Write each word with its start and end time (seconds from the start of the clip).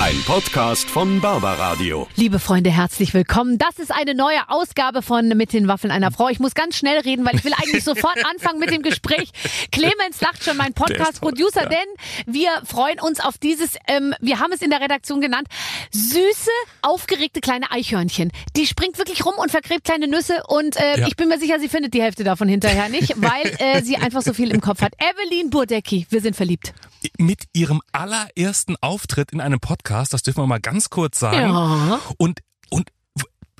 Ein 0.00 0.14
Podcast 0.26 0.88
von 0.88 1.20
Barbaradio. 1.20 2.06
Liebe 2.14 2.38
Freunde, 2.38 2.70
herzlich 2.70 3.14
willkommen. 3.14 3.58
Das 3.58 3.80
ist 3.80 3.90
eine 3.90 4.14
neue 4.14 4.48
Ausgabe 4.48 5.02
von 5.02 5.26
Mit 5.30 5.52
den 5.52 5.66
Waffeln 5.66 5.90
einer 5.90 6.12
Frau. 6.12 6.28
Ich 6.28 6.38
muss 6.38 6.54
ganz 6.54 6.76
schnell 6.76 7.00
reden, 7.00 7.26
weil 7.26 7.34
ich 7.34 7.44
will 7.44 7.52
eigentlich 7.52 7.82
sofort 7.84 8.16
anfangen 8.24 8.60
mit 8.60 8.70
dem 8.70 8.82
Gespräch. 8.82 9.32
Clemens 9.72 10.20
lacht 10.20 10.44
schon, 10.44 10.56
mein 10.56 10.72
Podcast-Producer, 10.72 11.64
ja. 11.64 11.68
denn 11.68 12.32
wir 12.32 12.48
freuen 12.64 13.00
uns 13.00 13.18
auf 13.18 13.38
dieses, 13.38 13.74
ähm, 13.88 14.14
wir 14.20 14.38
haben 14.38 14.52
es 14.52 14.62
in 14.62 14.70
der 14.70 14.80
Redaktion 14.80 15.20
genannt, 15.20 15.48
süße, 15.90 16.50
aufgeregte 16.80 17.40
kleine 17.40 17.68
Eichhörnchen. 17.72 18.30
Die 18.54 18.68
springt 18.68 18.98
wirklich 18.98 19.26
rum 19.26 19.34
und 19.36 19.50
vergräbt 19.50 19.82
kleine 19.82 20.06
Nüsse 20.06 20.44
und 20.46 20.76
äh, 20.76 21.00
ja. 21.00 21.08
ich 21.08 21.16
bin 21.16 21.28
mir 21.28 21.40
sicher, 21.40 21.58
sie 21.58 21.68
findet 21.68 21.92
die 21.92 22.02
Hälfte 22.02 22.22
davon 22.22 22.48
hinterher 22.48 22.88
nicht, 22.88 23.14
weil 23.20 23.52
äh, 23.58 23.82
sie 23.82 23.96
einfach 23.96 24.22
so 24.22 24.32
viel 24.32 24.52
im 24.52 24.60
Kopf 24.60 24.80
hat. 24.80 24.92
Evelyn 24.98 25.50
Burdecki, 25.50 26.06
wir 26.08 26.20
sind 26.20 26.36
verliebt. 26.36 26.72
Mit 27.16 27.44
ihrem 27.52 27.80
allerersten 27.92 28.76
Auftritt 28.80 29.32
in 29.32 29.40
einem 29.40 29.58
Podcast 29.58 29.87
Podcast, 29.88 30.12
das 30.12 30.22
dürfen 30.22 30.42
wir 30.42 30.46
mal 30.46 30.60
ganz 30.60 30.90
kurz 30.90 31.18
sagen. 31.18 31.50
Ja. 31.50 31.98
Und, 32.18 32.40
und 32.68 32.90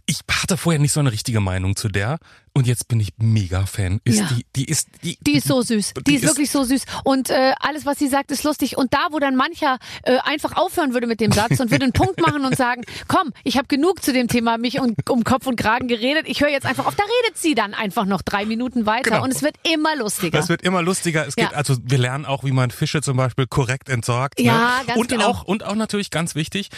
ich 0.04 0.20
hatte 0.30 0.58
vorher 0.58 0.78
nicht 0.78 0.92
so 0.92 1.00
eine 1.00 1.10
richtige 1.10 1.40
Meinung 1.40 1.74
zu 1.74 1.88
der 1.88 2.18
und 2.58 2.66
jetzt 2.66 2.88
bin 2.88 2.98
ich 2.98 3.10
mega 3.18 3.66
Fan. 3.66 4.00
Ist 4.02 4.18
ja. 4.18 4.28
die, 4.36 4.44
die 4.56 4.64
ist 4.64 4.88
die, 5.04 5.16
die 5.20 5.36
ist 5.36 5.46
so 5.46 5.62
süß. 5.62 5.94
Die, 5.94 6.02
die 6.02 6.14
ist, 6.16 6.24
ist, 6.24 6.30
wirklich 6.30 6.50
so 6.50 6.64
süß 6.64 6.82
und 7.04 7.30
äh, 7.30 7.54
alles 7.60 7.86
was 7.86 8.00
sie 8.00 8.08
sagt 8.08 8.32
ist 8.32 8.42
lustig 8.42 8.76
und 8.76 8.92
da 8.92 9.06
wo 9.12 9.20
dann 9.20 9.36
mancher 9.36 9.78
äh, 10.02 10.18
einfach 10.24 10.56
aufhören 10.56 10.92
würde 10.92 11.06
mit 11.06 11.20
dem 11.20 11.30
Satz 11.30 11.60
und 11.60 11.70
würde 11.70 11.84
einen 11.84 11.92
Punkt 11.92 12.20
machen 12.20 12.44
und 12.44 12.56
sagen, 12.56 12.82
komm, 13.06 13.32
ich 13.44 13.58
habe 13.58 13.68
genug 13.68 14.02
zu 14.02 14.12
dem 14.12 14.26
Thema 14.26 14.58
mich 14.58 14.80
um, 14.80 14.96
um 15.08 15.22
Kopf 15.22 15.46
und 15.46 15.54
Kragen 15.54 15.86
geredet. 15.86 16.24
Ich 16.26 16.40
höre 16.40 16.48
jetzt 16.48 16.66
einfach 16.66 16.86
auf. 16.86 16.96
Da 16.96 17.04
redet 17.04 17.38
sie 17.38 17.54
dann 17.54 17.74
einfach 17.74 18.06
noch 18.06 18.22
drei 18.22 18.44
Minuten 18.44 18.86
weiter 18.86 19.10
genau. 19.10 19.22
und 19.22 19.30
es 19.30 19.42
wird 19.42 19.54
immer 19.62 19.94
lustiger. 19.94 20.40
Es 20.40 20.48
wird 20.48 20.62
immer 20.62 20.82
lustiger. 20.82 21.28
Es 21.28 21.34
ja. 21.36 21.46
geht 21.46 21.54
also 21.54 21.76
wir 21.84 21.98
lernen 21.98 22.24
auch, 22.24 22.42
wie 22.42 22.50
man 22.50 22.72
Fische 22.72 23.02
zum 23.02 23.16
Beispiel 23.16 23.46
korrekt 23.46 23.88
entsorgt. 23.88 24.40
Ja, 24.40 24.80
ne? 24.80 24.86
ganz 24.88 24.98
und 24.98 25.08
genau. 25.08 25.28
Auch, 25.28 25.44
und 25.44 25.62
auch 25.62 25.76
natürlich 25.76 26.10
ganz 26.10 26.34
wichtig, 26.34 26.70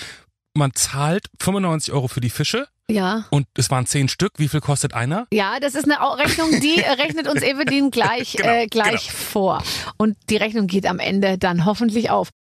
man 0.53 0.75
zahlt 0.75 1.31
95 1.41 1.95
Euro 1.95 2.09
für 2.09 2.21
die 2.21 2.29
Fische. 2.29 2.69
Ja. 2.91 3.25
Und 3.31 3.47
es 3.57 3.71
waren 3.71 3.87
zehn 3.87 4.09
Stück. 4.09 4.33
Wie 4.37 4.49
viel 4.49 4.61
kostet 4.61 4.95
einer? 4.95 5.27
Ja, 5.33 5.61
das 5.61 5.75
ist 5.75 5.85
eine 5.85 5.99
Rechnung, 6.19 6.51
die 6.61 6.81
rechnet 7.03 7.29
uns 7.29 7.43
Evelyn 7.43 7.91
gleich, 7.91 8.33
genau, 8.33 8.49
äh, 8.49 8.67
gleich 8.67 9.09
genau. 9.09 9.19
vor. 9.19 9.63
Und 9.97 10.17
die 10.29 10.37
Rechnung 10.37 10.67
geht 10.67 10.87
am 10.87 10.99
Ende 10.99 11.39
dann 11.39 11.65
hoffentlich 11.65 12.11
auf. 12.11 12.31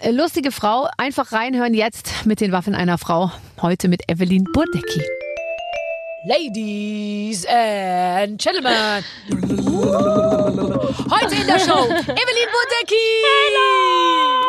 Äh, 0.00 0.10
lustige 0.10 0.52
Frau, 0.52 0.88
einfach 0.96 1.32
reinhören 1.32 1.74
jetzt 1.74 2.26
mit 2.26 2.40
den 2.40 2.52
Waffen 2.52 2.74
einer 2.74 2.98
Frau. 2.98 3.32
Heute 3.60 3.88
mit 3.88 4.02
Evelyn 4.10 4.44
Burdecki. 4.44 5.02
Ladies 6.28 7.46
and 7.46 8.38
Gentlemen. 8.38 9.02
Heute 11.10 11.34
in 11.34 11.46
der 11.46 11.58
Show 11.58 11.88
Evelyn 11.88 12.48
Burdecki. 12.52 13.06
Hello. 13.24 14.44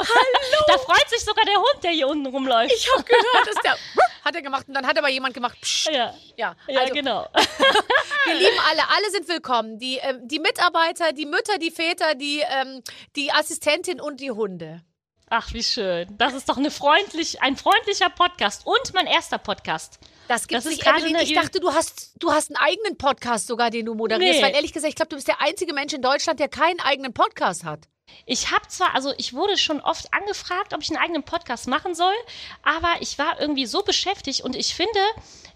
Hallo! 0.00 0.64
Da 0.66 0.78
freut 0.78 1.10
sich 1.10 1.20
sogar 1.22 1.44
der 1.44 1.56
Hund, 1.56 1.84
der 1.84 1.90
hier 1.90 2.08
unten 2.08 2.24
rumläuft. 2.24 2.72
Ich 2.74 2.90
habe 2.90 3.04
gehört, 3.04 3.46
dass 3.46 3.56
der 3.62 3.76
hat 4.24 4.34
er 4.34 4.40
gemacht 4.40 4.66
und 4.66 4.72
dann 4.72 4.86
hat 4.86 4.96
aber 4.96 5.10
jemand 5.10 5.34
gemacht. 5.34 5.60
Psst. 5.60 5.90
Ja, 5.92 6.14
ja, 6.38 6.56
ja 6.66 6.80
also, 6.80 6.94
genau. 6.94 7.28
wir 7.34 8.34
lieben 8.34 8.58
alle, 8.70 8.88
alle 8.88 9.10
sind 9.10 9.28
willkommen. 9.28 9.78
Die, 9.78 9.98
ähm, 9.98 10.26
die 10.26 10.38
Mitarbeiter, 10.38 11.12
die 11.12 11.26
Mütter, 11.26 11.58
die 11.58 11.72
Väter, 11.72 12.14
die, 12.14 12.40
ähm, 12.40 12.82
die 13.16 13.30
Assistentin 13.30 14.00
und 14.00 14.18
die 14.18 14.30
Hunde. 14.30 14.80
Ach, 15.28 15.52
wie 15.52 15.62
schön. 15.62 16.16
Das 16.16 16.32
ist 16.32 16.48
doch 16.48 16.56
eine 16.56 16.70
freundlich, 16.70 17.42
ein 17.42 17.58
freundlicher 17.58 18.08
Podcast 18.08 18.66
und 18.66 18.94
mein 18.94 19.06
erster 19.06 19.36
Podcast. 19.36 19.98
Das 20.28 20.48
gibt's 20.48 20.64
das 20.64 20.72
nicht, 20.72 20.86
Evelyn. 20.86 21.16
Ich 21.16 21.34
dachte, 21.34 21.60
du 21.60 21.72
hast, 21.72 22.12
du 22.18 22.32
hast 22.32 22.50
einen 22.50 22.56
eigenen 22.56 22.96
Podcast 22.96 23.46
sogar, 23.46 23.70
den 23.70 23.86
du 23.86 23.94
moderierst. 23.94 24.40
Nee. 24.40 24.46
Weil 24.46 24.54
ehrlich 24.54 24.72
gesagt, 24.72 24.90
ich 24.90 24.96
glaube, 24.96 25.10
du 25.10 25.16
bist 25.16 25.28
der 25.28 25.40
einzige 25.40 25.74
Mensch 25.74 25.92
in 25.92 26.02
Deutschland, 26.02 26.40
der 26.40 26.48
keinen 26.48 26.80
eigenen 26.80 27.12
Podcast 27.12 27.64
hat. 27.64 27.80
Ich 28.26 28.50
habe 28.50 28.66
zwar, 28.68 28.94
also 28.94 29.12
ich 29.16 29.34
wurde 29.34 29.56
schon 29.56 29.80
oft 29.80 30.12
angefragt, 30.12 30.74
ob 30.74 30.82
ich 30.82 30.90
einen 30.90 30.98
eigenen 30.98 31.22
Podcast 31.22 31.68
machen 31.68 31.94
soll, 31.94 32.14
aber 32.62 32.88
ich 33.00 33.18
war 33.18 33.40
irgendwie 33.40 33.66
so 33.66 33.82
beschäftigt 33.82 34.42
und 34.42 34.56
ich 34.56 34.74
finde, 34.74 35.00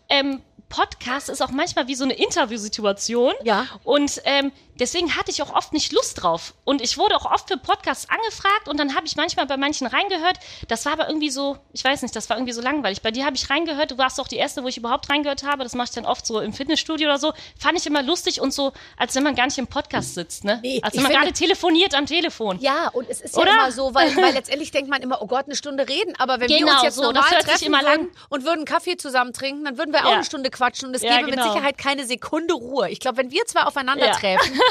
ähm, 0.08 0.42
Podcast 0.68 1.28
ist 1.28 1.42
auch 1.42 1.50
manchmal 1.50 1.88
wie 1.88 1.94
so 1.94 2.04
eine 2.04 2.14
Interviewsituation. 2.14 3.34
Ja. 3.42 3.66
Und 3.84 4.20
ähm, 4.24 4.52
deswegen 4.78 5.16
hatte 5.16 5.30
ich 5.30 5.42
auch 5.42 5.54
oft 5.54 5.72
nicht 5.72 5.92
Lust 5.92 6.22
drauf. 6.22 6.54
Und 6.64 6.80
ich 6.80 6.98
wurde 6.98 7.16
auch 7.16 7.30
oft 7.30 7.48
für 7.48 7.56
Podcasts 7.56 8.08
angefragt 8.08 8.68
und 8.68 8.78
dann 8.78 8.94
habe 8.94 9.06
ich 9.06 9.16
manchmal 9.16 9.46
bei 9.46 9.56
manchen 9.56 9.86
reingehört. 9.86 10.38
Das 10.68 10.84
war 10.86 10.92
aber 10.92 11.08
irgendwie 11.08 11.30
so, 11.30 11.58
ich 11.72 11.84
weiß 11.84 12.02
nicht, 12.02 12.14
das 12.14 12.28
war 12.30 12.36
irgendwie 12.36 12.52
so 12.52 12.60
langweilig. 12.60 13.02
Bei 13.02 13.10
dir 13.10 13.24
habe 13.24 13.36
ich 13.36 13.48
reingehört, 13.50 13.90
du 13.90 13.98
warst 13.98 14.20
auch 14.20 14.28
die 14.28 14.36
erste, 14.36 14.62
wo 14.62 14.68
ich 14.68 14.76
überhaupt 14.76 15.10
reingehört 15.10 15.42
habe. 15.42 15.62
Das 15.62 15.74
mache 15.74 15.88
ich 15.88 15.94
dann 15.94 16.06
oft 16.06 16.26
so 16.26 16.40
im 16.40 16.52
Fitnessstudio 16.52 17.08
oder 17.08 17.18
so. 17.18 17.32
Fand 17.58 17.78
ich 17.78 17.86
immer 17.86 18.02
lustig 18.02 18.40
und 18.40 18.52
so, 18.52 18.72
als 18.96 19.14
wenn 19.14 19.22
man 19.22 19.34
gar 19.34 19.46
nicht 19.46 19.58
im 19.58 19.66
Podcast 19.66 20.14
sitzt, 20.14 20.44
ne? 20.44 20.60
Nee, 20.62 20.80
als 20.82 20.96
wenn 20.96 21.02
man 21.02 21.12
gerade 21.12 21.32
telefoniert 21.32 21.94
am 21.94 22.06
Telefon. 22.06 22.58
Ja, 22.60 22.88
und 22.88 23.08
es 23.08 23.20
ist 23.20 23.36
ja 23.36 23.42
immer 23.42 23.72
so, 23.72 23.94
weil, 23.94 24.14
weil 24.16 24.34
letztendlich 24.34 24.70
denkt 24.70 24.90
man 24.90 25.02
immer, 25.02 25.22
oh 25.22 25.26
Gott, 25.26 25.46
eine 25.46 25.56
Stunde 25.56 25.88
reden. 25.88 26.14
Aber 26.18 26.40
wenn 26.40 26.48
genau, 26.48 26.66
wir 26.66 26.72
uns 26.74 26.82
jetzt 26.82 26.96
so, 26.96 27.02
normal 27.02 27.24
treffen 27.40 27.72
würden 27.72 28.10
und 28.28 28.44
würden 28.44 28.64
Kaffee 28.64 28.96
zusammen 28.96 29.32
trinken, 29.32 29.64
dann 29.64 29.78
würden 29.78 29.92
wir 29.92 30.00
auch 30.04 30.10
ja. 30.10 30.14
eine 30.16 30.24
Stunde 30.24 30.50
quatschen 30.50 30.88
und 30.88 30.94
es 30.94 31.02
ja, 31.02 31.16
gäbe 31.16 31.30
genau. 31.30 31.44
mit 31.44 31.52
Sicherheit 31.52 31.78
keine 31.78 32.06
Sekunde 32.06 32.54
Ruhe. 32.54 32.90
Ich 32.90 33.00
glaube, 33.00 33.18
wenn 33.18 33.30
wir 33.30 33.44
zwei 33.46 33.62
aufeinandertreffen, 33.62 34.54
ja. 34.54 34.60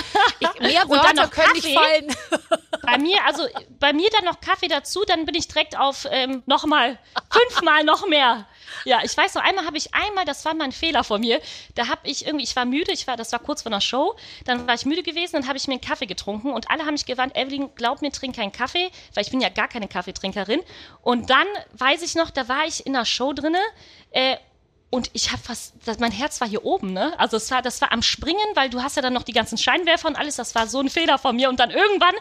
mehr 0.59 0.87
Wörter 0.89 1.13
noch 1.13 1.31
können 1.31 1.53
Kaffee. 1.53 1.67
nicht 1.67 1.77
fallen. 1.77 2.15
Bei 2.83 2.97
mir, 2.97 3.17
also 3.25 3.45
bei 3.79 3.93
mir 3.93 4.09
dann 4.11 4.25
noch 4.25 4.39
Kaffee 4.39 4.67
dazu, 4.67 5.03
dann 5.05 5.25
bin 5.25 5.35
ich 5.35 5.47
direkt 5.47 5.77
auf 5.77 6.07
ähm, 6.09 6.43
nochmal, 6.45 6.97
fünfmal 7.29 7.83
noch 7.83 8.07
mehr. 8.07 8.47
Ja, 8.85 9.01
ich 9.03 9.15
weiß 9.15 9.35
noch, 9.35 9.43
einmal 9.43 9.65
habe 9.65 9.77
ich 9.77 9.93
einmal, 9.93 10.25
das 10.25 10.45
war 10.45 10.53
mein 10.53 10.71
Fehler 10.71 11.03
von 11.03 11.19
mir, 11.19 11.41
da 11.75 11.87
habe 11.87 12.01
ich 12.03 12.25
irgendwie, 12.25 12.43
ich 12.43 12.55
war 12.55 12.65
müde, 12.65 12.91
ich 12.91 13.07
war, 13.07 13.17
das 13.17 13.31
war 13.31 13.39
kurz 13.39 13.63
vor 13.63 13.71
einer 13.71 13.81
Show, 13.81 14.15
dann 14.45 14.67
war 14.67 14.75
ich 14.75 14.85
müde 14.85 15.03
gewesen, 15.03 15.33
dann 15.33 15.47
habe 15.47 15.57
ich 15.57 15.67
mir 15.67 15.73
einen 15.73 15.81
Kaffee 15.81 16.05
getrunken 16.05 16.51
und 16.51 16.69
alle 16.69 16.85
haben 16.85 16.93
mich 16.93 17.05
gewarnt, 17.05 17.35
Evelyn, 17.35 17.73
glaub 17.75 18.01
mir, 18.01 18.11
trink 18.11 18.35
keinen 18.35 18.51
Kaffee, 18.51 18.89
weil 19.13 19.23
ich 19.23 19.31
bin 19.31 19.41
ja 19.41 19.49
gar 19.49 19.67
keine 19.67 19.87
Kaffeetrinkerin. 19.87 20.61
Und 21.01 21.29
dann 21.29 21.47
weiß 21.73 22.01
ich 22.03 22.15
noch, 22.15 22.29
da 22.29 22.47
war 22.47 22.65
ich 22.65 22.85
in 22.85 22.95
einer 22.95 23.05
Show 23.05 23.33
drinne 23.33 23.59
äh, 24.11 24.37
und 24.89 25.09
ich 25.11 25.31
habe 25.33 25.41
fast, 25.41 25.73
das, 25.85 25.99
mein 25.99 26.13
Herz 26.13 26.39
war 26.39 26.47
hier 26.47 26.63
oben, 26.63 26.93
ne? 26.93 27.13
Also 27.19 27.35
es 27.35 27.51
war, 27.51 27.61
das 27.61 27.81
war 27.81 27.91
am 27.91 28.01
Springen, 28.01 28.37
weil 28.55 28.69
du 28.69 28.81
hast 28.81 28.95
ja 28.95 29.01
dann 29.01 29.11
noch 29.11 29.23
die 29.23 29.33
ganzen 29.33 29.57
Scheinwerfer 29.57 30.07
und 30.07 30.15
alles. 30.15 30.37
Das 30.37 30.55
war 30.55 30.67
so 30.67 30.79
ein 30.79 30.89
Fehler 30.89 31.17
von 31.17 31.35
mir. 31.35 31.49
Und 31.49 31.59
dann 31.59 31.71
irgendwann 31.71 32.15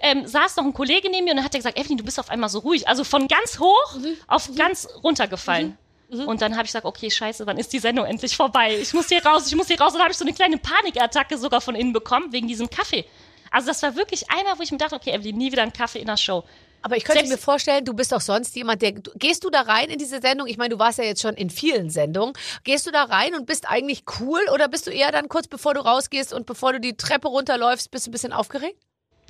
ähm, 0.00 0.26
saß 0.26 0.56
noch 0.56 0.64
ein 0.64 0.72
Kollege 0.72 1.10
neben 1.10 1.24
mir 1.24 1.32
und 1.32 1.36
dann 1.36 1.44
hat 1.44 1.54
er 1.54 1.58
gesagt, 1.58 1.78
Evelyn, 1.78 1.98
du 1.98 2.04
bist 2.04 2.18
auf 2.18 2.30
einmal 2.30 2.48
so 2.48 2.60
ruhig. 2.60 2.88
Also 2.88 3.04
von 3.04 3.28
ganz 3.28 3.58
hoch 3.58 3.96
mhm. 3.96 4.16
auf 4.28 4.48
mhm. 4.48 4.56
ganz 4.56 4.88
runtergefallen. 5.04 5.76
Mhm. 6.08 6.20
mhm. 6.20 6.28
Und 6.28 6.40
dann 6.40 6.52
habe 6.54 6.64
ich 6.64 6.68
gesagt, 6.68 6.86
okay, 6.86 7.10
scheiße, 7.10 7.46
wann 7.46 7.58
ist 7.58 7.74
die 7.74 7.80
Sendung 7.80 8.06
endlich 8.06 8.34
vorbei? 8.34 8.78
Ich 8.80 8.94
muss 8.94 9.08
hier 9.08 9.24
raus, 9.24 9.46
ich 9.46 9.54
muss 9.54 9.66
hier 9.66 9.78
raus. 9.78 9.92
Und 9.92 9.98
dann 9.98 10.04
habe 10.04 10.12
ich 10.12 10.18
so 10.18 10.24
eine 10.24 10.32
kleine 10.32 10.56
Panikattacke 10.56 11.36
sogar 11.36 11.60
von 11.60 11.74
innen 11.74 11.92
bekommen, 11.92 12.32
wegen 12.32 12.48
diesem 12.48 12.70
Kaffee. 12.70 13.04
Also 13.50 13.68
das 13.68 13.82
war 13.82 13.94
wirklich 13.94 14.30
einmal, 14.30 14.58
wo 14.58 14.62
ich 14.62 14.72
mir 14.72 14.78
dachte, 14.78 14.96
okay, 14.96 15.10
Evelyn, 15.10 15.36
nie 15.36 15.52
wieder 15.52 15.62
einen 15.62 15.72
Kaffee 15.74 15.98
in 15.98 16.06
der 16.06 16.16
Show. 16.16 16.44
Aber 16.82 16.96
ich 16.96 17.04
könnte 17.04 17.26
Selbst 17.26 17.40
mir 17.40 17.44
vorstellen, 17.44 17.84
du 17.84 17.94
bist 17.94 18.12
doch 18.12 18.20
sonst 18.20 18.54
jemand, 18.56 18.82
der. 18.82 18.92
Gehst 18.92 19.44
du 19.44 19.50
da 19.50 19.62
rein 19.62 19.90
in 19.90 19.98
diese 19.98 20.20
Sendung? 20.20 20.46
Ich 20.46 20.56
meine, 20.56 20.70
du 20.70 20.78
warst 20.78 20.98
ja 20.98 21.04
jetzt 21.04 21.22
schon 21.22 21.34
in 21.34 21.50
vielen 21.50 21.90
Sendungen. 21.90 22.34
Gehst 22.64 22.86
du 22.86 22.90
da 22.90 23.04
rein 23.04 23.34
und 23.34 23.46
bist 23.46 23.68
eigentlich 23.68 24.04
cool 24.20 24.40
oder 24.52 24.68
bist 24.68 24.86
du 24.86 24.90
eher 24.90 25.12
dann 25.12 25.28
kurz 25.28 25.48
bevor 25.48 25.74
du 25.74 25.80
rausgehst 25.80 26.32
und 26.32 26.46
bevor 26.46 26.72
du 26.72 26.80
die 26.80 26.96
Treppe 26.96 27.28
runterläufst, 27.28 27.90
bist 27.90 28.06
du 28.06 28.10
ein 28.10 28.12
bisschen 28.12 28.32
aufgeregt? 28.32 28.78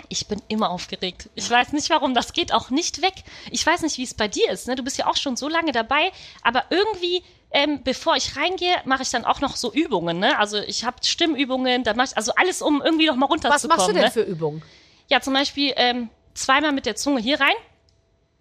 Ich 0.08 0.26
bin 0.26 0.42
immer 0.48 0.70
aufgeregt. 0.70 1.30
Ich 1.34 1.48
weiß 1.48 1.72
nicht 1.72 1.88
warum, 1.90 2.14
das 2.14 2.32
geht 2.32 2.52
auch 2.52 2.70
nicht 2.70 3.00
weg. 3.00 3.14
Ich 3.50 3.66
weiß 3.66 3.82
nicht, 3.82 3.96
wie 3.98 4.04
es 4.04 4.14
bei 4.14 4.28
dir 4.28 4.50
ist. 4.50 4.68
Ne? 4.68 4.76
Du 4.76 4.84
bist 4.84 4.98
ja 4.98 5.06
auch 5.06 5.16
schon 5.16 5.36
so 5.36 5.48
lange 5.48 5.72
dabei, 5.72 6.12
aber 6.42 6.64
irgendwie 6.70 7.22
ähm, 7.50 7.82
bevor 7.82 8.16
ich 8.16 8.36
reingehe, 8.36 8.76
mache 8.84 9.02
ich 9.02 9.10
dann 9.10 9.24
auch 9.24 9.40
noch 9.40 9.56
so 9.56 9.72
Übungen. 9.72 10.18
Ne? 10.18 10.38
Also 10.38 10.58
ich 10.58 10.84
habe 10.84 10.98
Stimmübungen, 11.02 11.84
dann 11.84 11.96
mache 11.96 12.08
ich 12.10 12.16
also 12.16 12.32
alles, 12.36 12.60
um 12.60 12.82
irgendwie 12.82 13.06
noch 13.06 13.16
mal 13.16 13.26
runterzukommen. 13.26 13.70
Was 13.70 13.76
machst 13.78 13.88
du 13.88 13.92
denn 13.92 14.02
ne? 14.02 14.10
für 14.10 14.22
Übungen? 14.22 14.62
Ja, 15.08 15.20
zum 15.20 15.32
Beispiel 15.32 15.72
ähm, 15.76 16.10
zweimal 16.36 16.72
mit 16.72 16.86
der 16.86 16.96
Zunge 16.96 17.20
hier 17.20 17.40
rein 17.40 17.54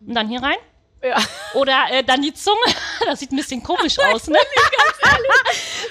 und 0.06 0.13
dann 0.16 0.28
hier 0.28 0.41
rein. 0.41 0.57
Ja. 1.01 1.17
Oder 1.53 1.85
äh, 1.91 2.03
dann 2.03 2.22
die 2.22 2.33
Zunge. 2.33 2.59
Das 3.06 3.19
sieht 3.19 3.31
ein 3.31 3.35
bisschen 3.35 3.61
komisch 3.61 4.00
aus, 4.11 4.28
ne? 4.28 4.39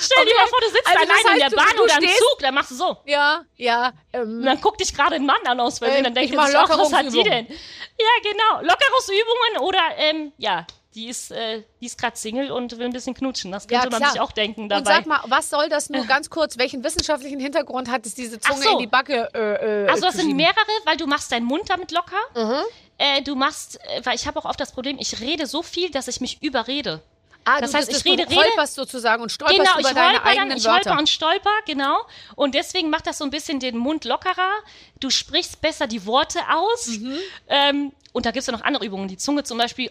Stell 0.01 0.19
okay. 0.19 0.29
dir 0.29 0.35
mal 0.35 0.47
vor, 0.49 0.61
du 0.61 0.67
sitzt 0.67 0.87
also 0.89 0.99
allein 0.99 1.17
heißt, 1.17 1.29
in 1.29 1.39
der 1.39 1.57
Bahn 1.57 1.71
du, 1.71 1.77
du 1.77 1.83
oder 1.85 1.97
im 1.99 2.09
Zug, 2.09 2.39
dann 2.41 2.55
machst 2.55 2.71
du 2.73 2.75
so. 2.75 2.97
Ja, 3.05 3.45
ja. 3.55 3.93
Ähm, 4.13 4.39
und 4.39 4.43
dann 4.45 4.61
guckt 4.61 4.81
dich 4.81 4.93
gerade 4.93 5.15
ein 5.15 5.25
Mann 5.25 5.47
an 5.47 5.61
aus 5.61 5.79
Versehen, 5.79 6.01
äh, 6.01 6.03
dann 6.03 6.15
denkt 6.15 6.31
sich 6.31 6.57
auch, 6.57 6.69
was 6.69 6.93
hat 6.93 7.07
die 7.07 7.23
denn? 7.23 7.47
Ja, 7.47 8.31
genau. 8.31 8.69
Lockerungsübungen 8.69 9.59
oder, 9.61 9.83
ähm, 9.97 10.33
ja, 10.39 10.67
die 10.95 11.09
ist, 11.09 11.31
äh, 11.33 11.63
die 11.81 11.87
ist 11.87 11.99
gerade 11.99 12.17
Single 12.17 12.51
und 12.51 12.79
will 12.79 12.87
ein 12.87 12.93
bisschen 12.93 13.15
knutschen. 13.15 13.51
Das 13.51 13.67
könnte 13.67 13.89
ja, 13.91 13.99
man 13.99 14.11
sich 14.11 14.21
auch 14.21 14.33
denken 14.33 14.69
dabei. 14.69 14.81
Und 14.81 14.87
sag 14.87 15.07
mal, 15.07 15.21
was 15.27 15.51
soll 15.51 15.69
das 15.69 15.91
nur 15.91 16.05
ganz 16.05 16.31
kurz? 16.31 16.57
Welchen 16.57 16.85
wissenschaftlichen 16.85 17.41
Hintergrund 17.41 17.91
hat 17.91 18.07
es 18.07 18.15
diese 18.15 18.39
Zunge 18.39 18.63
so. 18.63 18.71
in 18.71 18.79
die 18.79 18.87
Backe? 18.87 19.29
Äh, 19.35 19.85
äh, 19.85 19.89
also 19.89 20.03
das 20.03 20.15
sind 20.15 20.35
mehrere, 20.37 20.55
weil 20.85 20.97
du 20.97 21.07
machst 21.07 21.33
deinen 21.33 21.47
Mund 21.47 21.69
damit 21.69 21.91
locker. 21.91 22.17
Mhm. 22.37 22.63
Äh, 22.99 23.23
du 23.23 23.35
machst, 23.35 23.81
äh, 23.81 24.01
weil 24.05 24.15
ich 24.15 24.27
habe 24.27 24.39
auch 24.39 24.45
oft 24.45 24.61
das 24.61 24.73
Problem, 24.73 24.97
ich 25.01 25.21
rede 25.21 25.47
so 25.47 25.63
viel, 25.63 25.91
dass 25.91 26.07
ich 26.09 26.21
mich 26.21 26.43
überrede. 26.43 27.03
Ah, 27.47 27.61
das 27.61 27.75
heißt, 27.75 27.91
ich 27.91 28.05
rede, 28.07 28.23
rede, 28.23 28.37
holperst 28.37 28.75
sozusagen 28.75 29.23
und 29.23 29.31
stolperst 29.31 29.59
genau, 29.59 29.79
über 29.79 29.93
deine 29.93 30.25
eigenen 30.25 30.49
dann, 30.51 30.59
ich 30.59 30.65
Wörter. 30.65 30.91
holper 30.91 30.99
und 30.99 31.09
stolper, 31.11 31.51
genau. 31.67 31.99
Und 32.37 32.55
deswegen 32.55 32.89
macht 32.89 33.07
das 33.07 33.19
so 33.19 33.25
ein 33.25 33.31
bisschen 33.31 33.61
den 33.61 33.77
Mund 33.77 34.07
lockerer. 34.07 34.51
Du 34.99 35.11
sprichst 35.11 35.61
besser 35.61 35.87
die 35.87 36.07
Worte 36.07 36.39
aus. 36.51 36.87
Mhm. 36.87 37.19
Ähm, 37.49 37.93
und 38.13 38.25
da 38.25 38.31
gibt 38.31 38.41
es 38.41 38.47
ja 38.47 38.53
noch 38.53 38.63
andere 38.63 38.87
Übungen. 38.87 39.09
Die 39.09 39.19
Zunge 39.19 39.45
zum 39.45 39.59
Beispiel 39.59 39.91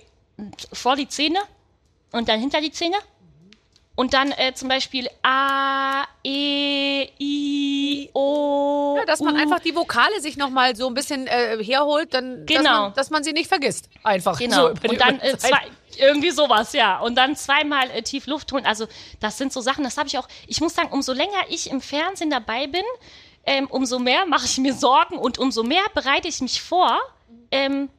vor 0.71 0.95
die 0.95 1.07
Zähne 1.07 1.39
und 2.11 2.29
dann 2.29 2.39
hinter 2.39 2.61
die 2.61 2.71
Zähne. 2.71 2.97
Und 3.95 4.15
dann 4.15 4.31
äh, 4.31 4.55
zum 4.55 4.69
Beispiel 4.69 5.07
A, 5.21 6.05
E, 6.23 7.09
I, 7.19 8.09
O, 8.15 8.97
dass 9.05 9.19
man 9.19 9.35
einfach 9.37 9.59
die 9.59 9.75
Vokale 9.75 10.19
sich 10.19 10.35
nochmal 10.35 10.75
so 10.75 10.87
ein 10.87 10.95
bisschen 10.95 11.27
äh, 11.27 11.63
herholt, 11.63 12.11
dann, 12.15 12.43
dass, 12.47 12.57
Genau. 12.57 12.81
man, 12.81 12.93
dass 12.95 13.11
man 13.11 13.23
sie 13.23 13.33
nicht 13.33 13.47
vergisst. 13.47 13.89
Einfach. 14.01 14.39
Genau. 14.39 14.69
So 14.69 14.89
und 14.89 14.99
dann 14.99 15.19
äh, 15.19 15.37
zwei, 15.37 15.61
irgendwie 15.99 16.31
sowas, 16.31 16.73
ja. 16.73 17.01
Und 17.01 17.13
dann 17.15 17.35
zweimal 17.35 17.87
äh, 17.91 18.01
tief 18.01 18.25
Luft 18.25 18.51
holen. 18.51 18.65
Also 18.65 18.87
das 19.19 19.37
sind 19.37 19.53
so 19.53 19.61
Sachen, 19.61 19.83
das 19.83 19.95
habe 19.97 20.07
ich 20.07 20.17
auch. 20.17 20.27
Ich 20.47 20.59
muss 20.59 20.73
sagen, 20.73 20.89
umso 20.91 21.13
länger 21.13 21.43
ich 21.49 21.69
im 21.69 21.79
Fernsehen 21.79 22.31
dabei 22.31 22.65
bin, 22.65 22.83
ähm, 23.45 23.67
umso 23.67 23.99
mehr 23.99 24.25
mache 24.25 24.45
ich 24.47 24.57
mir 24.57 24.73
Sorgen 24.73 25.19
und 25.19 25.37
umso 25.37 25.61
mehr 25.61 25.83
bereite 25.93 26.27
ich 26.27 26.41
mich 26.41 26.63
vor, 26.63 26.97
ähm, 27.51 27.89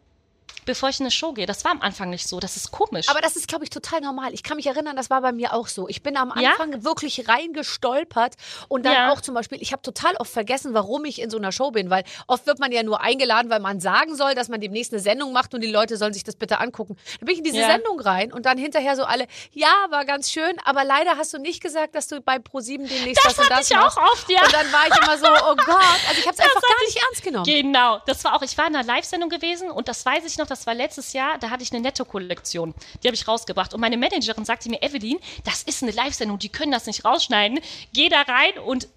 bevor 0.67 0.89
ich 0.89 0.99
in 1.01 1.05
eine 1.05 1.11
Show 1.11 1.33
gehe. 1.33 1.47
Das 1.47 1.65
war 1.65 1.71
am 1.73 1.81
Anfang 1.83 2.11
nicht 2.11 2.27
so. 2.29 2.41
Das 2.41 2.57
ist 2.57 2.71
komisch. 2.71 3.09
Aber 3.09 3.21
das 3.21 3.37
ist, 3.37 3.49
glaube 3.49 3.65
ich, 3.65 3.71
total 3.71 4.01
normal. 4.01 4.33
Ich 4.33 4.43
kann 4.43 4.57
mich 4.57 4.67
erinnern, 4.67 4.97
das 4.97 5.11
war 5.11 5.21
bei 5.21 5.33
mir 5.33 5.53
auch 5.53 5.69
so. 5.69 5.89
Ich 5.89 6.03
bin 6.03 6.17
am 6.17 6.33
Ja? 6.41 6.53
Anfang 6.53 6.85
wirklich 6.85 7.29
reingestolpert 7.29 8.35
und 8.69 8.85
dann 8.87 8.93
Ja. 8.95 9.13
auch 9.13 9.21
zum 9.21 9.35
Beispiel, 9.35 9.61
ich 9.61 9.73
habe 9.73 9.83
total 9.83 10.17
oft 10.17 10.31
vergessen, 10.33 10.75
warum 10.75 11.05
ich 11.05 11.21
in 11.21 11.31
so 11.31 11.37
einer 11.39 11.53
Show 11.53 11.71
bin, 11.71 11.91
weil 11.91 12.05
oft 12.27 12.47
wird 12.47 12.59
man 12.59 12.73
ja 12.73 12.83
nur 12.83 13.01
eingeladen, 13.01 13.51
weil 13.51 13.61
man 13.61 13.81
sagen 13.81 14.15
soll, 14.17 14.35
dass 14.35 14.49
man 14.49 14.61
demnächst 14.61 14.93
eine 14.93 15.01
Sendung 15.01 15.33
macht 15.33 15.55
und 15.55 15.61
die 15.61 15.71
Leute 15.71 15.97
sollen 15.97 16.13
sich 16.15 16.25
das 16.25 16.37
bitte 16.37 16.59
angucken. 16.61 16.97
Dann 17.21 17.27
bin 17.27 17.33
ich 17.35 17.39
in 17.39 17.45
diese 17.45 17.59
Ja. 17.59 17.67
Sendung 17.69 18.01
rein 18.01 18.33
und 18.33 18.47
dann 18.47 18.59
hinterher 18.59 18.97
so 18.97 19.05
alle, 19.05 19.27
ja, 19.53 19.73
war 19.91 20.05
ganz 20.05 20.31
schön, 20.31 20.57
aber 20.65 20.85
leider 20.85 21.17
hast 21.17 21.33
du 21.35 21.39
nicht 21.39 21.63
gesagt, 21.63 21.95
dass 21.95 22.09
du 22.09 22.21
bei 22.21 22.39
ProSieben 22.39 22.87
demnächst 22.89 23.25
das, 23.25 23.35
und 23.39 23.45
hatte 23.45 23.55
das 23.61 23.71
ich 23.71 23.77
machst. 23.77 23.99
auch 23.99 24.03
oft, 24.13 24.31
ja. 24.31 24.43
Und 24.45 24.53
dann 24.53 24.73
war 24.73 24.87
ich 24.89 24.97
immer 25.03 25.19
so, 25.19 25.27
oh 25.27 25.57
Gott, 25.57 26.01
also 26.09 26.21
ich 26.21 26.27
habe 26.27 26.35
es 26.37 26.41
einfach 26.41 26.63
gar 26.63 26.81
nicht 26.87 26.99
ernst 27.25 27.47
genommen. 27.47 27.63
Genau, 27.73 28.01
das 28.07 28.25
war 28.25 28.35
auch, 28.35 28.43
ich 28.43 28.57
war 28.57 28.67
in 28.67 28.77
einer 28.77 28.87
Live-Sendung 28.87 29.29
gewesen 29.29 29.71
und 29.71 29.89
das 29.89 30.05
weiß 30.05 30.25
ich 30.25 30.39
noch, 30.39 30.47
das 30.47 30.67
war 30.67 30.75
letztes 30.75 31.13
Jahr, 31.13 31.39
da 31.39 31.51
hatte 31.51 31.63
ich 31.63 31.73
eine 31.73 31.81
Netto-Kollektion, 31.81 32.75
die 33.03 33.09
habe 33.09 33.15
ich 33.15 33.27
rausgebracht 33.27 33.75
und 33.75 33.81
meine 33.81 33.97
Managerin 33.97 34.45
sagte 34.45 34.69
mir, 34.69 34.83
Evelyn, 34.83 35.19
das 35.45 35.63
ist 35.63 35.83
eine 35.83 35.93
Live-Sendung, 35.93 36.39
die 36.39 36.49
können 36.49 36.73
das 36.73 36.87
nicht 36.87 37.05
rausschneiden, 37.05 37.61
geh 37.93 38.09
da 38.09 38.23
rein 38.23 38.59
und 38.65 38.89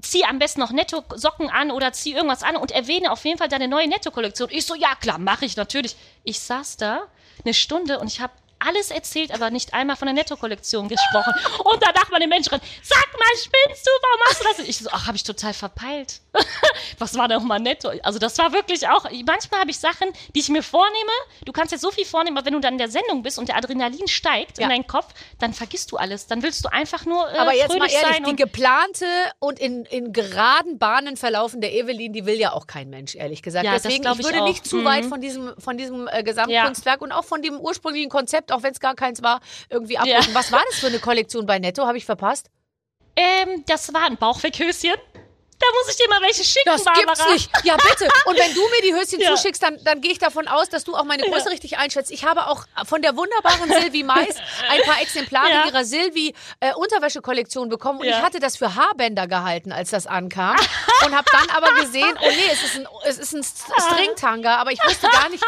zieh 0.00 0.24
am 0.24 0.38
besten 0.38 0.60
noch 0.60 0.72
Netto-Socken 0.72 1.48
an 1.48 1.70
oder 1.70 1.92
zieh 1.92 2.12
irgendwas 2.12 2.42
an 2.42 2.56
und 2.56 2.70
erwähne 2.70 3.12
auf 3.12 3.24
jeden 3.24 3.38
Fall 3.38 3.48
deine 3.48 3.68
neue 3.68 3.88
Netto-Kollektion. 3.88 4.50
Ich 4.50 4.66
so, 4.66 4.74
ja 4.74 4.94
klar, 4.94 5.18
mache 5.18 5.46
ich 5.46 5.56
natürlich. 5.56 5.96
Ich 6.22 6.40
saß 6.40 6.76
da 6.76 7.06
eine 7.44 7.54
Stunde 7.54 7.98
und 7.98 8.08
ich 8.08 8.20
habe 8.20 8.32
alles 8.58 8.90
erzählt, 8.90 9.32
aber 9.32 9.50
nicht 9.50 9.74
einmal 9.74 9.96
von 9.96 10.06
der 10.06 10.14
Netto-Kollektion 10.14 10.88
gesprochen. 10.88 11.32
Und 11.64 11.82
danach 11.82 12.10
meine 12.10 12.26
Managerin, 12.26 12.60
sag 12.82 13.06
mal, 13.12 13.36
spinnst 13.36 13.86
du, 13.86 13.90
warum 14.02 14.20
machst 14.26 14.40
du 14.40 14.44
das? 14.44 14.68
Ich 14.68 14.78
so, 14.78 14.90
ach, 14.92 15.06
habe 15.06 15.16
ich 15.16 15.24
total 15.24 15.52
verpeilt. 15.54 16.20
Was 16.98 17.16
war 17.16 17.28
denn 17.28 17.44
mal 17.44 17.58
netto? 17.58 17.90
Also 18.02 18.18
das 18.18 18.36
war 18.38 18.52
wirklich 18.52 18.88
auch, 18.88 19.04
manchmal 19.26 19.60
habe 19.60 19.70
ich 19.70 19.78
Sachen, 19.78 20.08
die 20.34 20.40
ich 20.40 20.48
mir 20.48 20.62
vornehme. 20.62 21.10
Du 21.44 21.52
kannst 21.52 21.72
jetzt 21.72 21.80
so 21.82 21.90
viel 21.90 22.04
vornehmen, 22.04 22.36
aber 22.36 22.46
wenn 22.46 22.52
du 22.54 22.60
dann 22.60 22.74
in 22.74 22.78
der 22.78 22.88
Sendung 22.90 23.22
bist 23.22 23.38
und 23.38 23.48
der 23.48 23.56
Adrenalin 23.56 24.08
steigt 24.08 24.58
Ja. 24.58 24.64
in 24.64 24.70
deinen 24.70 24.86
Kopf, 24.86 25.12
dann 25.38 25.52
vergisst 25.52 25.92
du 25.92 25.96
alles. 25.96 26.26
Dann 26.26 26.42
willst 26.42 26.64
du 26.64 26.72
einfach 26.72 27.04
nur 27.06 27.30
äh, 27.32 27.36
Aber 27.38 27.54
jetzt 27.54 27.76
mal 27.78 27.90
ehrlich, 27.90 28.22
die 28.28 28.36
geplante 28.36 29.06
und 29.38 29.58
in, 29.58 29.84
in 29.86 30.12
geraden 30.12 30.78
Bahnen 30.78 31.16
verlaufende 31.16 31.68
Evelyn, 31.70 32.12
die 32.12 32.26
will 32.26 32.38
ja 32.38 32.52
auch 32.52 32.66
kein 32.66 32.90
Mensch, 32.90 33.14
ehrlich 33.14 33.42
gesagt. 33.42 33.64
Ja, 33.64 33.72
Deswegen, 33.72 34.04
ich 34.06 34.18
ich 34.18 34.24
würde 34.24 34.42
auch. 34.42 34.48
nicht 34.48 34.66
zu 34.66 34.76
Mhm. 34.76 34.84
weit 34.84 35.04
von 35.06 35.20
diesem, 35.20 35.54
von 35.58 35.76
diesem 35.78 36.08
äh, 36.08 36.22
Gesamtkunstwerk 36.22 37.00
und 37.00 37.12
auch 37.12 37.24
von 37.24 37.42
dem 37.42 37.58
ursprünglichen 37.58 38.10
Konzept, 38.10 38.45
auch 38.52 38.62
wenn 38.62 38.72
es 38.72 38.80
gar 38.80 38.94
keins 38.94 39.22
war, 39.22 39.40
irgendwie 39.70 39.98
abrücken. 39.98 40.34
Was 40.34 40.52
war 40.52 40.62
das 40.70 40.78
für 40.78 40.86
eine 40.88 40.98
Kollektion 40.98 41.46
bei 41.46 41.58
Netto? 41.58 41.86
Habe 41.86 41.98
ich 41.98 42.04
verpasst? 42.04 42.50
ähm, 43.16 43.64
das 43.66 43.92
war 43.92 44.06
ein 44.06 44.16
Bauchweckhöschen. 44.16 44.94
Da 45.58 45.66
muss 45.72 45.88
ich 45.90 45.96
dir 45.96 46.08
mal 46.10 46.20
welche 46.20 46.44
schicken, 46.44 46.64
Das 46.66 46.84
Barbara. 46.84 47.04
gibt's 47.14 47.30
nicht. 47.32 47.50
Ja, 47.64 47.76
bitte. 47.76 48.08
Und 48.26 48.38
wenn 48.38 48.52
du 48.54 48.60
mir 48.68 48.82
die 48.82 48.94
Höschen 48.94 49.20
Ja. 49.26 49.34
zuschickst, 49.34 49.62
dann, 49.62 49.82
dann 49.84 50.00
gehe 50.02 50.12
ich 50.12 50.18
davon 50.18 50.48
aus, 50.48 50.68
dass 50.68 50.84
du 50.84 50.94
auch 50.94 51.04
meine 51.04 51.22
Größe 51.22 51.50
richtig 51.50 51.78
einschätzt. 51.78 52.10
Ich 52.10 52.24
habe 52.24 52.46
auch 52.48 52.64
von 52.84 53.00
der 53.02 53.16
wunderbaren 53.16 53.70
Silvi 53.72 54.02
Mais 54.02 54.36
ein 54.68 54.82
paar 54.82 55.00
Exemplare 55.00 55.48
Ja. 55.50 55.66
ihrer 55.66 55.84
Silvi 55.84 56.34
äh, 56.60 56.74
Unterwäschekollektion 56.74 57.68
bekommen. 57.70 58.00
Und 58.00 58.06
Ja. 58.06 58.18
ich 58.18 58.22
hatte 58.22 58.38
das 58.38 58.56
für 58.56 58.74
Haarbänder 58.74 59.26
gehalten, 59.28 59.72
als 59.72 59.90
das 59.90 60.06
ankam. 60.06 60.56
und 61.04 61.16
habe 61.16 61.28
dann 61.32 61.48
aber 61.56 61.72
gesehen, 61.80 62.14
oh 62.20 62.28
nee, 62.28 62.48
es 62.52 62.62
ist 62.62 62.76
ein, 62.76 62.86
es 63.04 63.18
ist 63.18 63.32
ein 63.34 63.42
Stringtanga, 63.80 64.56
aber 64.56 64.72
ich 64.72 64.80
wusste 64.84 65.08
gar 65.08 65.28
nicht, 65.30 65.42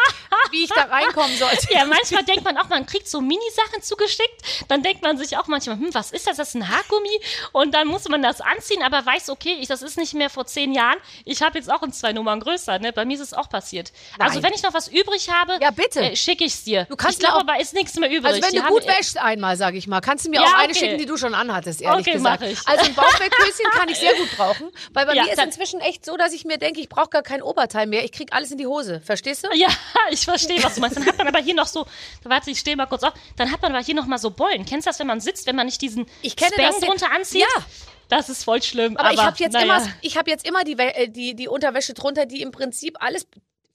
wie 0.50 0.64
ich 0.64 0.70
da 0.70 0.84
reinkommen 0.84 1.36
sollte. 1.36 1.66
Ja, 1.72 1.84
manchmal 1.84 2.24
denkt 2.24 2.44
man 2.44 2.56
auch, 2.56 2.68
man 2.68 2.86
kriegt 2.86 3.08
so 3.08 3.20
Minisachen 3.20 3.82
zugeschickt. 3.82 4.42
Dann 4.68 4.82
denkt 4.82 5.02
man 5.02 5.18
sich 5.18 5.36
auch 5.36 5.46
manchmal, 5.48 5.76
hm, 5.76 5.92
was 5.92 6.10
ist 6.12 6.26
das? 6.26 6.36
Das 6.38 6.48
ist 6.48 6.54
ein 6.54 6.68
Haargummi. 6.68 7.20
Und 7.52 7.74
dann 7.74 7.88
muss 7.88 8.08
man 8.08 8.22
das 8.22 8.40
anziehen, 8.40 8.82
aber 8.82 9.04
weiß, 9.04 9.28
okay, 9.30 9.56
ich, 9.60 9.68
das 9.68 9.82
ist 9.82 9.97
nicht 9.98 10.14
mehr 10.14 10.30
vor 10.30 10.46
zehn 10.46 10.72
Jahren. 10.72 10.96
Ich 11.26 11.42
habe 11.42 11.58
jetzt 11.58 11.70
auch 11.70 11.82
in 11.82 11.92
zwei 11.92 12.12
Nummern 12.14 12.40
größer. 12.40 12.78
Ne? 12.78 12.92
Bei 12.92 13.04
mir 13.04 13.14
ist 13.14 13.20
es 13.20 13.34
auch 13.34 13.48
passiert. 13.50 13.92
Also 14.18 14.36
Nein. 14.36 14.44
wenn 14.44 14.54
ich 14.54 14.62
noch 14.62 14.72
was 14.72 14.88
übrig 14.88 15.28
habe, 15.30 15.58
Ja, 15.60 15.70
bitte. 15.70 16.00
äh, 16.00 16.16
schicke 16.16 16.44
ich 16.44 16.54
es 16.54 16.64
dir. 16.64 16.84
Du 16.86 16.96
kannst 16.96 17.18
ich 17.20 17.24
glaube, 17.26 17.40
aber 17.40 17.60
ist 17.60 17.74
nichts 17.74 17.94
mehr 17.96 18.08
übrig. 18.10 18.26
Also 18.26 18.42
wenn 18.42 18.52
Die 18.52 18.58
du 18.60 18.66
gut 18.68 18.86
wäschst 18.86 19.18
einmal, 19.18 19.56
sage 19.56 19.76
ich 19.76 19.86
mal, 19.86 20.00
kannst 20.00 20.24
du 20.24 20.30
mir 20.30 20.40
Ja, 20.40 20.46
auch 20.46 20.54
eine 20.54 20.70
okay. 20.70 20.78
schicken, 20.78 20.98
die 20.98 21.06
du 21.06 21.16
schon 21.18 21.34
anhattest, 21.34 21.82
ehrlich 21.82 22.06
Okay, 22.06 22.12
gesagt. 22.16 22.42
ich. 22.44 22.58
Also 22.66 22.84
ein 22.86 22.94
Bauchweckhöschen 22.94 23.64
kann 23.72 23.88
ich 23.88 23.98
sehr 23.98 24.14
gut 24.14 24.28
brauchen, 24.36 24.70
weil 24.94 25.04
bei 25.06 25.14
Ja, 25.18 25.24
mir 25.24 25.32
ist 25.32 25.42
inzwischen 25.42 25.80
echt 25.80 26.04
so, 26.04 26.16
dass 26.16 26.32
ich 26.32 26.44
mir 26.44 26.56
denke, 26.58 26.80
ich 26.80 26.88
brauche 26.88 27.08
gar 27.10 27.22
kein 27.22 27.42
Oberteil 27.42 27.86
mehr, 27.86 28.04
ich 28.04 28.12
krieg 28.12 28.32
alles 28.32 28.50
in 28.52 28.58
die 28.58 28.66
Hose. 28.66 29.00
Verstehst 29.04 29.44
du? 29.44 29.48
Ja, 29.56 29.68
ich 30.10 30.24
verstehe, 30.24 30.62
was 30.62 30.74
du 30.76 30.80
meinst. 30.80 30.96
Dann 30.96 31.06
hat 31.06 31.18
man 31.18 31.26
aber 31.28 31.40
hier 31.40 31.54
noch 31.54 31.66
so, 31.66 31.86
warte, 32.24 32.50
ich 32.50 32.58
stehe 32.60 32.76
mal 32.76 32.86
kurz 32.86 33.02
auf, 33.02 33.12
dann 33.36 33.50
hat 33.50 33.60
man 33.62 33.74
aber 33.74 33.84
hier 33.84 33.94
noch 33.94 34.06
mal 34.06 34.18
so 34.18 34.30
Bollen. 34.30 34.64
Kennst 34.64 34.86
du 34.86 34.90
das, 34.90 34.98
wenn 35.00 35.06
man 35.08 35.20
sitzt, 35.20 35.46
wenn 35.46 35.56
man 35.56 35.66
nicht 35.66 35.80
diesen 35.82 36.06
Ich 36.22 36.36
kenne 36.36 36.52
das. 36.56 36.78
drunter 36.80 37.10
anzieht? 37.10 37.40
Ja. 37.42 37.62
Das 38.08 38.28
ist 38.28 38.44
voll 38.44 38.62
schlimm. 38.62 38.96
Aber, 38.96 39.08
Aber, 39.08 39.14
ich 39.14 39.22
habe 39.22 39.36
jetzt 39.38 39.52
naja. 39.52 39.76
immer, 39.76 39.92
ich 40.00 40.16
habe 40.16 40.30
jetzt 40.30 40.46
immer 40.46 40.64
die, 40.64 40.78
äh, 40.78 41.08
die, 41.08 41.34
die 41.34 41.48
Unterwäsche 41.48 41.94
drunter, 41.94 42.26
die 42.26 42.42
im 42.42 42.50
Prinzip 42.50 42.96
alles 43.00 43.26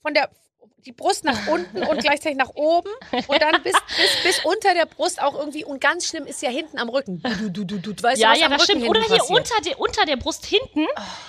von 0.01 0.13
der 0.13 0.29
die 0.85 0.91
Brust 0.91 1.23
nach 1.23 1.47
unten 1.47 1.83
und 1.83 1.99
gleichzeitig 1.99 2.37
nach 2.37 2.49
oben 2.55 2.89
und 3.27 3.41
dann 3.41 3.61
bis, 3.63 3.73
bis, 3.73 4.23
bis 4.23 4.45
unter 4.45 4.73
der 4.73 4.85
Brust 4.85 5.21
auch 5.21 5.37
irgendwie 5.37 5.63
und 5.63 5.79
ganz 5.79 6.07
schlimm 6.07 6.25
ist 6.25 6.41
ja 6.41 6.49
hinten 6.49 6.77
am 6.77 6.89
Rücken. 6.89 7.21
Du, 7.21 7.49
du, 7.49 7.63
du, 7.65 7.77
du, 7.79 7.93
du 7.93 8.03
weißt 8.03 8.21
Ja, 8.21 8.31
was 8.31 8.39
ja, 8.39 8.49
das 8.49 8.61
Rücken 8.61 8.81
stimmt. 8.81 8.89
Oder 8.89 9.01
hier 9.01 9.17
passiert. 9.17 9.39
unter 9.39 9.61
der, 9.63 9.79
unter 9.79 10.05
der 10.05 10.17
Brust 10.17 10.45
hinten, 10.45 10.85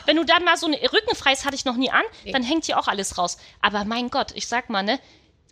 wenn 0.07 0.17
du 0.17 0.25
dann 0.25 0.45
mal 0.45 0.57
so 0.57 0.67
eine 0.67 0.77
Rückenfreis 0.77 1.45
hatte 1.45 1.55
ich 1.55 1.65
noch 1.65 1.77
nie 1.77 1.91
an, 1.91 2.03
dann 2.33 2.43
hängt 2.43 2.65
hier 2.65 2.79
auch 2.79 2.89
alles 2.89 3.17
raus. 3.17 3.39
Aber 3.61 3.85
mein 3.85 4.11
Gott, 4.11 4.33
ich 4.35 4.49
sag 4.49 4.71
mal, 4.71 4.83
ne, 4.83 4.99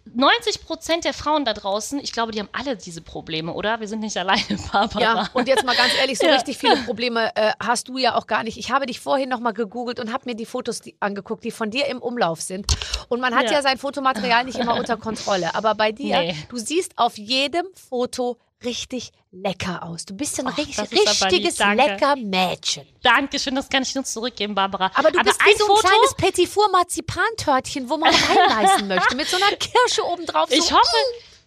90 0.04 0.64
Prozent 0.64 1.04
der 1.04 1.14
Frauen 1.14 1.44
da 1.44 1.52
draußen, 1.54 1.98
ich 2.00 2.12
glaube, 2.12 2.32
die 2.32 2.40
haben 2.40 2.48
alle 2.52 2.76
diese 2.76 3.00
Probleme, 3.00 3.52
oder? 3.52 3.80
Wir 3.80 3.88
sind 3.88 4.00
nicht 4.00 4.16
alleine, 4.16 4.42
Barbara. 4.72 5.00
Ja, 5.00 5.28
und 5.32 5.46
jetzt 5.48 5.64
mal 5.64 5.76
ganz 5.76 5.92
ehrlich, 5.98 6.18
so 6.18 6.26
Ja. 6.32 6.34
richtig 6.34 6.58
viele 6.58 6.76
Probleme 6.78 7.34
äh, 7.36 7.52
hast 7.60 7.88
du 7.88 7.98
ja 7.98 8.16
auch 8.16 8.26
gar 8.26 8.42
nicht. 8.42 8.58
Ich 8.58 8.70
habe 8.72 8.86
dich 8.86 9.00
vorhin 9.00 9.28
noch 9.28 9.40
mal 9.40 9.52
gegoogelt 9.52 10.00
und 10.00 10.12
habe 10.12 10.24
mir 10.26 10.34
die 10.34 10.46
Fotos 10.46 10.80
die, 10.80 10.96
angeguckt, 11.00 11.44
die 11.44 11.50
von 11.52 11.70
dir 11.70 11.86
im 11.86 11.98
Umlauf 11.98 12.40
sind. 12.40 12.66
Und 13.08 13.20
man 13.20 13.34
hat 13.34 13.44
ja, 13.46 13.52
Ja. 13.52 13.62
sein 13.62 13.78
Fotomaterial 13.78 14.44
nicht 14.44 14.58
immer 14.58 14.76
unter 14.76 14.96
Kontrolle. 14.96 15.54
Aber 15.54 15.74
bei 15.74 15.92
dir, 15.92 16.18
Nee. 16.20 16.36
du 16.48 16.56
siehst 16.56 16.92
auf 16.96 17.16
jedem 17.16 17.66
Foto 17.74 18.38
richtig 18.64 19.12
lecker 19.30 19.82
aus. 19.82 20.04
Du 20.04 20.14
bist 20.14 20.38
ein 20.38 20.46
Och, 20.46 20.56
richtig, 20.56 20.78
aber 20.78 20.90
richtiges 20.90 21.58
lecker 21.58 22.16
Mädchen. 22.16 22.86
Dankeschön, 23.02 23.54
das 23.54 23.68
kann 23.68 23.82
ich 23.82 23.94
nur 23.94 24.04
zurückgeben, 24.04 24.54
Barbara. 24.54 24.90
Aber 24.94 25.10
du 25.10 25.22
bist 25.22 25.40
wie 25.44 25.50
ein 25.50 25.56
so 25.58 25.64
ein 25.64 25.68
Foto, 25.68 25.88
kleines 25.88 26.14
Petit 26.14 26.48
Four 26.48 26.70
Marzipantörtchen, 26.70 27.88
wo 27.88 27.96
man 27.96 28.12
reinbeißen 28.14 28.88
möchte, 28.88 29.16
mit 29.16 29.28
so 29.28 29.36
einer 29.36 29.56
Kirsche 29.56 30.04
obendrauf. 30.06 30.48
So, 30.50 30.56
Ich 30.56 30.72
hoffe, 30.72 30.96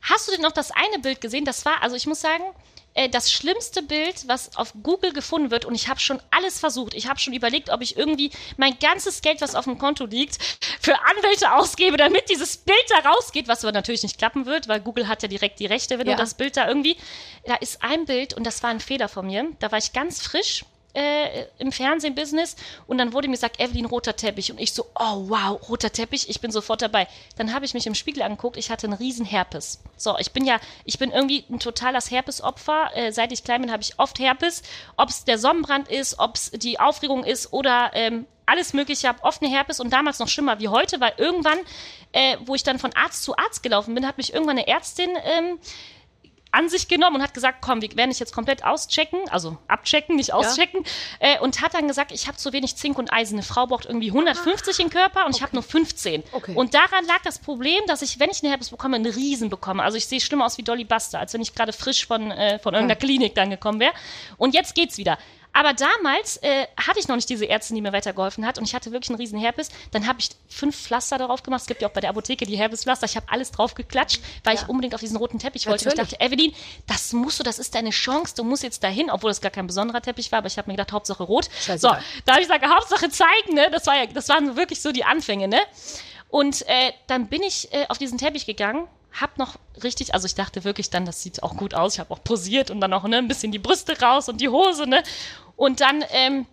hast 0.01 0.28
du 0.28 0.32
denn 0.32 0.42
noch 0.42 0.51
das 0.51 0.72
eine 0.72 1.00
Bild 1.00 1.22
gesehen? 1.22 1.46
Das 1.46 1.66
war, 1.66 1.82
also 1.82 1.96
ich 1.96 2.08
muss 2.08 2.22
sagen, 2.22 2.44
äh, 2.96 3.08
das 3.10 3.32
schlimmste 3.32 3.84
Bild, 3.84 4.28
was 4.28 4.56
auf 4.58 4.74
Google 4.82 5.14
gefunden 5.14 5.52
wird, 5.52 5.66
und 5.66 5.75
ich 5.75 5.88
habe 5.88 6.00
schon 6.00 6.20
alles 6.32 6.60
versucht. 6.60 6.94
Ich 6.96 7.08
habe 7.08 7.20
schon 7.20 7.34
überlegt, 7.34 7.70
ob 7.70 7.82
ich 7.82 7.96
irgendwie 7.98 8.32
mein 8.58 8.78
ganzes 8.80 9.22
Geld, 9.22 9.42
was 9.42 9.54
auf 9.54 9.66
dem 9.66 9.78
Konto 9.78 10.06
liegt, 10.06 10.38
für 10.82 10.96
Anwälte 11.02 11.54
ausgebe, 11.54 11.98
damit 11.98 12.30
dieses 12.30 12.58
Bild 12.58 12.78
da 12.90 13.10
rausgeht, 13.10 13.48
was 13.48 13.64
aber 13.64 13.72
natürlich 13.74 14.04
nicht 14.04 14.18
klappen 14.18 14.46
wird, 14.46 14.68
weil 14.68 14.80
Google 14.80 15.08
hat 15.08 15.22
ja 15.22 15.28
direkt 15.28 15.60
die 15.60 15.66
Rechte, 15.68 16.00
wenn 16.00 16.08
Ja. 16.08 16.16
du 16.16 16.22
das 16.22 16.34
Bild 16.34 16.58
da 16.58 16.68
irgendwie. 16.68 16.98
Da 17.46 17.56
ist 17.56 17.84
ein 17.84 18.06
Bild, 18.06 18.34
und 18.34 18.46
das 18.46 18.64
war 18.64 18.70
ein 18.72 18.80
Fehler 18.80 19.08
von 19.10 19.28
mir. 19.28 19.46
Da 19.60 19.72
war 19.72 19.78
ich 19.78 19.94
ganz 19.94 20.22
frisch 20.22 20.66
äh, 20.96 21.46
im 21.60 21.72
Fernsehbusiness 21.72 22.56
und 22.88 22.98
dann 22.98 23.14
wurde 23.14 23.28
mir 23.28 23.36
gesagt, 23.36 23.60
Evelyn, 23.60 23.86
roter 23.86 24.16
Teppich. 24.16 24.52
Und 24.52 24.60
ich 24.60 24.74
so, 24.74 24.86
oh 24.96 25.30
wow, 25.30 25.70
roter 25.70 25.92
Teppich, 25.92 26.30
ich 26.30 26.42
bin 26.42 26.52
sofort 26.52 26.82
dabei. 26.82 27.08
Dann 27.38 27.54
habe 27.54 27.66
ich 27.66 27.74
mich 27.74 27.86
im 27.86 27.96
Spiegel 27.96 28.24
angeguckt, 28.24 28.58
ich 28.58 28.70
hatte 28.70 28.88
einen 28.88 28.96
riesen 28.96 29.25
Herpes. 29.25 29.82
So, 29.98 30.18
ich 30.18 30.32
bin 30.32 30.46
ja, 30.46 30.60
ich 30.86 30.98
bin 30.98 31.12
irgendwie 31.12 31.46
ein 31.50 31.60
totales 31.60 32.12
Herpesopfer. 32.12 32.90
Äh, 32.96 33.12
seit 33.12 33.32
ich 33.32 33.44
klein 33.44 33.62
bin, 33.62 33.72
habe 33.72 33.84
ich 33.84 34.00
oft 34.00 34.20
Herpes. 34.20 34.64
Ob 34.98 35.10
es 35.10 35.25
der 35.25 35.38
Sonnenbrand 35.38 35.90
ist, 35.90 36.20
ob 36.20 36.36
es 36.36 36.52
die 36.52 36.80
Aufregung 36.80 37.24
ist 37.24 37.54
oder 37.54 37.92
ähm, 37.94 38.25
alles 38.46 38.74
mögliche. 38.74 39.02
Ich 39.02 39.06
habe 39.06 39.24
oft 39.24 39.42
eine 39.42 39.52
Herpes 39.52 39.80
und 39.80 39.92
damals 39.92 40.20
noch 40.20 40.28
schlimmer 40.28 40.60
wie 40.60 40.68
heute, 40.68 41.00
weil 41.00 41.14
irgendwann, 41.18 41.58
äh, 42.12 42.38
wo 42.46 42.56
ich 42.56 42.64
dann 42.64 42.80
von 42.80 42.94
Arzt 42.94 43.24
zu 43.24 43.36
Arzt 43.38 43.64
gelaufen 43.64 43.96
bin, 43.96 44.08
hat 44.08 44.18
mich 44.18 44.34
irgendwann 44.34 44.58
eine 44.58 44.68
Ärztin 44.68 45.10
ähm, 45.24 45.60
an 46.56 46.70
sich 46.70 46.88
genommen 46.88 47.18
und 47.18 47.22
hat 47.22 47.34
gesagt, 47.34 47.58
komm, 47.62 47.82
wir 47.82 47.96
werden 47.96 48.10
dich 48.10 48.20
jetzt 48.20 48.34
komplett 48.34 48.64
auschecken, 48.64 49.20
also 49.30 49.58
abchecken, 49.68 50.16
nicht 50.16 50.34
auschecken, 50.34 50.84
äh, 51.20 51.38
und 51.40 51.62
hat 51.62 51.74
dann 51.74 51.88
gesagt, 51.88 52.12
ich 52.12 52.28
habe 52.28 52.38
zu 52.38 52.54
wenig 52.54 52.76
Zink 52.78 52.98
und 52.98 53.12
Eisen. 53.12 53.36
Eine 53.36 53.44
Frau 53.44 53.68
braucht 53.68 53.86
irgendwie 53.86 54.08
150 54.08 54.80
im 54.80 54.90
Körper 54.90 55.26
und 55.26 55.36
ich 55.36 55.42
habe 55.42 55.54
nur 55.54 55.64
15. 55.64 56.24
Okay. 56.32 56.54
Und 56.56 56.74
daran 56.74 57.06
lag 57.06 57.22
das 57.24 57.40
Problem, 57.40 57.84
dass 57.88 58.02
ich, 58.02 58.20
wenn 58.20 58.30
ich 58.30 58.42
eine 58.42 58.52
Herpes 58.52 58.70
bekomme, 58.70 58.96
einen 58.96 59.12
Riesen 59.12 59.50
bekomme. 59.50 59.84
Also 59.84 59.98
ich 59.98 60.06
sehe 60.08 60.22
schlimmer 60.22 60.46
aus 60.46 60.58
wie 60.58 60.64
Dolly 60.64 60.86
Buster, 60.86 61.20
als 61.20 61.34
wenn 61.34 61.42
ich 61.42 61.54
gerade 61.54 61.74
frisch 61.74 62.08
von, 62.08 62.32
äh, 62.32 62.60
von 62.60 62.74
irgendeiner 62.74 63.00
Klinik 63.00 63.36
dann 63.36 63.50
gekommen 63.50 63.80
wäre. 63.80 63.94
Und 64.38 64.54
jetzt 64.54 64.76
geht's 64.76 64.98
wieder. 64.98 65.18
Aber 65.56 65.74
damals 65.74 66.36
äh, 66.44 66.68
hatte 66.76 67.00
ich 67.00 67.08
noch 67.08 67.16
nicht 67.16 67.30
diese 67.30 67.48
Ärztin, 67.48 67.76
die 67.76 67.82
mir 67.82 67.94
weitergeholfen 67.94 68.46
hat 68.46 68.58
und 68.58 68.66
ich 68.66 68.76
hatte 68.76 68.92
wirklich 68.92 69.10
einen 69.10 69.20
riesen 69.20 69.40
Herpes. 69.40 69.70
Dann 69.92 70.06
habe 70.06 70.20
ich 70.20 70.32
fünf 70.50 70.76
Pflaster 70.76 71.18
darauf 71.18 71.44
gemacht. 71.44 71.62
Es 71.62 71.68
gibt 71.68 71.82
ja 71.82 71.88
auch 71.88 71.94
bei 71.94 72.02
der 72.02 72.10
Apotheke 72.10 72.46
die 72.46 72.58
Herpespflaster. 72.58 73.06
Ich 73.06 73.16
habe 73.16 73.28
alles 73.30 73.52
drauf 73.52 73.74
geklatscht, 73.74 74.22
weil 74.44 74.56
ich 74.56 74.68
unbedingt 74.68 74.94
auf 74.94 75.00
diesen 75.00 75.16
roten 75.16 75.40
Teppich 75.40 75.66
wollte. 75.66 75.86
Und 75.86 75.94
ich 75.94 75.98
Natürlich. 75.98 76.18
dachte, 76.20 76.26
Evelyn, 76.26 76.54
das 76.88 77.14
musst 77.14 77.40
du, 77.40 77.44
das 77.44 77.58
ist 77.58 77.74
deine 77.74 77.92
Chance. 77.92 78.36
Du 78.36 78.44
musst 78.44 78.64
jetzt 78.64 78.84
dahin, 78.84 79.10
obwohl 79.10 79.30
das 79.30 79.40
gar 79.40 79.50
kein 79.50 79.66
besonderer 79.66 80.02
Teppich 80.02 80.30
war. 80.34 80.40
Aber 80.40 80.48
ich 80.48 80.58
habe 80.58 80.70
mir 80.70 80.76
gedacht, 80.76 80.92
Hauptsache 80.92 81.24
rot. 81.24 81.46
So, 81.46 81.68
Scheißegal. 81.68 82.04
da 82.26 82.34
habe 82.34 82.42
ich 82.42 82.50
gesagt, 82.50 82.68
Hauptsache 82.68 83.10
zeigen. 83.10 83.54
Ne? 83.54 83.70
Das, 83.72 83.88
war 83.88 83.96
ja, 83.96 84.08
das 84.08 84.28
waren 84.28 84.58
wirklich 84.58 84.82
so 84.82 84.92
die 84.92 85.06
Anfänge. 85.06 85.48
Ne? 85.48 85.62
Und 86.28 86.68
äh, 86.68 86.92
dann 87.08 87.28
bin 87.28 87.42
ich 87.42 87.72
äh, 87.72 87.86
auf 87.88 87.98
diesen 87.98 88.18
Teppich 88.18 88.46
gegangen, 88.46 88.90
hab 89.22 89.38
noch 89.38 89.56
richtig, 89.84 90.14
also 90.14 90.26
ich 90.26 90.36
dachte 90.36 90.64
wirklich 90.66 90.90
dann, 90.90 91.06
das 91.06 91.22
sieht 91.22 91.42
auch 91.44 91.56
gut 91.56 91.74
aus. 91.74 91.94
Ich 91.94 92.00
habe 92.00 92.12
auch 92.14 92.24
posiert 92.24 92.70
und 92.72 92.82
dann 92.82 92.92
auch 92.94 93.04
ne, 93.06 93.18
ein 93.18 93.30
bisschen 93.30 93.54
die 93.54 93.60
Brüste 93.60 93.98
raus 94.02 94.28
und 94.28 94.42
die 94.42 94.50
Hose, 94.50 94.88
ne? 94.88 95.04
Und 95.56 95.82
dann, 95.82 96.04
ähm, 96.12 96.46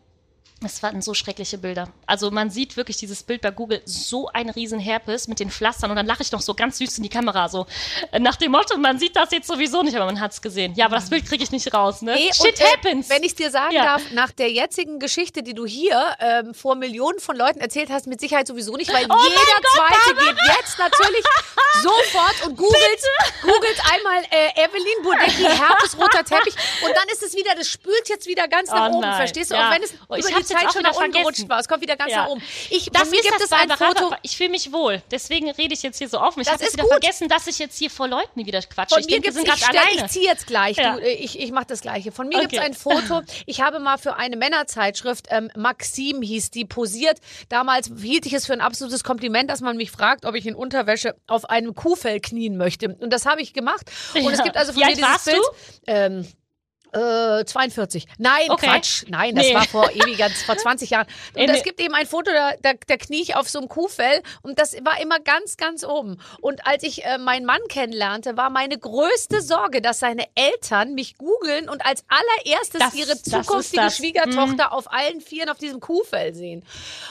es 0.64 0.82
waren 0.82 1.02
so 1.02 1.14
schreckliche 1.14 1.58
Bilder. 1.58 1.88
Also 2.06 2.30
man 2.30 2.50
sieht 2.50 2.76
wirklich 2.76 2.96
dieses 2.96 3.22
Bild 3.22 3.40
bei 3.42 3.50
Google, 3.50 3.82
so 3.84 4.28
ein 4.28 4.48
riesen 4.50 4.78
Herpes 4.78 5.28
mit 5.28 5.40
den 5.40 5.50
Pflastern 5.50 5.90
und 5.90 5.96
dann 5.96 6.06
lache 6.06 6.22
ich 6.22 6.32
noch 6.32 6.40
so 6.40 6.54
ganz 6.54 6.78
süß 6.78 6.98
in 6.98 7.02
die 7.02 7.08
Kamera, 7.08 7.48
so 7.48 7.66
äh, 8.12 8.18
nach 8.18 8.36
dem 8.36 8.52
Motto, 8.52 8.76
man 8.78 8.98
sieht 8.98 9.16
das 9.16 9.30
jetzt 9.32 9.46
sowieso 9.46 9.82
nicht, 9.82 9.96
aber 9.96 10.06
man 10.06 10.20
hat's 10.20 10.40
gesehen. 10.42 10.74
Ja, 10.76 10.86
aber 10.86 10.96
das 10.96 11.10
Bild 11.10 11.26
kriege 11.26 11.42
ich 11.44 11.50
nicht 11.50 11.72
raus, 11.74 12.02
ne? 12.02 12.14
Nee, 12.14 12.30
Shit 12.32 12.46
und, 12.46 12.60
äh, 12.60 12.64
happens. 12.64 13.08
Wenn 13.10 13.22
ich 13.22 13.34
dir 13.34 13.50
sagen 13.50 13.74
Ja. 13.74 13.84
darf, 13.84 14.10
nach 14.12 14.30
der 14.32 14.50
jetzigen 14.50 14.98
Geschichte, 14.98 15.42
die 15.42 15.54
du 15.54 15.66
hier 15.66 16.04
ähm, 16.20 16.54
vor 16.54 16.74
Millionen 16.74 17.18
von 17.20 17.36
Leuten 17.36 17.60
erzählt 17.60 17.90
hast, 17.90 18.06
mit 18.06 18.20
Sicherheit 18.20 18.46
sowieso 18.46 18.76
nicht, 18.76 18.92
weil 18.92 19.04
Oh 19.08 19.16
jeder 19.28 19.40
Gott, 19.44 19.66
Zweite 19.74 20.14
geht 20.26 20.36
jetzt 20.58 20.78
natürlich 20.78 21.24
sofort 21.82 22.46
und 22.46 22.56
googelt, 22.56 23.00
googelt 23.42 23.80
einmal 23.92 24.22
äh, 24.30 24.64
Evelyn 24.64 25.02
Bodecki, 25.02 25.44
herpesroter 25.44 26.24
Teppich 26.24 26.54
und 26.84 26.90
dann 26.96 27.08
ist 27.12 27.22
es 27.22 27.34
wieder, 27.34 27.54
das 27.54 27.68
spült 27.68 28.08
jetzt 28.08 28.26
wieder 28.26 28.46
ganz 28.48 28.70
nach 28.70 28.90
Oh 28.90 28.94
oben, 28.96 29.00
nein, 29.00 29.16
verstehst 29.16 29.50
du? 29.50 29.54
ja. 29.54 29.68
Auch 29.68 29.74
wenn 29.74 29.82
es 29.82 29.94
Oh, 30.08 30.16
über 30.16 30.28
die 30.28 30.44
Zeit 30.52 30.72
schon 30.72 30.82
nach 30.82 30.94
unten 30.96 31.48
war. 31.48 31.58
Es 31.60 31.68
kommt 31.68 31.82
wieder 31.82 31.96
ganz 31.96 32.10
Ja. 32.12 32.24
nach 32.24 32.28
oben. 32.28 32.42
Ich, 32.70 32.90
das 32.92 33.10
mir 33.10 33.20
gibt 33.20 33.34
das, 33.34 33.44
es 33.44 33.52
ein 33.52 33.70
Foto. 33.70 34.14
Ich 34.22 34.36
fühle 34.36 34.50
mich 34.50 34.72
wohl. 34.72 35.02
Deswegen 35.10 35.50
rede 35.50 35.74
ich 35.74 35.82
jetzt 35.82 35.98
hier 35.98 36.08
so 36.08 36.20
offen. 36.20 36.40
Ich 36.42 36.48
habe 36.50 36.60
wieder 36.60 36.82
gut. 36.82 36.90
vergessen, 36.92 37.28
dass 37.28 37.46
ich 37.46 37.58
jetzt 37.58 37.78
hier 37.78 37.90
vor 37.90 38.08
Leuten 38.08 38.44
wieder 38.46 38.60
quatsche. 38.62 38.94
Von 38.94 39.00
ich 39.00 39.06
mir 39.06 39.20
denke, 39.20 39.32
sind 39.32 39.46
ich, 39.48 39.54
gerade 39.60 39.78
alleine. 39.80 40.04
ich 40.06 40.06
ziehe 40.12 40.24
jetzt 40.26 40.46
gleich. 40.46 40.76
Ja. 40.76 40.96
Du, 40.96 41.00
ich 41.02 41.38
ich 41.38 41.52
mache 41.52 41.66
das 41.66 41.80
Gleiche. 41.80 42.12
Von 42.12 42.28
mir 42.28 42.38
Okay. 42.38 42.48
gibt's 42.48 42.64
ein 42.64 42.74
Foto. 42.74 43.22
Ich 43.46 43.60
habe 43.60 43.78
mal 43.80 43.98
für 43.98 44.16
eine 44.16 44.36
Männerzeitschrift, 44.36 45.26
ähm, 45.30 45.50
Maxim 45.56 46.22
hieß 46.22 46.50
die, 46.50 46.64
posiert. 46.64 47.18
Damals 47.48 47.90
hielt 48.00 48.26
ich 48.26 48.32
es 48.32 48.46
für 48.46 48.52
ein 48.52 48.60
absolutes 48.60 49.04
Kompliment, 49.04 49.50
dass 49.50 49.60
man 49.60 49.76
mich 49.76 49.90
fragt, 49.90 50.24
ob 50.24 50.34
ich 50.34 50.46
in 50.46 50.54
Unterwäsche 50.54 51.14
auf 51.26 51.48
einem 51.50 51.74
Kuhfell 51.74 52.20
knien 52.20 52.56
möchte. 52.56 52.88
Und 52.94 53.12
das 53.12 53.26
habe 53.26 53.40
ich 53.42 53.52
gemacht. 53.52 53.90
Und 54.14 54.26
es 54.32 54.38
Ja. 54.38 54.44
gibt 54.44 54.56
also 54.56 54.72
von 54.72 54.82
Wie 54.82 54.86
mir 54.86 54.94
dieses 54.96 55.24
Bild. 55.24 55.42
Ähm, 55.86 56.26
äh, 56.92 57.44
42. 57.44 58.06
Nein, 58.18 58.50
Okay. 58.50 58.66
Quatsch. 58.66 59.04
Nein, 59.08 59.34
das 59.34 59.46
Nee. 59.46 59.54
war 59.54 59.64
vor 59.64 59.90
ewiger, 59.90 60.28
vor 60.30 60.56
20 60.58 60.90
Jahren. 60.90 61.06
Und 61.34 61.48
es 61.48 61.62
gibt 61.62 61.80
eben 61.80 61.94
ein 61.94 62.06
Foto, 62.06 62.30
da, 62.32 62.52
da, 62.60 62.72
da 62.86 62.96
knie 62.96 63.22
ich 63.22 63.34
auf 63.36 63.48
so 63.48 63.58
einem 63.58 63.68
Kuhfell 63.68 64.22
und 64.42 64.58
das 64.58 64.74
war 64.84 65.00
immer 65.00 65.18
ganz, 65.20 65.56
ganz 65.56 65.84
oben. 65.84 66.18
Und 66.40 66.66
als 66.66 66.82
ich 66.82 67.04
äh, 67.04 67.18
meinen 67.18 67.46
Mann 67.46 67.60
kennenlernte, 67.68 68.36
war 68.36 68.50
meine 68.50 68.76
größte 68.78 69.40
Sorge, 69.40 69.80
dass 69.80 70.00
seine 70.00 70.26
Eltern 70.34 70.94
mich 70.94 71.16
googeln 71.16 71.68
und 71.68 71.84
als 71.86 72.04
allererstes 72.08 72.80
Das- 72.80 72.94
ihre 72.94 73.20
zukünftige. 73.20 73.90
Schwiegertochter 73.90 74.72
auf 74.72 74.92
allen 74.92 75.20
Vieren 75.20 75.48
auf 75.48 75.58
diesem 75.58 75.80
Kuhfell 75.80 76.34
sehen. 76.34 76.62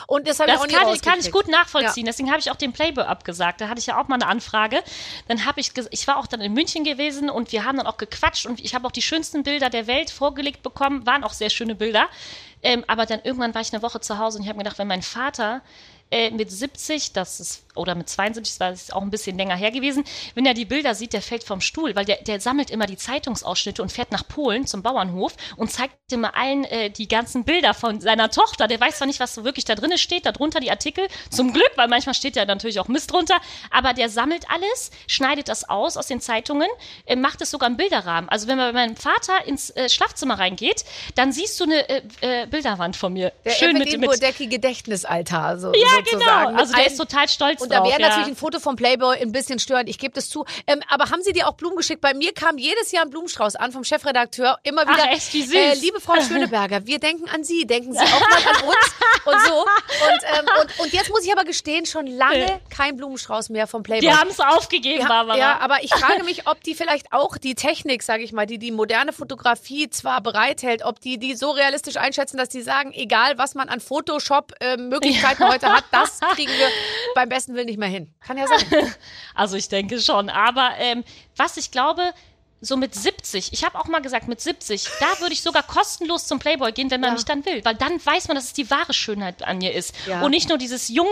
Und 0.07 0.27
das 0.27 0.39
habe 0.39 0.51
ich 0.51 0.57
auch 0.57 0.67
nie 0.67 0.73
kann, 0.73 0.93
ich- 0.93 1.01
kann 1.01 1.19
ich 1.19 1.31
gut 1.31 1.47
nachvollziehen. 1.47 2.05
Deswegen 2.05 2.29
habe 2.29 2.39
ich 2.39 2.51
auch 2.51 2.55
den 2.55 2.73
Playboy 2.73 3.03
abgesagt. 3.05 3.61
Da 3.61 3.67
hatte 3.67 3.79
ich 3.79 3.88
ja 3.88 4.00
auch 4.00 4.07
mal 4.07 4.15
eine 4.15 4.27
Anfrage. 4.27 4.81
Dann 5.27 5.45
habe 5.45 5.59
ich, 5.59 5.71
ich 5.89 6.07
war 6.07 6.17
auch 6.17 6.27
dann 6.27 6.41
in 6.41 6.53
München 6.53 6.83
gewesen 6.83 7.29
und 7.29 7.51
wir 7.51 7.63
haben 7.65 7.77
dann 7.77 7.88
auch 7.88 7.97
gequatscht 7.97 8.45
und 8.45 8.59
ich 8.63 8.75
habe 8.75 8.85
auch 8.88 8.91
die 8.91 9.01
schönsten 9.01 9.43
Bilder 9.43 9.69
der 9.71 9.87
Welt 9.87 10.09
vorgelegt 10.09 10.63
bekommen. 10.63 11.05
Waren 11.05 11.23
auch 11.23 11.33
sehr 11.33 11.49
schöne 11.49 11.75
Bilder. 11.75 12.07
Ähm, 12.63 12.83
aber 12.87 13.05
dann 13.05 13.21
irgendwann 13.23 13.55
war 13.55 13.61
ich 13.61 13.73
eine 13.73 13.81
Woche 13.81 13.99
zu 13.99 14.17
Hause 14.17 14.37
und 14.37 14.43
ich 14.43 14.49
habe 14.49 14.57
mir 14.57 14.63
gedacht, 14.63 14.77
wenn 14.77 14.87
mein 14.87 15.01
Vater 15.01 15.61
äh, 16.11 16.29
mit 16.29 16.51
70, 16.51 17.13
das 17.13 17.39
ist, 17.39 17.63
oder 17.75 17.95
mit 17.95 18.09
72, 18.09 18.57
das 18.57 18.81
ist 18.83 18.93
auch 18.93 19.01
ein 19.01 19.09
bisschen 19.09 19.37
länger 19.37 19.55
her 19.55 19.71
gewesen, 19.71 20.03
wenn 20.35 20.45
er 20.45 20.53
die 20.53 20.65
Bilder 20.65 20.95
sieht, 20.95 21.13
der 21.13 21.21
fällt 21.21 21.43
vom 21.43 21.61
Stuhl, 21.61 21.95
weil 21.95 22.05
der, 22.05 22.17
der 22.23 22.39
sammelt 22.39 22.69
immer 22.69 22.85
die 22.85 22.97
Zeitungsausschnitte 22.97 23.81
und 23.81 23.91
fährt 23.91 24.11
nach 24.11 24.27
Polen 24.27 24.67
zum 24.67 24.83
Bauernhof 24.83 25.33
und 25.57 25.71
zeigt 25.71 25.95
immer 26.11 26.35
allen 26.35 26.65
äh, 26.65 26.89
die 26.89 27.07
ganzen 27.07 27.43
Bilder 27.43 27.73
von 27.73 28.01
seiner 28.01 28.29
Tochter. 28.29 28.67
Der 28.67 28.79
weiß 28.79 28.97
zwar 28.97 29.07
nicht, 29.07 29.19
was 29.19 29.35
so 29.35 29.43
wirklich 29.43 29.65
da 29.65 29.75
drin 29.75 29.97
steht, 29.97 30.25
darunter 30.25 30.59
die 30.59 30.71
Artikel, 30.71 31.07
zum 31.29 31.53
Glück, 31.53 31.71
weil 31.75 31.87
manchmal 31.87 32.15
steht 32.15 32.35
ja 32.35 32.45
natürlich 32.45 32.79
auch 32.79 32.87
Mist 32.87 33.11
drunter, 33.11 33.37
aber 33.69 33.93
der 33.93 34.09
sammelt 34.09 34.45
alles, 34.49 34.91
schneidet 35.07 35.47
das 35.47 35.69
aus 35.69 35.97
aus 35.97 36.07
den 36.07 36.21
Zeitungen, 36.21 36.67
äh, 37.05 37.15
macht 37.15 37.41
es 37.41 37.51
sogar 37.51 37.69
im 37.69 37.77
Bilderrahmen. 37.77 38.29
Also 38.29 38.47
wenn 38.47 38.57
man 38.57 38.73
bei 38.73 38.87
meinem 38.87 38.95
Vater 38.95 39.45
ins 39.45 39.69
äh, 39.71 39.89
Schlafzimmer 39.89 40.39
reingeht, 40.39 40.85
dann 41.15 41.31
siehst 41.31 41.59
du 41.59 41.65
eine 41.65 41.89
äh, 41.89 42.01
äh, 42.21 42.47
Bilderwand 42.47 42.95
von 42.95 43.13
mir. 43.13 43.31
Der 43.45 43.51
Schön 43.51 43.73
mit, 43.73 43.87
Evelyn 43.87 44.01
mit 44.01 44.09
Bodecki 44.11 44.47
Gedächtnisaltar. 44.47 45.57
So, 45.57 45.73
ja, 45.73 45.87
sozusagen. 45.97 46.19
genau. 46.19 46.51
Mit 46.51 46.59
Also 46.59 46.73
der 46.73 46.87
ist 46.87 46.97
total 46.97 47.29
stolz 47.29 47.60
Und 47.61 47.71
da 47.71 47.83
wäre 47.83 47.99
ja. 48.01 48.09
natürlich 48.09 48.27
ein 48.29 48.35
Foto 48.35 48.59
vom 48.59 48.75
Playboy 48.75 49.17
ein 49.19 49.31
bisschen 49.31 49.59
störend. 49.59 49.89
Ich 49.89 49.99
gebe 49.99 50.13
das 50.13 50.29
zu. 50.29 50.45
Ähm, 50.67 50.81
aber 50.89 51.09
haben 51.09 51.21
Sie 51.21 51.33
dir 51.33 51.47
auch 51.47 51.53
Blumen 51.53 51.77
geschickt? 51.77 52.01
Bei 52.01 52.13
mir 52.13 52.33
kam 52.33 52.57
jedes 52.57 52.91
Jahr 52.91 53.03
ein 53.03 53.09
Blumenstrauß 53.09 53.55
an 53.55 53.71
vom 53.71 53.83
Chefredakteur. 53.83 54.57
Immer 54.63 54.83
Ach, 54.85 54.93
wieder. 54.93 55.11
echt? 55.11 55.33
Wie 55.33 55.43
süß. 55.43 55.55
Äh, 55.55 55.73
liebe 55.75 56.01
Frau 56.01 56.19
Schöneberger, 56.21 56.85
wir 56.85 56.99
denken 56.99 57.29
an 57.29 57.43
Sie. 57.43 57.65
Denken 57.65 57.93
Sie 57.93 57.99
auch 57.99 58.19
mal 58.19 58.55
an 58.55 58.67
uns 58.67 58.91
und 59.25 59.41
so. 59.47 59.61
Und, 59.61 60.39
ähm, 60.39 60.45
und, 60.61 60.79
und 60.79 60.93
jetzt 60.93 61.09
muss 61.09 61.23
ich 61.23 61.31
aber 61.31 61.43
gestehen, 61.43 61.85
schon 61.85 62.07
lange 62.07 62.59
kein 62.69 62.97
Blumenstrauß 62.97 63.49
mehr 63.49 63.67
vom 63.67 63.83
Playboy. 63.83 64.07
Die 64.07 64.13
haben 64.13 64.29
es 64.29 64.39
aufgegeben, 64.39 65.07
Barbara. 65.07 65.37
ja, 65.37 65.59
aber 65.59 65.83
ich 65.83 65.93
frage 65.93 66.23
mich, 66.23 66.47
ob 66.47 66.61
die 66.63 66.75
vielleicht 66.75 67.13
auch 67.13 67.37
die 67.37 67.55
Technik, 67.55 68.03
sage 68.03 68.23
ich 68.23 68.31
mal, 68.31 68.45
die 68.45 68.57
die 68.57 68.71
moderne 68.71 69.13
Fotografie 69.13 69.89
zwar 69.89 70.21
bereithält, 70.21 70.83
ob 70.83 70.99
die 70.99 71.17
die 71.17 71.35
so 71.35 71.51
realistisch 71.51 71.97
einschätzen, 71.97 72.37
dass 72.37 72.49
die 72.49 72.61
sagen, 72.61 72.91
egal 72.93 73.37
was 73.37 73.55
man 73.55 73.69
an 73.69 73.79
Photoshop-Möglichkeiten 73.79 75.47
heute 75.47 75.71
hat, 75.71 75.83
das 75.91 76.19
kriegen 76.35 76.51
wir 76.51 76.67
beim 77.15 77.29
besten 77.29 77.50
Willen 77.53 77.67
nicht 77.67 77.79
mehr 77.79 77.89
hin. 77.89 78.13
Kann 78.20 78.38
ja 78.38 78.46
sein. 78.48 78.93
Also 79.36 79.55
ich 79.58 79.70
denke 79.70 80.00
schon. 80.00 80.29
Aber 80.29 80.72
ähm, 80.77 81.03
was 81.36 81.58
ich 81.58 81.72
glaube, 81.72 82.13
so 82.63 82.77
mit 82.77 82.93
70, 82.95 83.53
ich 83.53 83.63
habe 83.65 83.79
auch 83.79 83.85
mal 83.87 84.01
gesagt, 84.01 84.27
mit 84.27 84.39
70, 84.39 84.87
da 84.99 85.19
würde 85.19 85.33
ich 85.33 85.41
sogar 85.41 85.63
kostenlos 85.63 86.27
zum 86.27 86.37
Playboy 86.39 86.71
gehen, 86.71 86.91
wenn 86.91 87.01
man 87.01 87.09
Ja. 87.11 87.13
mich 87.15 87.25
dann 87.25 87.43
will. 87.45 87.65
Weil 87.65 87.73
dann 87.75 88.03
weiß 88.05 88.27
man, 88.27 88.35
dass 88.35 88.45
es 88.45 88.53
die 88.53 88.69
wahre 88.69 88.93
Schönheit 88.93 89.43
an 89.43 89.57
mir 89.57 89.73
ist. 89.73 89.93
Ja. 90.07 90.21
Und 90.21 90.31
nicht 90.31 90.47
nur 90.49 90.57
dieses 90.59 90.87
Junge, 90.89 91.09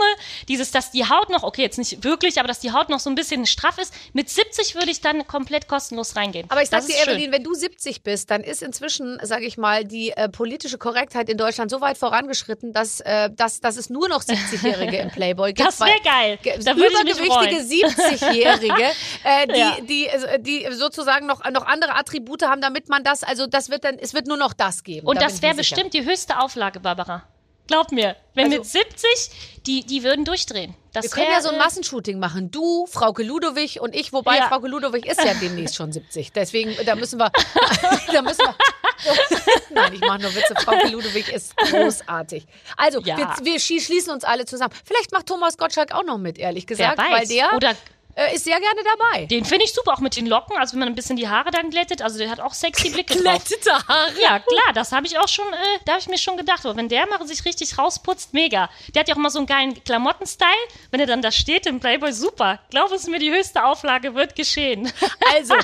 dieses, 0.48 0.70
dass 0.70 0.90
die 0.92 1.08
Haut 1.08 1.28
noch, 1.28 1.42
okay, 1.42 1.62
jetzt 1.62 1.76
nicht 1.78 2.04
wirklich, 2.04 2.38
aber 2.38 2.46
dass 2.48 2.60
die 2.60 2.72
Haut 2.72 2.88
noch 2.88 3.00
so 3.00 3.10
ein 3.10 3.16
bisschen 3.16 3.46
straff 3.46 3.78
ist. 3.78 3.92
Mit 4.12 4.28
70 4.30 4.74
würde 4.76 4.90
ich 4.90 5.00
dann 5.00 5.26
komplett 5.26 5.66
kostenlos 5.68 6.14
reingehen. 6.16 6.46
Aber 6.50 6.62
ich 6.62 6.68
sag 6.68 6.78
Das 6.80 6.86
dir, 6.86 6.94
ist 6.94 7.04
schön. 7.04 7.14
Evelyn, 7.16 7.32
wenn 7.32 7.42
du 7.44 7.52
70 7.54 8.02
bist, 8.02 8.30
dann 8.30 8.42
ist 8.44 8.62
inzwischen, 8.62 9.18
sage 9.22 9.44
ich 9.44 9.58
mal, 9.58 9.84
die 9.84 10.10
äh, 10.12 10.28
politische 10.28 10.78
Korrektheit 10.78 11.28
in 11.28 11.36
Deutschland 11.36 11.70
so 11.70 11.80
weit 11.80 11.98
vorangeschritten, 11.98 12.72
dass, 12.72 13.00
äh, 13.00 13.28
dass, 13.30 13.60
dass 13.60 13.76
es 13.76 13.90
nur 13.90 14.08
noch 14.08 14.22
70-Jährige 14.22 14.98
im 14.98 15.10
Playboy 15.10 15.52
gibt. 15.52 15.66
Das 15.70 15.80
wär 15.80 15.88
weil- 15.88 16.00
geil. 16.04 16.38
ge- 16.42 16.58
Da 16.62 16.76
würde 16.76 16.94
ich 17.08 17.16
mich 17.16 17.26
Übergewichtige 17.26 17.86
70-Jährige, 17.90 18.82
äh, 19.24 19.46
die, 19.46 19.58
Ja. 19.58 19.76
die, 19.80 20.06
äh, 20.06 20.38
die 20.40 20.66
sozusagen 20.72 21.26
noch, 21.26 21.39
noch 21.52 21.66
andere 21.66 21.94
Attribute 21.96 22.42
haben, 22.42 22.60
damit 22.60 22.88
man 22.88 23.02
das, 23.04 23.22
also 23.22 23.46
das 23.46 23.70
wird 23.70 23.84
dann, 23.84 23.98
es 23.98 24.14
wird 24.14 24.26
nur 24.26 24.36
noch 24.36 24.52
das 24.52 24.82
geben. 24.84 25.06
Und 25.06 25.16
da 25.16 25.22
das 25.26 25.42
wäre 25.42 25.54
bestimmt 25.54 25.94
die 25.94 26.04
höchste 26.04 26.38
Auflage, 26.40 26.80
Barbara. 26.80 27.22
Glaub 27.66 27.92
mir. 27.92 28.16
Wenn 28.34 28.46
Also- 28.46 28.56
mit 28.58 28.66
70, 28.66 29.30
die, 29.66 29.84
die 29.86 30.02
würden 30.02 30.24
durchdrehen. 30.24 30.74
Das 30.92 31.04
Wir 31.04 31.10
können 31.10 31.28
ja 31.30 31.40
so 31.40 31.50
ein 31.50 31.58
Massenshooting 31.58 32.18
machen. 32.18 32.50
Du, 32.50 32.86
Frauke 32.86 33.22
Ludowig 33.22 33.80
und 33.80 33.94
ich, 33.94 34.12
wobei 34.12 34.38
Ja. 34.38 34.48
Frauke 34.48 34.66
Ludowig 34.66 35.06
ist 35.06 35.22
ja 35.24 35.34
demnächst 35.34 35.76
schon 35.76 35.92
70. 35.92 36.32
Deswegen, 36.32 36.74
da 36.84 36.96
müssen 36.96 37.20
wir, 37.20 37.30
da 38.12 38.22
müssen 38.22 38.40
wir. 38.44 38.54
Nein, 39.70 39.94
ich 39.94 40.00
mache 40.00 40.20
nur 40.20 40.34
Witze. 40.34 40.54
Frauke 40.56 40.88
Ludowig 40.88 41.28
ist 41.32 41.56
großartig. 41.56 42.44
Also, 42.76 43.00
Ja. 43.02 43.16
wir, 43.16 43.28
wir 43.44 43.60
schließen 43.60 44.12
uns 44.12 44.24
alle 44.24 44.46
zusammen. 44.46 44.74
Vielleicht 44.84 45.12
macht 45.12 45.26
Thomas 45.26 45.56
Gottschalk 45.56 45.94
auch 45.94 46.02
noch 46.04 46.18
mit, 46.18 46.38
ehrlich 46.38 46.64
Wer 46.68 46.76
gesagt, 46.76 46.98
weiß. 46.98 47.20
weil 47.20 47.26
der 47.28 47.54
Oder 47.54 47.76
äh, 48.14 48.34
ist 48.34 48.44
sehr 48.44 48.58
gerne 48.58 48.80
dabei. 48.84 49.26
Den 49.26 49.44
finde 49.44 49.64
ich 49.64 49.72
super, 49.72 49.92
auch 49.92 50.00
mit 50.00 50.16
den 50.16 50.26
Locken, 50.26 50.56
also 50.56 50.72
wenn 50.72 50.80
man 50.80 50.88
ein 50.88 50.94
bisschen 50.94 51.16
die 51.16 51.28
Haare 51.28 51.50
dann 51.50 51.70
glättet, 51.70 52.02
also 52.02 52.18
der 52.18 52.30
hat 52.30 52.40
auch 52.40 52.54
sexy 52.54 52.90
Blicke 52.90 53.14
drauf. 53.14 53.22
Glättete 53.22 53.72
Haare. 53.72 54.12
Ja, 54.20 54.38
klar, 54.38 54.72
das 54.74 54.92
habe 54.92 55.06
ich 55.06 55.18
auch 55.18 55.28
schon, 55.28 55.46
äh, 55.52 55.78
da 55.84 55.92
habe 55.92 56.00
ich 56.00 56.08
mir 56.08 56.18
schon 56.18 56.36
gedacht, 56.36 56.64
aber 56.64 56.76
wenn 56.76 56.88
der 56.88 57.06
mal 57.06 57.26
sich 57.26 57.44
richtig 57.44 57.78
rausputzt, 57.78 58.34
mega. 58.34 58.68
Der 58.94 59.00
hat 59.00 59.08
ja 59.08 59.14
auch 59.14 59.18
mal 59.18 59.30
so 59.30 59.38
einen 59.38 59.46
geilen 59.46 59.82
Klamottenstyle, 59.84 60.50
wenn 60.90 61.00
er 61.00 61.06
dann 61.06 61.22
da 61.22 61.30
steht 61.30 61.66
im 61.66 61.80
Playboy, 61.80 62.12
super. 62.12 62.60
Glaube 62.70 62.94
es 62.94 63.06
mir, 63.06 63.18
die 63.18 63.30
höchste 63.30 63.64
Auflage 63.64 64.14
wird 64.14 64.34
geschehen. 64.36 64.90
Also, 65.32 65.54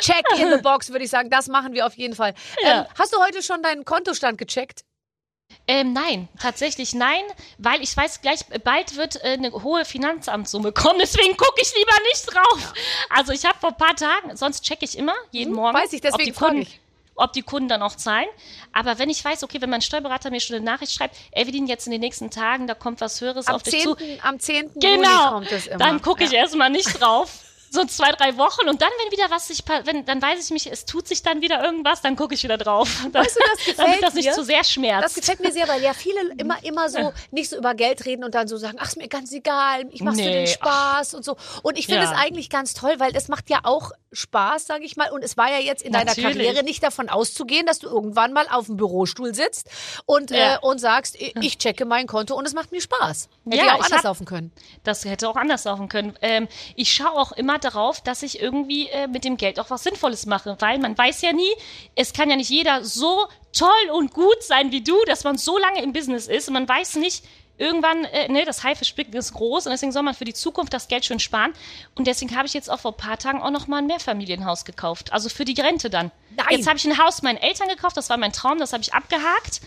check 0.00 0.24
in 0.38 0.50
the 0.50 0.58
box, 0.58 0.90
würde 0.90 1.04
ich 1.04 1.10
sagen. 1.10 1.28
Das 1.28 1.48
machen 1.48 1.72
wir 1.72 1.86
auf 1.86 1.94
jeden 1.94 2.14
Fall. 2.14 2.34
Ja. 2.62 2.80
Ähm, 2.80 2.86
hast 2.98 3.12
du 3.12 3.18
heute 3.20 3.42
schon 3.42 3.62
deinen 3.62 3.84
Kontostand 3.84 4.38
gecheckt? 4.38 4.84
Ähm, 5.68 5.92
nein, 5.92 6.28
tatsächlich 6.40 6.94
nein, 6.94 7.22
weil 7.58 7.82
ich 7.82 7.96
weiß 7.96 8.20
gleich, 8.20 8.40
bald 8.62 8.96
wird 8.96 9.16
äh, 9.24 9.30
eine 9.32 9.50
hohe 9.52 9.84
Finanzamtssumme 9.84 10.70
kommen, 10.72 10.98
deswegen 11.00 11.36
gucke 11.36 11.60
ich 11.60 11.74
lieber 11.74 11.92
nicht 12.08 12.32
drauf. 12.32 12.72
Also 13.10 13.32
ich 13.32 13.44
habe 13.44 13.58
vor 13.58 13.70
ein 13.70 13.76
paar 13.76 13.96
Tagen, 13.96 14.36
sonst 14.36 14.62
checke 14.62 14.84
ich 14.84 14.96
immer, 14.96 15.14
jeden 15.32 15.52
Morgen, 15.54 15.76
Hm, 15.76 15.82
weiß 15.84 15.92
ich, 15.94 16.00
deswegen 16.00 16.30
ob, 16.30 16.36
die 16.36 16.44
Kunden, 16.44 16.60
ich. 16.62 16.80
ob 17.16 17.32
die 17.32 17.42
Kunden 17.42 17.68
dann 17.68 17.82
auch 17.82 17.96
zahlen. 17.96 18.28
Aber 18.72 19.00
wenn 19.00 19.10
ich 19.10 19.24
weiß, 19.24 19.42
okay, 19.42 19.60
wenn 19.60 19.70
mein 19.70 19.82
Steuerberater 19.82 20.30
mir 20.30 20.38
schon 20.40 20.54
eine 20.54 20.64
Nachricht 20.64 20.92
schreibt, 20.92 21.16
Evelyn, 21.32 21.66
jetzt 21.66 21.86
in 21.86 21.90
den 21.92 22.00
nächsten 22.00 22.30
Tagen, 22.30 22.68
da 22.68 22.74
kommt 22.74 23.00
was 23.00 23.20
Höheres 23.20 23.48
Am 23.48 23.56
auf 23.56 23.64
dich 23.64 23.80
zu. 23.82 23.96
10. 23.96 24.20
Am 24.22 24.38
10. 24.38 24.70
Juli 24.80 24.96
Genau, 24.96 25.30
kommt 25.30 25.50
es 25.50 25.66
immer. 25.66 25.78
dann 25.78 26.00
gucke 26.00 26.22
ich 26.22 26.30
Ja. 26.30 26.38
erstmal 26.42 26.70
nicht 26.70 27.00
drauf. 27.00 27.40
so 27.76 27.84
zwei, 27.84 28.10
drei 28.12 28.36
Wochen 28.36 28.68
und 28.68 28.82
dann, 28.82 28.90
wenn 29.04 29.12
wieder 29.12 29.30
was 29.30 29.46
sich, 29.48 29.62
wenn, 29.84 30.04
dann 30.04 30.20
weiß 30.20 30.44
ich 30.44 30.50
mich, 30.50 30.70
es 30.70 30.84
tut 30.84 31.06
sich 31.06 31.22
dann 31.22 31.40
wieder 31.40 31.62
irgendwas, 31.64 32.02
dann 32.02 32.16
gucke 32.16 32.34
ich 32.34 32.42
wieder 32.42 32.58
drauf. 32.58 32.88
Dann, 33.12 33.24
Weißt 33.24 33.36
du, 33.36 33.40
das 33.40 33.58
gefällt 33.64 33.78
damit 33.78 34.02
das 34.02 34.14
nicht 34.14 34.26
mir. 34.26 34.32
zu 34.34 34.42
sehr 34.44 34.64
schmerzt. 34.64 35.04
Das 35.04 35.14
gefällt 35.14 35.40
mir 35.40 35.52
sehr, 35.52 35.68
weil 35.68 35.82
ja 35.82 35.92
viele 35.94 36.20
immer, 36.38 36.56
immer 36.64 36.88
so 36.88 37.12
nicht 37.30 37.50
so 37.50 37.56
über 37.56 37.74
Geld 37.74 38.04
reden 38.04 38.24
und 38.24 38.34
dann 38.34 38.48
so 38.48 38.56
sagen, 38.56 38.78
ach, 38.80 38.88
ist 38.88 38.96
mir 38.96 39.08
ganz 39.08 39.30
egal, 39.32 39.84
ich 39.90 40.02
mach's 40.02 40.16
für 40.18 40.24
den 40.24 40.44
Nee, 40.44 40.46
Spaß 40.48 41.14
und 41.14 41.24
so. 41.24 41.36
Und 41.62 41.78
ich 41.78 41.86
finde 41.86 42.02
Ja. 42.02 42.12
es 42.12 42.18
eigentlich 42.18 42.50
ganz 42.50 42.74
toll, 42.74 42.94
weil 42.98 43.14
es 43.16 43.28
macht 43.28 43.48
ja 43.50 43.60
auch 43.64 43.92
Spaß, 44.12 44.66
sage 44.66 44.84
ich 44.84 44.96
mal. 44.96 45.10
Und 45.10 45.22
es 45.22 45.36
war 45.36 45.50
ja 45.50 45.58
jetzt 45.58 45.82
in 45.82 45.92
deiner 45.92 46.06
Natürlich. 46.06 46.32
Karriere 46.36 46.62
nicht 46.64 46.82
davon 46.82 47.08
auszugehen, 47.08 47.66
dass 47.66 47.78
du 47.78 47.86
irgendwann 47.88 48.32
mal 48.32 48.46
auf 48.50 48.66
dem 48.66 48.76
Bürostuhl 48.76 49.34
sitzt 49.34 49.68
und, 50.06 50.30
Ja. 50.30 50.54
äh, 50.54 50.58
und 50.62 50.78
sagst, 50.80 51.16
ich, 51.18 51.58
checke 51.58 51.84
mein 51.84 52.06
Konto 52.06 52.34
und 52.34 52.46
es 52.46 52.54
macht 52.54 52.72
mir 52.72 52.80
Spaß. 52.80 53.28
Hätte 53.44 53.56
Ja, 53.56 53.64
ja 53.66 53.74
auch 53.74 53.80
anders 53.84 53.98
hab- 53.98 54.04
laufen 54.04 54.24
können. 54.26 54.52
Das 54.84 55.04
hätte 55.04 55.28
auch 55.28 55.36
anders 55.36 55.64
laufen 55.64 55.88
können. 55.88 56.16
Ähm, 56.22 56.48
ich 56.76 56.92
schaue 56.92 57.12
auch 57.12 57.32
immer 57.32 57.58
darauf, 57.66 58.00
dass 58.00 58.22
ich 58.22 58.40
irgendwie 58.40 58.88
äh, 58.88 59.08
mit 59.08 59.24
dem 59.24 59.36
Geld 59.36 59.60
auch 59.60 59.70
was 59.70 59.82
Sinnvolles 59.82 60.26
mache, 60.26 60.56
weil 60.60 60.78
man 60.78 60.96
weiß 60.96 61.22
ja 61.22 61.32
nie, 61.32 61.50
es 61.94 62.12
kann 62.12 62.30
ja 62.30 62.36
nicht 62.36 62.50
jeder 62.50 62.84
so 62.84 63.26
toll 63.52 63.90
und 63.92 64.12
gut 64.12 64.42
sein 64.42 64.72
wie 64.72 64.82
du, 64.82 64.96
dass 65.06 65.24
man 65.24 65.36
so 65.38 65.58
lange 65.58 65.82
im 65.82 65.92
Business 65.92 66.26
ist. 66.26 66.48
Und 66.48 66.54
man 66.54 66.68
weiß 66.68 66.96
nicht, 66.96 67.24
irgendwann, 67.58 68.04
äh, 68.04 68.28
ne, 68.28 68.44
das 68.44 68.64
Haifischbecken 68.64 69.14
ist 69.14 69.32
groß 69.32 69.66
und 69.66 69.72
deswegen 69.72 69.92
soll 69.92 70.02
man 70.02 70.14
für 70.14 70.24
die 70.24 70.34
Zukunft 70.34 70.72
das 70.72 70.88
Geld 70.88 71.04
schön 71.04 71.18
sparen. 71.18 71.52
Und 71.94 72.06
deswegen 72.06 72.36
habe 72.36 72.46
ich 72.46 72.54
jetzt 72.54 72.70
auch 72.70 72.80
vor 72.80 72.92
ein 72.92 72.96
paar 72.96 73.18
Tagen 73.18 73.40
auch 73.40 73.50
noch 73.50 73.66
mal 73.66 73.78
ein 73.78 73.86
Mehrfamilienhaus 73.86 74.64
gekauft. 74.64 75.12
Also 75.12 75.28
für 75.28 75.44
die 75.44 75.60
Rente 75.60 75.90
dann. 75.90 76.10
Nein. 76.36 76.46
Jetzt 76.50 76.66
habe 76.66 76.76
ich 76.76 76.84
ein 76.86 76.98
Haus 76.98 77.22
meinen 77.22 77.38
Eltern 77.38 77.68
gekauft, 77.68 77.96
das 77.96 78.10
war 78.10 78.16
mein 78.16 78.32
Traum, 78.32 78.58
das 78.58 78.72
habe 78.72 78.82
ich 78.82 78.92
abgehakt. 78.92 79.60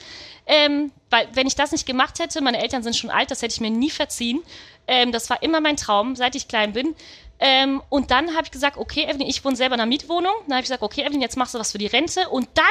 Ähm, 0.45 0.91
weil, 1.09 1.27
wenn 1.33 1.47
ich 1.47 1.55
das 1.55 1.71
nicht 1.71 1.85
gemacht 1.85 2.19
hätte, 2.19 2.41
meine 2.41 2.61
Eltern 2.61 2.83
sind 2.83 2.95
schon 2.95 3.09
alt, 3.09 3.31
das 3.31 3.41
hätte 3.41 3.53
ich 3.53 3.61
mir 3.61 3.69
nie 3.69 3.89
verziehen. 3.89 4.41
Ähm, 4.87 5.11
das 5.11 5.29
war 5.29 5.43
immer 5.43 5.61
mein 5.61 5.77
Traum, 5.77 6.15
seit 6.15 6.35
ich 6.35 6.47
klein 6.47 6.73
bin. 6.73 6.95
Ähm, 7.39 7.81
und 7.89 8.11
dann 8.11 8.35
habe 8.35 8.43
ich 8.43 8.51
gesagt, 8.51 8.77
okay, 8.77 9.03
Evelyn, 9.03 9.27
ich 9.27 9.45
wohne 9.45 9.55
selber 9.55 9.75
in 9.75 9.81
einer 9.81 9.89
Mietwohnung. 9.89 10.33
Dann 10.47 10.55
habe 10.55 10.61
ich 10.61 10.65
gesagt, 10.65 10.83
okay, 10.83 11.01
Evelyn, 11.01 11.21
jetzt 11.21 11.37
machst 11.37 11.53
du 11.53 11.59
was 11.59 11.71
für 11.71 11.77
die 11.77 11.87
Rente. 11.87 12.27
Und 12.29 12.49
dann 12.55 12.65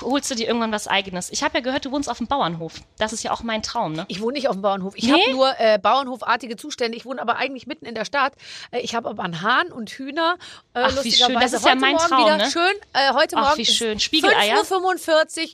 holst 0.00 0.30
du 0.30 0.34
dir 0.34 0.46
irgendwann 0.46 0.72
was 0.72 0.88
Eigenes. 0.88 1.30
Ich 1.30 1.42
habe 1.42 1.58
ja 1.58 1.62
gehört, 1.64 1.84
du 1.84 1.90
wohnst 1.92 2.08
auf 2.08 2.18
dem 2.18 2.26
Bauernhof. 2.26 2.74
Das 2.98 3.12
ist 3.12 3.22
ja 3.22 3.30
auch 3.32 3.42
mein 3.42 3.62
Traum, 3.62 3.92
ne? 3.92 4.04
Ich 4.08 4.20
wohne 4.20 4.34
nicht 4.34 4.48
auf 4.48 4.56
dem 4.56 4.62
Bauernhof. 4.62 4.94
Ich 4.96 5.04
Nee? 5.04 5.12
habe 5.12 5.32
nur 5.32 5.60
äh, 5.60 5.78
Bauernhofartige 5.78 6.56
Zustände. 6.56 6.96
Ich 6.96 7.04
wohne 7.04 7.20
aber 7.20 7.36
eigentlich 7.36 7.66
mitten 7.66 7.86
in 7.86 7.94
der 7.94 8.04
Stadt. 8.04 8.34
Äh, 8.70 8.80
ich 8.80 8.94
habe 8.94 9.08
aber 9.08 9.22
einen 9.22 9.40
Hahn 9.42 9.72
und 9.72 9.90
Hühner. 9.90 10.36
Äh, 10.74 10.80
Ach, 10.84 11.04
wie 11.04 11.12
schön. 11.12 11.34
Das 11.40 11.52
ist 11.52 11.64
ja 11.64 11.74
mein 11.74 11.94
Morgen 11.96 12.08
Traum, 12.08 12.24
wieder 12.24 12.36
ne? 12.36 12.50
Schön. 12.50 12.74
Äh, 12.92 13.12
heute 13.14 13.36
Ach, 13.36 13.42
Morgen 13.46 13.58
wie 13.58 13.62
ist 13.62 13.74
schön. 13.76 14.00
Spiegeleier? 14.00 14.58
5.45 14.62 15.42
Uhr. 15.42 15.48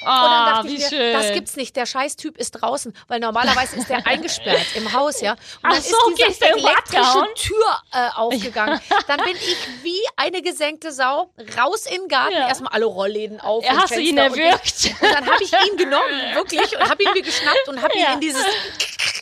Oh, 0.00 0.04
Und 0.06 0.14
dann 0.30 0.54
dachte 0.54 0.68
wie 0.68 0.74
ich 0.76 0.80
mir, 0.82 0.88
schön. 0.88 1.12
das 1.12 1.32
gibt's 1.32 1.56
nicht. 1.56 1.74
Der 1.76 1.86
Scheißtyp 1.86 2.38
ist 2.38 2.52
draußen, 2.52 2.94
weil 3.08 3.18
normalerweise 3.20 3.76
ist 3.76 3.88
der 3.88 4.06
eingesperrt 4.06 4.66
im 4.74 4.92
Haus, 4.92 5.20
ja. 5.20 5.32
Und 5.32 5.38
Ach 5.62 5.72
dann 5.72 5.82
so, 5.82 5.96
ist 6.10 6.28
diese 6.40 6.46
elektrische? 6.46 7.26
Tür 7.34 7.82
äh, 7.92 8.08
aufgegangen. 8.14 8.80
Dann 9.08 9.18
bin 9.24 9.34
ich 9.36 9.56
wie 9.82 10.00
eine 10.16 10.40
gesenkte 10.42 10.92
Sau 10.92 11.30
raus 11.58 11.86
in 11.86 12.02
den 12.02 12.08
Garten. 12.08 12.32
Ja. 12.34 12.48
Erstmal 12.48 12.72
alle 12.72 12.84
Rollläden 12.86 13.40
auf. 13.40 13.64
Ja, 13.64 13.72
und 13.72 13.82
hast 13.82 13.94
du 13.94 14.00
ihn 14.00 14.16
Fenster 14.16 14.32
und 14.34 14.38
erwürgt? 14.40 14.84
Ding. 14.84 14.96
Und 15.00 15.12
dann 15.14 15.26
habe 15.26 15.42
ich 15.42 15.52
ihn 15.52 15.76
genommen, 15.76 16.34
wirklich, 16.34 16.76
und 16.76 16.88
habe 16.90 17.02
ihn 17.02 17.12
mir 17.14 17.22
geschnappt 17.22 17.68
und 17.68 17.82
habe 17.82 17.94
ihn 17.94 18.02
Ja. 18.04 18.12
in 18.14 18.20
dieses 18.20 18.44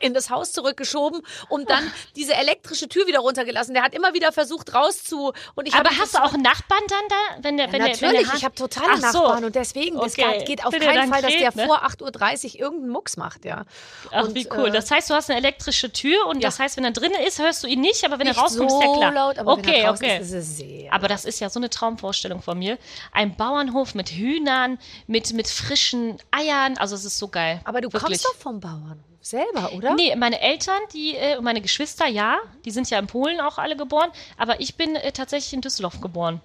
in 0.06 0.14
das 0.14 0.30
Haus 0.30 0.52
zurückgeschoben 0.52 1.20
und 1.48 1.68
dann 1.70 1.90
diese 2.16 2.34
elektrische 2.34 2.88
Tür 2.88 3.06
wieder 3.06 3.18
runtergelassen. 3.20 3.74
Der 3.74 3.82
hat 3.82 3.94
immer 3.94 4.14
wieder 4.14 4.32
versucht 4.32 4.74
rauszu 4.74 5.32
und 5.54 5.66
ich 5.68 5.74
Aber 5.74 5.90
hast 5.90 6.14
du 6.14 6.22
auch 6.22 6.32
einen 6.34 6.42
Nachbarn 6.42 6.82
dann 6.88 6.98
da? 7.08 7.42
Wenn 7.42 7.56
der, 7.56 7.66
wenn 7.72 7.80
der, 7.82 8.00
wenn 8.00 8.08
Natürlich, 8.10 8.28
der 8.28 8.36
ich 8.36 8.44
habe 8.44 8.54
totale 8.54 8.86
Ach 9.02 9.12
so. 9.12 9.18
Nachbarn 9.22 9.44
und 9.44 9.54
deswegen, 9.54 9.96
das 9.96 10.12
Okay. 10.18 10.44
geht 10.44 10.64
auf 10.64 10.72
Wenn 10.72 10.82
er 10.82 10.92
keinen 10.94 11.12
Fall, 11.12 11.22
dass 11.22 11.32
der 11.36 11.54
ne? 11.54 11.66
vor 11.66 11.82
8.30 11.84 12.54
Uhr 12.54 12.60
irgendeinen 12.60 12.92
Mucks 12.92 13.16
macht, 13.16 13.44
ja. 13.44 13.64
Ach, 14.12 14.24
und, 14.24 14.34
wie 14.34 14.48
cool. 14.56 14.68
äh, 14.68 14.70
Das 14.70 14.90
heißt, 14.90 15.10
du 15.10 15.14
hast 15.14 15.30
eine 15.30 15.38
elektrische 15.38 15.92
Tür 15.92 16.26
und 16.26 16.36
Ja. 16.42 16.48
das 16.48 16.58
heißt, 16.58 16.76
wenn 16.76 16.84
er 16.84 16.92
drinnen 16.92 17.20
ist, 17.26 17.38
hörst 17.38 17.62
du 17.64 17.66
ihn 17.66 17.80
nicht, 17.80 18.04
aber 18.04 18.18
wenn 18.18 18.26
nicht 18.26 18.36
er 18.36 18.42
rauskommt, 18.42 18.70
so 18.70 18.78
ist 18.78 18.84
der 18.86 18.92
klar. 18.96 19.12
laut, 19.12 19.38
aber 19.38 19.52
okay, 19.52 19.66
wenn 19.66 19.74
er 19.74 19.90
okay. 19.92 20.18
ist, 20.20 20.30
ist 20.32 20.56
sehr. 20.58 20.92
Aber 20.92 21.08
das 21.08 21.24
ist 21.24 21.40
ja 21.40 21.50
so 21.50 21.58
eine 21.58 21.68
Traumvorstellung 21.70 22.40
von 22.42 22.58
mir. 22.58 22.78
Ein 23.12 23.36
Bauernhof 23.36 23.94
mit 23.94 24.10
Hühnern, 24.10 24.78
mit, 25.06 25.32
mit 25.32 25.48
frischen 25.48 26.18
Eiern. 26.30 26.78
Also 26.78 26.94
es 26.94 27.04
ist 27.04 27.18
so 27.18 27.28
geil. 27.28 27.60
aber 27.64 27.80
du 27.80 27.92
Wirklich. 27.92 28.02
kommst 28.02 28.24
doch 28.24 28.34
vom 28.36 28.60
Bauernhof 28.60 28.96
selber, 29.30 29.72
oder? 29.72 29.94
Nee, 29.94 30.14
meine 30.16 30.40
Eltern, 30.40 30.78
die, 30.92 31.14
äh, 31.16 31.36
und 31.36 31.44
meine 31.44 31.60
Geschwister, 31.60 32.06
ja, 32.06 32.38
die 32.64 32.70
sind 32.70 32.88
ja 32.90 32.98
in 32.98 33.06
Polen 33.06 33.40
auch 33.40 33.58
alle 33.58 33.76
geboren, 33.76 34.10
aber 34.38 34.60
ich 34.60 34.76
bin 34.76 34.96
äh, 34.96 35.12
tatsächlich 35.12 35.52
in 35.52 35.60
Düsseldorf 35.60 36.00
geboren. 36.00 36.40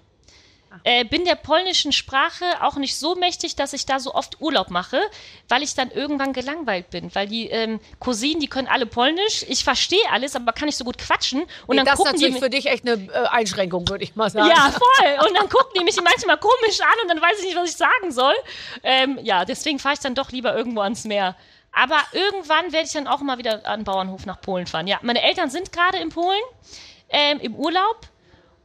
Äh, 0.84 1.04
bin 1.04 1.26
der 1.26 1.34
polnischen 1.34 1.92
Sprache 1.92 2.46
auch 2.62 2.76
nicht 2.76 2.96
so 2.96 3.14
mächtig, 3.14 3.56
dass 3.56 3.74
ich 3.74 3.84
da 3.84 4.00
so 4.00 4.14
oft 4.14 4.40
Urlaub 4.40 4.70
mache, 4.70 4.98
weil 5.46 5.62
ich 5.62 5.74
dann 5.74 5.90
irgendwann 5.90 6.32
gelangweilt 6.32 6.88
bin. 6.88 7.14
Weil 7.14 7.28
die 7.28 7.50
ähm, 7.50 7.78
Cousinen, 8.00 8.40
die 8.40 8.46
können 8.46 8.68
alle 8.68 8.86
Polnisch. 8.86 9.44
Ich 9.50 9.64
verstehe 9.64 10.00
alles, 10.10 10.34
aber 10.34 10.52
kann 10.54 10.64
nicht 10.64 10.78
so 10.78 10.84
gut 10.84 10.96
quatschen. 10.96 11.42
Und 11.42 11.48
Nee, 11.68 11.76
dann 11.76 11.84
das 11.84 11.98
ist 11.98 11.98
gucken 11.98 12.18
die 12.18 12.24
natürlich 12.30 12.36
mi- 12.36 12.44
für 12.44 12.48
dich 12.50 12.66
echt 12.66 12.88
eine 12.88 13.04
äh, 13.12 13.26
Einschränkung, 13.28 13.86
würde 13.86 14.02
ich 14.02 14.16
mal 14.16 14.30
sagen. 14.30 14.48
ja, 14.48 14.70
voll. 14.72 15.28
Und 15.28 15.36
dann 15.36 15.50
gucken 15.50 15.72
die 15.78 15.84
mich 15.84 15.96
manchmal 16.02 16.38
komisch 16.38 16.80
an 16.80 16.96
und 17.02 17.08
dann 17.10 17.20
weiß 17.20 17.40
ich 17.40 17.44
nicht, 17.44 17.56
was 17.58 17.68
ich 17.68 17.76
sagen 17.76 18.10
soll. 18.10 18.34
Ähm, 18.82 19.18
ja, 19.22 19.44
deswegen 19.44 19.78
fahre 19.78 19.92
ich 19.92 20.00
dann 20.00 20.14
doch 20.14 20.30
lieber 20.32 20.56
irgendwo 20.56 20.80
ans 20.80 21.04
Meer. 21.04 21.36
Aber 21.72 21.98
irgendwann 22.12 22.72
werde 22.72 22.86
ich 22.86 22.92
dann 22.92 23.06
auch 23.06 23.20
mal 23.20 23.38
wieder 23.38 23.66
an 23.66 23.80
den 23.80 23.84
Bauernhof 23.84 24.26
nach 24.26 24.40
Polen 24.40 24.66
fahren. 24.66 24.86
Ja, 24.86 24.98
meine 25.02 25.22
Eltern 25.22 25.50
sind 25.50 25.72
gerade 25.72 25.98
in 25.98 26.10
Polen 26.10 26.42
ähm, 27.08 27.40
im 27.40 27.54
Urlaub 27.54 28.00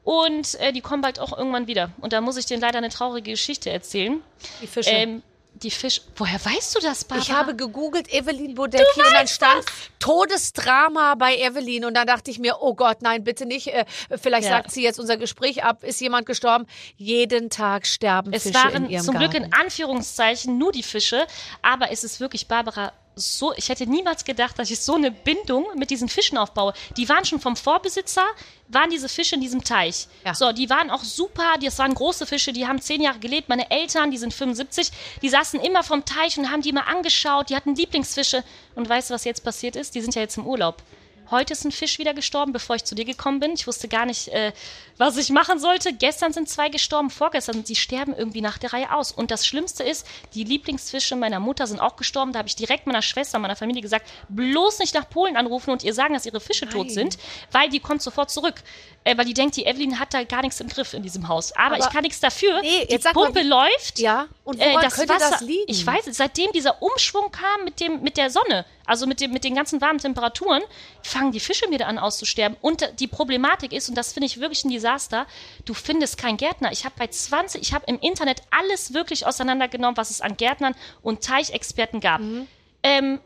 und 0.04 0.56
äh, 0.60 0.74
die 0.74 0.82
kommen 0.82 1.02
bald 1.02 1.20
auch 1.20 1.38
irgendwann 1.38 1.68
wieder. 1.68 1.92
Und 2.00 2.14
da 2.14 2.22
muss 2.22 2.38
ich 2.38 2.46
denen 2.46 2.62
leider 2.62 2.78
eine 2.78 2.90
traurige 2.90 3.32
Geschichte 3.32 3.70
erzählen. 3.70 4.22
Die 4.62 4.68
Fische. 4.68 4.92
Ähm, 4.92 5.24
die 5.64 5.72
Fisch. 5.72 6.02
Woher 6.16 6.44
weißt 6.44 6.76
du 6.76 6.80
das, 6.80 7.04
Barbara? 7.06 7.24
ich 7.26 7.32
habe 7.32 7.56
gegoogelt 7.56 8.12
Evelyn 8.14 8.56
Bodecki 8.56 8.84
und 9.02 9.14
dann 9.14 9.28
stand 9.28 9.64
Todesdrama 10.00 11.16
bei 11.16 11.38
Evelyn 11.38 11.86
und 11.86 11.94
dann 11.94 12.08
dachte 12.08 12.32
ich 12.32 12.40
mir, 12.40 12.58
oh 12.62 12.74
Gott, 12.74 13.02
nein, 13.02 13.24
bitte 13.24 13.46
nicht. 13.46 13.68
Äh, 13.68 13.86
vielleicht 14.22 14.46
Ja. 14.50 14.58
sagt 14.58 14.72
sie 14.72 14.84
jetzt 14.84 15.00
unser 15.00 15.18
Gespräch 15.18 15.64
ab. 15.64 15.84
Ist 15.84 16.02
jemand 16.02 16.26
gestorben? 16.26 16.66
Jeden 16.96 17.50
Tag 17.50 17.86
sterben 17.88 18.34
Es 18.34 18.44
Fische 18.44 18.56
waren 18.56 18.86
in 18.86 18.90
ihrem 18.90 19.04
zum 19.04 19.14
Garten. 19.16 19.30
Glück 19.32 19.44
in 19.46 19.54
Anführungszeichen 19.54 20.58
nur 20.58 20.72
die 20.72 20.84
Fische, 20.84 21.26
aber 21.62 21.92
es 21.92 22.04
ist 22.04 22.20
wirklich, 22.20 22.48
Barbara, 22.48 22.94
so, 23.18 23.54
ich 23.56 23.70
hätte 23.70 23.88
niemals 23.88 24.24
gedacht, 24.24 24.58
dass 24.60 24.70
ich 24.72 24.80
so 24.80 24.96
eine 24.96 25.12
Bindung 25.12 25.66
mit 25.76 25.90
diesen 25.90 26.08
Fischen 26.08 26.38
aufbaue. 26.38 26.74
Die 26.96 27.10
waren 27.10 27.26
schon 27.26 27.40
vom 27.40 27.56
Vorbesitzer, 27.56 28.26
waren 28.68 28.90
diese 28.90 29.10
Fische 29.10 29.36
in 29.36 29.42
diesem 29.42 29.64
Teich. 29.64 30.08
Ja. 30.24 30.34
So, 30.34 30.52
die 30.52 30.70
waren 30.70 30.90
auch 30.90 31.04
super, 31.04 31.56
das 31.62 31.80
waren 31.80 31.94
große 31.94 32.26
Fische, 32.26 32.54
die 32.54 32.68
haben 32.68 32.82
zehn 32.82 33.02
Jahre 33.02 33.20
gelebt. 33.20 33.50
Meine 33.50 33.70
Eltern, 33.72 34.12
die 34.12 34.18
sind 34.18 34.34
75, 34.34 34.92
die 35.22 35.30
saßen 35.30 35.60
immer 35.60 35.84
vom 35.84 36.06
Teich 36.06 36.38
und 36.38 36.52
haben 36.52 36.62
die 36.62 36.72
mal 36.72 36.82
angeschaut, 36.82 37.50
die 37.50 37.56
hatten 37.56 37.76
Lieblingsfische. 37.76 38.44
Und 38.76 38.88
weißt 38.88 39.10
du, 39.10 39.14
was 39.14 39.24
jetzt 39.24 39.44
passiert 39.44 39.76
ist? 39.76 39.96
Die 39.96 40.02
sind 40.02 40.16
ja 40.16 40.22
jetzt 40.22 40.38
im 40.38 40.46
Urlaub. 40.46 40.82
Heute 41.30 41.54
ist 41.54 41.66
ein 41.66 41.72
Fisch 41.72 42.00
wieder 42.00 42.14
gestorben, 42.14 42.54
bevor 42.54 42.76
ich 42.76 42.86
zu 42.86 42.96
dir 42.96 43.06
gekommen 43.06 43.40
bin. 43.40 43.52
Ich 43.54 43.68
wusste 43.68 43.88
gar 43.88 44.06
nicht, 44.06 44.30
äh, 44.30 44.54
was 44.98 45.18
ich 45.18 45.30
machen 45.30 45.60
sollte. 45.60 45.94
Gestern 45.94 46.34
sind 46.34 46.48
zwei 46.50 46.70
gestorben, 46.70 47.10
vorgestern. 47.10 47.64
Die 47.64 47.76
sterben 47.76 48.14
irgendwie 48.16 48.42
nach 48.42 48.58
der 48.58 48.74
Reihe 48.74 48.94
aus. 48.94 49.12
Und 49.12 49.30
das 49.32 49.46
Schlimmste 49.46 49.84
ist, 49.84 50.06
die 50.34 50.44
Lieblingsfische 50.44 51.16
meiner 51.16 51.40
Mutter 51.40 51.68
sind 51.68 51.80
auch 51.80 51.96
gestorben. 51.96 52.32
Da 52.34 52.40
habe 52.40 52.48
ich 52.48 52.56
direkt 52.56 52.88
meiner 52.88 53.02
Schwester, 53.02 53.40
meiner 53.40 53.56
Familie 53.56 53.82
gesagt, 53.82 54.08
bloß 54.30 54.80
nicht 54.80 54.94
nach 54.94 55.10
Polen 55.10 55.36
anrufen 55.38 55.72
und 55.72 55.84
ihr 55.84 55.94
sagen, 55.94 56.14
dass 56.14 56.26
ihre 56.26 56.40
Fische 56.40 56.68
tot 56.68 56.92
sind, 56.92 57.18
weil 57.52 57.70
die 57.70 57.80
kommt 57.80 58.02
sofort 58.02 58.32
zurück. 58.32 58.56
Äh, 59.04 59.18
weil 59.18 59.26
die 59.26 59.34
denkt, 59.34 59.56
die 59.56 59.66
Evelyn 59.66 60.00
hat 60.00 60.14
da 60.14 60.24
gar 60.24 60.42
nichts 60.42 60.60
im 60.60 60.68
Griff 60.68 60.94
in 60.94 61.02
diesem 61.04 61.28
Haus. 61.30 61.52
Aber, 61.56 61.76
Aber- 61.76 61.78
ich 61.80 61.90
kann 61.90 62.04
nichts 62.04 62.20
dafür. 62.20 62.62
Nee, 62.62 62.86
die 62.88 62.92
jetzt 62.94 63.06
mal, 63.06 63.14
Pumpe 63.14 63.42
läuft. 63.42 64.00
Ja, 64.00 64.28
und 64.44 64.60
Äh, 64.60 64.72
woran 64.72 64.84
das 64.84 64.96
könnte 64.96 65.14
Wasser, 65.14 65.32
das 65.32 65.42
liegen? 65.42 65.64
Ich 65.68 65.86
weiß, 65.86 66.08
es, 66.08 66.18
seitdem 66.18 66.52
dieser 66.52 66.82
Umschwung 66.82 67.32
kam 67.32 67.64
mit, 67.64 67.80
dem, 67.80 68.02
mit 68.02 68.18
der 68.18 68.30
Sonne, 68.30 68.66
also 68.88 69.06
mit, 69.06 69.22
dem, 69.22 69.32
mit 69.32 69.44
den 69.44 69.54
ganzen 69.54 69.82
warmen 69.82 70.00
Temperaturen, 70.00 70.64
fangen 71.04 71.32
die 71.32 71.40
Fische 71.40 71.70
wieder 71.70 71.88
an 71.88 72.00
auszusterben. 72.00 72.58
Und 72.62 72.90
die 73.00 73.08
Problematik 73.08 73.74
ist, 73.74 73.90
und 73.90 73.96
das 73.96 74.14
finde 74.14 74.26
ich 74.26 74.40
wirklich 74.40 74.66
ein 74.66 74.72
Desaster, 74.72 75.28
du 75.66 75.74
findest 75.74 76.18
keinen 76.18 76.38
Gärtner. 76.38 76.72
Ich 76.72 76.86
habe 76.86 76.96
bei 76.98 77.08
20, 77.08 77.62
ich 77.62 77.74
habe 77.74 77.86
im 77.88 78.00
Internet 78.00 78.42
alles 78.50 78.94
wirklich 78.94 79.28
auseinandergenommen, 79.28 79.98
was 79.98 80.10
es 80.10 80.22
an 80.22 80.38
Gärtnern 80.38 80.74
und 81.04 81.24
Teichexperten 81.24 82.00
gab. 82.00 82.22
Mhm. 82.22 82.48
Ähm, 82.84 83.20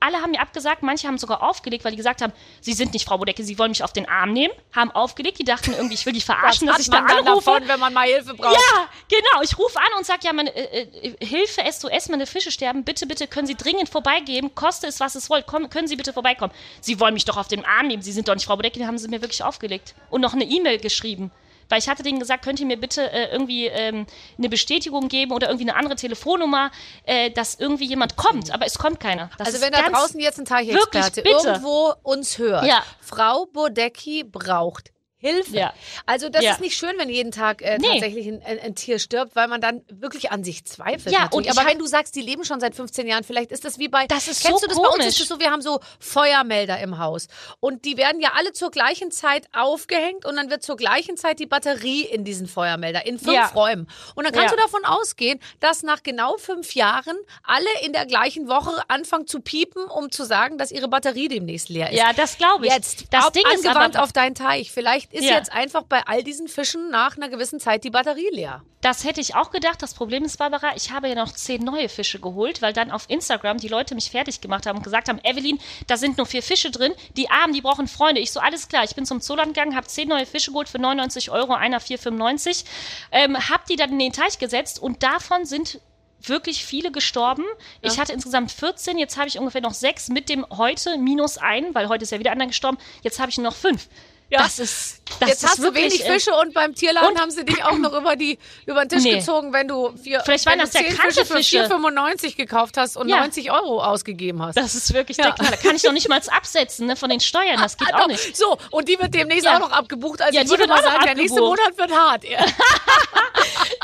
alle 0.00 0.18
haben 0.22 0.30
mir 0.30 0.40
abgesagt, 0.40 0.82
manche 0.82 1.06
haben 1.06 1.18
sogar 1.18 1.42
aufgelegt, 1.42 1.84
weil 1.84 1.92
die 1.92 1.96
gesagt 1.96 2.22
haben, 2.22 2.32
sie 2.60 2.72
sind 2.72 2.94
nicht 2.94 3.06
Frau 3.06 3.18
Bodecke, 3.18 3.44
sie 3.44 3.58
wollen 3.58 3.70
mich 3.70 3.84
auf 3.84 3.92
den 3.92 4.08
Arm 4.08 4.32
nehmen, 4.32 4.52
haben 4.74 4.90
aufgelegt, 4.90 5.38
die 5.38 5.44
dachten 5.44 5.72
irgendwie, 5.72 5.94
ich 5.94 6.06
will 6.06 6.12
die 6.12 6.20
verarschen, 6.20 6.66
Was 6.68 6.76
dass 6.76 6.86
ich 6.86 6.90
da 6.90 7.00
anrufe. 7.00 7.44
davon, 7.44 7.68
wenn 7.68 7.78
man 7.78 7.92
mal 7.92 8.06
Hilfe 8.08 8.34
braucht? 8.34 8.54
Ja, 8.54 8.88
genau. 9.08 9.42
Ich 9.42 9.56
rufe 9.58 9.78
an 9.78 9.98
und 9.98 10.06
sage, 10.06 10.20
ja, 10.24 10.32
meine 10.32 10.54
äh, 10.54 10.82
äh, 11.20 11.24
Hilfe, 11.24 11.62
SOS, 11.70 12.08
meine 12.08 12.26
Fische 12.26 12.50
sterben. 12.50 12.84
Bitte, 12.84 13.06
bitte, 13.06 13.26
können 13.26 13.46
Sie 13.46 13.54
dringend 13.54 13.88
vorbeigeben. 13.88 14.54
Koste 14.54 14.86
es, 14.86 15.00
was 15.00 15.14
es 15.14 15.28
wollt. 15.28 15.46
Komm, 15.46 15.68
können 15.70 15.86
Sie 15.88 15.96
bitte 15.96 16.12
vorbeikommen. 16.12 16.52
Sie 16.80 16.98
wollen 16.98 17.14
mich 17.14 17.24
doch 17.26 17.36
auf 17.36 17.48
den 17.48 17.64
Arm 17.64 17.86
nehmen. 17.88 18.02
Sie 18.02 18.12
sind 18.12 18.28
doch 18.28 18.34
nicht 18.34 18.46
Frau 18.46 18.56
Bodecki. 18.56 18.78
Die 18.78 18.86
haben 18.86 18.98
sie 18.98 19.08
mir 19.08 19.20
wirklich 19.20 19.42
aufgelegt. 19.42 19.94
Und 20.08 20.20
noch 20.22 20.32
eine 20.32 20.44
E-Mail 20.44 20.78
geschrieben. 20.78 21.30
Weil 21.70 21.78
ich 21.78 21.88
hatte 21.88 22.02
denen 22.02 22.18
gesagt, 22.18 22.44
könnt 22.44 22.60
ihr 22.60 22.66
mir 22.66 22.76
bitte 22.76 23.10
äh, 23.10 23.32
irgendwie 23.32 23.66
ähm, 23.66 24.06
eine 24.36 24.48
Bestätigung 24.48 25.08
geben 25.08 25.32
oder 25.32 25.48
irgendwie 25.48 25.68
eine 25.70 25.78
andere 25.78 25.96
Telefonnummer, 25.96 26.70
äh, 27.04 27.30
dass 27.30 27.54
irgendwie 27.54 27.86
jemand 27.86 28.16
kommt. 28.16 28.52
Aber 28.52 28.66
es 28.66 28.76
kommt 28.78 29.00
keiner. 29.00 29.30
Das 29.38 29.48
Also 29.48 29.60
wenn 29.62 29.72
da 29.72 29.88
draußen 29.88 30.20
jetzt 30.20 30.38
ein 30.38 30.44
Teichexperte 30.44 31.22
irgendwo 31.22 31.94
uns 32.02 32.36
hört, 32.38 32.66
Ja. 32.66 32.82
Frau 33.00 33.46
Bodecki 33.46 34.24
braucht 34.24 34.90
Hilfe. 35.20 35.56
Ja. 35.56 35.72
Also 36.06 36.28
das 36.28 36.42
Ja. 36.42 36.52
ist 36.52 36.60
nicht 36.60 36.76
schön, 36.76 36.92
wenn 36.98 37.08
jeden 37.08 37.30
Tag 37.30 37.62
äh, 37.62 37.78
Nee. 37.78 37.88
tatsächlich 37.88 38.26
ein, 38.26 38.42
ein, 38.42 38.58
ein 38.58 38.74
Tier 38.74 38.98
stirbt, 38.98 39.36
weil 39.36 39.48
man 39.48 39.60
dann 39.60 39.82
wirklich 39.92 40.32
an 40.32 40.42
sich 40.44 40.64
zweifelt. 40.64 41.14
Ja, 41.14 41.24
natürlich. 41.24 41.48
und 41.50 41.58
Aber 41.58 41.68
wenn 41.70 41.78
du 41.78 41.86
sagst, 41.86 42.16
die 42.16 42.22
leben 42.22 42.44
schon 42.44 42.58
seit 42.60 42.74
15 42.74 43.06
Jahren, 43.06 43.22
vielleicht 43.24 43.52
ist 43.52 43.64
das 43.64 43.78
wie 43.78 43.88
bei. 43.88 44.06
Das 44.06 44.28
ist 44.28 44.42
kennst 44.42 44.60
so 44.60 44.66
du 44.66 44.72
das 44.72 44.76
bei 44.78 44.82
uns? 44.88 44.92
komisch. 44.96 45.06
Ist 45.08 45.20
es 45.20 45.28
so, 45.28 45.38
wir 45.38 45.50
haben 45.50 45.62
so 45.62 45.80
Feuermelder 45.98 46.78
im 46.80 46.98
Haus 46.98 47.28
und 47.60 47.84
die 47.84 47.96
werden 47.96 48.20
ja 48.20 48.32
alle 48.36 48.52
zur 48.52 48.70
gleichen 48.70 49.10
Zeit 49.10 49.46
aufgehängt 49.52 50.24
und 50.26 50.36
dann 50.36 50.50
wird 50.50 50.62
zur 50.62 50.76
gleichen 50.76 51.16
Zeit 51.16 51.38
die 51.38 51.46
Batterie 51.46 52.02
in 52.02 52.24
diesen 52.24 52.46
Feuermelder 52.48 53.06
in 53.06 53.18
fünf 53.18 53.32
Ja. 53.34 53.46
Räumen. 53.46 53.88
Und 54.14 54.24
dann 54.24 54.32
kannst 54.32 54.50
Ja. 54.52 54.56
du 54.56 54.62
davon 54.62 54.84
ausgehen, 54.84 55.38
dass 55.60 55.82
nach 55.82 56.02
genau 56.02 56.36
fünf 56.38 56.74
Jahren 56.74 57.16
alle 57.42 57.68
in 57.82 57.92
der 57.92 58.06
gleichen 58.06 58.48
Woche 58.48 58.82
anfangen 58.88 59.26
zu 59.26 59.40
piepen, 59.40 59.84
um 59.84 60.10
zu 60.10 60.24
sagen, 60.24 60.58
dass 60.58 60.70
ihre 60.72 60.88
Batterie 60.88 61.28
demnächst 61.28 61.68
leer 61.68 61.90
ist. 61.90 61.98
Ja, 61.98 62.12
das 62.12 62.36
glaube 62.38 62.66
ich. 62.66 62.72
Jetzt, 62.72 63.04
das 63.10 63.30
Ding 63.32 63.44
ist 63.52 63.66
angewandt 63.66 63.96
aber, 63.96 64.04
auf 64.04 64.12
deinen 64.12 64.34
Teich. 64.34 64.72
Vielleicht 64.72 65.09
ist 65.10 65.24
Ja. 65.24 65.34
jetzt 65.36 65.52
einfach 65.52 65.82
bei 65.82 66.02
all 66.06 66.22
diesen 66.22 66.46
Fischen 66.48 66.90
nach 66.90 67.16
einer 67.16 67.28
gewissen 67.28 67.58
Zeit 67.58 67.84
die 67.84 67.90
Batterie 67.90 68.28
leer. 68.32 68.62
Das 68.80 69.04
hätte 69.04 69.20
ich 69.20 69.34
auch 69.34 69.50
gedacht. 69.50 69.82
Das 69.82 69.92
Problem 69.94 70.24
ist, 70.24 70.38
Barbara, 70.38 70.74
ich 70.76 70.90
habe 70.92 71.08
ja 71.08 71.14
noch 71.14 71.32
zehn 71.32 71.62
neue 71.62 71.88
Fische 71.88 72.20
geholt, 72.20 72.62
weil 72.62 72.72
dann 72.72 72.90
auf 72.90 73.04
Instagram 73.08 73.58
die 73.58 73.68
Leute 73.68 73.94
mich 73.94 74.10
fertig 74.10 74.40
gemacht 74.40 74.66
haben 74.66 74.78
und 74.78 74.84
gesagt 74.84 75.08
haben, 75.08 75.20
Evelyn, 75.22 75.58
da 75.86 75.96
sind 75.96 76.16
nur 76.16 76.26
vier 76.26 76.42
Fische 76.42 76.70
drin, 76.70 76.94
die 77.16 77.28
Armen, 77.28 77.52
die 77.52 77.60
brauchen 77.60 77.88
Freunde. 77.88 78.20
Ich 78.20 78.30
so, 78.32 78.40
alles 78.40 78.68
klar, 78.68 78.84
ich 78.84 78.94
bin 78.94 79.04
zum 79.04 79.20
Zooland 79.20 79.52
gegangen, 79.54 79.76
habe 79.76 79.86
zehn 79.86 80.08
neue 80.08 80.26
Fische 80.26 80.52
geholt 80.52 80.68
für 80.68 80.78
99 80.78 81.30
Euro, 81.30 81.54
einer 81.54 81.80
4,95. 81.80 82.64
Ähm, 83.12 83.36
hab 83.50 83.66
die 83.66 83.76
dann 83.76 83.90
in 83.90 83.98
den 83.98 84.12
Teich 84.12 84.38
gesetzt 84.38 84.80
und 84.80 85.02
davon 85.02 85.44
sind 85.44 85.80
wirklich 86.22 86.64
viele 86.64 86.92
gestorben. 86.92 87.44
Ich 87.82 87.98
hatte 87.98 88.12
insgesamt 88.12 88.52
14, 88.52 88.98
jetzt 88.98 89.16
habe 89.16 89.28
ich 89.28 89.38
ungefähr 89.38 89.62
noch 89.62 89.72
sechs 89.74 90.08
mit 90.08 90.28
dem 90.28 90.46
heute 90.50 90.98
minus 90.98 91.38
ein, 91.38 91.74
weil 91.74 91.88
heute 91.88 92.04
ist 92.04 92.12
ja 92.12 92.18
wieder 92.18 92.30
einer 92.30 92.46
gestorben. 92.46 92.78
Jetzt 93.02 93.18
habe 93.18 93.30
ich 93.30 93.38
nur 93.38 93.46
noch 93.46 93.56
fünf. 93.56 93.88
Ja. 94.30 94.42
Das 94.44 94.60
ist, 94.60 95.02
das 95.18 95.28
jetzt 95.28 95.42
ist 95.42 95.50
hast 95.50 95.58
du 95.58 95.74
wenig 95.74 96.04
äh, 96.06 96.12
Fische 96.12 96.32
und 96.36 96.54
beim 96.54 96.72
Tierladen 96.74 97.10
und- 97.10 97.20
haben 97.20 97.32
sie 97.32 97.44
dich 97.44 97.64
auch 97.64 97.76
noch 97.76 97.92
über, 97.92 98.14
die, 98.14 98.38
über 98.64 98.84
den 98.84 98.88
Tisch 98.88 99.02
Nee. 99.02 99.16
gezogen, 99.18 99.52
wenn 99.52 99.66
du, 99.66 99.90
vier, 99.96 100.20
Vielleicht 100.20 100.46
waren 100.46 100.60
das 100.60 100.72
ja 100.72 100.82
Fische 100.82 101.24
für 101.24 101.38
Fische. 101.38 101.64
4,95 101.66 102.36
gekauft 102.36 102.76
hast 102.76 102.96
und 102.96 103.08
Ja. 103.08 103.18
90 103.18 103.50
Euro 103.50 103.82
ausgegeben 103.82 104.40
hast. 104.40 104.56
Das 104.56 104.76
ist 104.76 104.94
wirklich 104.94 105.16
Ja. 105.16 105.24
der 105.24 105.32
Knaller. 105.34 105.56
Kann 105.56 105.74
ich 105.74 105.82
noch 105.82 105.92
nicht 105.92 106.08
mal 106.08 106.20
absetzen 106.30 106.86
ne, 106.86 106.94
von 106.94 107.10
den 107.10 107.18
Steuern. 107.18 107.56
Das 107.60 107.76
geht 107.76 107.92
Ah, 107.92 107.96
auch 107.96 108.00
doch. 108.02 108.06
nicht. 108.08 108.36
So, 108.36 108.56
und 108.70 108.88
die 108.88 108.98
wird 109.00 109.12
demnächst 109.14 109.46
Ja. 109.46 109.56
auch 109.56 109.60
noch 109.60 109.72
abgebucht. 109.72 110.22
Also 110.22 110.32
Ja, 110.34 110.42
ich 110.42 110.46
die 110.46 110.50
würde 110.50 110.68
wird 110.68 110.70
mal 110.70 110.82
sagen, 110.82 111.04
der 111.04 111.14
nächste. 111.16 111.40
Monat 111.40 111.76
wird 111.76 111.90
hart. 111.92 112.24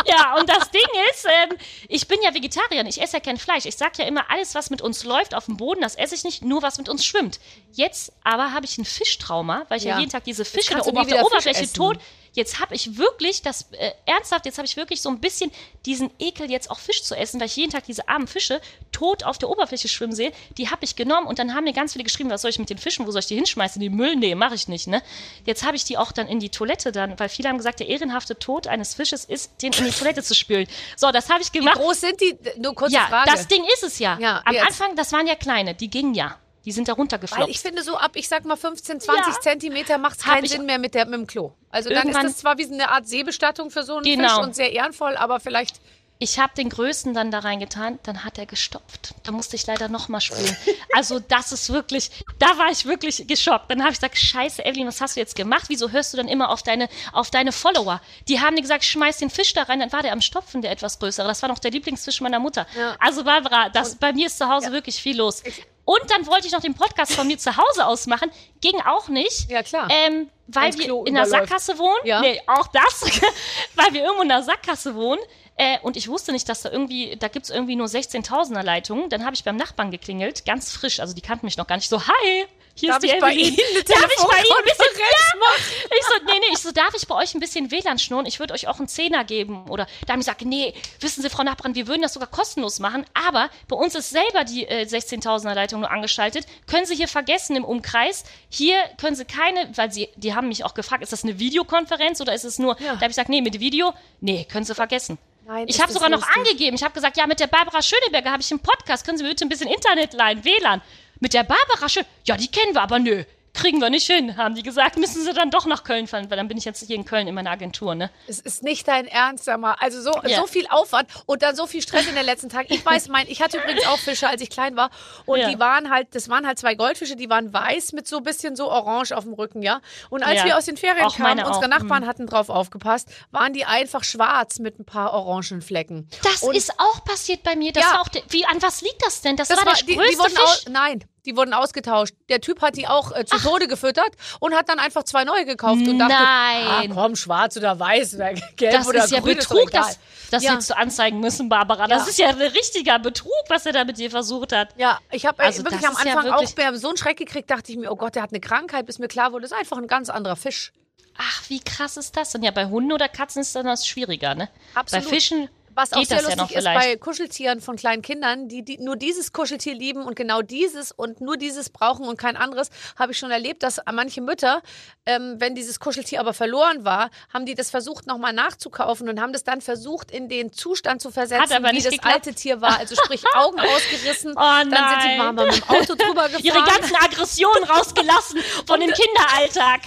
Ja. 0.07 0.37
Und 0.39 0.49
das 0.49 0.71
Ding 0.71 0.87
ist, 1.13 1.25
ähm, 1.27 1.57
ich 1.89 2.07
bin 2.07 2.19
ja 2.23 2.33
Vegetarier, 2.35 2.85
ich 2.87 3.01
esse 3.03 3.15
ja 3.17 3.21
kein 3.21 3.39
Fleisch. 3.39 3.65
Ich 3.67 3.77
sag 3.77 3.99
ja 3.99 4.05
immer, 4.05 4.31
alles, 4.31 4.55
was 4.55 4.71
mit 4.71 4.81
uns 4.83 5.05
läuft 5.05 5.35
auf 5.35 5.47
dem 5.47 5.57
Boden, 5.57 5.81
das 5.81 5.97
esse 5.97 6.15
ich 6.15 6.23
nicht, 6.25 6.45
nur 6.45 6.63
was 6.63 6.79
mit 6.79 6.89
uns 6.89 7.05
schwimmt. 7.05 7.41
Jetzt 7.77 8.13
aber 8.25 8.53
habe 8.53 8.65
ich 8.67 8.77
ein 8.79 8.85
Fischtrauma, 8.85 9.65
weil 9.69 9.79
ich 9.79 9.85
ja, 9.85 9.91
Ja. 9.95 9.99
jeden 10.01 10.11
Tag 10.11 10.25
diese 10.25 10.45
Fische 10.45 10.75
da 10.75 10.81
oben 10.81 10.99
auf 10.99 11.07
der 11.07 11.19
Fisch 11.19 11.27
Oberfläche 11.27 11.63
essen. 11.63 11.75
tot. 11.75 11.99
Jetzt 12.33 12.61
habe 12.61 12.75
ich 12.75 12.99
wirklich 12.99 13.41
das, 13.41 13.67
äh, 13.73 13.93
ernsthaft, 14.05 14.45
jetzt 14.45 14.59
habe 14.59 14.67
ich 14.67 14.77
wirklich 14.77 15.01
so 15.01 15.09
ein 15.09 15.21
bisschen 15.21 15.51
diesen 15.87 16.11
Ekel, 16.19 16.51
jetzt 16.51 16.71
auch 16.71 16.79
Fisch 16.79 17.03
zu 17.03 17.15
essen, 17.15 17.41
weil 17.41 17.47
ich 17.47 17.57
jeden 17.57 17.71
Tag 17.73 17.85
diese 17.85 18.09
armen 18.11 18.27
Fische 18.27 18.61
tot 18.93 19.25
auf 19.25 19.39
der 19.39 19.49
Oberfläche 19.49 19.89
schwimmen 19.89 20.15
sehe. 20.15 20.33
Die 20.59 20.69
habe 20.71 20.85
ich 20.85 20.97
genommen 20.97 21.27
und 21.27 21.39
dann 21.39 21.55
haben 21.55 21.65
mir 21.65 21.73
ganz 21.73 21.93
viele 21.95 22.05
geschrieben, 22.05 22.29
was 22.29 22.43
soll 22.43 22.51
ich 22.51 22.59
mit 22.59 22.69
den 22.69 22.77
Fischen, 22.77 23.07
wo 23.07 23.11
soll 23.11 23.21
ich 23.21 23.27
die 23.27 23.37
hinschmeißen? 23.37 23.81
In 23.81 23.91
den 23.91 23.97
Müll? 23.97 24.17
Nee, 24.17 24.35
mache 24.35 24.55
ich 24.55 24.69
nicht, 24.69 24.87
ne? 24.87 25.03
Jetzt 25.47 25.65
habe 25.65 25.77
ich 25.77 25.85
die 25.85 25.97
auch 25.97 26.13
dann 26.13 26.29
in 26.29 26.39
die 26.39 26.51
Toilette 26.51 26.93
dann, 26.93 27.19
weil 27.19 27.31
viele 27.31 27.49
haben 27.49 27.57
gesagt, 27.57 27.81
der 27.81 27.89
ehrenhafte 27.89 28.39
Tod 28.39 28.67
eines 28.67 28.93
Fisches 28.95 29.25
ist, 29.25 29.63
den 29.63 29.73
in 29.73 29.85
die 29.87 29.91
Toilette 29.93 30.23
zu 30.23 30.35
spülen. 30.35 30.67
So, 30.97 31.11
das 31.13 31.31
habe 31.31 31.41
ich 31.43 31.53
Wie 31.55 31.59
gemacht. 31.61 31.77
groß 31.79 32.01
sind 32.03 32.21
die? 32.21 32.37
Nur 32.59 32.75
kurze 32.75 32.95
Ja, 32.97 33.07
Frage. 33.07 33.31
das 33.31 33.49
Ding 33.49 33.65
ist 33.75 33.83
es 33.83 33.99
ja. 33.99 34.19
Ja, 34.21 34.43
Am 34.45 34.55
jetzt. 34.55 34.67
Anfang, 34.67 34.95
das 34.97 35.11
waren 35.13 35.27
ja 35.27 35.37
kleine, 35.37 35.75
die 35.75 35.89
gingen 35.89 36.13
ja. 36.15 36.37
Die 36.67 36.73
sind 36.73 36.89
da 36.89 36.93
Weil 36.93 36.97
runtergefloppt. 36.99 37.49
ich 37.49 37.61
finde, 37.61 37.83
so 37.83 37.97
ab, 37.97 38.11
ich 38.15 38.29
sag 38.29 38.45
mal 38.45 38.57
15, 38.57 39.01
20 39.01 39.35
Ja. 39.35 39.41
Zentimeter 39.41 39.97
macht 39.99 40.19
es 40.19 40.25
keinen 40.25 40.45
ich- 40.45 40.51
Sinn 40.51 40.67
mehr 40.67 40.79
mit, 40.79 40.95
der, 40.95 41.07
mit 41.07 41.15
dem 41.15 41.27
Klo. 41.27 41.53
Also 41.71 41.89
dann 41.91 42.09
ist 42.09 42.23
das 42.23 42.37
zwar 42.39 42.59
wie 42.59 42.65
so 42.65 42.75
eine 42.75 42.91
Art 42.91 43.09
Seebestattung 43.09 43.71
für 43.71 43.85
so 43.85 43.95
einen 43.97 44.05
Fisch 44.05 44.15
Genau. 44.17 44.43
und 44.43 44.55
sehr 44.55 44.73
ehrenvoll, 44.73 45.17
aber 45.17 45.41
vielleicht 45.41 45.81
Ich 46.19 46.39
habe 46.39 46.55
den 46.57 46.71
größten 46.71 47.13
dann 47.13 47.31
da 47.31 47.41
reingetan, 47.41 47.99
dann 48.05 48.25
hat 48.25 48.39
er 48.39 48.47
gestopft. 48.47 49.15
Da 49.25 49.33
musste 49.33 49.55
ich 49.55 49.67
leider 49.67 49.89
nochmal 49.89 50.23
spülen. 50.23 50.57
Also 50.95 51.19
das 51.21 51.53
ist 51.53 51.71
wirklich, 51.71 52.11
da 52.39 52.47
war 52.57 52.71
ich 52.73 52.87
wirklich 52.87 53.27
geschockt. 53.27 53.71
Dann 53.71 53.81
habe 53.83 53.91
ich 53.93 53.99
gesagt, 53.99 54.17
scheiße, 54.17 54.65
Evelyn, 54.65 54.87
was 54.87 55.03
hast 55.03 55.17
du 55.17 55.21
jetzt 55.21 55.37
gemacht? 55.37 55.67
Wieso 55.69 55.91
hörst 55.91 56.15
du 56.15 56.17
dann 56.17 56.27
immer 56.29 56.49
auf 56.49 56.63
deine, 56.63 56.89
auf 57.13 57.31
deine 57.31 57.53
Follower? 57.53 58.01
Die 58.29 58.41
haben 58.41 58.57
dir 58.57 58.63
gesagt, 58.63 58.85
schmeiß 58.85 59.19
den 59.19 59.29
Fisch 59.29 59.53
da 59.53 59.65
rein. 59.65 59.81
Dann 59.81 59.93
war 59.93 60.01
der 60.03 60.13
am 60.15 60.23
Stopfen, 60.23 60.63
der 60.63 60.71
etwas 60.71 60.99
größere. 60.99 61.29
Das 61.29 61.43
war 61.43 61.51
noch 61.51 61.59
der 61.59 61.71
Lieblingsfisch 61.71 62.23
meiner 62.23 62.39
Mutter. 62.39 62.67
Ja. 62.79 62.97
Also 62.99 63.23
Barbara, 63.25 63.69
das, 63.69 63.97
bei 63.97 64.15
mir 64.15 64.29
ist 64.29 64.39
zu 64.39 64.49
Hause 64.49 64.73
wirklich 64.73 64.97
viel 64.97 65.19
los. 65.19 65.43
Und 65.87 66.03
dann 66.11 66.27
wollte 66.27 66.49
ich 66.49 66.53
noch 66.53 66.61
den 66.61 66.75
Podcast 66.75 67.13
von 67.13 67.29
mir 67.29 67.39
zu 67.39 67.57
Hause 67.57 67.87
ausmachen. 67.87 68.29
Ging 68.61 68.75
auch 68.81 69.09
nicht. 69.09 69.49
Ja, 69.49 69.63
klar. 69.63 69.89
Ähm, 69.89 70.29
weil 70.49 70.65
Wenn's 70.65 70.79
wir 70.79 70.85
Klo 70.87 71.05
in 71.05 71.15
der. 71.15 71.27
Sackgasse 71.27 71.79
wohnen. 71.79 72.01
Ja. 72.05 72.21
Nee, 72.21 72.43
auch 72.49 72.67
das. 72.67 73.03
weil 73.77 73.93
wir 73.93 74.03
irgendwo 74.03 74.23
in 74.23 74.29
der 74.29 74.43
Sackgasse 74.43 74.97
wohnen. 74.97 75.21
Äh, 75.55 75.79
und 75.83 75.97
ich 75.97 76.09
wusste 76.09 76.33
nicht, 76.33 76.49
dass 76.49 76.63
da 76.63 76.73
irgendwie, 76.73 77.17
da 77.17 77.29
gibt's 77.29 77.51
irgendwie 77.51 77.77
nur 77.77 77.87
16.000er 77.87 78.65
Leitungen. 78.65 79.09
Dann 79.11 79.25
habe 79.25 79.37
ich 79.37 79.45
beim 79.45 79.55
Nachbarn 79.57 79.93
geklingelt, 79.93 80.45
ganz 80.45 80.73
frisch. 80.73 80.99
Also 80.99 81.15
die 81.15 81.23
kannten 81.23 81.47
mich 81.47 81.57
noch 81.57 81.69
gar 81.69 81.77
nicht. 81.77 81.89
So, 81.89 82.03
hi, 82.03 82.47
hier 82.79 82.91
Darf 82.91 83.03
ist 83.03 83.11
die 83.11 83.15
ich 83.17 83.21
bei 83.21 83.33
Evelyn. 83.33 83.55
Ihnen 83.55 83.67
eine 83.75 83.85
Darf 83.85 84.11
ich 84.17 84.25
bei 84.25 84.37
Ihnen 84.39 84.57
ein 84.59 84.65
bisschen, 84.65 85.01
ja. 85.01 85.97
Ich 85.99 86.05
so, 86.07 86.15
nee, 86.27 86.39
nee, 86.41 86.47
ich 86.53 86.59
so, 86.59 86.73
darf 86.73 86.95
ich 86.95 87.07
bei 87.09 87.15
euch 87.15 87.35
ein 87.35 87.41
bisschen 87.41 87.71
WLAN 87.71 87.99
schnurren? 87.99 88.27
Ich 88.27 88.39
würde 88.39 88.53
euch 88.55 88.69
auch 88.69 88.79
einen 88.79 88.89
Zehner 88.89 89.25
geben. 89.25 89.65
Oder 89.71 89.87
da 90.07 90.13
haben 90.13 90.21
die 90.21 90.25
gesagt, 90.27 90.43
nee, 90.43 90.75
wissen 91.01 91.23
Sie, 91.23 91.31
Frau 91.31 91.43
Nachbarin, 91.43 91.75
wir 91.75 91.87
würden 91.87 92.03
das 92.03 92.13
sogar 92.13 92.29
kostenlos 92.29 92.79
machen. 92.79 93.05
Aber 93.15 93.49
bei 93.69 93.77
uns 93.77 93.95
ist 93.95 94.11
selber 94.11 94.45
die 94.45 94.67
äh, 94.67 94.85
16.000er 94.85 95.55
Leitung 95.55 95.81
nur 95.81 95.91
angeschaltet. 95.91 96.47
Können 96.67 96.85
Sie 96.87 96.95
hier 96.97 97.09
vergessen 97.09 97.57
im 97.57 97.65
Umkreis. 97.65 98.25
Hier 98.51 98.77
können 99.01 99.17
Sie 99.17 99.25
keine, 99.25 99.71
weil 99.77 99.91
sie, 99.91 100.09
die 100.17 100.35
haben 100.35 100.49
mich 100.49 100.65
auch 100.65 100.75
gefragt, 100.75 101.03
ist 101.03 101.13
das 101.13 101.25
eine 101.25 101.39
Videokonferenz 101.39 102.21
oder 102.21 102.35
ist 102.35 102.45
es 102.45 102.59
nur, 102.59 102.77
Ja. 102.81 102.87
da 102.89 102.93
habe 102.97 103.05
ich 103.07 103.11
gesagt, 103.11 103.29
nee, 103.31 103.41
mit 103.41 103.59
Video, 103.59 103.95
nee, 104.21 104.45
können 104.51 104.65
Sie 104.65 104.75
vergessen. 104.75 105.19
Nein, 105.47 105.67
ich 105.69 105.81
habe 105.81 105.93
sogar 105.93 106.09
noch 106.09 106.19
lustig. 106.19 106.37
angegeben. 106.37 106.75
Ich 106.77 106.83
habe 106.83 106.93
gesagt, 106.93 107.17
ja, 107.17 107.27
mit 107.27 107.39
der 107.39 107.47
Barbara 107.47 107.81
Schöneberger 107.81 108.33
habe 108.33 108.43
ich 108.43 108.51
einen 108.51 108.59
Podcast. 108.61 109.07
Können 109.07 109.17
Sie 109.17 109.23
mir 109.23 109.31
bitte 109.31 109.45
ein 109.47 109.49
bisschen 109.49 109.69
Internet 109.71 110.13
leihen, 110.13 110.45
WLAN? 110.45 110.83
Mit 111.21 111.35
der 111.35 111.45
Barbara 111.45 111.89
Schön, 111.89 112.05
ja, 112.25 112.37
die 112.37 112.49
kennen 112.49 112.75
wir, 112.75 112.83
aber 112.83 112.99
nö, 112.99 113.25
kriegen 113.57 113.81
wir 113.81 113.91
nicht 113.91 114.07
hin, 114.07 114.37
haben 114.37 114.55
die 114.55 114.63
gesagt. 114.63 114.97
Müssen 114.99 115.23
Sie 115.25 115.33
dann 115.33 115.51
doch 115.51 115.67
nach 115.67 115.83
Köln 115.83 116.07
fahren, 116.07 116.31
weil 116.31 116.37
dann 116.37 116.47
bin 116.49 116.57
ich 116.59 116.65
jetzt 116.65 116.85
hier 116.87 116.95
in 116.97 117.05
Köln 117.05 117.27
in 117.27 117.35
meiner 117.35 117.51
Agentur, 117.51 117.95
ne? 117.95 118.11
Es 118.29 118.39
ist 118.39 118.63
nicht 118.63 118.87
dein 118.87 119.07
Ernst, 119.07 119.45
sag 119.45 119.59
mal. 119.59 119.75
Also 119.81 120.01
so, 120.01 120.13
Ja. 120.25 120.39
so 120.41 120.47
viel 120.47 120.67
Aufwand 120.69 121.09
und 121.27 121.43
dann 121.43 121.57
so 121.57 121.67
viel 121.67 121.83
Stress 121.83 122.07
in 122.07 122.15
den 122.15 122.25
letzten 122.25 122.49
Tagen. 122.49 122.69
Ich 122.71 122.85
weiß, 122.87 123.09
mein, 123.09 123.27
ich 123.29 123.43
hatte 123.43 123.59
übrigens 123.59 123.87
auch 123.87 123.99
Fische, 123.99 124.29
als 124.29 124.41
ich 124.43 124.51
klein 124.51 124.77
war. 124.77 124.91
Und 125.25 125.41
Ja. 125.41 125.49
die 125.51 125.59
waren 125.59 125.91
halt, 125.91 126.15
das 126.15 126.29
waren 126.29 126.47
halt 126.47 126.59
zwei 126.59 126.75
Goldfische, 126.75 127.17
die 127.17 127.29
waren 127.31 127.53
weiß 127.53 127.93
mit 127.93 128.07
so 128.07 128.19
ein 128.19 128.23
bisschen 128.23 128.55
so 128.57 128.71
orange 128.71 129.13
auf 129.17 129.25
dem 129.25 129.33
Rücken, 129.33 129.63
ja. 129.63 129.81
Und 130.11 130.23
als 130.23 130.37
Ja. 130.41 130.45
wir 130.45 130.57
aus 130.59 130.67
den 130.67 130.77
Ferien 130.77 131.05
Auch 131.07 131.17
kamen, 131.17 131.41
unsere 131.45 131.65
auch. 131.65 131.69
Nachbarn 131.69 132.07
hatten 132.07 132.27
drauf 132.27 132.49
aufgepasst, 132.51 133.09
waren 133.31 133.53
die 133.53 133.65
einfach 133.65 134.05
schwarz 134.05 134.59
mit 134.59 134.79
ein 134.79 134.85
paar 134.85 135.13
orangen 135.13 135.63
Flecken. 135.63 136.09
Das 136.23 136.43
Und 136.43 136.55
ist 136.57 136.79
auch 136.79 137.05
passiert 137.05 137.43
bei 137.43 137.57
mir. 137.57 137.73
Das 137.73 137.85
Ja. 137.85 137.93
war 137.93 138.01
auch, 138.03 138.09
wie, 138.29 138.45
an 138.47 138.61
was 138.61 138.83
liegt 138.83 139.05
das 139.05 139.23
denn? 139.23 139.37
Das, 139.37 139.49
Das 139.49 139.59
war, 139.59 139.67
war, 139.67 139.75
der 139.75 139.85
die, 139.87 139.95
größte 139.97 140.13
die 140.13 140.19
wurden 140.19 140.31
Fisch. 140.37 140.43
aus, 140.45 140.65
nein, 140.69 141.05
die 141.27 141.37
wurden 141.37 141.53
ausgetauscht. 141.53 142.15
Der 142.29 142.41
Typ 142.41 142.63
hat 142.63 142.77
die 142.77 142.87
auch 142.87 143.13
äh, 143.13 143.25
zu 143.25 143.37
Tode 143.39 143.67
gefüttert 143.69 144.11
und 144.41 144.55
hat 144.55 144.69
dann 144.69 144.79
einfach 144.79 145.03
zwei 145.03 145.25
neue 145.25 145.45
gekauft 145.45 145.87
und 145.87 145.99
dachte, 145.99 146.15
Nein. 146.15 146.67
ah, 146.67 146.83
komm, 146.95 147.17
schwarz 147.17 147.57
oder 147.57 147.79
weiß 147.79 148.15
oder 148.15 148.33
gelb 148.57 148.73
Das 148.73 148.87
oder 148.89 149.05
ist 149.05 149.11
ja 149.11 149.21
grün, 149.21 149.37
ist 149.39 149.51
doch 149.51 149.57
Betrug, 149.57 149.71
egal. 149.71 149.83
das, 149.83 149.99
das 150.31 150.43
Ja. 150.45 150.53
hättest 150.53 150.71
du 150.71 150.77
anzeigen 150.77 151.21
müssen, 151.21 151.49
Barbara. 151.49 151.87
Das 151.89 152.05
Ja. 152.05 152.09
ist 152.11 152.19
ja 152.19 152.29
ein 152.29 152.41
richtiger 152.53 152.99
Betrug, 152.99 153.33
was 153.49 153.67
er 153.67 153.73
da 153.73 153.85
mit 153.85 153.99
dir 153.99 154.11
versucht 154.11 154.53
hat. 154.53 154.69
Ja, 154.77 154.99
ich 155.11 155.27
habe 155.27 155.43
Also 155.43 155.65
wirklich 155.65 155.87
am 155.87 155.93
ist 155.93 156.05
ja 156.05 156.13
Anfang 156.13 156.25
wirklich- 156.33 156.51
auch 156.51 156.55
bei 156.55 156.77
so 156.79 156.89
einen 156.89 156.97
Schreck 156.97 157.17
gekriegt, 157.19 157.51
dachte 157.51 157.73
ich 157.73 157.79
mir, 157.79 157.91
oh 157.91 157.97
Gott, 157.97 158.15
der 158.15 158.23
hat 158.23 158.31
eine 158.31 158.41
Krankheit, 158.41 158.87
bis 158.87 158.99
mir 158.99 159.09
klar 159.09 159.33
wurde, 159.33 159.43
das 159.43 159.53
ist 159.53 159.59
einfach 159.59 159.77
ein 159.79 159.87
ganz 159.89 160.09
anderer 160.09 160.37
Fisch. 160.37 160.73
Ach, 161.19 161.43
wie 161.49 161.61
krass 161.61 161.97
ist 161.97 162.17
das? 162.17 162.35
Und 162.35 162.43
ja, 162.43 162.51
bei 162.51 162.67
Hunden 162.67 162.93
oder 162.93 163.09
Katzen 163.09 163.41
ist 163.41 163.57
dann 163.57 163.65
das 163.67 163.87
schwieriger, 163.87 164.35
ne? 164.35 164.51
Absolut. 164.75 165.05
Bei 165.05 165.11
Fischen 165.11 165.49
Was 165.77 165.93
auch 165.93 166.03
sehr 166.03 166.17
ja 166.17 166.23
lustig 166.23 166.37
noch 166.39 166.51
ist 166.51 166.65
bei 166.65 166.97
Kuscheltieren 166.97 167.61
von 167.61 167.77
kleinen 167.77 168.03
Kindern, 168.03 168.49
die, 168.49 168.65
die 168.65 168.79
nur 168.79 168.97
dieses 168.97 169.33
Kuscheltier 169.33 169.75
lieben 169.75 170.05
und 170.05 170.17
genau 170.17 170.41
dieses 170.43 170.91
und 170.91 171.21
nur 171.21 171.37
dieses 171.37 171.69
brauchen 171.69 172.09
und 172.09 172.17
kein 172.19 172.37
anderes, 172.37 172.71
habe 172.99 173.13
ich 173.13 173.19
schon 173.19 173.31
erlebt, 173.31 173.63
dass 173.63 173.81
manche 173.93 174.23
Mütter, 174.23 174.63
ähm, 175.05 175.37
wenn 175.39 175.55
dieses 175.55 175.79
Kuscheltier 175.79 176.21
aber 176.21 176.33
verloren 176.33 176.85
war, 176.85 177.11
haben 177.33 177.45
die 177.45 177.55
das 177.55 177.71
versucht 177.71 178.07
nochmal 178.07 178.33
nachzukaufen 178.33 179.09
und 179.09 179.21
haben 179.21 179.33
das 179.33 179.45
dann 179.45 179.61
versucht 179.61 180.11
in 180.11 180.29
den 180.29 180.53
Zustand 180.53 181.03
zu 181.03 181.11
versetzen, 181.11 181.63
wie 181.71 181.83
das 181.83 181.93
geklappt. 181.93 182.15
alte 182.15 182.35
Tier 182.35 182.61
war. 182.61 182.79
Also 182.79 182.95
sprich 182.97 183.23
Augen 183.35 183.61
ausgerissen, 183.61 184.33
Oh 184.33 184.41
dann 184.41 184.71
sind 184.71 185.13
die. 185.13 185.19
Mama 185.19 185.45
mit 185.45 185.57
dem 185.57 185.65
Auto 185.65 185.95
drüber 185.95 186.25
gefahren. 186.29 186.43
ihre 186.43 186.63
ganzen 186.65 186.97
Aggressionen 186.97 187.65
rausgelassen 187.65 188.41
von 188.67 188.81
dem 188.81 188.91
Kinderalltag. 188.93 189.81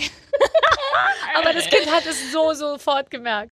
Aber 1.35 1.53
das 1.53 1.67
Kind 1.67 1.91
hat 1.91 2.05
es 2.05 2.31
so 2.31 2.53
sofort 2.53 3.09
gemerkt. 3.09 3.51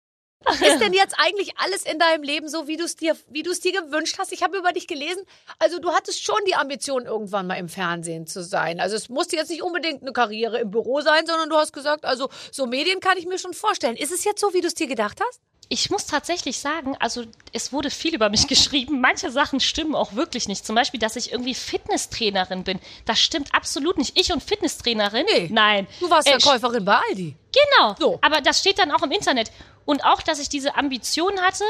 Ist 0.48 0.80
denn 0.80 0.94
jetzt 0.94 1.16
eigentlich 1.18 1.58
alles 1.58 1.84
in 1.84 2.00
deinem 2.00 2.24
Leben 2.24 2.48
so, 2.48 2.68
wie 2.68 2.78
du 2.78 2.86
es 2.86 2.96
dir, 2.96 3.16
wie 3.30 3.44
du 3.44 3.52
es 3.52 3.60
dir 3.60 3.72
gewünscht 3.72 4.18
hast? 4.18 4.32
Ich 4.32 4.42
habe 4.42 4.58
über 4.58 4.72
dich 4.72 4.88
gelesen. 4.88 5.24
Also 5.60 5.80
du 5.80 5.92
hattest 5.92 6.24
schon 6.24 6.40
die 6.48 6.56
Ambition, 6.56 7.06
irgendwann 7.06 7.46
mal 7.48 7.56
im 7.56 7.70
Fernsehen 7.70 8.26
zu 8.26 8.44
sein. 8.44 8.80
Also 8.80 8.96
es 8.96 9.10
musste 9.10 9.36
jetzt 9.36 9.50
nicht 9.50 9.64
unbedingt 9.64 10.02
eine 10.02 10.14
Karriere 10.14 10.60
im 10.60 10.72
Büro 10.72 11.02
sein, 11.02 11.26
sondern 11.26 11.50
du 11.50 11.56
hast 11.56 11.74
gesagt, 11.74 12.06
also 12.06 12.30
so 12.52 12.66
Medien 12.66 13.00
kann 13.00 13.18
ich 13.18 13.26
mir 13.26 13.38
schon 13.38 13.54
vorstellen. 13.54 13.98
Ist 13.98 14.12
es 14.12 14.24
jetzt 14.24 14.42
so, 14.42 14.54
wie 14.54 14.62
du 14.62 14.68
es 14.68 14.74
dir 14.74 14.88
gedacht 14.88 15.20
hast? 15.22 15.42
Ich 15.72 15.92
muss 15.92 16.08
tatsächlich 16.08 16.58
sagen, 16.60 16.98
also 17.00 17.24
es 17.54 17.72
wurde 17.72 17.92
viel 17.92 18.16
über 18.16 18.30
mich 18.30 18.48
geschrieben. 18.48 19.00
Manche 19.02 19.32
Sachen 19.32 19.60
stimmen 19.60 19.96
auch 19.96 20.14
wirklich 20.14 20.48
nicht. 20.48 20.66
Zum 20.66 20.76
Beispiel, 20.76 21.00
dass 21.00 21.16
ich 21.16 21.32
irgendwie 21.32 21.54
Fitnesstrainerin 21.54 22.64
bin. 22.64 22.80
Das 23.06 23.20
stimmt 23.20 23.54
absolut 23.54 23.98
nicht. 23.98 24.20
Ich 24.20 24.34
und 24.34 24.44
Fitnesstrainerin? 24.44 25.26
Nee. 25.32 25.50
Nein. 25.52 25.88
Du 26.00 26.10
warst 26.10 26.28
Äh, 26.28 26.40
Verkäuferin 26.40 26.84
bei 26.86 26.98
Aldi. 27.10 27.36
Genau. 27.78 27.96
So. 28.00 28.20
Aber 28.22 28.42
das 28.42 28.60
steht 28.60 28.80
dann 28.80 28.92
auch 28.92 29.04
im 29.04 29.12
Internet. 29.12 29.52
Und 29.86 30.04
auch, 30.04 30.22
dass 30.22 30.40
ich 30.40 30.50
diese 30.50 30.76
Ambition 30.76 31.40
hatte, 31.42 31.64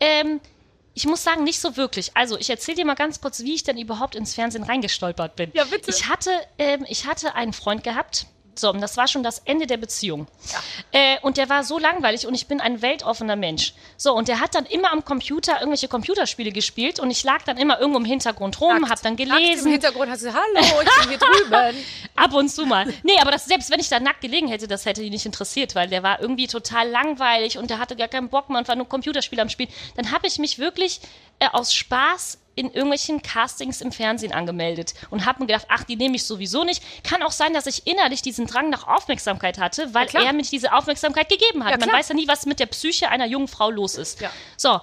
ähm, 0.00 0.40
ich 0.94 1.06
muss 1.06 1.22
sagen, 1.22 1.44
nicht 1.44 1.60
so 1.60 1.76
wirklich. 1.76 2.10
Also, 2.16 2.36
ich 2.38 2.50
erzähle 2.50 2.76
dir 2.76 2.84
mal 2.84 2.94
ganz 2.94 3.20
kurz, 3.20 3.40
wie 3.40 3.54
ich 3.54 3.64
denn 3.64 3.78
überhaupt 3.78 4.14
ins 4.14 4.34
Fernsehen 4.34 4.62
reingestolpert 4.62 5.36
bin. 5.36 5.50
Ja, 5.54 5.64
bitte. 5.64 5.90
Ich 5.90 6.08
hatte, 6.08 6.30
ähm, 6.58 6.84
ich 6.88 7.06
hatte 7.06 7.34
einen 7.34 7.52
Freund 7.54 7.82
gehabt. 7.84 8.26
So, 8.54 8.70
und 8.70 8.80
das 8.80 8.96
war 8.96 9.08
schon 9.08 9.22
das 9.22 9.38
Ende 9.40 9.66
der 9.66 9.78
Beziehung. 9.78 10.26
Äh, 10.92 11.18
und 11.22 11.36
der 11.36 11.48
war 11.48 11.64
so 11.64 11.78
langweilig 11.78 12.26
und 12.26 12.34
ich 12.34 12.46
bin 12.46 12.60
ein 12.60 12.82
weltoffener 12.82 13.36
Mensch. 13.36 13.72
So, 13.96 14.12
und 14.14 14.28
der 14.28 14.40
hat 14.40 14.54
dann 14.54 14.66
immer 14.66 14.92
am 14.92 15.04
Computer 15.04 15.54
irgendwelche 15.54 15.88
Computerspiele 15.88 16.52
gespielt 16.52 17.00
und 17.00 17.10
ich 17.10 17.24
lag 17.24 17.42
dann 17.44 17.56
immer 17.56 17.80
irgendwo 17.80 17.98
im 17.98 18.04
Hintergrund 18.04 18.60
rum, 18.60 18.88
hab 18.88 19.00
dann 19.02 19.12
Nackt 19.14 19.20
Im 19.20 19.28
gelesen. 19.28 19.70
Hintergrund 19.70 20.10
hast 20.10 20.22
du, 20.22 20.32
hallo, 20.32 20.82
ich 20.82 21.00
bin 21.00 21.08
hier 21.08 21.18
drüben. 21.18 21.84
Ab 22.16 22.34
und 22.34 22.48
zu 22.50 22.66
mal. 22.66 22.92
Nee, 23.02 23.18
aber 23.20 23.30
das, 23.30 23.46
selbst 23.46 23.70
wenn 23.70 23.80
ich 23.80 23.88
da 23.88 24.00
nackt 24.00 24.20
gelegen 24.20 24.48
hätte, 24.48 24.68
das 24.68 24.84
hätte 24.86 25.02
ihn 25.02 25.12
nicht 25.12 25.26
interessiert, 25.26 25.74
weil 25.74 25.88
der 25.88 26.02
war 26.02 26.20
irgendwie 26.20 26.46
total 26.46 26.88
langweilig 26.88 27.58
und 27.58 27.70
der 27.70 27.78
hatte 27.78 27.96
gar 27.96 28.08
keinen 28.08 28.28
Bock 28.28 28.48
mehr 28.48 28.58
und 28.58 28.68
war 28.68 28.76
nur 28.76 28.88
Computerspiel 28.88 29.40
am 29.40 29.48
Spielen. 29.48 29.70
Dann 29.96 30.12
habe 30.12 30.26
ich 30.26 30.38
mich 30.38 30.58
wirklich 30.58 31.00
äh, 31.38 31.48
aus 31.52 31.74
Spaß 31.74 32.38
in 32.54 32.66
irgendwelchen 32.66 33.22
Castings 33.22 33.80
im 33.80 33.92
Fernsehen 33.92 34.32
angemeldet 34.32 34.94
und 35.10 35.24
habe 35.26 35.40
mir 35.40 35.46
gedacht, 35.46 35.66
ach, 35.68 35.84
die 35.84 35.96
nehme 35.96 36.16
ich 36.16 36.24
sowieso 36.24 36.64
nicht. 36.64 36.82
Kann 37.02 37.22
auch 37.22 37.30
sein, 37.32 37.54
dass 37.54 37.66
ich 37.66 37.86
innerlich 37.86 38.22
diesen 38.22 38.46
Drang 38.46 38.68
nach 38.70 38.86
Aufmerksamkeit 38.86 39.58
hatte, 39.58 39.94
weil 39.94 40.06
klar. 40.06 40.24
er 40.24 40.32
mir 40.32 40.42
diese 40.42 40.72
Aufmerksamkeit 40.72 41.28
gegeben 41.28 41.64
hat. 41.64 41.72
Ja, 41.72 41.78
Man 41.78 41.92
weiß 41.92 42.10
ja 42.10 42.14
nie, 42.14 42.28
was 42.28 42.46
mit 42.46 42.60
der 42.60 42.66
Psyche 42.66 43.08
einer 43.08 43.26
jungen 43.26 43.48
Frau 43.48 43.70
los 43.70 43.94
ist. 43.94 44.20
Ja. 44.20 44.30
So, 44.56 44.80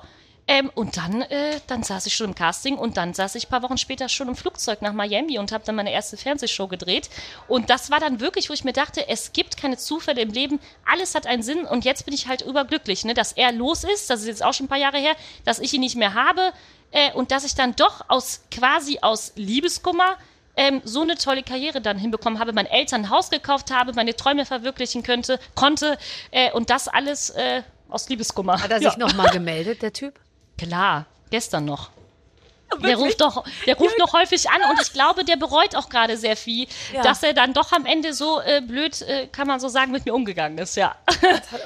ähm, 0.50 0.72
und 0.74 0.98
dann, 0.98 1.22
äh, 1.22 1.60
dann 1.68 1.84
saß 1.84 2.08
ich 2.08 2.16
schon 2.16 2.30
im 2.30 2.36
Casting 2.36 2.76
und 2.76 2.98
dann 2.98 3.14
saß 3.14 3.36
ich 3.36 3.46
ein 3.46 3.50
paar 3.52 3.62
Wochen 3.62 3.78
später 3.78 4.10
schon 4.10 4.30
im 4.30 4.36
Flugzeug 4.36 4.82
nach 4.82 4.94
Miami 4.94 5.38
und 5.38 5.52
habe 5.52 5.64
dann 5.64 5.76
meine 5.76 5.92
erste 5.92 6.18
Fernsehshow 6.18 6.68
gedreht. 6.68 7.12
Und 7.48 7.70
das 7.70 7.92
war 7.92 8.00
dann 8.00 8.20
wirklich, 8.20 8.50
wo 8.50 8.54
ich 8.54 8.64
mir 8.64 8.74
dachte, 8.74 9.08
es 9.08 9.32
gibt 9.32 9.58
keine 9.58 9.78
Zufälle 9.78 10.22
im 10.22 10.32
Leben, 10.32 10.60
alles 10.92 11.14
hat 11.14 11.28
einen 11.28 11.44
Sinn 11.44 11.66
und 11.66 11.86
jetzt 11.86 12.06
bin 12.06 12.16
ich 12.16 12.28
halt 12.28 12.42
überglücklich, 12.42 13.06
ne, 13.06 13.14
dass 13.14 13.32
er 13.32 13.52
los 13.52 13.84
ist, 13.84 14.10
das 14.10 14.22
ist 14.22 14.28
jetzt 14.28 14.44
auch 14.44 14.56
schon 14.56 14.66
ein 14.66 14.70
paar 14.70 14.80
Jahre 14.80 14.98
her, 14.98 15.16
dass 15.46 15.60
ich 15.60 15.72
ihn 15.72 15.82
nicht 15.82 15.96
mehr 15.96 16.16
habe 16.16 16.52
äh, 16.90 17.12
und 17.14 17.30
dass 17.30 17.44
ich 17.44 17.54
dann 17.54 17.76
doch 17.76 18.06
aus 18.08 18.42
quasi 18.50 18.98
aus 19.04 19.34
Liebeskummer 19.36 20.18
ähm, 20.56 20.82
so 20.84 21.04
eine 21.04 21.14
tolle 21.14 21.44
Karriere 21.44 21.80
dann 21.80 22.00
hinbekommen 22.00 22.40
habe, 22.40 22.54
meinen 22.54 22.66
Eltern 22.66 23.02
ein 23.02 23.10
Haus 23.12 23.30
gekauft 23.30 23.70
habe, 23.70 23.94
meine 23.94 24.16
Träume 24.16 24.48
verwirklichen 24.48 25.04
könnte, 25.04 25.40
konnte 25.54 26.00
äh, 26.32 26.52
und 26.54 26.72
das 26.72 26.88
alles 26.88 27.30
äh, 27.30 27.62
aus 27.88 28.10
Liebeskummer. 28.10 28.64
Hat 28.64 28.72
er 28.72 28.80
sich 28.80 28.98
noch 28.98 29.14
mal 29.14 29.30
gemeldet, 29.30 29.84
der 29.84 29.94
Typ? 29.94 30.20
Klar, 30.60 31.06
gestern 31.32 31.66
noch. 31.66 31.90
Der 32.84 32.98
ruft 32.98 33.20
doch, 33.20 33.44
der 33.66 33.76
ruft 33.78 33.98
noch 33.98 34.14
häufig 34.14 34.48
an 34.52 34.62
und 34.70 34.80
ich 34.80 34.94
glaube, 34.94 35.26
der 35.26 35.38
bereut 35.38 35.76
auch 35.76 35.90
gerade 35.90 36.18
sehr 36.18 36.38
viel, 36.38 36.68
Ja. 36.94 37.02
dass 37.02 37.24
er 37.24 37.34
dann 37.34 37.52
doch 37.52 37.72
am 37.72 37.84
Ende 37.88 38.14
so 38.14 38.40
äh, 38.42 38.62
blöd, 38.62 39.02
äh, 39.02 39.26
kann 39.26 39.48
man 39.48 39.60
so 39.60 39.70
sagen, 39.70 39.92
mit 39.92 40.06
mir 40.06 40.14
umgegangen 40.14 40.60
ist, 40.60 40.76
ja. 40.76 40.96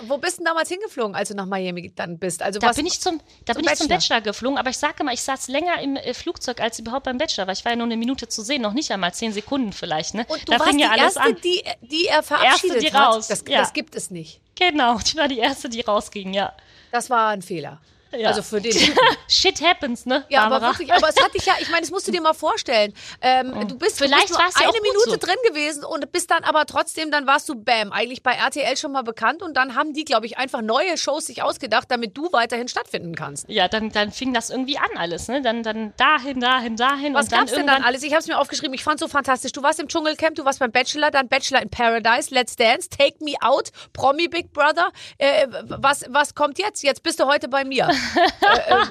Wo 0.03 0.17
bist 0.17 0.39
du 0.39 0.45
damals 0.45 0.69
hingeflogen, 0.69 1.13
als 1.13 1.27
du 1.27 1.35
nach 1.35 1.45
Miami 1.45 1.91
dann 1.93 2.17
bist? 2.19 2.41
Also 2.41 2.57
Da 2.61 2.71
bin 2.71 2.85
ich 2.85 3.01
zum, 3.01 3.19
da 3.43 3.51
zum 3.53 3.63
bin 3.63 3.73
ich 3.73 3.77
zum 3.79 3.89
Bachelor? 3.89 3.97
Bachelor 4.17 4.21
geflogen, 4.21 4.57
aber 4.57 4.69
ich 4.69 4.77
sage 4.77 5.03
mal, 5.03 5.13
ich 5.13 5.21
saß 5.21 5.49
länger 5.49 5.77
im 5.81 5.97
äh, 5.97 6.13
Flugzeug 6.13 6.61
als 6.61 6.79
überhaupt 6.79 7.03
beim 7.03 7.17
Bachelor, 7.17 7.47
weil 7.47 7.53
ich 7.55 7.65
war 7.65 7.73
ja 7.73 7.75
nur 7.75 7.87
eine 7.87 7.97
Minute 7.97 8.29
zu 8.29 8.41
sehen, 8.41 8.61
noch 8.61 8.71
nicht 8.73 8.89
einmal 8.89 9.13
zehn 9.13 9.33
Sekunden 9.33 9.73
vielleicht, 9.73 10.13
ne? 10.13 10.25
und 10.29 10.39
du 10.47 10.53
da 10.53 10.59
warst 10.59 10.69
fing 10.69 10.77
die 10.77 10.83
ja 10.85 10.91
alles 10.91 11.17
erste, 11.17 11.21
an. 11.21 11.35
die, 11.43 11.63
die 11.81 12.05
er 12.07 12.23
verabschiedet 12.23 12.81
die 12.81 12.93
hat. 12.93 13.15
raus, 13.15 13.27
Das, 13.27 13.43
ja. 13.49 13.59
das 13.59 13.73
gibt 13.73 13.95
es 13.95 14.09
nicht. 14.09 14.39
Genau, 14.55 14.97
ich 15.03 15.17
war 15.17 15.27
die 15.27 15.39
erste, 15.39 15.67
die 15.67 15.81
rausging, 15.81 16.33
ja. 16.33 16.53
Das 16.93 17.09
war 17.09 17.27
ein 17.31 17.41
Fehler. 17.41 17.81
Ja. 18.17 18.29
Also 18.29 18.41
für 18.41 18.61
den. 18.61 18.73
Shit 19.27 19.61
happens, 19.61 20.05
ne? 20.05 20.25
Ja, 20.29 20.41
aber 20.41 20.59
Barbara? 20.59 20.71
wirklich, 20.71 20.93
aber 20.93 21.09
es 21.09 21.21
hat 21.21 21.33
dich 21.33 21.45
ja, 21.45 21.53
ich 21.59 21.69
meine, 21.69 21.81
das 21.81 21.91
musst 21.91 22.07
du 22.07 22.11
dir 22.11 22.21
mal 22.21 22.33
vorstellen. 22.33 22.93
Ähm, 23.21 23.67
du 23.67 23.77
bist, 23.77 23.97
Vielleicht 23.97 24.29
du 24.29 24.37
bist 24.37 24.57
eine 24.57 24.81
Minute 24.81 25.09
so. 25.11 25.17
drin 25.17 25.35
gewesen 25.47 25.83
und 25.83 26.11
bist 26.11 26.29
dann 26.31 26.43
aber 26.43 26.65
trotzdem, 26.65 27.11
dann 27.11 27.25
warst 27.27 27.49
du 27.49 27.55
Bam, 27.55 27.91
eigentlich 27.91 28.23
bei 28.23 28.33
RTL 28.33 28.77
schon 28.77 28.91
mal 28.91 29.03
bekannt 29.03 29.41
und 29.41 29.55
dann 29.55 29.75
haben 29.75 29.93
die, 29.93 30.05
glaube 30.05 30.25
ich, 30.25 30.37
einfach 30.37 30.61
neue 30.61 30.97
Shows 30.97 31.25
sich 31.25 31.41
ausgedacht, 31.41 31.89
damit 31.89 32.17
du 32.17 32.31
weiterhin 32.31 32.67
stattfinden 32.67 33.15
kannst. 33.15 33.49
Ja, 33.49 33.67
dann, 33.67 33.91
dann 33.91 34.11
fing 34.11 34.33
das 34.33 34.49
irgendwie 34.49 34.77
an 34.77 34.89
alles, 34.95 35.27
ne? 35.27 35.41
Dann, 35.41 35.63
dann 35.63 35.93
dahin, 35.97 36.39
dahin, 36.39 36.75
dahin 36.75 37.13
Was 37.13 37.25
und 37.25 37.31
dann 37.31 37.39
gab's 37.41 37.53
denn 37.53 37.67
dann 37.67 37.83
alles? 37.83 38.03
Ich 38.03 38.11
habe 38.11 38.21
es 38.21 38.27
mir 38.27 38.37
aufgeschrieben. 38.37 38.73
Ich 38.73 38.83
fand's 38.83 39.01
so 39.01 39.07
fantastisch. 39.07 39.51
Du 39.51 39.63
warst 39.63 39.79
im 39.79 39.87
Dschungelcamp, 39.87 40.35
du 40.35 40.45
warst 40.45 40.59
beim 40.59 40.71
Bachelor, 40.71 41.11
dann 41.11 41.27
Bachelor 41.27 41.61
in 41.61 41.69
Paradise, 41.69 42.33
Let's 42.33 42.55
Dance, 42.55 42.89
Take 42.89 43.23
Me 43.23 43.33
Out, 43.41 43.71
Promi 43.93 44.27
Big 44.27 44.51
Brother. 44.53 44.91
Äh, 45.17 45.47
was, 45.63 46.05
was 46.09 46.35
kommt 46.35 46.59
jetzt? 46.59 46.83
Jetzt 46.83 47.03
bist 47.03 47.19
du 47.19 47.25
heute 47.25 47.47
bei 47.47 47.63
mir. 47.63 47.89
äh, 48.41 48.57
äh, 48.57 48.85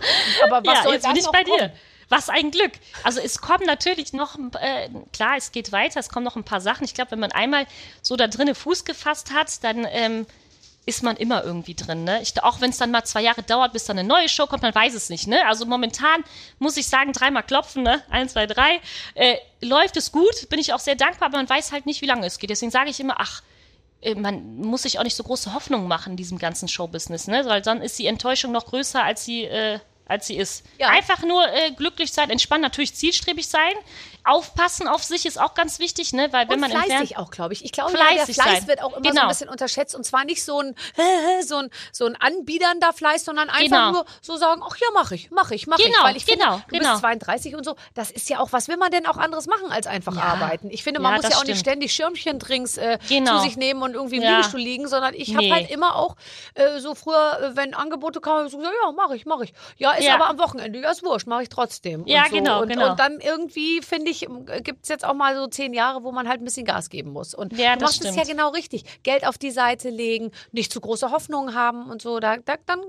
aber 0.45 0.67
was 0.67 0.79
ja, 0.79 0.83
soll 0.83 0.95
jetzt 0.95 1.07
bin 1.07 1.17
ich 1.17 1.27
bei 1.27 1.45
kommen? 1.45 1.59
dir. 1.59 1.73
Was 2.09 2.29
ein 2.29 2.51
Glück. 2.51 2.73
Also 3.05 3.21
es 3.21 3.41
kommen 3.41 3.65
natürlich 3.65 4.13
noch, 4.13 4.39
äh, 4.61 4.91
klar, 5.15 5.37
es 5.39 5.51
geht 5.51 5.73
weiter, 5.73 5.99
es 5.99 6.11
kommen 6.11 6.25
noch 6.25 6.37
ein 6.37 6.45
paar 6.45 6.61
Sachen. 6.61 6.85
Ich 6.85 6.93
glaube, 6.93 7.13
wenn 7.13 7.21
man 7.21 7.33
einmal 7.33 7.67
so 8.03 8.17
da 8.17 8.27
drinnen 8.27 8.55
Fuß 8.55 8.85
gefasst 8.85 9.33
hat, 9.33 9.65
dann 9.65 9.87
ähm, 9.91 10.27
ist 10.85 11.03
man 11.03 11.17
immer 11.17 11.45
irgendwie 11.45 11.75
drin. 11.75 12.05
Ne? 12.05 12.21
Ich, 12.23 12.43
auch 12.43 12.61
wenn 12.61 12.71
es 12.71 12.77
dann 12.77 12.91
mal 12.91 13.05
zwei 13.05 13.23
Jahre 13.23 13.43
dauert, 13.43 13.73
bis 13.73 13.85
dann 13.85 13.99
eine 13.99 14.07
neue 14.07 14.29
Show 14.29 14.47
kommt, 14.47 14.63
man 14.63 14.75
weiß 14.75 14.95
es 14.95 15.11
nicht. 15.11 15.27
Ne? 15.27 15.47
Also 15.47 15.65
momentan 15.65 16.25
muss 16.59 16.77
ich 16.77 16.89
sagen, 16.89 17.13
dreimal 17.13 17.45
klopfen, 17.45 17.83
ne? 17.83 18.03
eins, 18.11 18.33
zwei, 18.33 18.47
drei. 18.47 18.81
Äh, 19.15 19.37
läuft 19.61 19.97
es 19.97 20.11
gut, 20.11 20.49
bin 20.51 20.59
ich 20.59 20.73
auch 20.73 20.81
sehr 20.81 20.97
dankbar, 20.97 21.29
aber 21.29 21.39
man 21.39 21.49
weiß 21.49 21.73
halt 21.73 21.87
nicht, 21.87 22.03
wie 22.03 22.07
lange 22.07 22.27
es 22.27 22.39
geht. 22.39 22.51
Deswegen 22.51 22.73
sage 22.73 22.91
ich 22.91 22.99
immer, 22.99 23.15
ach, 23.19 23.43
man 24.17 24.57
muss 24.57 24.83
sich 24.83 24.99
auch 24.99 25.05
nicht 25.05 25.17
so 25.17 25.23
große 25.23 25.55
Hoffnungen 25.55 25.89
machen 25.89 26.13
in 26.13 26.17
diesem 26.17 26.39
ganzen 26.39 26.69
Showbusiness, 26.69 27.29
ne? 27.29 27.45
Weil 27.47 27.63
dann 27.63 27.83
ist 27.83 27.99
die 27.99 28.07
Enttäuschung 28.07 28.53
noch 28.53 28.67
größer, 28.67 29.03
als 29.03 29.25
sie, 29.25 29.45
äh, 29.45 29.79
als 30.07 30.27
sie 30.27 30.37
ist. 30.37 30.65
Ja. 30.79 30.89
Einfach 30.89 31.23
nur 31.23 31.47
äh, 31.49 31.71
glücklich 31.73 32.13
sein, 32.13 32.31
entspannen, 32.31 32.63
natürlich 32.63 32.95
zielstrebig 32.95 33.49
sein. 33.49 33.73
Aufpassen 34.25 34.87
auf 34.87 35.03
sich 35.03 35.27
ist 35.27 35.41
auch 35.41 35.55
ganz 35.55 35.81
wichtig, 35.81 36.13
ne? 36.13 36.33
Weil 36.33 36.47
wenn 36.49 36.55
Und 36.55 36.61
man 36.61 36.71
fleißig 36.71 37.17
auch, 37.19 37.31
glaube 37.33 37.55
ich. 37.55 37.65
Ich 37.65 37.73
glaube, 37.73 37.93
der 37.93 38.07
Fleiß 38.25 38.37
sein. 38.37 38.69
wird 38.69 38.81
auch 38.81 38.93
immer 38.97 39.03
so 39.05 39.11
Genau. 39.11 39.23
ein 39.23 39.29
bisschen 39.29 39.49
unterschätzt. 39.49 39.97
Und 39.97 40.05
zwar 40.05 40.25
nicht 40.25 40.45
so 40.45 40.61
ein, 40.61 40.77
so 41.45 41.57
ein, 41.57 41.71
so 41.91 42.07
ein 42.07 42.15
anbiedernder 42.21 42.93
Fleiß, 42.93 43.25
sondern 43.25 43.49
einfach 43.51 43.63
Genau. 43.63 43.91
nur 43.91 44.05
so 44.21 44.37
sagen, 44.37 44.63
ach 44.65 44.77
ja, 44.77 44.87
mache 44.95 45.17
ich, 45.17 45.31
mache 45.33 45.57
ich, 45.57 45.67
mache 45.67 45.83
ich. 45.83 45.87
Genau, 45.93 46.05
Weil 46.05 46.17
ich 46.17 46.25
genau, 46.27 46.53
finde, 46.59 46.65
du 46.69 46.79
genau. 46.79 46.91
bist 46.91 47.01
32 47.01 47.57
und 47.57 47.65
so. 47.65 47.75
Das 47.95 48.13
ist 48.13 48.29
ja 48.31 48.39
auch, 48.39 48.53
was 48.53 48.69
will 48.69 48.77
man 48.77 48.93
denn 48.93 49.07
auch 49.07 49.17
anderes 49.17 49.47
machen 49.49 49.73
als 49.73 49.89
einfach 49.89 50.15
Ja. 50.15 50.23
arbeiten? 50.23 50.71
Ich 50.71 50.85
finde, 50.85 51.01
man 51.01 51.15
Ja, 51.15 51.17
muss 51.23 51.29
ja 51.29 51.37
auch 51.39 51.43
nicht 51.45 51.59
stimmt. 51.59 51.59
ständig 51.59 51.93
Schirmchendrinks 51.93 52.77
äh, 52.77 52.99
Genau. 53.09 53.39
zu 53.39 53.43
sich 53.45 53.57
nehmen 53.57 53.83
und 53.83 53.95
irgendwie 53.95 54.17
im 54.19 54.23
Ja. 54.23 54.37
Liegestuhl 54.37 54.61
liegen, 54.61 54.87
sondern 54.87 55.15
ich 55.15 55.31
habe 55.35 55.47
Nee. 55.47 55.53
halt 55.53 55.71
immer 55.71 55.97
auch 55.97 56.15
äh, 56.55 56.79
so 56.79 56.95
früher, 56.95 57.41
äh, 57.43 57.57
wenn 57.57 57.75
Angebote 57.75 58.21
kamen, 58.21 58.47
ich 58.47 58.53
so 58.53 58.59
gesagt, 58.59 58.77
ja, 58.85 58.93
mache 58.93 59.17
ich, 59.17 59.27
mache 59.27 59.45
ich. 59.45 59.53
Ja, 59.79 59.92
ist 59.99 60.05
Ja. 60.07 60.15
aber 60.15 60.29
am 60.29 60.39
Wochenende, 60.39 60.81
ja, 60.81 60.91
ist 60.91 61.03
wurscht, 61.05 61.27
mache 61.27 61.43
ich 61.45 61.49
trotzdem. 61.49 62.05
Ja, 62.07 62.23
und 62.25 62.29
so. 62.31 62.35
genau, 62.37 62.63
und, 62.63 62.69
genau. 62.69 62.91
Und 62.91 62.99
dann 63.01 63.21
irgendwie, 63.21 63.81
finde 63.83 64.11
ich, 64.11 64.27
gibt 64.63 64.83
es 64.85 64.89
jetzt 64.89 65.05
auch 65.05 65.15
mal 65.15 65.37
so 65.37 65.47
zehn 65.47 65.73
Jahre, 65.75 66.03
wo 66.05 66.13
man 66.13 66.29
halt 66.29 66.41
ein 66.41 66.45
bisschen 66.45 66.65
Gas 66.67 66.89
geben 66.91 67.11
muss. 67.11 67.35
Und 67.35 67.57
Ja, 67.57 67.75
du 67.75 67.81
das 67.81 68.01
machst 68.01 68.05
es 68.05 68.17
ja 68.17 68.25
genau 68.25 68.51
richtig. 68.51 69.03
Geld 69.03 69.27
auf 69.27 69.39
die 69.39 69.51
Seite 69.51 69.91
legen, 69.91 70.31
nicht 70.53 70.73
zu 70.73 70.81
große 70.81 71.11
Hoffnungen 71.11 71.55
haben 71.55 71.91
und 71.91 72.03
so. 72.03 72.21
Da, 72.21 72.37
da, 72.39 72.55
dann, 72.67 72.81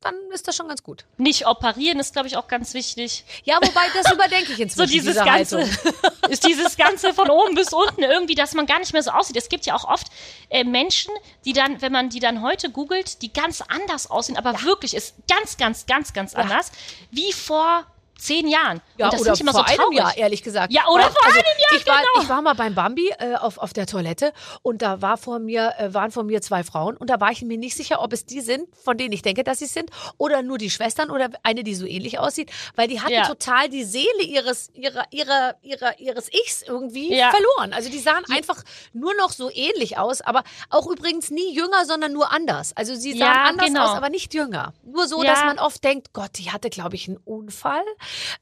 dann 0.00 0.14
ist 0.32 0.48
das 0.48 0.56
schon 0.56 0.68
ganz 0.68 0.82
gut. 0.82 1.04
Nicht 1.18 1.46
operieren 1.46 1.98
ist, 2.00 2.14
glaube 2.14 2.26
ich, 2.26 2.36
auch 2.36 2.48
ganz 2.48 2.72
wichtig. 2.72 3.24
Ja, 3.44 3.56
wobei, 3.56 3.82
das 3.92 4.10
überdenke 4.14 4.52
ich 4.52 4.56
So 4.56 4.62
inzwischen, 4.62 4.92
dieses 4.92 5.12
diese 5.14 5.24
Ganze, 5.24 5.60
ist 6.30 6.46
dieses 6.46 6.76
Ganze 6.76 7.12
von 7.12 7.28
oben 7.28 7.54
bis 7.54 7.72
unten 7.72 8.02
irgendwie, 8.02 8.34
dass 8.34 8.54
man 8.54 8.64
gar 8.64 8.78
nicht 8.78 8.94
mehr 8.94 9.02
so 9.02 9.10
aussieht. 9.10 9.36
Es 9.36 9.50
gibt 9.50 9.66
ja 9.66 9.74
auch 9.74 9.84
oft 9.84 10.06
äh, 10.48 10.64
Menschen, 10.64 11.12
die 11.44 11.52
dann, 11.52 11.82
wenn 11.82 11.92
man 11.92 12.08
die 12.08 12.20
dann 12.20 12.40
heute 12.40 12.70
googelt, 12.70 13.20
die 13.20 13.30
ganz 13.32 13.60
anders 13.60 14.10
aussehen, 14.10 14.38
aber 14.38 14.62
wirklich 14.62 14.94
ist 14.94 15.14
ganz, 15.28 15.58
ganz, 15.58 15.84
ganz, 15.84 16.14
ganz 16.14 16.34
anders, 16.34 16.72
wie 17.10 17.32
vor 17.32 17.84
zehn 18.20 18.46
Jahren. 18.48 18.80
Ja, 18.96 19.06
Und 19.06 19.14
das 19.14 19.20
oder 19.22 19.40
immer 19.40 19.52
vor 19.52 19.60
so 19.66 19.74
traurig. 19.74 19.80
einem 19.80 19.92
Jahr, 19.92 20.16
ehrlich 20.16 20.42
gesagt. 20.42 20.72
Ja, 20.72 20.86
oder 20.88 21.04
Weil, 21.04 21.10
vor 21.12 21.24
also, 21.24 21.38
einem 21.38 21.46
Jahr, 21.60 21.80
ich 21.80 21.86
war, 21.86 21.96
genau. 21.98 22.22
Ich 22.22 22.28
war 22.28 22.42
mal 22.42 22.54
beim 22.54 22.74
Bambi 22.74 23.10
äh, 23.18 23.34
auf, 23.36 23.58
auf 23.58 23.72
der 23.72 23.86
Toilette 23.86 24.32
und 24.62 24.82
da 24.82 25.00
war 25.02 25.16
vor 25.16 25.38
mir, 25.38 25.72
äh, 25.78 25.92
waren 25.94 26.10
vor 26.10 26.24
mir 26.24 26.40
zwei 26.42 26.62
Frauen 26.64 26.96
und 26.96 27.08
da 27.10 27.20
war 27.20 27.30
ich 27.32 27.42
mir 27.42 27.56
nicht 27.58 27.76
sicher, 27.76 28.02
ob 28.02 28.12
es 28.12 28.26
die 28.26 28.40
sind, 28.40 28.68
von 28.76 28.96
denen 28.98 29.12
ich 29.12 29.22
denke, 29.22 29.42
dass 29.44 29.58
sie 29.60 29.64
es 29.64 29.72
sind, 29.74 29.90
oder 30.18 30.42
nur 30.42 30.58
die 30.58 30.70
Schwestern 30.70 31.10
oder 31.10 31.30
eine, 31.42 31.64
die 31.64 31.74
so 31.74 31.86
ähnlich 31.86 32.18
aussieht, 32.18 32.50
weil 32.76 32.88
die 32.88 33.00
hatten 33.00 33.12
Ja. 33.12 33.26
total 33.26 33.68
die 33.68 33.84
Seele 33.84 34.22
ihres, 34.22 34.70
ihrer, 34.74 35.04
ihrer, 35.10 35.54
ihrer, 35.62 35.98
ihres 35.98 36.28
Ichs 36.32 36.62
irgendwie 36.66 37.14
Ja. 37.14 37.30
verloren. 37.30 37.72
Also 37.72 37.90
die 37.90 37.98
sahen 37.98 38.24
einfach 38.30 38.62
nur 38.92 39.14
noch 39.14 39.30
so 39.32 39.50
ähnlich 39.50 39.98
aus, 39.98 40.20
aber 40.20 40.42
auch 40.68 40.86
übrigens 40.88 41.30
nie 41.30 41.54
jünger, 41.54 41.84
sondern 41.86 42.12
nur 42.12 42.30
anders. 42.32 42.72
Also 42.76 42.94
sie 42.94 43.12
sahen 43.12 43.20
Ja, 43.20 43.44
anders 43.44 43.66
genau. 43.68 43.84
aus, 43.84 43.96
aber 43.96 44.10
nicht 44.10 44.34
jünger. 44.34 44.72
Nur 44.84 45.06
so, 45.08 45.22
dass 45.22 45.42
man 45.44 45.58
oft 45.58 45.82
denkt, 45.84 46.12
Gott, 46.12 46.30
die 46.38 46.50
hatte, 46.50 46.70
glaube 46.70 46.96
ich, 46.96 47.08
einen 47.08 47.16
Unfall. 47.18 47.82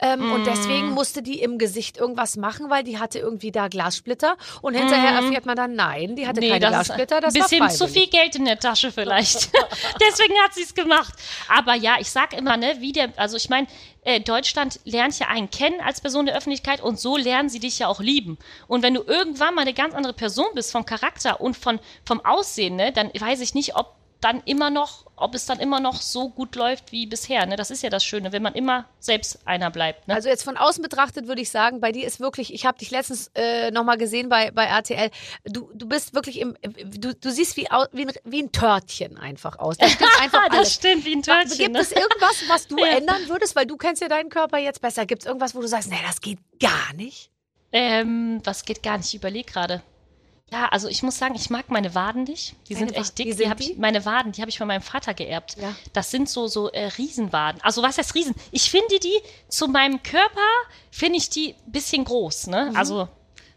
Ähm, 0.00 0.31
Und 0.33 0.42
Mm. 0.42 0.44
deswegen 0.44 0.90
musste 0.90 1.22
die 1.22 1.40
im 1.40 1.59
Gesicht 1.59 1.96
irgendwas 1.98 2.37
machen, 2.37 2.70
weil 2.70 2.83
die 2.85 2.98
hatte 2.98 3.18
irgendwie 3.18 3.50
da 3.52 3.68
Glassplitter. 3.68 4.37
Und 4.62 4.74
hinterher 4.74 5.12
erfährt 5.12 5.46
man 5.46 5.57
dann, 5.57 5.74
nein, 5.74 6.16
die 6.16 6.26
hatte 6.26 6.40
keine 6.40 6.57
Mm. 6.59 6.61
das 6.61 6.87
Glassplitter, 6.87 7.20
das 7.20 7.35
bisschen 7.35 7.61
war 7.61 7.68
zu 7.70 7.88
viel 7.88 8.07
Geld 8.09 8.37
in 8.37 8.44
der 8.44 8.59
Tasche 8.59 8.92
vielleicht. 8.92 9.50
Deswegen 10.00 10.35
hat 10.44 10.54
sie 10.54 10.62
es 10.62 10.74
gemacht. 10.74 11.14
Aber 11.48 11.74
ja, 11.74 11.96
ich 12.00 12.11
sag 12.11 12.33
immer, 12.37 12.57
ne, 12.57 12.76
wie 12.81 12.92
der, 12.92 13.12
also 13.16 13.37
ich 13.37 13.48
meine, 13.48 13.66
äh, 14.02 14.20
Deutschland 14.20 14.81
lernt 14.85 15.18
ja 15.18 15.26
einen 15.28 15.50
kennen 15.50 15.81
als 15.81 16.00
Person 16.00 16.26
der 16.26 16.37
Öffentlichkeit 16.37 16.81
und 16.81 16.98
so 16.98 17.16
lernen 17.16 17.48
sie 17.48 17.59
dich 17.61 17.78
ja 17.81 17.88
auch 17.88 18.00
lieben. 18.00 18.38
Und 18.66 18.83
wenn 18.83 18.94
du 18.94 19.02
irgendwann 19.02 19.54
mal 19.54 19.62
eine 19.62 19.74
ganz 19.74 19.94
andere 19.94 20.12
Person 20.14 20.46
bist 20.54 20.72
vom 20.72 20.85
Charakter 20.85 21.40
und 21.40 21.57
von, 21.57 21.78
vom 22.04 22.24
Aussehen, 22.24 22.76
ne, 22.76 22.92
dann 22.92 23.11
weiß 23.18 23.40
ich 23.40 23.54
nicht, 23.54 23.76
ob 23.76 23.94
dann 24.20 24.42
immer 24.46 24.70
noch, 24.70 25.07
ob 25.16 25.35
es 25.35 25.46
dann 25.46 25.61
immer 25.61 25.78
noch 25.78 26.00
so 26.00 26.28
gut 26.28 26.57
läuft 26.57 26.90
wie 26.90 27.07
bisher. 27.07 27.46
Ne? 27.46 27.57
Das 27.57 27.70
ist 27.70 27.83
ja 27.83 27.90
das 27.90 28.04
Schöne, 28.04 28.33
wenn 28.33 28.42
man 28.42 28.54
immer 28.54 28.87
selbst 28.98 29.46
einer 29.46 29.70
bleibt. 29.70 30.09
Ne? 30.09 30.14
Also 30.14 30.28
jetzt 30.28 30.42
von 30.42 30.57
außen 30.57 30.83
betrachtet 30.83 31.28
würde 31.28 31.40
ich 31.40 31.50
sagen, 31.50 31.81
bei 31.81 31.92
dir 31.92 32.07
ist 32.07 32.18
wirklich, 32.18 32.52
ich 32.52 32.66
habe 32.66 32.78
dich 32.78 32.90
letztens 32.90 33.31
äh, 33.35 33.70
nochmal 33.70 33.96
gesehen 33.96 34.28
bei, 34.28 34.50
bei 34.50 34.64
RTL, 34.64 35.11
du, 35.44 35.70
du 35.74 35.88
bist 35.88 36.14
wirklich 36.14 36.40
im, 36.40 36.57
du, 36.62 37.14
du 37.14 37.31
siehst 37.31 37.57
wie, 37.57 37.68
wie, 37.92 38.07
ein, 38.07 38.12
wie 38.24 38.42
ein 38.42 38.50
Törtchen 38.52 39.18
einfach 39.18 39.59
aus. 39.59 39.76
Das 39.78 39.92
stimmt 39.92 40.11
einfach 40.20 40.48
das 40.48 40.57
alles. 40.59 40.74
stimmt 40.74 41.04
wie 41.04 41.14
ein 41.14 41.22
Törtchen. 41.22 41.59
Gibt 41.59 41.72
ne? 41.74 41.81
es 41.81 41.92
irgendwas, 41.92 42.42
was 42.48 42.66
du 42.66 42.76
Ja. 42.88 42.96
ändern 42.96 43.28
würdest, 43.28 43.54
weil 43.57 43.66
du 43.66 43.76
kennst 43.76 44.02
ja 44.02 44.09
deinen 44.09 44.31
Körper 44.31 44.59
jetzt 44.59 44.81
besser? 44.81 45.07
Gibt 45.07 45.22
es 45.22 45.26
irgendwas, 45.26 45.54
wo 45.54 45.61
du 45.61 45.68
sagst, 45.68 45.90
nee, 45.90 45.98
das 46.07 46.20
geht 46.20 46.38
gar 46.61 46.92
nicht? 46.94 47.31
Ähm, 47.72 48.40
was 48.44 48.64
geht 48.64 48.83
gar 48.83 48.96
nicht? 48.96 49.09
Ich 49.09 49.14
überlege 49.14 49.50
gerade. 49.52 49.83
Ja, 50.51 50.67
also 50.71 50.89
ich 50.89 51.03
muss 51.03 51.19
sagen, 51.19 51.35
ich 51.35 51.51
mag 51.51 51.71
meine 51.71 51.95
Waden 51.95 52.25
nicht. 52.25 52.55
Die 52.69 52.75
Deine 52.75 52.87
sind 52.87 52.97
Wa- 52.97 53.01
echt 53.03 53.19
dick. 53.19 53.27
wie 53.27 53.31
Die 53.33 53.37
sind 53.37 53.51
hab 53.51 53.59
die? 53.59 53.73
ich, 53.73 53.79
meine 53.79 54.05
Waden, 54.07 54.33
die 54.33 54.41
habe 54.41 54.49
ich 54.51 54.57
von 54.59 54.67
meinem 54.67 54.81
Vater 54.83 55.13
geerbt. 55.13 55.57
Ja. 55.61 55.75
Das 55.93 56.11
sind 56.11 56.29
so 56.29 56.47
so 56.47 56.71
äh, 56.71 56.87
Riesenwaden. 56.97 57.61
Also 57.63 57.83
was 57.83 57.99
heißt 57.99 58.15
Riesen? 58.15 58.35
Ich 58.51 58.71
finde 58.71 58.99
die 58.99 59.21
zu 59.49 59.69
meinem 59.69 60.03
Körper 60.03 60.41
finde 60.91 61.19
ich 61.19 61.29
die 61.29 61.55
bisschen 61.67 62.05
groß. 62.05 62.47
Ne? 62.47 62.69
Mhm. 62.71 62.77
Also 62.77 63.09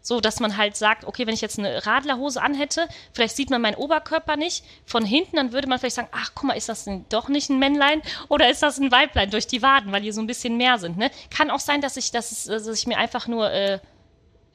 so, 0.04 0.20
dass 0.20 0.40
man 0.40 0.56
halt 0.56 0.76
sagt, 0.76 1.04
okay, 1.04 1.26
wenn 1.28 1.32
ich 1.34 1.40
jetzt 1.42 1.60
eine 1.60 1.86
Radlerhose 1.86 2.42
anhätte, 2.42 2.88
vielleicht 3.12 3.36
sieht 3.36 3.50
man 3.50 3.62
meinen 3.62 3.76
Oberkörper 3.76 4.36
nicht 4.36 4.64
von 4.84 5.04
hinten, 5.04 5.36
dann 5.36 5.52
würde 5.52 5.68
man 5.68 5.78
vielleicht 5.78 5.94
sagen, 5.94 6.08
ach 6.10 6.32
guck 6.34 6.44
mal, 6.48 6.54
ist 6.54 6.68
das 6.68 6.84
denn 6.84 7.04
doch 7.08 7.28
nicht 7.28 7.50
ein 7.50 7.60
Männlein 7.60 8.02
oder 8.28 8.50
ist 8.50 8.64
das 8.64 8.78
ein 8.78 8.90
Weiblein 8.90 9.30
durch 9.30 9.46
die 9.46 9.62
Waden, 9.62 9.92
weil 9.92 10.02
die 10.02 10.10
so 10.10 10.20
ein 10.20 10.26
bisschen 10.26 10.56
mehr 10.56 10.78
sind. 10.78 10.98
Ne? 10.98 11.10
Kann 11.30 11.50
auch 11.52 11.60
sein, 11.60 11.80
dass 11.80 11.96
ich, 11.96 12.10
dass, 12.10 12.44
dass 12.46 12.66
ich 12.66 12.86
mir 12.88 12.98
einfach 12.98 13.28
nur 13.28 13.48
äh, 13.52 13.78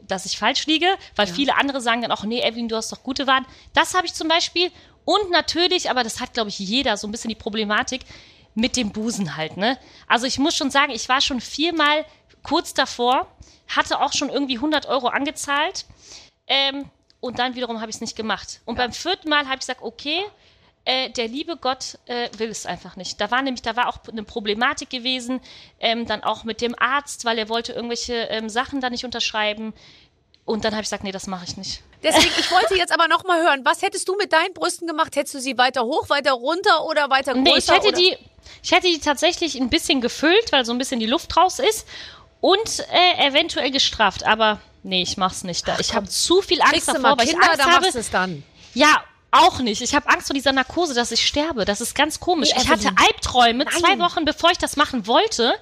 dass 0.07 0.25
ich 0.25 0.37
falsch 0.37 0.65
liege, 0.65 0.87
weil 1.15 1.27
viele 1.27 1.55
andere 1.55 1.81
sagen 1.81 2.01
dann 2.01 2.11
auch, 2.11 2.23
nee, 2.23 2.41
Evelyn, 2.41 2.67
du 2.67 2.75
hast 2.75 2.91
doch 2.91 3.03
gute 3.03 3.27
Waden. 3.27 3.45
Das 3.73 3.93
habe 3.93 4.07
ich 4.07 4.13
zum 4.13 4.27
Beispiel. 4.27 4.71
Und 5.05 5.31
natürlich, 5.31 5.89
aber 5.89 6.03
das 6.03 6.19
hat, 6.19 6.33
glaube 6.33 6.49
ich, 6.49 6.59
jeder 6.59 6.97
so 6.97 7.07
ein 7.07 7.11
bisschen 7.11 7.29
die 7.29 7.35
Problematik 7.35 8.01
mit 8.55 8.75
dem 8.75 8.91
Busen 8.91 9.37
halt, 9.37 9.55
ne? 9.55 9.77
Also 10.07 10.25
ich 10.25 10.39
muss 10.39 10.55
schon 10.55 10.71
sagen, 10.71 10.91
ich 10.91 11.07
war 11.07 11.21
schon 11.21 11.39
viermal 11.39 12.05
kurz 12.43 12.73
davor, 12.73 13.27
hatte 13.67 14.01
auch 14.01 14.13
schon 14.13 14.29
irgendwie 14.29 14.55
100 14.55 14.87
Euro 14.87 15.07
angezahlt. 15.07 15.85
Ähm, 16.47 16.89
und 17.19 17.39
dann 17.39 17.55
wiederum 17.55 17.81
habe 17.81 17.89
ich 17.89 17.97
es 17.97 18.01
nicht 18.01 18.15
gemacht. 18.15 18.61
Und 18.65 18.75
beim 18.75 18.91
vierten 18.93 19.29
Mal 19.29 19.45
habe 19.45 19.55
ich 19.55 19.59
gesagt, 19.61 19.81
okay, 19.81 20.23
äh, 20.87 21.09
der 21.09 21.27
liebe 21.27 21.57
Gott 21.57 21.99
äh, 22.05 22.29
will 22.37 22.49
es 22.49 22.65
einfach 22.65 22.95
nicht. 22.95 23.19
Da 23.19 23.29
war 23.29 23.41
nämlich, 23.41 23.61
da 23.61 23.75
war 23.75 23.89
auch 23.89 23.99
eine 24.09 24.23
Problematik 24.23 24.89
gewesen, 24.89 25.41
ähm, 25.81 26.05
dann 26.05 26.23
auch 26.23 26.45
mit 26.45 26.61
dem 26.61 26.75
Arzt, 26.79 27.25
weil 27.25 27.37
er 27.37 27.49
wollte 27.49 27.73
irgendwelche 27.73 28.13
ähm, 28.13 28.47
Sachen 28.47 28.79
da 28.79 28.89
nicht 28.89 29.03
unterschreiben. 29.03 29.73
Und 30.45 30.63
dann 30.63 30.71
habe 30.71 30.83
ich 30.83 30.85
gesagt, 30.85 31.03
nee, 31.03 31.11
das 31.11 31.27
mache 31.27 31.43
ich 31.45 31.57
nicht. 31.57 31.83
Deswegen, 32.01 32.31
ich 32.39 32.49
wollte 32.51 32.75
jetzt 32.75 32.93
aber 32.93 33.09
noch 33.09 33.25
mal 33.25 33.41
hören, 33.41 33.65
was 33.65 33.81
hättest 33.81 34.07
du 34.07 34.15
mit 34.15 34.31
deinen 34.31 34.53
Brüsten 34.53 34.87
gemacht? 34.87 35.17
Hättest 35.17 35.35
du 35.35 35.39
sie 35.41 35.57
weiter 35.57 35.83
hoch, 35.83 36.09
weiter 36.09 36.31
runter 36.31 36.85
oder 36.85 37.09
weiter 37.09 37.33
größer? 37.33 37.43
Nee, 37.43 37.57
ich 37.57 37.69
hätte 37.69 37.87
oder? 37.89 37.97
die, 37.97 38.17
ich 38.63 38.71
hätte 38.71 38.87
die 38.87 38.99
tatsächlich 38.99 39.59
ein 39.59 39.69
bisschen 39.69 39.99
gefüllt, 39.99 40.53
weil 40.53 40.63
so 40.63 40.71
ein 40.71 40.77
bisschen 40.77 41.01
die 41.01 41.05
Luft 41.05 41.35
raus 41.35 41.59
ist 41.59 41.85
und 42.39 42.85
äh, 42.93 43.27
eventuell 43.27 43.71
gestraft. 43.71 44.25
Aber 44.25 44.61
nee, 44.83 45.01
ich 45.01 45.17
mach's 45.17 45.43
nicht 45.43 45.67
da. 45.67 45.77
Ich 45.79 45.93
habe 45.93 46.07
zu 46.07 46.41
viel 46.41 46.61
Angst 46.61 46.87
davor, 46.87 47.17
weil 47.17 47.27
Kinder, 47.27 47.41
ich 47.41 47.49
Angst 47.49 47.59
dann 47.59 47.71
habe. 47.73 47.81
machst 47.81 47.95
du 47.95 47.99
es 47.99 48.09
dann. 48.09 48.43
Ja, 48.73 49.03
auch 49.31 49.59
nicht. 49.59 49.81
Ich 49.81 49.93
habe 49.93 50.07
Angst 50.09 50.27
vor 50.27 50.33
dieser 50.33 50.53
Narkose, 50.53 50.93
dass 50.93 51.11
ich 51.11 51.25
sterbe. 51.25 51.65
Das 51.65 51.81
ist 51.81 51.95
ganz 51.95 52.19
komisch. 52.19 52.49
Nee, 52.55 52.61
ich 52.63 52.69
hatte. 52.69 52.89
Albträume. 52.95 53.65
Nein. 53.65 53.73
Zwei 53.73 53.99
Wochen 53.99 54.25
bevor 54.25 54.51
ich 54.51 54.57
das 54.57 54.77
machen 54.77 55.05
wollte, 55.05 55.53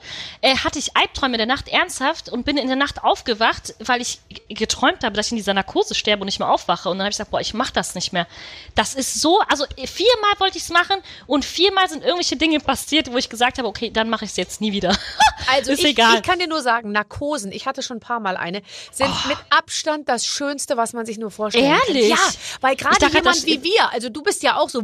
äh, 0.41 0.55
hatte 0.57 0.77
ich 0.77 0.95
Albträume 0.95 1.33
in 1.33 1.39
der 1.39 1.47
Nacht 1.47 1.67
ernsthaft 1.67 2.29
und 2.29 2.45
bin 2.45 2.57
in 2.57 2.67
der 2.67 2.75
Nacht 2.75 3.03
aufgewacht, 3.03 3.73
weil 3.79 4.01
ich 4.01 4.19
geträumt 4.49 5.03
habe, 5.03 5.15
dass 5.15 5.27
ich 5.27 5.31
in 5.31 5.37
dieser 5.37 5.53
Narkose 5.53 5.95
sterbe 5.95 6.21
und 6.21 6.27
nicht 6.27 6.39
mehr 6.39 6.49
aufwache. 6.49 6.89
Und 6.89 6.97
dann 6.97 7.05
habe 7.05 7.11
ich 7.11 7.17
gesagt, 7.17 7.31
boah, 7.31 7.41
ich 7.41 7.53
mache 7.53 7.73
das 7.73 7.95
nicht 7.95 8.13
mehr. 8.13 8.27
Das 8.75 8.93
ist 8.93 9.19
so, 9.19 9.39
also 9.49 9.65
äh, 9.77 9.87
viermal 9.87 10.33
wollte 10.39 10.57
ich 10.57 10.63
es 10.63 10.69
machen 10.69 10.97
und 11.25 11.43
viermal 11.43 11.89
sind 11.89 12.03
irgendwelche 12.03 12.35
Dinge 12.37 12.59
passiert, 12.59 13.11
wo 13.11 13.17
ich 13.17 13.29
gesagt 13.29 13.57
habe, 13.57 13.67
okay, 13.67 13.89
dann 13.89 14.09
mache 14.09 14.25
ich 14.25 14.31
es 14.31 14.37
jetzt 14.37 14.61
nie 14.61 14.71
wieder. 14.71 14.95
Also 15.47 15.71
ist 15.71 15.79
ich, 15.79 15.85
egal. 15.91 16.15
ich 16.17 16.23
kann 16.23 16.39
dir 16.39 16.47
nur 16.47 16.61
sagen, 16.61 16.91
Narkosen, 16.91 17.51
ich 17.51 17.65
hatte 17.65 17.81
schon 17.83 17.97
ein 17.97 18.01
paar 18.01 18.19
Mal 18.19 18.37
eine, 18.37 18.61
sind 18.91 19.09
mit 19.27 19.37
Abstand 19.49 20.09
das 20.09 20.25
Schönste, 20.25 20.77
was 20.77 20.93
man 20.93 21.05
sich 21.05 21.17
nur 21.17 21.31
vorstellen 21.31 21.65
Ehrlich? 21.87 22.09
kann. 22.09 22.17
Ja, 22.17 22.33
weil 22.61 22.75
gerade 22.75 23.05
jemand 23.13 23.45
wie 23.45 23.63
wir, 23.63 23.91
also 23.91 24.09
du 24.09 24.21
bist 24.23 24.43
ja 24.43 24.57
auch 24.57 24.69
so 24.69 24.81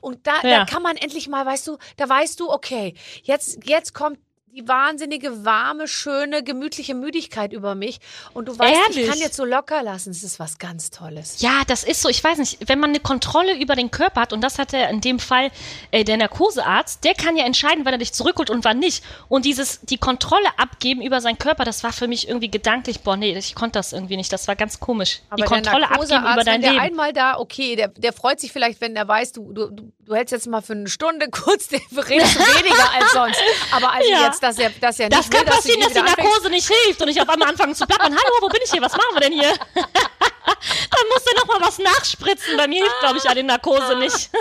und 0.00 0.26
da, 0.26 0.40
da 0.42 0.48
Ja. 0.48 0.64
kann 0.66 0.82
man 0.82 0.96
endlich 0.96 1.28
mal, 1.28 1.44
weißt 1.46 1.66
du, 1.68 1.78
da 1.96 2.08
weißt 2.08 2.38
du, 2.40 2.50
okay, 2.50 2.94
jetzt, 3.22 3.58
jetzt 3.64 3.94
kommt 3.94 4.18
die 4.54 4.68
wahnsinnige, 4.68 5.46
warme, 5.46 5.88
schöne, 5.88 6.42
gemütliche 6.42 6.94
Müdigkeit 6.94 7.54
über 7.54 7.74
mich 7.74 8.00
und 8.34 8.48
du 8.48 8.58
weißt, 8.58 8.90
ich 8.90 8.96
Ehrlich? 8.96 9.10
kann 9.10 9.18
jetzt 9.18 9.36
so 9.36 9.46
locker 9.46 9.82
lassen. 9.82 10.10
Das 10.12 10.22
ist 10.22 10.38
was 10.38 10.58
ganz 10.58 10.90
Tolles. 10.90 11.40
Ja, 11.40 11.62
das 11.66 11.84
ist 11.84 12.02
so, 12.02 12.10
ich 12.10 12.22
weiß 12.22 12.36
nicht, 12.36 12.68
wenn 12.68 12.78
man 12.78 12.90
eine 12.90 13.00
Kontrolle 13.00 13.58
über 13.58 13.76
den 13.76 13.90
Körper 13.90 14.20
hat, 14.20 14.34
und 14.34 14.42
das 14.42 14.58
hat 14.58 14.74
er 14.74 14.90
in 14.90 15.00
dem 15.00 15.18
Fall 15.20 15.50
äh, 15.90 16.04
der 16.04 16.18
Narkosearzt, 16.18 17.02
der 17.02 17.14
kann 17.14 17.38
ja 17.38 17.46
entscheiden, 17.46 17.86
wann 17.86 17.94
er 17.94 17.98
dich 17.98 18.12
zurückholt 18.12 18.50
und 18.50 18.62
wann 18.66 18.78
nicht. 18.78 19.02
Und 19.28 19.46
dieses, 19.46 19.80
die 19.80 19.96
Kontrolle 19.96 20.46
abgeben 20.58 21.00
über 21.00 21.22
seinen 21.22 21.38
Körper, 21.38 21.64
das 21.64 21.82
war 21.82 21.94
für 21.94 22.06
mich 22.06 22.28
irgendwie 22.28 22.50
gedanklich, 22.50 23.00
boah, 23.00 23.16
nee, 23.16 23.34
ich 23.34 23.54
konnte 23.54 23.78
das 23.78 23.94
irgendwie 23.94 24.18
nicht, 24.18 24.34
das 24.34 24.48
war 24.48 24.56
ganz 24.56 24.80
komisch. 24.80 25.22
die 25.32 25.36
der 25.36 25.46
Kontrolle 25.46 25.90
abgeben 25.90 26.24
über 26.24 26.44
dein 26.44 26.46
wenn 26.56 26.60
der 26.60 26.72
Leben. 26.72 26.82
einmal 26.82 27.14
da, 27.14 27.38
okay, 27.38 27.74
der, 27.74 27.88
der 27.88 28.12
freut 28.12 28.38
sich 28.38 28.52
vielleicht, 28.52 28.82
wenn 28.82 28.94
der 28.94 29.08
weiß, 29.08 29.32
du, 29.32 29.50
du, 29.54 29.70
du, 29.70 30.14
hältst 30.14 30.32
jetzt 30.32 30.46
mal 30.46 30.60
für 30.60 30.74
eine 30.74 30.88
Stunde 30.88 31.28
kurz, 31.30 31.68
den 31.68 31.80
redest 31.96 32.38
weniger 32.58 32.92
als 33.00 33.12
sonst. 33.12 33.40
Aber 33.70 33.92
also 33.92 34.10
Ja. 34.10 34.26
jetzt, 34.26 34.41
dass 34.42 34.58
er, 34.58 34.70
dass 34.70 34.98
er 34.98 35.08
nicht 35.08 35.18
Das 35.18 35.30
kann 35.30 35.40
will, 35.40 35.46
dass 35.46 35.56
passieren, 35.56 35.80
du 35.80 35.86
dass 35.86 35.94
die 35.94 36.00
Narkose 36.22 36.50
nicht 36.50 36.68
hilft 36.84 37.00
und 37.02 37.08
ich 37.08 37.20
auf 37.20 37.28
einmal 37.28 37.48
anfange 37.48 37.74
zu 37.74 37.86
plappern. 37.86 38.12
Hallo, 38.12 38.36
wo 38.40 38.48
bin 38.48 38.60
ich 38.64 38.70
hier? 38.70 38.82
Was 38.82 38.92
machen 38.92 39.14
wir 39.14 39.20
denn 39.20 39.32
hier? 39.32 39.52
Dann 39.74 41.08
musst 41.12 41.26
du 41.26 41.36
noch 41.38 41.46
mal 41.46 41.60
was 41.66 41.78
nachspritzen. 41.78 42.56
Bei 42.56 42.66
mir 42.66 42.82
hilft, 42.82 43.00
glaube 43.00 43.18
ich, 43.18 43.28
eine 43.28 43.42
Narkose 43.44 43.96
nicht. 43.96 44.30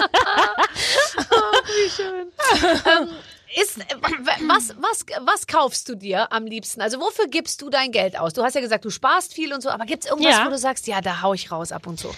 Ist, 3.61 3.79
äh, 3.79 3.83
w- 3.95 4.47
was, 4.47 4.69
was, 4.79 5.05
was 5.25 5.45
kaufst 5.45 5.89
du 5.89 5.95
dir 5.95 6.31
am 6.31 6.45
liebsten? 6.45 6.81
Also 6.81 7.01
wofür 7.01 7.27
gibst 7.27 7.61
du 7.61 7.69
dein 7.69 7.91
Geld 7.91 8.17
aus? 8.17 8.31
Du 8.31 8.43
hast 8.43 8.53
ja 8.55 8.61
gesagt, 8.61 8.85
du 8.85 8.89
sparst 8.89 9.33
viel 9.33 9.53
und 9.53 9.59
so, 9.61 9.69
aber 9.69 9.85
gibt 9.85 10.05
es 10.05 10.09
irgendwas, 10.09 10.31
Ja. 10.37 10.45
wo 10.45 10.49
du 10.49 10.57
sagst, 10.57 10.87
ja, 10.87 11.01
da 11.01 11.21
hau 11.21 11.33
ich 11.33 11.51
raus 11.51 11.73
ab 11.73 11.85
und 11.85 11.99
zu? 11.99 12.09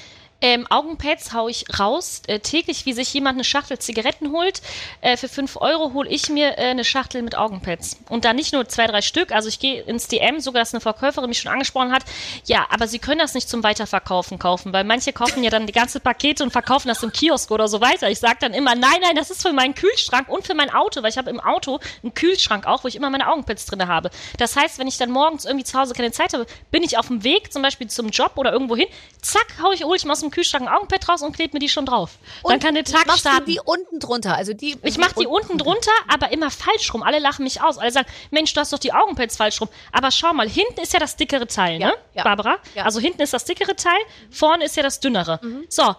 Ähm, 0.44 0.68
Augenpads 0.70 1.32
hau 1.32 1.48
ich 1.48 1.64
raus. 1.80 2.22
Äh, 2.28 2.40
täglich, 2.40 2.86
wie 2.86 2.92
sich 2.92 3.14
jemand 3.14 3.38
eine 3.38 3.46
Schachtel 3.46 3.80
Zigaretten 3.80 4.34
holt, 4.34 4.62
äh, 5.00 5.16
für 5.16 5.30
5 5.30 5.56
Euro 5.56 5.94
hole 5.94 6.10
ich 6.10 6.28
mir 6.28 6.58
äh, 6.58 6.72
eine 6.72 6.84
Schachtel 6.84 7.22
mit 7.22 7.38
Augenpads. 7.38 7.98
Und 8.10 8.26
da 8.26 8.34
nicht 8.34 8.52
nur 8.52 8.68
zwei, 8.68 8.86
drei 8.86 9.02
Stück. 9.02 9.32
Also 9.32 9.48
ich 9.48 9.60
gehe 9.60 9.82
ins 9.84 10.10
DM, 10.10 10.42
sogar 10.42 10.62
dass 10.62 10.74
eine 10.74 10.82
Verkäuferin 10.82 11.30
mich 11.30 11.40
schon 11.40 11.52
angesprochen 11.52 11.94
hat. 11.94 12.04
Ja, 12.44 12.68
aber 12.70 12.90
sie 12.90 13.00
können 13.00 13.20
das 13.20 13.34
nicht 13.36 13.48
zum 13.48 13.64
Weiterverkaufen 13.64 14.38
kaufen, 14.38 14.74
weil 14.74 14.84
manche 14.84 15.14
kaufen 15.14 15.46
ja 15.46 15.50
dann 15.50 15.66
die 15.66 15.72
ganze 15.72 16.02
Pakete 16.02 16.44
und 16.44 16.52
verkaufen 16.52 16.90
das 16.90 17.02
im 17.04 17.14
Kiosk 17.14 17.50
oder 17.50 17.70
so 17.70 17.80
weiter. 17.80 18.10
Ich 18.10 18.20
sage 18.20 18.40
dann 18.42 18.54
immer, 18.54 18.76
nein, 18.76 19.00
nein, 19.02 19.16
das 19.16 19.32
ist 19.32 19.44
für 19.44 19.54
meinen 19.54 19.76
Kühlschrank 19.76 20.28
und 20.28 20.46
für 20.46 20.56
mein 20.56 20.70
Auto, 20.74 21.02
weil 21.04 21.10
ich 21.10 21.18
habe 21.18 21.30
im 21.30 21.40
Auto 21.40 21.80
einen 22.02 22.14
Kühlschrank 22.14 22.68
auch, 22.68 22.84
wo 22.84 22.90
ich 22.90 22.98
immer 22.98 23.10
meine 23.10 23.30
Augenpads 23.30 23.66
drin 23.66 23.88
habe. 23.88 24.12
Das 24.38 24.58
heißt, 24.58 24.78
wenn 24.78 24.90
ich 24.90 24.98
dann 24.98 25.10
morgens 25.10 25.46
irgendwie 25.46 25.64
zu 25.64 25.80
Hause 25.80 25.94
keine 25.94 26.12
Zeit 26.12 26.34
habe, 26.34 26.46
bin 26.70 26.84
ich 26.84 26.98
auf 26.98 27.08
dem 27.08 27.24
Weg, 27.24 27.54
zum 27.54 27.62
Beispiel 27.62 27.88
zum 27.88 28.10
Job 28.10 28.34
oder 28.36 28.52
irgendwo 28.52 28.76
hin, 28.76 28.88
zack, 29.22 29.48
hau 29.64 29.72
ich, 29.72 29.86
hole 29.86 29.96
ich 29.96 30.04
mir 30.04 30.12
aus 30.12 30.20
dem 30.20 30.33
Kühlschrank 30.34 30.68
ein 30.68 30.74
Augenpad 30.74 31.08
raus 31.08 31.22
und 31.22 31.34
klebe 31.34 31.54
mir 31.54 31.60
die 31.60 31.70
schon 31.70 31.86
drauf. 31.86 32.12
dann 32.44 32.60
kann 32.60 32.74
der 32.76 32.84
Tag 32.84 33.06
machst 33.08 33.22
starten. 33.22 33.46
du 33.46 33.52
die 33.54 33.60
unten 33.64 34.00
drunter? 34.00 34.36
Also 34.36 34.54
die, 34.54 34.78
Ich 34.84 34.98
mache 34.98 35.16
die 35.20 35.28
unten 35.28 35.58
drunter, 35.58 35.92
aber 36.14 36.32
immer 36.32 36.52
falsch 36.52 36.94
rum. 36.94 37.04
Alle 37.04 37.20
lachen 37.20 37.44
mich 37.44 37.62
aus. 37.62 37.78
Alle 37.78 37.92
sagen, 37.92 38.08
Mensch, 38.32 38.54
du 38.54 38.60
hast 38.60 38.74
doch 38.74 38.80
die 38.80 38.92
Augenpads 38.94 39.38
falsch 39.38 39.62
rum. 39.62 39.70
Aber 39.92 40.12
schau 40.12 40.34
mal, 40.34 40.50
hinten 40.50 40.82
ist 40.82 40.92
ja 40.94 41.00
das 41.00 41.16
dickere 41.16 41.48
Teil, 41.48 41.80
Ja, 41.80 41.88
ne, 41.90 41.94
ja. 42.16 42.24
Barbara? 42.24 42.58
Ja. 42.76 42.82
Mhm. 42.82 42.86
Also 42.88 43.00
hinten 43.00 43.22
ist 43.22 43.34
das 43.34 43.46
dickere 43.46 43.76
Teil, 43.76 44.00
vorne 44.32 44.66
ist 44.66 44.76
ja 44.76 44.84
das 44.84 45.00
dünnere. 45.00 45.40
So, 45.70 45.96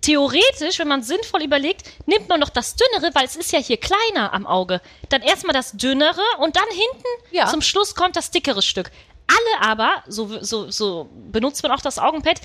theoretisch, 0.00 0.78
wenn 0.78 0.88
man 0.88 1.02
sinnvoll 1.02 1.42
überlegt, 1.42 1.82
nimmt 2.06 2.28
man 2.28 2.40
doch 2.40 2.48
das 2.50 2.76
dünnere, 2.76 3.14
weil 3.14 3.24
es 3.24 3.36
ist 3.36 3.52
ja 3.52 3.58
hier 3.58 3.76
kleiner 3.78 4.32
am 4.32 4.46
Auge. 4.46 4.80
Dann 5.08 5.22
erstmal 5.22 5.52
das 5.54 5.72
dünnere 5.72 6.22
und 6.38 6.56
dann 6.56 6.68
hinten 6.68 7.08
Ja. 7.36 7.46
zum 7.46 7.60
Schluss 7.62 7.94
kommt 7.94 8.16
das 8.16 8.30
dickere 8.30 8.62
Stück. 8.62 8.90
Alle 9.28 9.70
aber, 9.70 10.02
so, 10.08 10.42
so, 10.42 10.70
so 10.70 11.08
benutzt 11.30 11.62
man 11.62 11.70
auch 11.72 11.80
das 11.80 11.98
Augenpad, 11.98 12.40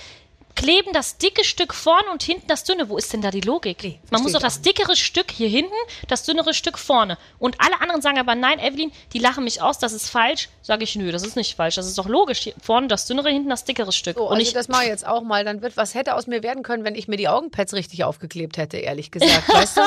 kleben 0.56 0.94
das 0.94 1.18
dicke 1.18 1.44
Stück 1.44 1.74
vorne 1.74 2.10
und 2.12 2.24
hinten 2.24 2.48
das 2.48 2.63
dünne. 2.63 2.89
Wo 2.89 2.98
ist 2.98 3.12
denn 3.13 3.22
da 3.22 3.32
die 3.32 3.41
Logik? 3.41 3.84
Nee, 3.84 4.00
man 4.10 4.24
muss 4.24 4.32
doch 4.32 4.41
das 4.41 4.62
dickere 4.62 4.96
Stück 4.96 5.32
hier 5.32 5.50
hinten, 5.50 5.74
das 6.08 6.24
dünnere 6.24 6.54
Stück 6.54 6.80
vorne. 6.80 7.18
Und 7.39 7.60
alle 7.60 7.82
anderen 7.82 8.02
sagen 8.02 8.18
aber, 8.18 8.36
nein, 8.36 8.60
Evelyn, 8.60 8.91
die 9.13 9.20
lachen 9.20 9.44
mich 9.44 9.62
aus, 9.62 9.78
das 9.78 9.94
ist 9.94 10.10
falsch. 10.10 10.50
Sage 10.62 10.84
ich, 10.84 10.96
nö, 10.96 11.12
das 11.12 11.24
ist 11.24 11.36
nicht 11.36 11.56
falsch. 11.56 11.76
Das 11.76 11.88
ist 11.88 11.98
doch 11.98 12.08
logisch. 12.08 12.39
Hier 12.39 12.54
vorne 12.62 12.88
das 12.88 13.06
dünnere, 13.06 13.30
hinten 13.30 13.50
das 13.50 13.65
dickere 13.65 13.91
Stück. 13.91 14.18
So, 14.18 14.24
und 14.24 14.34
also 14.34 14.41
ich, 14.41 14.54
das 14.54 14.68
mache 14.68 14.84
ich 14.84 14.89
jetzt 14.89 15.06
auch 15.06 15.22
mal. 15.22 15.44
Dann 15.44 15.62
wird, 15.62 15.78
was 15.78 15.94
hätte 15.94 16.15
aus 16.15 16.28
mir 16.28 16.41
werden 16.41 16.63
können, 16.63 16.84
wenn 16.84 16.96
ich 16.96 17.08
mir 17.08 17.18
die 17.18 17.28
Augenpads 17.28 17.74
richtig 17.74 18.04
aufgeklebt 18.04 18.58
hätte, 18.58 18.78
ehrlich 18.78 19.12
gesagt. 19.12 19.48
Weißt 19.48 19.78
du? 19.78 19.82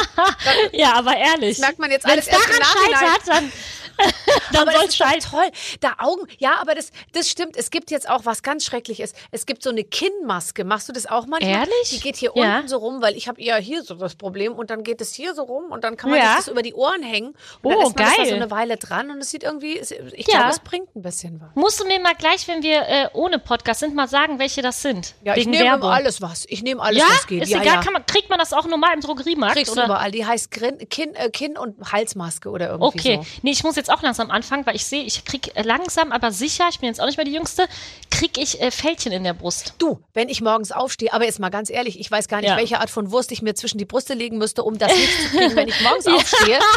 ja, 0.73 0.95
aber 0.95 1.17
ehrlich. 1.17 1.59
merkt 1.59 1.79
man 1.79 1.91
jetzt 1.91 2.07
alles 2.07 2.27
es 2.27 2.33
erst 2.33 2.49
daran 2.49 2.63
scheitert, 2.63 3.29
dann 3.29 3.53
Dann 4.53 4.67
das 4.67 4.85
ist 4.85 5.01
doch 5.01 5.07
sein. 5.07 5.21
toll. 5.21 5.51
Da 5.81 5.97
Augen, 5.99 6.27
ja, 6.39 6.57
aber 6.61 6.75
das, 6.75 6.91
das 7.13 7.29
stimmt. 7.29 7.57
Es 7.57 7.71
gibt 7.71 7.91
jetzt 7.91 8.09
auch 8.09 8.25
was 8.25 8.43
ganz 8.43 8.65
Schreckliches. 8.65 9.13
Es 9.31 9.47
gibt 9.47 9.63
so 9.63 9.71
eine 9.71 9.85
Kinnmaske. 9.85 10.58
Machst 10.65 10.89
du 10.89 10.93
das 10.93 11.07
auch 11.07 11.27
manchmal? 11.27 11.53
Ehrlich? 11.61 11.91
Die 11.91 12.01
geht 12.01 12.17
hier 12.17 12.33
Ja. 12.35 12.57
unten 12.57 12.69
so 12.69 12.79
rum, 12.79 13.01
weil 13.03 13.17
ich 13.17 13.29
habe 13.29 13.41
eher 13.41 13.57
hier 13.57 13.83
so 13.83 13.95
das 13.95 14.15
Problem 14.15 14.53
und 14.55 14.71
dann 14.71 14.83
geht 14.85 15.01
es 15.01 15.13
hier 15.15 15.35
so 15.35 15.43
rum 15.43 15.71
und 15.71 15.85
dann 15.85 15.97
kann 15.97 16.11
man 16.11 16.19
Ja. 16.19 16.37
das 16.37 16.49
über 16.49 16.63
die 16.63 16.75
Ohren 16.75 17.03
hängen 17.03 17.29
und 17.63 17.71
dann 17.71 17.79
Oh, 17.79 17.83
lässt 17.83 17.97
man 17.97 18.05
das 18.07 18.17
da 18.17 18.25
so 18.25 18.31
geil. 18.31 18.43
eine 18.43 18.51
Weile 18.51 18.77
dran 18.77 19.11
und 19.11 19.19
es 19.19 19.31
sieht 19.31 19.43
irgendwie, 19.43 19.79
ich 19.79 20.27
Ja. 20.27 20.39
glaube, 20.39 20.51
es 20.51 20.61
bringt 20.61 20.95
ein 20.97 21.03
bisschen 21.03 21.41
was. 21.41 21.49
Musst 21.55 21.81
du 21.81 21.87
mir 21.87 22.01
mal 22.01 22.15
gleich, 22.15 22.47
wenn 22.49 22.63
wir 22.63 22.83
äh, 22.89 23.09
ohne 23.15 23.39
Podcast 23.39 23.81
sind, 23.81 23.95
mal 23.95 24.09
sagen, 24.09 24.39
welche 24.39 24.63
das 24.63 24.83
sind? 24.83 25.15
Ja, 25.25 25.37
ich 25.37 25.47
nehme 25.47 25.83
alles 25.83 26.21
was. 26.23 26.45
Ich 26.49 26.63
nehme 26.63 26.83
alles, 26.83 26.99
ja, 26.99 27.05
was 27.09 27.27
geht. 27.27 27.43
ist 27.43 27.51
ja, 27.51 27.61
egal. 27.61 27.75
ja. 27.77 27.81
Kann 27.83 27.93
man, 27.93 28.05
kriegt 28.07 28.31
man 28.31 28.39
das 28.39 28.53
auch 28.53 28.67
normal 28.67 28.95
im 28.95 29.01
Drogeriemarkt? 29.01 29.57
Kriegst 29.57 29.73
oder? 29.73 29.85
überall. 29.87 30.11
Die 30.11 30.25
heißt 30.27 30.51
Grin, 30.51 30.79
Kinn, 30.89 31.15
äh, 31.15 31.31
Kinn 31.31 31.57
und 31.57 31.93
Halsmaske 31.93 32.49
oder 32.51 32.69
irgendwie 32.71 32.87
Okay, 32.99 33.19
so. 33.23 33.27
nee, 33.43 33.51
ich 33.51 33.65
muss 33.65 33.77
jetzt 33.77 33.91
auch 33.93 34.03
langsam 34.03 34.31
anfangen, 34.31 34.67
weil 34.67 34.77
ich 34.77 34.85
sehe, 34.87 35.03
ich 35.05 35.25
krieg 35.25 35.53
äh, 35.57 35.63
langsam, 35.63 36.13
aber 36.13 36.33
sicher, 36.33 36.67
ich 36.71 36.81
bin 36.81 36.89
jetzt 36.89 37.01
auch 37.01 37.07
nicht 37.07 37.17
mehr 37.17 37.25
die 37.25 37.33
Jüngste, 37.33 37.67
krieg 38.11 38.39
ich 38.39 38.61
äh, 38.61 38.71
Fältchen 38.71 39.13
in 39.13 39.25
der 39.25 39.35
Brust. 39.35 39.75
Du, 39.79 40.01
wenn 40.15 40.29
ich 40.29 40.41
morgens 40.49 40.73
aufstehe, 40.73 41.13
aber 41.13 41.25
jetzt 41.25 41.39
mal 41.41 41.51
ganz 41.51 41.69
ehrlich, 41.71 42.01
ich 42.01 42.11
weiß 42.11 42.27
gar 42.29 42.39
nicht, 42.41 42.49
Ja. 42.51 42.57
welche 42.57 42.81
Art 42.81 42.91
von 42.91 43.11
Wurst 43.11 43.31
ich 43.33 43.43
mir 43.43 43.55
zwischen 43.55 43.77
die 43.79 43.85
Brüste 43.85 44.15
legen 44.15 44.39
müsste, 44.39 44.63
um 44.65 44.79
das 44.79 44.93
nicht 44.97 45.13
zu 45.23 45.29
kriegen, 45.37 45.57
wenn 45.57 45.69
ich 45.69 45.81
morgens 45.83 46.07
aufstehe. 46.07 46.59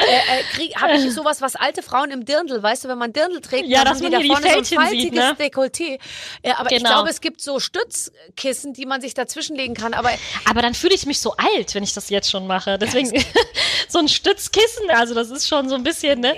Äh, 0.00 0.62
äh, 0.64 0.70
habe 0.76 0.94
ich 0.94 1.12
sowas, 1.12 1.40
was 1.42 1.56
alte 1.56 1.82
Frauen 1.82 2.10
im 2.10 2.24
Dirndl, 2.24 2.62
weißt 2.62 2.84
du, 2.84 2.88
wenn 2.88 2.98
man 2.98 3.12
Dirndl 3.12 3.40
trägt, 3.40 3.66
Ja, 3.68 3.84
dann 3.84 3.94
dass 3.94 4.02
man 4.02 4.10
die 4.12 4.16
da 4.16 4.22
die 4.22 4.28
vorne 4.28 4.42
so 4.42 4.48
ein 4.48 4.54
Fältchen 4.64 4.78
sieht, 4.88 5.14
faltiges 5.14 5.24
ne? 5.24 5.36
Dekolleté. 5.38 5.98
Äh, 6.42 6.52
aber 6.52 6.70
ich 6.70 6.78
Genau. 6.78 6.90
glaube, 6.90 7.10
es 7.10 7.20
gibt 7.20 7.40
so 7.42 7.58
Stützkissen, 7.60 8.72
die 8.72 8.86
man 8.86 9.00
sich 9.00 9.14
dazwischenlegen 9.14 9.74
kann. 9.74 9.94
Aber 9.94 10.10
Aber 10.48 10.62
dann 10.62 10.74
fühle 10.74 10.94
ich 10.94 11.06
mich 11.06 11.20
so 11.20 11.34
alt, 11.36 11.74
wenn 11.74 11.82
ich 11.82 11.92
das 11.92 12.08
jetzt 12.10 12.30
schon 12.30 12.46
mache. 12.46 12.78
Deswegen 12.78 13.10
so 13.88 13.98
ein 13.98 14.08
Stützkissen, 14.08 14.90
also 14.90 15.14
das 15.14 15.30
ist 15.30 15.48
schon 15.48 15.68
so 15.68 15.74
ein 15.74 15.82
bisschen, 15.82 16.20
ne? 16.20 16.34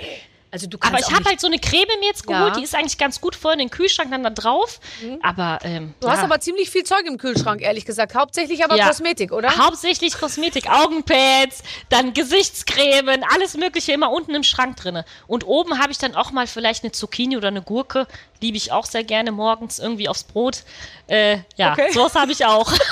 Also 0.53 0.67
du 0.67 0.77
kannst 0.77 0.93
Aber 0.95 1.03
ich 1.09 1.11
habe 1.13 1.27
halt 1.27 1.41
so 1.41 1.47
eine 1.47 1.57
Creme 1.57 1.87
mir 1.99 2.05
jetzt 2.05 2.27
geholt, 2.27 2.39
Ja. 2.41 2.49
Mhm. 2.51 2.57
die 2.59 2.63
ist 2.63 2.75
eigentlich 2.75 2.99
ganz 2.99 3.19
gut 3.19 3.35
voll 3.35 3.53
in 3.53 3.59
den 3.59 3.69
Kühlschrank 3.71 4.11
dann 4.11 4.21
da 4.23 4.29
drauf. 4.29 4.79
Aber 5.23 5.57
ähm, 5.63 5.95
Du 5.99 6.05
ja. 6.07 6.13
hast 6.13 6.23
aber 6.23 6.39
ziemlich 6.39 6.69
viel 6.69 6.83
Zeug 6.83 7.05
im 7.07 7.17
Kühlschrank, 7.17 7.61
ehrlich 7.61 7.85
gesagt. 7.85 8.13
Hauptsächlich 8.13 8.63
aber 8.63 8.75
Ja. 8.75 8.87
Kosmetik, 8.87 9.31
oder? 9.31 9.57
Hauptsächlich 9.57 10.13
Kosmetik, 10.17 10.69
Augenpads, 10.69 11.63
dann 11.89 12.13
Gesichtscremen, 12.13 13.25
alles 13.33 13.57
Mögliche 13.57 13.93
immer 13.93 14.11
unten 14.11 14.35
im 14.35 14.43
Schrank 14.43 14.77
drinne. 14.77 15.05
Und 15.25 15.45
oben 15.47 15.79
habe 15.79 15.91
ich 15.91 15.97
dann 15.97 16.13
auch 16.15 16.31
mal 16.31 16.45
vielleicht 16.45 16.83
eine 16.83 16.91
Zucchini 16.91 17.35
oder 17.35 17.47
eine 17.47 17.63
Gurke, 17.63 18.05
liebe 18.39 18.55
ich 18.57 18.71
auch 18.71 18.85
sehr 18.85 19.03
gerne 19.03 19.31
morgens 19.31 19.79
irgendwie 19.79 20.07
aufs 20.07 20.23
Brot. 20.23 20.63
Äh, 21.07 21.39
ja, 21.55 21.71
Okay. 21.73 21.91
sowas 21.91 22.13
habe 22.13 22.31
ich 22.31 22.45
auch. 22.45 22.71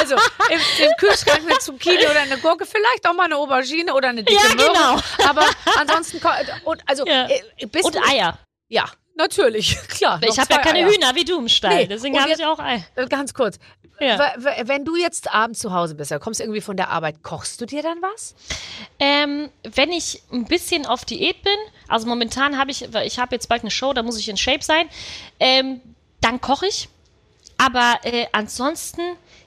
Also 0.00 0.14
im, 0.50 0.60
im 0.86 0.92
Kühlschrank 0.98 1.40
eine 1.48 1.58
Zucchini 1.58 2.06
oder 2.06 2.20
eine 2.20 2.38
Gurke, 2.38 2.64
vielleicht 2.66 3.06
auch 3.06 3.12
mal 3.14 3.24
eine 3.24 3.36
Aubergine 3.36 3.94
oder 3.94 4.08
eine 4.08 4.24
dicke 4.24 4.40
Ja, 4.42 4.54
Möhre. 4.54 4.72
genau. 4.72 5.28
Aber 5.28 5.44
ansonsten, 5.78 6.20
und, 6.64 6.82
also, 6.86 7.06
Ja. 7.06 7.28
äh, 7.28 7.42
Und 7.82 7.96
Eier. 8.08 8.38
Ja, 8.68 8.86
natürlich, 9.16 9.76
klar. 9.88 10.20
Ich 10.22 10.38
habe 10.38 10.52
ja 10.54 10.58
keine 10.60 10.80
Eier. 10.80 10.88
Hühner 10.90 11.14
wie 11.14 11.24
du 11.24 11.38
im 11.38 11.48
Stall, 11.48 11.74
Nee, 11.76 11.86
deswegen 11.86 12.18
habe 12.20 12.32
ich 12.32 12.44
auch 12.44 12.58
Ei. 12.58 12.84
Äh, 12.96 13.06
Ganz 13.06 13.34
kurz. 13.34 13.58
Ja. 14.02 14.32
Wenn 14.62 14.86
du 14.86 14.96
jetzt 14.96 15.30
abends 15.30 15.58
zu 15.60 15.74
Hause 15.74 15.94
bist, 15.94 16.10
kommst 16.20 16.40
du 16.40 16.44
irgendwie 16.44 16.62
von 16.62 16.74
der 16.74 16.88
Arbeit, 16.88 17.22
kochst 17.22 17.60
du 17.60 17.66
dir 17.66 17.82
dann 17.82 18.00
was? 18.00 18.34
Ähm, 18.98 19.50
wenn 19.62 19.92
ich 19.92 20.22
ein 20.32 20.46
bisschen 20.46 20.86
auf 20.86 21.04
Diät 21.04 21.42
bin, 21.42 21.52
also 21.86 22.06
momentan 22.06 22.56
habe 22.56 22.70
ich, 22.70 22.88
ich 23.04 23.18
habe 23.18 23.34
jetzt 23.34 23.50
bald 23.50 23.60
eine 23.60 23.70
Show, 23.70 23.92
da 23.92 24.02
muss 24.02 24.18
ich 24.18 24.26
in 24.30 24.38
Shape 24.38 24.62
sein, 24.64 24.88
ähm, 25.38 25.82
dann 26.22 26.40
koche 26.40 26.66
ich. 26.66 26.88
Aber 27.58 27.98
äh, 28.04 28.24
ansonsten 28.32 29.02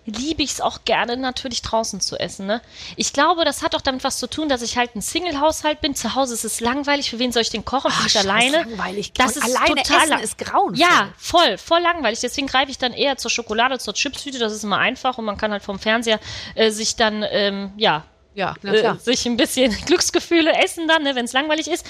liebe 0.06 0.44
ich 0.44 0.52
es 0.52 0.62
auch 0.62 0.84
gerne, 0.86 1.16
natürlich 1.18 1.62
draußen 1.62 2.02
zu 2.02 2.18
essen. 2.20 2.46
Ne? 2.46 2.62
Ich 2.98 3.14
glaube, 3.14 3.46
das 3.46 3.62
hat 3.62 3.76
auch 3.76 3.82
damit 3.82 4.04
was 4.04 4.18
zu 4.18 4.28
tun, 4.28 4.50
dass 4.50 4.62
ich 4.62 4.78
halt 4.78 4.96
ein 4.96 5.02
Single-Haushalt 5.02 5.82
bin. 5.82 5.96
Zu 5.96 6.16
Hause 6.16 6.34
ist 6.34 6.44
es 6.44 6.60
langweilig. 6.60 7.10
Für 7.10 7.20
wen 7.20 7.32
soll 7.32 7.44
ich 7.44 7.50
denn 7.50 7.64
kochen? 7.64 7.92
Für 7.92 8.04
mich 8.04 8.14
scheiß 8.14 8.26
alleine. 8.26 8.58
langweilig. 8.58 9.14
Das 9.14 9.38
ist 9.38 9.44
alleine 9.44 9.82
total 9.82 10.12
essen 10.12 10.20
ist 10.20 10.38
grauenvoll. 10.38 10.78
Ja, 10.78 11.10
voll, 11.18 11.58
voll 11.58 11.82
langweilig. 11.82 12.20
Deswegen 12.20 12.48
greife 12.48 12.72
ich 12.72 12.78
dann 12.78 12.94
eher 12.94 13.18
zur 13.18 13.32
Schokolade, 13.32 13.80
zur 13.80 13.94
Chipstüte. 13.94 14.40
Das 14.40 14.54
ist 14.54 14.64
immer 14.64 14.78
einfach 14.78 15.18
und 15.18 15.26
man 15.26 15.38
kann 15.38 15.52
halt 15.52 15.64
vom 15.64 15.80
Fernseher 15.80 16.20
äh, 16.56 16.70
sich 16.72 16.96
dann, 16.96 17.24
ähm, 17.30 17.72
ja, 17.78 18.06
Ja, 18.36 18.56
äh, 18.64 18.96
sich 18.98 19.26
ein 19.26 19.38
bisschen 19.38 19.72
Glücksgefühle 19.86 20.52
essen 20.64 20.88
dann, 20.88 21.04
ne, 21.04 21.16
wenn 21.16 21.26
es 21.26 21.34
langweilig 21.34 21.68
ist. 21.68 21.86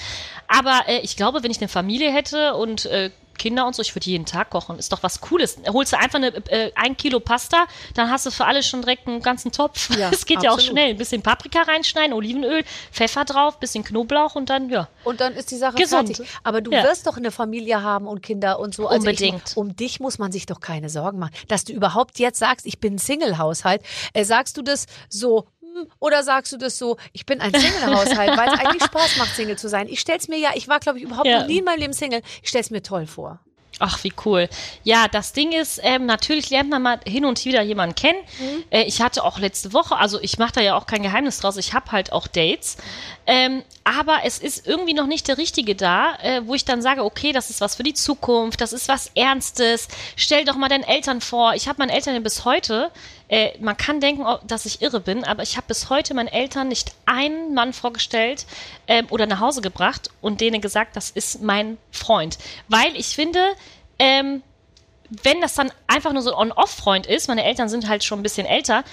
Aber 0.46 0.82
äh, 0.86 1.00
ich 1.00 1.16
glaube, 1.16 1.42
wenn 1.42 1.50
ich 1.50 1.58
eine 1.58 1.68
Familie 1.68 2.12
hätte 2.12 2.54
und 2.54 2.86
äh, 2.86 3.10
Kinder 3.38 3.66
und 3.66 3.74
so, 3.74 3.82
ich 3.82 3.94
würde 3.94 4.06
jeden 4.08 4.26
Tag 4.26 4.50
kochen. 4.50 4.78
Ist 4.78 4.92
doch 4.92 5.02
was 5.02 5.20
Cooles. 5.20 5.58
Holst 5.68 5.92
du 5.92 5.98
einfach 5.98 6.16
eine, 6.16 6.28
äh, 6.50 6.70
ein 6.74 6.96
Kilo 6.96 7.20
Pasta, 7.20 7.66
dann 7.94 8.10
hast 8.10 8.26
du 8.26 8.30
für 8.30 8.44
alle 8.46 8.62
schon 8.62 8.82
direkt 8.82 9.06
einen 9.06 9.20
ganzen 9.22 9.52
Topf. 9.52 9.96
Ja, 9.96 10.10
Es 10.12 10.26
geht 10.26 10.42
ja 10.42 10.50
auch 10.50 10.54
absolut. 10.54 10.72
schnell. 10.78 10.90
Ein 10.90 10.96
bisschen 10.96 11.22
Paprika 11.22 11.62
reinschneiden, 11.62 12.12
Olivenöl, 12.12 12.64
Pfeffer 12.92 13.24
drauf, 13.24 13.58
bisschen 13.58 13.84
Knoblauch 13.84 14.34
und 14.34 14.50
dann, 14.50 14.68
ja. 14.70 14.88
Und 15.04 15.20
dann 15.20 15.34
ist 15.34 15.50
die 15.50 15.56
Sache 15.56 15.76
Gesund. 15.76 16.16
fertig. 16.16 16.32
Aber 16.42 16.60
du 16.60 16.70
Ja. 16.70 16.82
wirst 16.84 17.06
doch 17.06 17.16
eine 17.16 17.30
Familie 17.30 17.82
haben 17.82 18.06
und 18.06 18.22
Kinder 18.22 18.58
und 18.58 18.74
so. 18.74 18.86
Also 18.88 18.98
Unbedingt. 19.00 19.42
Ich, 19.50 19.56
um 19.56 19.74
dich 19.76 20.00
muss 20.00 20.18
man 20.18 20.32
sich 20.32 20.46
doch 20.46 20.60
keine 20.60 20.88
Sorgen 20.88 21.18
machen. 21.18 21.32
Dass 21.48 21.64
du 21.64 21.72
überhaupt 21.72 22.18
jetzt 22.18 22.38
sagst, 22.38 22.66
ich 22.66 22.78
bin 22.80 22.98
Single-Haushalt. 22.98 23.82
Äh, 24.12 24.24
sagst 24.24 24.56
du 24.56 24.62
das 24.62 24.86
so, 25.08 25.46
oder 25.98 26.22
sagst 26.22 26.52
du 26.52 26.56
das 26.56 26.78
so, 26.78 26.96
ich 27.12 27.26
bin 27.26 27.40
ein 27.40 27.52
Single-Haushalt, 27.52 28.36
weil 28.36 28.48
es 28.48 28.58
eigentlich 28.66 28.84
Spaß 28.84 29.16
macht, 29.16 29.34
Single 29.34 29.56
zu 29.58 29.68
sein. 29.68 29.88
Ich 29.88 30.00
stell's 30.00 30.28
mir 30.28 30.38
ja, 30.38 30.50
ich 30.54 30.68
war, 30.68 30.80
glaube 30.80 30.98
ich, 30.98 31.04
überhaupt 31.04 31.26
Ja. 31.26 31.40
noch 31.40 31.46
nie 31.46 31.58
in 31.58 31.64
meinem 31.64 31.80
Leben 31.80 31.92
Single. 31.92 32.22
Ich 32.42 32.48
stell's 32.48 32.70
mir 32.70 32.82
toll 32.82 33.06
vor. 33.06 33.40
Ach, 33.80 34.04
wie 34.04 34.12
cool. 34.24 34.48
Ja, 34.84 35.08
das 35.08 35.32
Ding 35.32 35.50
ist, 35.50 35.80
ähm, 35.82 36.06
natürlich 36.06 36.48
lernt 36.48 36.70
man 36.70 36.80
mal 36.80 37.00
hin 37.04 37.24
und 37.24 37.44
wieder 37.44 37.60
jemanden 37.60 37.96
kennen. 37.96 38.18
Äh, 38.70 38.82
ich 38.84 39.00
hatte 39.02 39.24
auch 39.24 39.36
letzte 39.40 39.72
Woche, 39.72 39.96
also 39.96 40.20
ich 40.20 40.38
mache 40.38 40.52
da 40.52 40.60
ja 40.60 40.76
auch 40.76 40.86
kein 40.86 41.02
Geheimnis 41.02 41.38
draus, 41.40 41.56
ich 41.56 41.74
habe 41.74 41.90
halt 41.90 42.12
auch 42.12 42.28
Dates. 42.28 42.76
Ähm, 43.26 43.64
aber 43.82 44.18
es 44.24 44.38
ist 44.38 44.64
irgendwie 44.68 44.94
noch 44.94 45.08
nicht 45.08 45.26
der 45.26 45.38
Richtige 45.38 45.74
da, 45.74 46.14
äh, 46.22 46.42
wo 46.44 46.54
ich 46.54 46.64
dann 46.64 46.82
sage, 46.82 47.02
okay, 47.02 47.32
das 47.32 47.50
ist 47.50 47.60
was 47.60 47.74
für 47.74 47.82
die 47.82 47.94
Zukunft, 47.94 48.60
das 48.60 48.72
ist 48.72 48.86
was 48.86 49.10
Ernstes. 49.16 49.88
Stell 50.14 50.44
doch 50.44 50.54
mal 50.54 50.68
deinen 50.68 50.84
Eltern 50.84 51.20
vor. 51.20 51.54
Ich 51.54 51.66
habe 51.66 51.78
meinen 51.80 51.90
Eltern 51.90 52.14
ja 52.14 52.20
bis 52.20 52.44
heute, 52.44 52.92
äh, 53.28 53.58
man 53.58 53.76
kann 53.76 54.00
denken, 54.00 54.24
dass 54.46 54.66
ich 54.66 54.82
irre 54.82 55.00
bin, 55.00 55.24
aber 55.24 55.42
ich 55.42 55.56
habe 55.56 55.66
bis 55.68 55.88
heute 55.90 56.14
meinen 56.14 56.28
Eltern 56.28 56.68
nicht 56.68 56.92
einen 57.06 57.54
Mann 57.54 57.72
vorgestellt 57.72 58.46
ähm, 58.86 59.06
oder 59.10 59.26
nach 59.26 59.40
Hause 59.40 59.60
gebracht 59.60 60.10
und 60.20 60.40
denen 60.40 60.60
gesagt, 60.60 60.96
das 60.96 61.10
ist 61.10 61.42
mein 61.42 61.78
Freund. 61.90 62.38
Weil 62.68 62.94
ich 62.96 63.08
finde, 63.08 63.40
ähm, 63.98 64.42
wenn 65.22 65.40
das 65.40 65.54
dann 65.54 65.70
einfach 65.86 66.12
nur 66.12 66.22
so 66.22 66.34
ein 66.34 66.50
On-Off-Freund 66.50 67.06
ist, 67.06 67.28
meine 67.28 67.44
Eltern 67.44 67.68
sind 67.68 67.88
halt 67.88 68.04
schon 68.04 68.20
ein 68.20 68.22
bisschen 68.22 68.46
älter, 68.46 68.84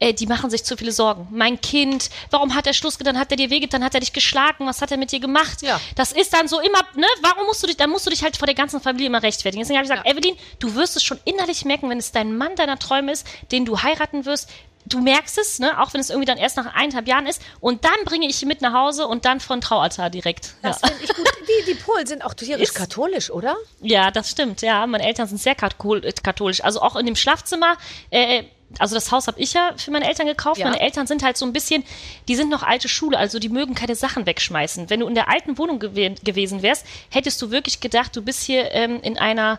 äh, 0.00 0.12
die 0.14 0.26
machen 0.26 0.50
sich 0.50 0.64
zu 0.64 0.76
viele 0.76 0.92
Sorgen. 0.92 1.28
Mein 1.30 1.60
Kind, 1.60 2.10
warum 2.30 2.54
hat 2.54 2.66
er 2.66 2.72
Schluss 2.72 2.98
getan? 2.98 3.18
Hat 3.18 3.30
er 3.30 3.36
dir 3.36 3.50
wehgetan? 3.50 3.82
Hat 3.82 3.94
er 3.94 4.00
dich 4.00 4.12
geschlagen? 4.12 4.66
Was 4.66 4.80
hat 4.80 4.90
er 4.90 4.96
mit 4.96 5.12
dir 5.12 5.20
gemacht? 5.20 5.62
Ja. 5.62 5.80
Das 5.96 6.12
ist 6.12 6.32
dann 6.32 6.48
so 6.48 6.60
immer, 6.60 6.80
ne? 6.94 7.06
Warum 7.22 7.46
musst 7.46 7.62
du 7.62 7.66
dich, 7.66 7.76
dann 7.76 7.90
musst 7.90 8.06
du 8.06 8.10
dich 8.10 8.22
halt 8.22 8.36
vor 8.36 8.46
der 8.46 8.54
ganzen 8.54 8.80
Familie 8.80 9.08
immer 9.08 9.22
rechtfertigen. 9.22 9.62
Deswegen 9.62 9.78
habe 9.78 9.86
ich 9.86 9.90
gesagt, 9.90 10.08
Evelyn, 10.08 10.36
du 10.58 10.74
wirst 10.74 10.96
es 10.96 11.02
schon 11.02 11.18
innerlich 11.24 11.64
merken, 11.64 11.90
wenn 11.90 11.98
es 11.98 12.12
dein 12.12 12.36
Mann 12.36 12.54
deiner 12.56 12.78
Träume 12.78 13.12
ist, 13.12 13.26
den 13.50 13.64
du 13.64 13.82
heiraten 13.82 14.24
wirst. 14.24 14.48
Du 14.86 15.00
merkst 15.00 15.36
es, 15.36 15.58
ne? 15.58 15.78
auch 15.82 15.92
wenn 15.92 16.00
es 16.00 16.08
irgendwie 16.08 16.26
dann 16.26 16.38
erst 16.38 16.56
nach 16.56 16.74
eineinhalb 16.74 17.06
Jahren 17.08 17.26
ist. 17.26 17.42
Und 17.60 17.84
dann 17.84 18.04
bringe 18.06 18.26
ich 18.26 18.40
ihn 18.40 18.48
mit 18.48 18.62
nach 18.62 18.72
Hause 18.72 19.06
und 19.06 19.26
dann 19.26 19.38
von 19.40 19.60
Traualtar 19.60 20.08
direkt. 20.08 20.54
Das 20.62 20.80
ja. 20.80 20.88
ich 21.02 21.08
gut. 21.14 21.26
Die, 21.46 21.72
die 21.72 21.74
Polen 21.74 22.06
sind 22.06 22.24
auch 22.24 22.32
tierisch 22.32 22.62
Ist- 22.62 22.74
katholisch, 22.74 23.30
oder? 23.30 23.56
Ja, 23.82 24.10
das 24.10 24.30
stimmt. 24.30 24.62
Ja, 24.62 24.86
meine 24.86 25.04
Eltern 25.04 25.26
sind 25.26 25.38
sehr 25.38 25.54
kathol- 25.56 26.00
katholisch. 26.22 26.64
Also 26.64 26.80
auch 26.80 26.96
in 26.96 27.04
dem 27.04 27.16
Schlafzimmer. 27.16 27.76
Äh, 28.10 28.44
also 28.78 28.94
das 28.94 29.10
Haus 29.10 29.26
habe 29.26 29.40
ich 29.40 29.54
ja 29.54 29.72
für 29.76 29.90
meine 29.90 30.06
Eltern 30.06 30.26
gekauft. 30.26 30.58
Ja. 30.58 30.66
Meine 30.66 30.80
Eltern 30.80 31.06
sind 31.06 31.22
halt 31.22 31.36
so 31.36 31.46
ein 31.46 31.52
bisschen, 31.52 31.84
die 32.28 32.36
sind 32.36 32.50
noch 32.50 32.62
alte 32.62 32.88
Schule, 32.88 33.18
also 33.18 33.38
die 33.38 33.48
mögen 33.48 33.74
keine 33.74 33.94
Sachen 33.94 34.26
wegschmeißen. 34.26 34.90
Wenn 34.90 35.00
du 35.00 35.06
in 35.06 35.14
der 35.14 35.28
alten 35.28 35.56
Wohnung 35.58 35.78
gewe 35.78 36.14
gewesen 36.22 36.62
wärst, 36.62 36.86
hättest 37.10 37.40
du 37.40 37.50
wirklich 37.50 37.80
gedacht, 37.80 38.14
du 38.14 38.22
bist 38.22 38.42
hier 38.42 38.72
ähm, 38.72 39.00
in 39.02 39.18
einer 39.18 39.58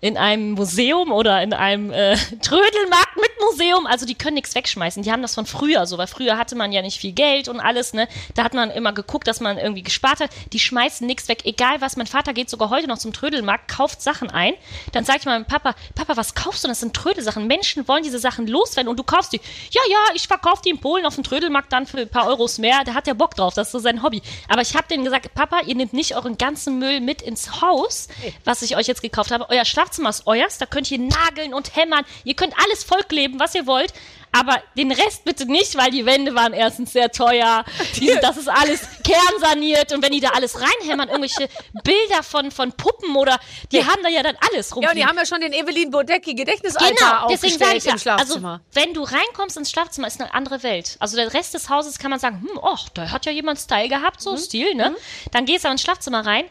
in 0.00 0.18
einem 0.18 0.50
Museum 0.50 1.12
oder 1.12 1.42
in 1.42 1.54
einem 1.54 1.90
äh, 1.90 2.16
Trödelmarkt 2.42 3.16
mit 3.16 3.30
Museum. 3.40 3.86
Also 3.86 4.06
die 4.06 4.14
können 4.14 4.34
nichts 4.34 4.54
wegschmeißen. 4.54 5.02
Die 5.02 5.12
haben 5.12 5.22
das 5.22 5.34
von 5.34 5.46
früher 5.46 5.86
so, 5.86 5.98
weil 5.98 6.06
früher 6.06 6.38
hatte 6.38 6.56
man 6.56 6.72
ja 6.72 6.82
nicht 6.82 6.98
viel 6.98 7.12
Geld 7.12 7.48
und 7.48 7.60
alles, 7.60 7.92
ne? 7.92 8.08
Da 8.34 8.44
hat 8.44 8.54
man 8.54 8.70
immer 8.70 8.92
geguckt, 8.92 9.28
dass 9.28 9.40
man 9.40 9.58
irgendwie 9.58 9.82
gespart 9.82 10.20
hat. 10.20 10.30
Die 10.52 10.58
schmeißen 10.58 11.06
nichts 11.06 11.28
weg, 11.28 11.44
egal 11.44 11.80
was. 11.80 11.96
Mein 11.96 12.06
Vater 12.06 12.32
geht 12.32 12.48
sogar 12.48 12.70
heute 12.70 12.88
noch 12.88 12.98
zum 12.98 13.12
Trödelmarkt, 13.12 13.68
kauft 13.68 14.00
Sachen 14.00 14.30
ein. 14.30 14.54
Dann 14.92 15.04
sag 15.04 15.18
ich 15.18 15.24
mal 15.24 15.34
meinem 15.34 15.44
Papa, 15.44 15.74
Papa, 15.94 16.16
was 16.16 16.34
kaufst 16.34 16.64
du? 16.64 16.68
Das 16.68 16.80
sind 16.80 16.94
Trödelsachen. 16.94 17.46
Menschen 17.46 17.86
wollen 17.88 18.02
diese 18.02 18.18
Sachen 18.18 18.46
loswerden 18.46 18.88
und 18.88 18.98
du 18.98 19.02
kaufst 19.02 19.32
die. 19.32 19.40
Ja, 19.70 19.82
ja, 19.90 19.98
ich 20.14 20.26
verkaufe 20.26 20.62
die 20.64 20.70
in 20.70 20.78
Polen 20.78 21.04
auf 21.06 21.14
dem 21.14 21.24
Trödelmarkt 21.24 21.72
dann 21.72 21.86
für 21.86 21.98
ein 21.98 22.08
paar 22.08 22.26
Euros 22.26 22.58
mehr. 22.58 22.82
Da 22.84 22.94
hat 22.94 23.06
der 23.06 23.14
Bock 23.14 23.34
drauf. 23.34 23.54
Das 23.54 23.68
ist 23.68 23.72
so 23.72 23.78
sein 23.78 24.02
Hobby. 24.02 24.22
Aber 24.48 24.62
ich 24.62 24.74
habe 24.74 24.88
denen 24.88 25.04
gesagt, 25.04 25.34
Papa, 25.34 25.60
ihr 25.66 25.74
nehmt 25.74 25.92
nicht 25.92 26.16
euren 26.16 26.38
ganzen 26.38 26.78
Müll 26.78 27.00
mit 27.00 27.22
ins 27.22 27.60
Haus, 27.60 28.08
was 28.44 28.62
ich 28.62 28.76
euch 28.76 28.86
jetzt 28.86 29.02
gekauft 29.02 29.30
habe. 29.30 29.48
Euer 29.50 29.64
Schlafzimmer 29.64 30.10
ist 30.10 30.26
euers. 30.26 30.58
Da 30.58 30.66
könnt 30.66 30.90
ihr 30.90 30.98
nageln 30.98 31.54
und 31.54 31.76
hämmern. 31.76 32.04
Ihr 32.24 32.34
könnt 32.34 32.54
alles 32.64 32.84
vollkleben, 33.24 33.40
was 33.40 33.54
ihr 33.54 33.66
wollt. 33.66 33.92
aber 34.36 34.60
den 34.76 34.90
Rest 34.90 35.24
bitte 35.24 35.46
nicht, 35.46 35.76
weil 35.76 35.92
die 35.92 36.04
Wände 36.06 36.34
waren 36.34 36.52
erstens 36.54 36.92
sehr 36.92 37.08
teuer. 37.12 37.64
Die, 38.00 38.08
das 38.20 38.36
ist 38.36 38.48
alles 38.48 38.80
kernsaniert 39.04 39.92
und 39.92 40.02
wenn 40.02 40.10
die 40.10 40.18
da 40.18 40.30
alles 40.30 40.56
reinhämmern, 40.60 41.08
irgendwelche 41.08 41.48
Bilder 41.84 42.24
von, 42.24 42.50
von 42.50 42.72
Puppen 42.72 43.14
oder 43.14 43.38
die 43.70 43.76
Ja. 43.76 43.86
haben 43.86 44.02
da 44.02 44.08
ja 44.08 44.24
dann 44.24 44.36
alles 44.50 44.70
Ja, 44.70 44.74
rumfliegen. 44.74 44.90
und 44.90 44.96
die 44.96 45.06
haben 45.06 45.16
ja 45.18 45.24
schon 45.26 45.40
den 45.40 45.52
Evelyn 45.52 45.90
Bodecki 45.92 46.34
Gedächtnisaltar 46.34 46.90
Genau, 46.90 47.28
deswegen 47.28 47.58
sage 47.58 47.76
ich 47.76 47.84
ja, 47.84 47.92
im 47.92 47.98
Schlafzimmer. 48.00 48.60
also 48.72 48.80
wenn 48.82 48.92
du 48.92 49.02
reinkommst 49.04 49.56
ins 49.56 49.70
Schlafzimmer, 49.70 50.08
ist 50.08 50.20
eine 50.20 50.34
andere 50.34 50.64
Welt. 50.64 50.96
Also 50.98 51.16
der 51.16 51.32
Rest 51.32 51.54
des 51.54 51.68
Hauses 51.70 51.98
kann 52.00 52.10
man 52.10 52.18
sagen, 52.18 52.40
hm, 52.40 52.58
oh, 52.60 52.76
da 52.94 53.10
hat 53.12 53.26
ja 53.26 53.30
jemand 53.32 53.60
Style 53.60 53.88
gehabt, 53.88 54.16
Mhm. 54.18 54.20
so 54.22 54.36
Stil, 54.36 54.74
ne? 54.74 54.96
Dann 55.30 55.44
gehst 55.46 55.64
du 55.64 55.68
ins 55.68 55.82
Schlafzimmer 55.82 56.26
rein, 56.26 56.44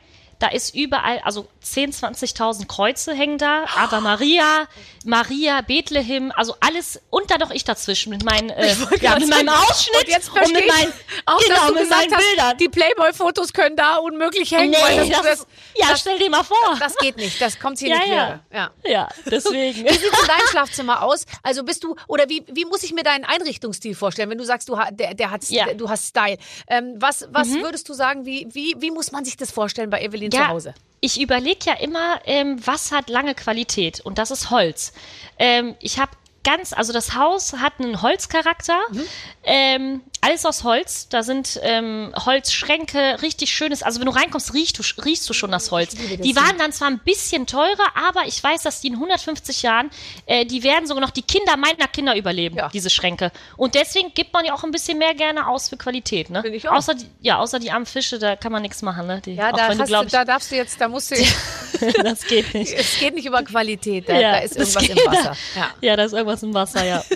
da 0.43 0.49
ist 0.49 0.75
überall, 0.75 1.19
also 1.19 1.47
10, 1.61 1.93
20.000 1.93 2.67
Kreuze 2.67 3.13
hängen 3.13 3.37
da, 3.37 3.63
aber 3.77 4.01
Maria, 4.01 4.67
Maria, 5.05 5.61
Bethlehem, 5.61 6.33
also 6.35 6.57
alles 6.59 6.99
und 7.09 7.31
dann 7.31 7.39
noch 7.39 7.51
ich 7.51 7.63
dazwischen 7.63 8.09
mit 8.09 8.25
meinen, 8.25 8.49
äh, 8.49 8.75
ja, 8.99 9.17
mit 9.17 9.29
meinem 9.29 9.47
Ausschnitt 9.47 10.01
und 10.01 10.09
jetzt 10.09 10.29
und 10.29 10.51
mit 10.51 10.67
meinen, 10.67 10.91
auch, 11.25 11.39
genau, 11.39 11.71
mit 11.71 11.89
meinen 11.89 12.13
hast, 12.13 12.27
Bildern. 12.27 12.57
die 12.57 12.67
Playboy-Fotos 12.67 13.53
können 13.53 13.77
da 13.77 13.95
unmöglich 13.95 14.51
hängen, 14.51 14.71
nee, 14.71 14.77
weil 14.81 14.97
das, 14.97 15.09
das, 15.09 15.23
das, 15.23 15.47
ja, 15.77 15.95
stell 15.95 16.19
dir 16.19 16.29
mal 16.29 16.43
vor. 16.43 16.57
das 16.77 16.97
geht 16.97 17.15
nicht, 17.15 17.39
das 17.39 17.57
kommt 17.57 17.79
hier 17.79 17.91
ja, 17.91 17.97
nicht 17.99 18.07
ja. 18.09 18.13
wieder. 18.13 18.43
Ja. 18.51 18.71
ja, 18.83 19.09
deswegen. 19.25 19.85
Wie 19.85 19.93
sieht 19.93 20.03
denn 20.03 20.27
dein 20.27 20.47
Schlafzimmer 20.49 21.03
aus? 21.03 21.25
Also 21.41 21.63
bist 21.63 21.85
du, 21.85 21.95
oder 22.09 22.27
wie, 22.27 22.43
wie 22.51 22.65
muss 22.65 22.83
ich 22.83 22.91
mir 22.91 23.03
deinen 23.03 23.23
Einrichtungsstil 23.23 23.95
vorstellen, 23.95 24.29
wenn 24.29 24.37
du 24.37 24.43
sagst, 24.43 24.67
du, 24.67 24.77
der, 24.91 25.13
der 25.13 25.31
hat, 25.31 25.49
Ja. 25.49 25.67
Mhm. 25.67 25.77
du 25.77 25.89
hast 25.89 26.09
Style. 26.09 26.37
Ähm, 26.67 26.95
was 26.97 27.29
was 27.31 27.47
würdest 27.53 27.87
du 27.87 27.93
sagen, 27.93 28.25
wie, 28.25 28.45
wie, 28.51 28.75
wie 28.79 28.91
muss 28.91 29.13
man 29.13 29.23
sich 29.23 29.37
das 29.37 29.49
vorstellen 29.49 29.89
bei 29.89 30.01
Evelyn 30.01 30.32
zu 30.38 30.47
Hause? 30.47 30.73
Ich 31.01 31.19
überlege 31.19 31.59
ja 31.65 31.73
immer, 31.73 32.21
ähm, 32.25 32.65
was 32.65 32.91
hat 32.91 33.09
lange 33.09 33.36
Qualität 33.36 33.99
und 34.01 34.17
das 34.17 34.31
ist 34.31 34.49
Holz. 34.51 34.93
Ähm, 35.38 35.75
ich 35.81 35.99
habe 35.99 36.11
ganz, 36.43 36.73
also 36.73 36.93
das 36.93 37.15
Haus 37.15 37.53
hat 37.53 37.73
einen 37.79 38.01
Holzcharakter, 38.01 38.79
Mhm. 38.91 39.01
ähm, 39.43 40.01
alles 40.24 40.45
aus 40.45 40.63
Holz. 40.63 41.07
Da 41.09 41.21
sind 41.24 41.59
ähm, 41.63 42.13
Holzschränke, 42.26 43.21
richtig 43.21 43.51
schönes. 43.53 43.84
Also 43.84 43.99
wenn 43.99 44.05
du 44.07 44.11
reinkommst, 44.13 44.53
riechst 44.53 44.78
du, 44.80 44.84
riechst 45.03 45.30
du 45.30 45.34
schon 45.34 45.51
das 45.51 45.71
Holz. 45.71 45.95
die 45.95 46.36
waren 46.36 46.57
dann 46.57 46.71
zwar 46.71 46.88
ein 46.89 46.99
bisschen 46.99 47.45
teurer, 47.47 47.95
aber 48.07 48.26
ich 48.28 48.41
weiß, 48.43 48.63
dass 48.63 48.82
die 48.82 48.88
in 48.88 48.93
150 48.93 49.61
Jahren, 49.63 49.89
äh, 50.26 50.45
die 50.45 50.63
werden 50.63 50.88
sogar 50.88 51.01
noch 51.01 51.09
die 51.11 51.21
Kinder 51.21 51.57
meiner 51.57 51.88
Kinder 51.88 52.15
überleben, 52.15 52.57
Ja. 52.57 52.69
diese 52.69 52.89
Schränke. 52.89 53.32
Und 53.57 53.76
deswegen 53.76 54.13
gibt 54.13 54.34
man 54.34 54.45
ja 54.45 54.53
auch 54.53 54.63
ein 54.63 54.71
bisschen 54.71 54.97
mehr 54.97 55.13
gerne 55.13 55.47
aus 55.47 55.69
für 55.69 55.78
Qualität, 55.78 56.30
ne? 56.30 56.41
Finde 56.41 56.57
ich 56.57 56.67
auch. 56.69 56.74
Außer 56.74 56.95
die, 56.95 57.05
ja, 57.21 57.38
außer 57.39 57.59
die 57.59 57.71
armen 57.71 57.86
Fische, 57.86 58.19
da 58.19 58.36
kann 58.36 58.51
man 58.51 58.61
nichts 58.61 58.82
machen, 58.82 59.07
ne? 59.07 59.21
Die, 59.26 59.36
Ja, 59.36 59.51
da, 59.51 59.67
hast 59.69 59.80
du, 59.80 59.84
ich, 60.03 60.11
da 60.11 60.26
darfst 60.26 60.51
du 60.51 60.55
jetzt, 60.55 60.80
da 60.80 60.88
musst 60.88 61.11
du, 61.11 61.15
das 62.03 62.26
geht 62.26 62.53
nicht. 62.53 62.74
es 62.78 62.97
geht 62.99 63.15
nicht 63.15 63.26
über 63.26 63.43
Qualität, 63.43 64.07
da, 64.07 64.13
Ja, 64.19 64.32
da 64.34 64.38
ist 64.39 64.55
irgendwas 64.55 64.84
im 64.88 64.95
geht- 64.95 65.05
Wasser. 65.07 65.36
Ja. 65.55 65.69
Ja, 65.82 65.95
da 65.95 66.03
ist 66.05 66.13
irgendwas 66.13 66.43
im 66.43 66.53
Wasser, 66.53 66.86
ja. 66.86 67.03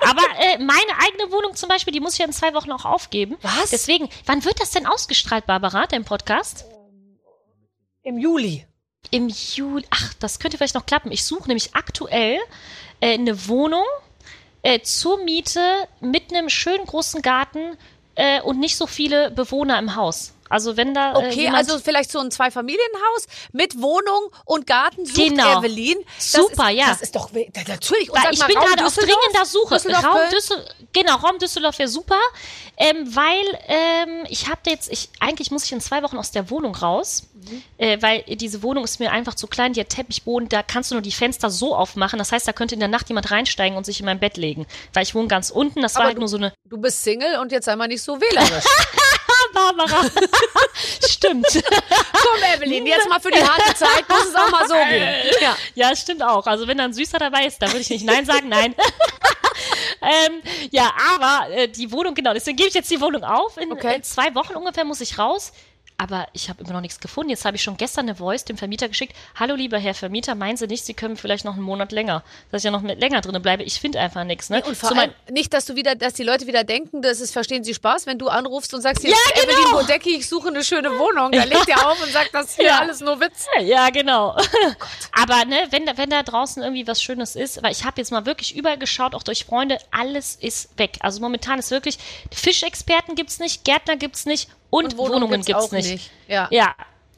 Aber 0.00 0.22
äh, 0.38 0.58
meine 0.58 0.98
eigene 0.98 1.32
Wohnung 1.32 1.54
zum 1.54 1.68
Beispiel, 1.68 1.92
die 1.92 2.00
muss 2.00 2.14
ich 2.14 2.18
ja 2.18 2.26
in 2.26 2.32
zwei 2.32 2.54
Wochen 2.54 2.72
auch 2.72 2.84
aufgeben. 2.84 3.36
Was? 3.42 3.70
Deswegen, 3.70 4.08
wann 4.26 4.44
wird 4.44 4.60
das 4.60 4.70
denn 4.70 4.86
ausgestrahlt, 4.86 5.46
Barbara, 5.46 5.86
dein 5.86 6.04
Podcast? 6.04 6.64
Im 8.02 8.18
Juli. 8.18 8.66
Im 9.10 9.28
Juli. 9.28 9.86
Ach, 9.90 10.14
das 10.14 10.38
könnte 10.38 10.56
vielleicht 10.56 10.74
noch 10.74 10.86
klappen. 10.86 11.12
Ich 11.12 11.24
suche 11.24 11.48
nämlich 11.48 11.74
aktuell 11.74 12.38
äh, 13.00 13.14
eine 13.14 13.48
Wohnung 13.48 13.84
äh, 14.62 14.80
zur 14.80 15.22
Miete 15.24 15.88
mit 16.00 16.30
einem 16.34 16.48
schönen 16.48 16.84
großen 16.86 17.22
Garten 17.22 17.76
äh, 18.14 18.40
und 18.42 18.60
nicht 18.60 18.76
so 18.76 18.86
viele 18.86 19.30
Bewohner 19.30 19.78
im 19.78 19.96
Haus. 19.96 20.33
Also 20.50 20.76
wenn 20.76 20.92
da 20.94 21.12
äh, 21.14 21.16
Okay, 21.28 21.48
also 21.48 21.78
vielleicht 21.78 22.10
so 22.12 22.18
ein 22.20 22.30
Zweifamilienhaus 22.30 23.26
mit 23.52 23.80
Wohnung 23.80 24.30
und 24.44 24.66
Garten 24.66 25.06
sucht 25.06 25.16
Genau. 25.16 25.58
Evelyn. 25.60 25.96
Das 26.16 26.32
Super, 26.32 26.70
ist, 26.70 26.76
ja. 26.78 26.86
Das 26.88 27.00
ist 27.02 27.16
doch, 27.16 27.32
we- 27.32 27.46
da- 27.52 27.62
natürlich. 27.66 28.10
Und 28.10 28.20
sag 28.22 28.32
ich 28.32 28.38
mal, 28.38 28.46
bin 28.46 28.58
Raum 28.58 28.66
gerade 28.66 28.86
auf 28.86 28.94
dringender 28.94 29.44
Suche. 29.46 29.74
Düsseldorf, 29.74 30.04
Raum? 30.04 30.20
Düsseldorf, 30.32 30.68
genau, 30.92 31.16
Raum 31.16 31.38
Düsseldorf 31.38 31.78
wäre 31.78 31.88
super, 31.88 32.18
ähm, 32.76 33.14
weil 33.16 33.58
ähm, 33.68 34.26
ich 34.28 34.46
habe 34.48 34.60
jetzt, 34.66 34.90
ich 34.92 35.08
eigentlich 35.20 35.50
muss 35.50 35.64
ich 35.64 35.72
in 35.72 35.80
zwei 35.80 36.02
Wochen 36.02 36.18
aus 36.18 36.30
der 36.30 36.50
Wohnung 36.50 36.74
raus, 36.74 37.24
Mhm. 37.34 37.62
äh, 37.76 38.00
weil 38.00 38.22
diese 38.22 38.62
Wohnung 38.62 38.84
ist 38.84 39.00
mir 39.00 39.12
einfach 39.12 39.34
zu 39.34 39.46
klein, 39.46 39.74
die 39.74 39.80
hat 39.80 39.90
Teppichboden, 39.90 40.48
da 40.48 40.62
kannst 40.62 40.90
du 40.90 40.94
nur 40.94 41.02
die 41.02 41.12
Fenster 41.12 41.50
so 41.50 41.74
aufmachen. 41.76 42.18
Das 42.18 42.32
heißt, 42.32 42.48
da 42.48 42.52
könnte 42.54 42.74
in 42.74 42.80
der 42.80 42.88
Nacht 42.88 43.08
jemand 43.10 43.30
reinsteigen 43.30 43.76
und 43.76 43.84
sich 43.84 44.00
in 44.00 44.06
mein 44.06 44.18
Bett 44.18 44.36
legen, 44.38 44.66
weil 44.94 45.02
ich 45.02 45.14
wohne 45.14 45.28
ganz 45.28 45.50
unten. 45.50 45.82
Das 45.82 45.94
war 45.94 46.02
Aber 46.02 46.08
halt 46.08 46.18
nur 46.18 46.28
so 46.28 46.38
eine 46.38 46.54
Du 46.70 46.78
bist 46.78 47.02
Single 47.04 47.38
und 47.40 47.52
jetzt 47.52 47.66
sei 47.66 47.76
mal 47.76 47.86
nicht 47.88 48.02
so 48.02 48.18
wählerisch. 48.20 48.64
Barbara. 49.52 50.04
Stimmt. 51.08 51.46
Komm, 51.52 52.42
Evelyn, 52.54 52.86
jetzt 52.86 53.08
mal 53.08 53.20
für 53.20 53.30
die 53.30 53.42
harte 53.42 53.74
Zeit 53.74 54.08
muss 54.08 54.26
es 54.26 54.34
auch 54.34 54.50
mal 54.50 54.66
so 54.68 54.74
gehen. 54.74 55.08
Ja. 55.40 55.56
Ja, 55.74 55.96
stimmt 55.96 56.22
auch. 56.22 56.46
Also 56.46 56.66
wenn 56.66 56.78
da 56.78 56.84
ein 56.84 56.92
Süßer 56.94 57.18
dabei 57.18 57.46
ist, 57.46 57.60
dann 57.60 57.70
würde 57.70 57.80
ich 57.80 57.90
nicht 57.90 58.04
Nein 58.04 58.24
sagen, 58.24 58.48
nein. 58.48 58.74
ähm, 60.02 60.42
ja, 60.70 60.92
aber 61.16 61.50
äh, 61.50 61.68
die 61.68 61.90
Wohnung, 61.92 62.14
genau, 62.14 62.32
deswegen 62.32 62.56
gebe 62.56 62.68
ich 62.68 62.74
jetzt 62.74 62.90
die 62.90 63.00
Wohnung 63.00 63.24
auf. 63.24 63.56
In, 63.56 63.72
Okay. 63.72 63.96
in 63.96 64.02
zwei 64.02 64.34
Wochen 64.34 64.54
ungefähr 64.54 64.84
muss 64.84 65.00
ich 65.00 65.18
raus. 65.18 65.52
Aber 65.96 66.26
ich 66.32 66.48
habe 66.48 66.60
immer 66.62 66.72
noch 66.72 66.80
nichts 66.80 66.98
gefunden. 66.98 67.30
Jetzt 67.30 67.44
habe 67.44 67.56
ich 67.56 67.62
schon 67.62 67.76
gestern 67.76 68.06
eine 68.06 68.16
Voice 68.16 68.44
dem 68.44 68.58
Vermieter 68.58 68.88
geschickt. 68.88 69.14
Hallo, 69.36 69.54
lieber 69.54 69.78
Herr 69.78 69.94
Vermieter, 69.94 70.34
meinen 70.34 70.56
Sie 70.56 70.66
nicht, 70.66 70.84
Sie 70.84 70.92
können 70.92 71.16
vielleicht 71.16 71.44
noch 71.44 71.54
einen 71.54 71.62
Monat 71.62 71.92
länger, 71.92 72.24
dass 72.50 72.62
ich 72.62 72.64
ja 72.64 72.72
noch 72.72 72.82
länger 72.82 73.20
drin 73.20 73.40
bleibe? 73.40 73.62
Ich 73.62 73.78
finde 73.78 74.00
einfach 74.00 74.24
nichts. 74.24 74.50
Ne? 74.50 74.60
Und 74.64 74.76
vor 74.76 74.88
So 74.88 74.96
allem 74.96 75.12
nicht, 75.30 75.54
dass 75.54 75.66
du 75.66 75.76
wieder, 75.76 75.94
dass 75.94 76.14
die 76.14 76.24
Leute 76.24 76.48
wieder 76.48 76.64
denken, 76.64 77.00
das 77.00 77.20
ist, 77.20 77.30
verstehen 77.32 77.62
sie 77.62 77.74
Spaß, 77.74 78.06
wenn 78.06 78.18
du 78.18 78.26
anrufst 78.26 78.74
und 78.74 78.80
sagst, 78.80 79.02
hier 79.02 79.10
Ja, 79.12 79.16
ist 79.36 79.46
genau. 79.46 79.52
Evelyn 79.60 79.72
Bodecki, 79.72 80.16
ich 80.16 80.28
suche 80.28 80.48
eine 80.48 80.64
schöne 80.64 80.90
Wohnung. 80.98 81.30
Dann 81.30 81.48
legt 81.48 81.68
er 81.68 81.88
auf 81.88 82.02
und 82.02 82.10
sagt, 82.12 82.30
das 82.34 82.46
ist 82.46 82.56
hier 82.56 82.64
Ja. 82.66 82.80
alles 82.80 83.00
nur 83.00 83.20
Witz. 83.20 83.46
Ja, 83.62 83.88
genau. 83.90 84.36
Aber 85.12 85.44
ne, 85.44 85.68
wenn 85.70 85.86
da, 85.86 85.96
wenn 85.96 86.10
da 86.10 86.24
draußen 86.24 86.60
irgendwie 86.60 86.88
was 86.88 87.00
Schönes 87.02 87.36
ist, 87.36 87.62
weil 87.62 87.70
ich 87.70 87.84
habe 87.84 88.00
jetzt 88.00 88.10
mal 88.10 88.26
wirklich 88.26 88.56
überall 88.56 88.78
geschaut, 88.78 89.14
auch 89.14 89.22
durch 89.22 89.44
Freunde, 89.44 89.78
alles 89.92 90.34
ist 90.34 90.76
weg. 90.76 90.98
Also 91.00 91.20
momentan 91.20 91.60
ist 91.60 91.70
wirklich, 91.70 91.98
Fischexperten 92.32 93.14
gibt's 93.14 93.38
nicht, 93.38 93.64
Gärtner 93.64 93.96
gibt's 93.96 94.26
nicht 94.26 94.48
und, 94.74 94.96
Wohnung 94.98 95.14
Wohnungen 95.14 95.32
gibt's 95.42 95.46
gibt's 95.46 95.64
auch 95.64 95.72
nicht. 95.72 95.90
nicht. 95.90 96.10
Ja. 96.28 96.48
Ja. 96.50 96.74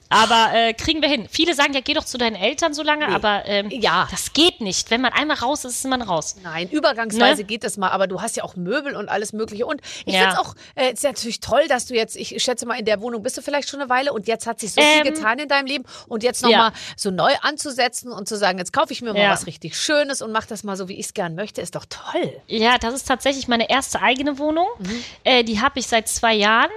Aber 0.09 0.51
äh, 0.55 0.73
kriegen 0.73 1.03
wir 1.03 1.09
hin. 1.09 1.27
Viele 1.29 1.53
sagen 1.55 1.73
ja, 1.75 1.81
geh 1.81 1.93
doch 1.93 2.05
zu 2.05 2.17
deinen 2.17 2.37
Eltern 2.37 2.73
so 2.75 2.85
lange, 2.85 3.09
aber 3.09 3.43
ähm, 3.47 3.69
Ja. 3.71 4.07
das 4.13 4.33
geht 4.33 4.61
nicht. 4.61 4.89
Wenn 4.93 5.01
man 5.01 5.13
einmal 5.13 5.37
raus 5.39 5.65
ist, 5.65 5.79
ist 5.79 5.85
man 5.85 6.01
raus. 6.01 6.37
Nein, 6.45 6.69
übergangsweise 6.71 7.41
Ne? 7.43 7.45
geht 7.49 7.65
das 7.65 7.77
mal, 7.77 7.89
aber 7.91 8.07
du 8.07 8.23
hast 8.23 8.37
ja 8.37 8.45
auch 8.45 8.55
Möbel 8.55 8.95
und 8.95 9.09
alles 9.09 9.33
Mögliche. 9.33 9.67
Und 9.67 9.81
ich 10.05 10.15
Ja. 10.15 10.21
finde 10.21 10.35
es 10.35 10.39
auch, 10.39 10.55
äh, 10.77 10.93
ist 10.93 11.03
natürlich 11.03 11.41
toll, 11.41 11.67
dass 11.67 11.87
du 11.87 11.95
jetzt, 11.97 12.15
ich 12.15 12.41
schätze 12.41 12.67
mal, 12.67 12.79
in 12.79 12.85
der 12.85 13.01
Wohnung 13.01 13.25
bist 13.25 13.37
du 13.37 13.43
vielleicht 13.43 13.69
schon 13.69 13.81
eine 13.81 13.91
Weile 13.91 14.13
und 14.13 14.29
jetzt 14.29 14.47
hat 14.47 14.61
sich 14.61 14.75
so 14.75 14.81
viel 14.81 15.05
Ähm, 15.09 15.13
getan 15.13 15.41
in 15.41 15.49
deinem 15.49 15.67
Leben 15.67 15.85
und 16.07 16.23
jetzt 16.23 16.41
ja. 16.43 16.51
nochmal 16.51 16.73
so 16.97 17.11
neu 17.11 17.33
anzusetzen 17.43 18.13
und 18.13 18.29
zu 18.29 18.37
sagen, 18.37 18.59
jetzt 18.59 18.73
kaufe 18.73 18.93
ich 18.93 19.03
mir 19.03 19.13
mal 19.13 19.19
Ja. 19.23 19.33
was 19.33 19.49
richtig 19.49 19.77
Schönes 19.77 20.23
und 20.23 20.31
mach 20.31 20.47
das 20.47 20.63
mal 20.63 20.77
so, 20.77 20.87
wie 20.89 20.95
ich 21.01 21.07
es 21.07 21.15
gern 21.15 21.35
möchte, 21.35 21.61
ist 21.63 21.75
doch 21.75 21.85
toll. 21.85 22.33
Ja, 22.47 22.79
das 22.79 22.95
ist 22.95 23.09
tatsächlich 23.09 23.49
meine 23.49 23.69
erste 23.69 24.01
eigene 24.01 24.39
Wohnung. 24.39 24.69
Mhm. 24.79 25.05
Äh, 25.25 25.43
die 25.43 25.61
habe 25.61 25.81
ich 25.81 25.89
seit 25.89 26.07
zwei 26.09 26.35
Jahren. 26.35 26.71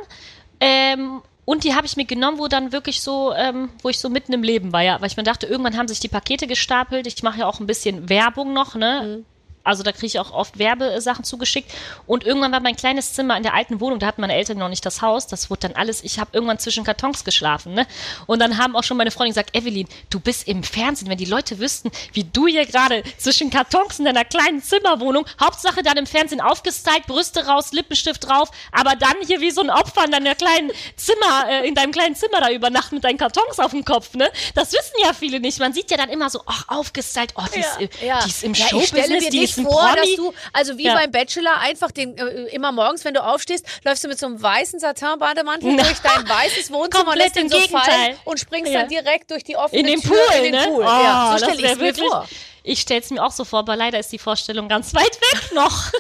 Ähm, 0.60 1.22
und 1.46 1.64
die 1.64 1.74
habe 1.74 1.88
ich 1.88 1.98
mir 1.98 2.06
genommen, 2.06 2.38
wo 2.38 2.48
dann 2.48 2.72
wirklich 2.72 3.02
so, 3.02 3.34
ähm, 3.34 3.70
wo 3.82 3.90
ich 3.90 4.00
so 4.00 4.10
mitten 4.10 4.34
im 4.34 4.44
Leben 4.44 4.72
war, 4.72 4.82
ja. 4.84 5.02
Weil 5.02 5.08
ich 5.08 5.18
mir 5.18 5.24
dachte, 5.24 5.48
irgendwann 5.48 5.78
haben 5.78 5.88
sich 5.88 6.00
die 6.00 6.08
Pakete 6.08 6.46
gestapelt. 6.46 7.08
Ich 7.08 7.24
mache 7.24 7.40
ja 7.40 7.48
auch 7.48 7.60
ein 7.60 7.68
bisschen 7.68 8.08
Werbung 8.10 8.54
noch, 8.54 8.76
ne? 8.76 9.24
Mhm. 9.26 9.26
Also 9.70 9.84
da 9.84 9.92
kriege 9.92 10.08
ich 10.08 10.20
auch 10.20 10.32
oft 10.32 10.58
Werbesachen 10.58 11.24
zugeschickt. 11.24 11.72
Und 12.08 12.26
irgendwann 12.26 12.52
war 12.52 12.60
mein 12.60 12.76
kleines 12.76 13.14
Zimmer 13.14 13.38
in 13.38 13.44
der 13.44 13.54
alten 13.54 13.80
Wohnung, 13.80 14.00
da 14.00 14.08
hatten 14.08 14.22
meine 14.22 14.34
Eltern 14.34 14.58
noch 14.58 14.68
nicht 14.68 14.84
das 14.84 15.04
Haus. 15.04 15.28
Das 15.28 15.52
wurde 15.52 15.68
dann 15.68 15.74
alles, 15.74 16.04
ich 16.04 16.20
habe 16.20 16.32
irgendwann 16.34 16.58
zwischen 16.58 16.84
Kartons 16.84 17.24
geschlafen. 17.24 17.74
Ne? 17.74 17.86
Und 18.26 18.40
dann 18.40 18.58
haben 18.58 18.76
auch 18.76 18.84
schon 18.84 18.98
meine 18.98 19.12
Freundin 19.12 19.34
gesagt, 19.34 19.56
Evelyn, 19.56 19.88
du 20.10 20.20
bist 20.20 20.48
im 20.48 20.64
Fernsehen. 20.64 21.08
Wenn 21.08 21.20
die 21.20 21.26
Leute 21.26 21.60
wüssten, 21.60 21.92
wie 22.14 22.24
du 22.24 22.48
hier 22.48 22.66
gerade 22.66 23.04
zwischen 23.18 23.52
Kartons 23.52 24.00
in 24.00 24.06
deiner 24.06 24.26
kleinen 24.26 24.64
Zimmerwohnung, 24.64 25.26
Hauptsache 25.40 25.84
dann 25.84 25.98
im 25.98 26.08
Fernsehen 26.08 26.42
aufgestylt, 26.42 27.06
Brüste 27.06 27.46
raus, 27.46 27.72
Lippenstift 27.72 28.28
drauf, 28.28 28.50
aber 28.72 28.96
dann 28.96 29.16
hier 29.28 29.40
wie 29.40 29.52
so 29.52 29.62
ein 29.62 29.70
Opfer 29.70 30.06
in 30.06 30.12
deiner 30.12 30.34
kleinen 30.34 30.72
Zimmer, 30.96 31.48
äh, 31.48 31.68
in 31.68 31.76
deinem 31.76 31.92
kleinen 31.92 32.16
Zimmer 32.16 32.42
da 32.42 32.50
übernachten 32.50 32.96
mit 32.96 33.04
deinen 33.04 33.20
Kartons 33.20 33.60
auf 33.60 33.72
dem 33.72 33.86
Kopf. 33.86 34.16
Ne? 34.16 34.32
Das 34.56 34.72
wissen 34.74 34.96
ja 35.04 35.14
viele 35.14 35.40
nicht. 35.40 35.60
Man 35.60 35.74
sieht 35.74 35.92
ja 35.92 35.98
dann 35.98 36.10
immer 36.10 36.32
so, 36.32 36.42
ach, 36.48 36.66
aufgestylt, 36.68 37.34
oh, 37.36 37.44
die, 37.54 37.60
ist, 37.60 37.80
äh, 37.80 37.88
die 38.24 38.30
ist 38.30 38.44
im 38.44 38.54
Ja, 38.56 38.68
Showbusiness, 38.68 39.30
die 39.30 39.44
ist 39.44 39.59
vor, 39.64 39.96
dass 39.96 40.16
du, 40.16 40.34
also 40.54 40.78
wie 40.78 40.86
Ja. 40.86 40.96
beim 40.96 41.12
Bachelor, 41.12 41.58
einfach 41.60 41.92
den, 41.92 42.18
äh, 42.18 42.46
immer 42.54 42.72
morgens, 42.72 43.06
wenn 43.06 43.14
du 43.14 43.24
aufstehst, 43.24 43.66
läufst 43.84 44.04
du 44.04 44.08
mit 44.08 44.20
so 44.20 44.26
einem 44.26 44.42
weißen 44.42 44.80
Satin-Bademantel 44.80 45.76
durch 45.78 46.00
dein 46.00 46.28
weißes 46.28 46.72
Wohnzimmer, 46.72 47.16
lässt 47.16 47.36
den 47.36 47.50
so 47.50 47.58
Gegenteil. 47.58 47.82
fallen 47.82 48.16
und 48.26 48.40
springst 48.40 48.72
Ja. 48.72 48.82
dann 48.82 48.90
direkt 48.90 49.32
durch 49.32 49.44
die 49.44 49.56
offene 49.58 49.80
in 49.82 49.88
den 49.88 50.02
Tür 50.02 50.12
Pool, 50.16 50.36
in 50.38 50.44
den 50.44 50.62
ne? 50.62 50.68
Pool. 50.68 50.84
Oh, 50.84 50.88
ja, 50.88 51.36
so 51.38 51.46
stelle 51.46 51.62
ich 51.62 51.76
mir 51.76 51.80
wirklich- 51.80 52.08
vor. 52.10 52.28
Ich 52.64 52.82
stelle 52.82 53.02
es 53.02 53.10
mir 53.10 53.24
auch 53.24 53.32
so 53.32 53.46
vor, 53.46 53.60
aber 53.60 53.76
leider 53.76 54.00
ist 54.00 54.12
die 54.12 54.20
Vorstellung 54.20 54.68
ganz 54.68 54.94
weit 54.94 55.04
weg 55.22 55.52
noch. 55.54 55.92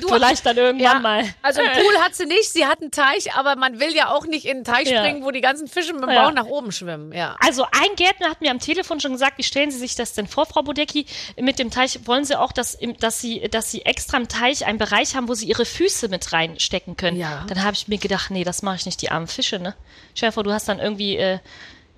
Du, 0.00 0.08
Vielleicht 0.14 0.44
dann 0.46 0.56
irgendwann 0.56 0.94
ja, 0.94 0.98
mal. 1.00 1.24
Also 1.42 1.60
einen 1.60 1.72
Pool 1.72 1.96
hat 2.00 2.14
sie 2.14 2.26
nicht, 2.26 2.50
sie 2.52 2.66
hat 2.66 2.80
einen 2.80 2.90
Teich, 2.90 3.34
aber 3.34 3.56
man 3.56 3.80
will 3.80 3.94
ja 3.94 4.10
auch 4.10 4.26
nicht 4.26 4.44
in 4.46 4.56
einen 4.58 4.64
Teich 4.64 4.88
Ja. 4.90 5.00
springen, 5.04 5.24
wo 5.24 5.30
die 5.30 5.40
ganzen 5.40 5.68
Fische 5.68 5.92
mit 5.92 6.02
dem 6.02 6.10
Ja. 6.10 6.24
Bauch 6.24 6.34
nach 6.34 6.46
oben 6.46 6.72
schwimmen. 6.72 7.12
Ja. 7.12 7.36
Also 7.40 7.64
ein 7.64 7.96
Gärtner 7.96 8.30
hat 8.30 8.40
mir 8.40 8.50
am 8.50 8.58
Telefon 8.60 9.00
schon 9.00 9.12
gesagt, 9.12 9.38
wie 9.38 9.42
stellen 9.42 9.70
Sie 9.70 9.78
sich 9.78 9.94
das 9.94 10.14
denn 10.14 10.26
vor, 10.26 10.46
Frau 10.46 10.62
Bodecki? 10.62 11.06
Mit 11.40 11.58
dem 11.58 11.70
Teich 11.70 12.06
wollen 12.06 12.24
Sie 12.24 12.38
auch, 12.38 12.52
dass, 12.52 12.78
dass, 13.00 13.20
Sie, 13.20 13.40
dass 13.48 13.70
Sie 13.70 13.82
extra 13.82 14.16
im 14.16 14.28
Teich 14.28 14.66
einen 14.66 14.78
Bereich 14.78 15.14
haben, 15.16 15.28
wo 15.28 15.34
Sie 15.34 15.46
Ihre 15.46 15.64
Füße 15.64 16.08
mit 16.08 16.32
reinstecken 16.32 16.96
können. 16.96 17.18
Ja. 17.18 17.44
Dann 17.48 17.62
habe 17.62 17.74
ich 17.74 17.88
mir 17.88 17.98
gedacht, 17.98 18.30
nee, 18.30 18.44
das 18.44 18.62
mache 18.62 18.76
ich 18.76 18.86
nicht, 18.86 19.02
die 19.02 19.10
armen 19.10 19.26
Fische, 19.26 19.58
ne? 19.58 19.74
Stell 20.14 20.30
dir 20.30 20.32
vor, 20.32 20.44
du 20.44 20.52
hast 20.52 20.68
dann 20.68 20.78
irgendwie... 20.80 21.16
Äh, 21.16 21.38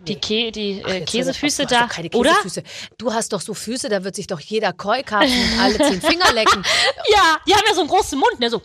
Die, 0.09 0.17
Kä 0.17 0.51
die 0.51 0.83
Ach, 0.85 0.91
äh, 0.91 1.01
doch 1.01 1.07
Käsefüße 1.13 1.63
hast 1.65 1.73
da, 1.73 1.81
doch 1.83 1.89
keine 1.89 2.11
oder? 2.11 2.31
Käsefüße. 2.31 2.63
Du 2.99 3.13
hast 3.13 3.33
doch 3.33 3.41
so 3.41 3.55
Füße, 3.55 3.89
da 3.89 4.05
wird 4.05 4.15
sich 4.15 4.27
doch 4.27 4.41
jeder 4.41 4.73
Keukarpfen 4.73 5.61
alle 5.61 5.79
zehn 5.79 6.01
Finger 6.01 6.33
lecken. 6.33 6.63
Ja, 7.09 7.39
die 7.47 7.55
haben 7.55 7.63
ja 7.69 7.75
so 7.75 7.81
einen 7.81 7.91
großen 7.91 8.19
Mund, 8.19 8.41
ne, 8.41 8.51
so. 8.51 8.61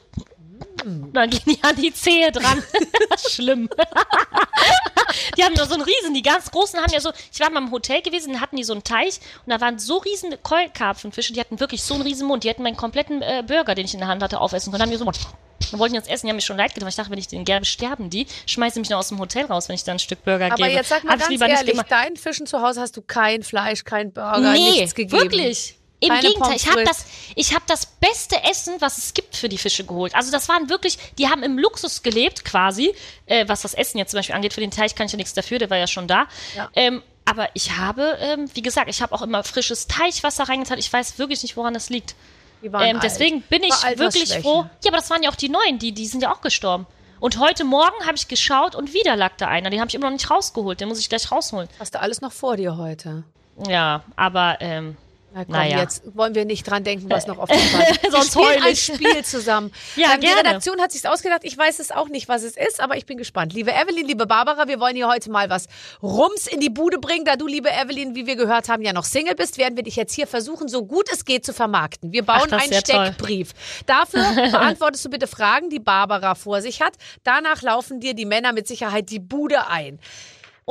Dann 1.14 1.30
gehen 1.30 1.42
die 1.46 1.64
an 1.64 1.76
die 1.76 1.94
Zehe 1.94 2.32
dran. 2.32 2.64
Schlimm. 3.30 3.70
die 5.38 5.44
haben 5.44 5.54
nur 5.54 5.66
so 5.66 5.74
einen 5.74 5.84
riesen, 5.84 6.14
die 6.14 6.22
ganz 6.22 6.52
großen 6.52 6.80
haben 6.80 6.92
ja 6.92 7.00
so, 7.00 7.12
ich 7.32 7.40
war 7.40 7.50
mal 7.50 7.62
im 7.62 7.72
Hotel 7.72 8.02
gewesen, 8.02 8.34
da 8.34 8.40
hatten 8.42 8.56
die 8.56 8.64
so 8.64 8.74
einen 8.74 8.84
Teich 8.84 9.20
und 9.46 9.52
da 9.52 9.62
waren 9.62 9.80
so 9.80 9.98
riesen 9.98 10.36
Keulkarpfenfische, 10.42 11.34
die 11.34 11.40
hatten 11.40 11.60
wirklich 11.60 11.84
so 11.84 11.94
einen 11.96 12.04
riesen 12.04 12.28
Mund, 12.28 12.44
die 12.44 12.50
hätten 12.50 12.64
meinen 12.64 12.78
kompletten 12.78 13.22
äh, 13.22 13.44
Burger, 13.46 13.76
den 13.76 13.86
ich 13.86 13.94
in 13.94 14.00
der 14.00 14.08
Hand 14.10 14.24
hatte, 14.24 14.40
aufessen 14.40 14.72
können. 14.72 14.80
Dann 14.80 14.90
haben 14.90 14.92
die 14.92 14.98
so, 15.22 15.30
dann 15.72 15.80
wollten 15.80 15.94
die 15.94 16.00
uns 16.00 16.08
essen, 16.08 16.26
die 16.26 16.30
haben 16.32 16.38
mir 16.38 16.42
schon 16.42 16.58
leid 16.58 16.74
getan, 16.74 16.90
ich 16.90 16.96
dachte, 16.96 17.12
wenn 17.12 17.20
ich 17.20 17.28
den 17.28 17.46
gerne 17.46 17.66
sterben 17.66 18.10
die, 18.10 18.28
schmeißen 18.46 18.82
mich 18.82 18.90
noch 18.90 19.00
aus 19.00 19.10
dem 19.10 19.20
Hotel 19.20 19.46
raus, 19.46 19.70
wenn 19.70 19.76
ich 19.76 19.84
dann 19.84 19.96
ein 19.96 20.00
Stück 20.00 20.24
Burger 20.24 20.46
Aber 20.46 20.56
gebe. 20.56 20.70
jetzt 20.70 20.90
sag 20.90 21.04
mal 21.04 21.20
Hab 21.20 21.30
ich 21.30 21.40
ganz 21.40 21.60
ehrlich, 21.60 21.82
deinen 21.84 22.18
Fischen 22.18 22.46
zu 22.46 22.62
Hause 22.62 22.82
hast 22.82 22.98
du 22.98 23.02
kein 23.02 23.44
Fleisch, 23.44 23.84
kein 23.84 24.12
Burger, 24.12 24.54
Nee, 24.54 24.72
nichts 24.72 24.96
gegeben. 24.96 25.22
wirklich. 25.22 25.76
Im 26.02 26.20
Gegenteil, 26.20 26.56
ich 26.56 26.68
habe 26.68 26.84
das, 26.84 27.06
ich 27.36 27.56
hab 27.56 27.66
das 27.68 27.86
beste 27.86 28.44
Essen, 28.44 28.76
was 28.80 28.98
es 28.98 29.14
gibt 29.14 29.36
für 29.36 29.50
die 29.50 29.60
Fische 29.60 29.86
geholt. 29.86 30.16
Also 30.16 30.32
das 30.32 30.50
waren 30.50 30.68
wirklich, 30.70 30.98
die 31.18 31.30
haben 31.30 31.44
im 31.44 31.60
Luxus 31.60 32.02
gelebt 32.02 32.44
quasi, 32.44 32.94
äh, 33.28 33.48
was 33.48 33.62
das 33.62 33.76
Essen 33.76 34.00
jetzt 34.00 34.12
zum 34.12 34.18
Beispiel 34.18 34.36
angeht. 34.36 34.54
Für 34.54 34.62
den 34.62 34.72
Teich 34.72 34.96
kann 34.96 35.06
ich 35.06 35.12
ja 35.12 35.18
nichts 35.18 35.34
dafür, 35.34 35.60
der 35.60 35.70
war 35.70 35.78
ja 35.78 35.88
schon 35.88 36.08
da. 36.08 36.28
Ja. 36.56 36.70
Ähm, 36.76 37.04
aber 37.24 37.50
ich 37.54 37.78
habe, 37.78 38.18
ähm, 38.20 38.50
wie 38.56 38.64
gesagt, 38.64 38.90
ich 38.90 39.02
habe 39.02 39.14
auch 39.14 39.22
immer 39.22 39.44
frisches 39.44 39.88
Teichwasser 39.88 40.50
reingetan. 40.50 40.80
Ich 40.80 40.92
weiß 40.92 41.20
wirklich 41.20 41.44
nicht, 41.44 41.56
woran 41.56 41.74
das 41.74 41.90
liegt. 41.90 42.16
Die 42.64 42.74
waren 42.74 42.84
Ähm, 42.84 43.00
deswegen 43.02 43.42
bin 43.42 43.64
ich 43.64 43.74
wirklich 43.98 44.34
froh. 44.40 44.66
Ja, 44.84 44.90
aber 44.90 44.98
das 44.98 45.10
waren 45.12 45.22
ja 45.22 45.30
auch 45.30 45.36
die 45.36 45.50
neuen, 45.50 45.78
die, 45.80 45.92
die 45.94 46.08
sind 46.08 46.24
ja 46.24 46.34
auch 46.34 46.42
gestorben. 46.42 46.88
Und 47.20 47.38
heute 47.38 47.64
Morgen 47.64 48.06
habe 48.06 48.16
ich 48.16 48.28
geschaut 48.28 48.74
und 48.74 48.94
wieder 48.94 49.16
lag 49.16 49.34
da 49.38 49.48
einer. 49.48 49.70
Den 49.70 49.80
habe 49.80 49.90
ich 49.90 49.96
immer 49.96 50.08
noch 50.08 50.14
nicht 50.14 50.32
rausgeholt. 50.32 50.82
Den 50.82 50.88
muss 50.88 51.00
ich 51.00 51.08
gleich 51.08 51.32
rausholen. 51.32 51.70
Hast 51.80 51.94
du 51.94 52.02
alles 52.02 52.22
noch 52.22 52.32
vor 52.32 52.58
dir 52.58 52.78
heute? 52.78 53.24
Ja, 53.68 54.04
aber 54.16 54.58
ähm, 54.60 54.98
Na 55.34 55.46
komm, 55.46 55.54
Naja. 55.54 55.80
jetzt 55.80 56.04
wollen 56.16 56.36
wir 56.36 56.44
nicht 56.46 56.70
dran 56.70 56.84
denken, 56.84 57.10
was 57.10 57.26
noch 57.26 57.38
auf 57.38 57.50
dem 57.50 57.58
Band 57.72 58.04
Wir 58.04 58.12
Sonst 58.12 58.32
spielen 58.32 58.46
heul 58.46 58.64
ein. 58.68 58.76
Spiel 58.76 59.24
zusammen. 59.26 59.72
Ja, 59.96 60.14
Ähm, 60.16 60.20
Die 60.22 60.28
gerne. 60.28 60.40
Redaktion 60.50 60.82
hat 60.82 60.92
sich 60.92 61.08
ausgedacht. 61.08 61.42
Ich 61.44 61.58
weiß 61.58 61.80
es 61.80 61.92
auch 61.92 62.10
nicht, 62.10 62.28
was 62.28 62.44
es 62.44 62.58
ist, 62.58 62.80
aber 62.82 62.98
ich 62.98 63.06
bin 63.06 63.18
gespannt. 63.18 63.54
Liebe 63.54 63.72
Evelyn, 63.72 64.06
liebe 64.08 64.26
Barbara, 64.26 64.68
wir 64.68 64.80
wollen 64.80 64.96
hier 64.96 65.08
heute 65.08 65.30
mal 65.32 65.50
was 65.50 65.68
Rums 66.04 66.48
in 66.48 66.60
die 66.60 66.70
Bude 66.70 66.98
bringen. 67.00 67.24
Da 67.26 67.36
du, 67.38 67.48
liebe 67.48 67.70
Evelyn, 67.70 68.14
wie 68.16 68.26
wir 68.26 68.36
gehört 68.36 68.68
haben, 68.70 68.84
ja 68.84 68.92
noch 68.94 69.06
Single 69.06 69.36
bist, 69.36 69.58
werden 69.58 69.76
wir 69.78 69.84
dich 69.84 69.96
jetzt 69.96 70.14
hier 70.14 70.28
versuchen, 70.28 70.68
so 70.68 70.86
gut 70.86 71.08
es 71.12 71.24
geht 71.26 71.46
zu 71.46 71.54
vermarkten. 71.54 72.12
Wir 72.12 72.24
bauen 72.26 72.50
Ach, 72.52 72.60
einen 72.62 72.72
wär 72.72 72.84
toll. 72.84 73.06
Steckbrief. 73.06 73.52
Dafür 73.86 74.24
beantwortest 74.52 75.06
du 75.06 75.10
bitte 75.10 75.28
Fragen, 75.28 75.70
die 75.70 75.80
Barbara 75.80 76.36
vor 76.36 76.62
sich 76.62 76.82
hat. 76.82 76.94
Danach 77.24 77.62
laufen 77.62 78.00
dir 78.02 78.14
die 78.14 78.26
Männer 78.26 78.52
mit 78.54 78.68
Sicherheit 78.68 79.10
die 79.10 79.20
Bude 79.20 79.68
ein. 79.68 80.00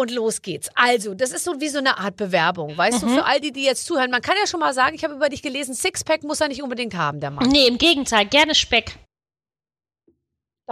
Und 0.01 0.11
los 0.13 0.41
geht's. 0.41 0.71
Also, 0.77 1.13
das 1.13 1.31
ist 1.31 1.45
so 1.45 1.61
wie 1.61 1.69
so 1.69 1.77
eine 1.79 1.99
Art 1.99 2.17
Bewerbung. 2.17 2.75
Weißt 2.79 3.03
Mhm. 3.03 3.09
du, 3.09 3.15
für 3.17 3.25
all 3.27 3.39
die, 3.39 3.53
die 3.53 3.65
jetzt 3.65 3.85
zuhören, 3.85 4.11
man 4.11 4.23
kann 4.23 4.35
ja 4.41 4.47
schon 4.47 4.61
mal 4.61 4.73
sagen, 4.73 4.95
ich 4.95 5.05
habe 5.05 5.13
über 5.13 5.29
dich 5.29 5.43
gelesen, 5.43 5.75
Sixpack 5.75 6.23
muss 6.23 6.41
er 6.41 6.49
nicht 6.49 6.63
unbedingt 6.63 6.95
haben, 6.95 7.21
der 7.21 7.31
Mann. 7.31 7.47
nee, 7.51 7.67
im 7.67 7.77
Gegenteil, 7.77 8.25
gerne 8.25 8.55
Speck. 8.55 8.95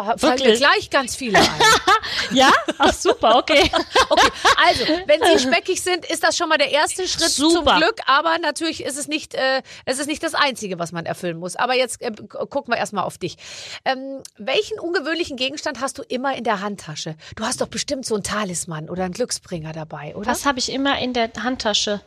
Da 0.05 0.17
fallen 0.17 0.39
mir 0.43 0.57
gleich 0.57 0.91
ganz 0.91 1.17
viele 1.17 1.39
ein. 1.39 1.45
Ja? 2.31 2.53
Ach, 2.79 2.93
super, 2.93 3.37
okay. 3.37 3.71
Okay, 4.11 4.29
also, 4.67 4.85
wenn 5.07 5.21
sie 5.23 5.43
speckig 5.45 5.83
sind, 5.83 6.07
ist 6.07 6.23
das 6.25 6.37
schon 6.37 6.49
mal 6.49 6.57
der 6.59 6.71
erste 6.71 7.07
Schritt 7.07 7.31
zum 7.31 7.51
Super. 7.51 7.77
Glück. 7.79 7.97
Aber 8.07 8.39
natürlich 8.39 8.83
ist 8.85 8.97
es 8.97 9.07
nicht, 9.09 9.35
äh, 9.35 9.63
es 9.85 9.99
ist 9.99 10.07
nicht 10.07 10.23
das 10.23 10.35
Einzige, 10.35 10.79
was 10.79 10.93
man 10.93 11.05
erfüllen 11.05 11.39
muss. 11.39 11.57
Aber 11.57 11.75
jetzt 11.75 12.01
äh, 12.01 12.11
gu- 12.13 12.47
gucken 12.47 12.73
wir 12.73 12.79
erstmal 12.79 13.05
auf 13.05 13.19
dich. 13.19 13.37
Ähm, 13.85 14.23
welchen 14.39 14.79
ungewöhnlichen 14.79 15.37
Gegenstand 15.37 15.81
hast 15.81 15.99
du 15.99 16.03
immer 16.03 16.37
in 16.37 16.45
der 16.45 16.61
Handtasche? 16.61 17.17
Du 17.37 17.45
hast 17.45 17.61
doch 17.61 17.69
bestimmt 17.69 18.07
so 18.07 18.15
einen 18.15 18.25
Talisman 18.25 18.89
oder 18.89 19.05
einen 19.05 19.15
Glücksbringer 19.15 19.73
dabei, 19.73 20.15
oder? 20.17 20.27
Was 20.31 20.47
habe 20.47 20.59
ich 20.59 20.73
immer 20.73 20.99
in 20.99 21.13
der 21.13 21.31
Handtasche? 21.43 22.01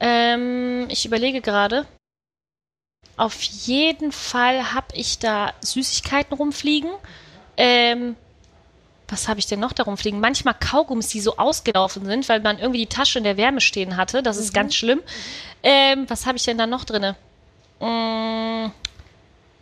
Ähm, 0.00 0.86
ich 0.88 1.04
überlege 1.06 1.40
gerade. 1.40 1.86
Auf 3.20 3.42
jeden 3.42 4.12
Fall 4.12 4.72
habe 4.72 4.86
ich 4.94 5.18
da 5.18 5.52
Süßigkeiten 5.60 6.34
rumfliegen. 6.34 6.90
Ähm, 7.58 8.16
was 9.08 9.28
habe 9.28 9.38
ich 9.38 9.44
denn 9.44 9.60
noch 9.60 9.74
da 9.74 9.82
rumfliegen? 9.82 10.20
Manchmal 10.20 10.54
Kaugummis, 10.54 11.08
die 11.08 11.20
so 11.20 11.36
ausgelaufen 11.36 12.06
sind, 12.06 12.30
weil 12.30 12.40
man 12.40 12.58
irgendwie 12.58 12.80
die 12.80 12.86
Tasche 12.86 13.18
in 13.18 13.24
der 13.24 13.36
Wärme 13.36 13.60
stehen 13.60 13.98
hatte. 13.98 14.22
Das 14.22 14.38
ist 14.38 14.54
ganz 14.54 14.74
schlimm. 14.74 15.02
Ähm, 15.62 16.08
was 16.08 16.24
habe 16.24 16.38
ich 16.38 16.44
denn 16.44 16.56
da 16.56 16.66
noch 16.66 16.84
drinne? 16.86 17.14
Mm, 17.78 18.70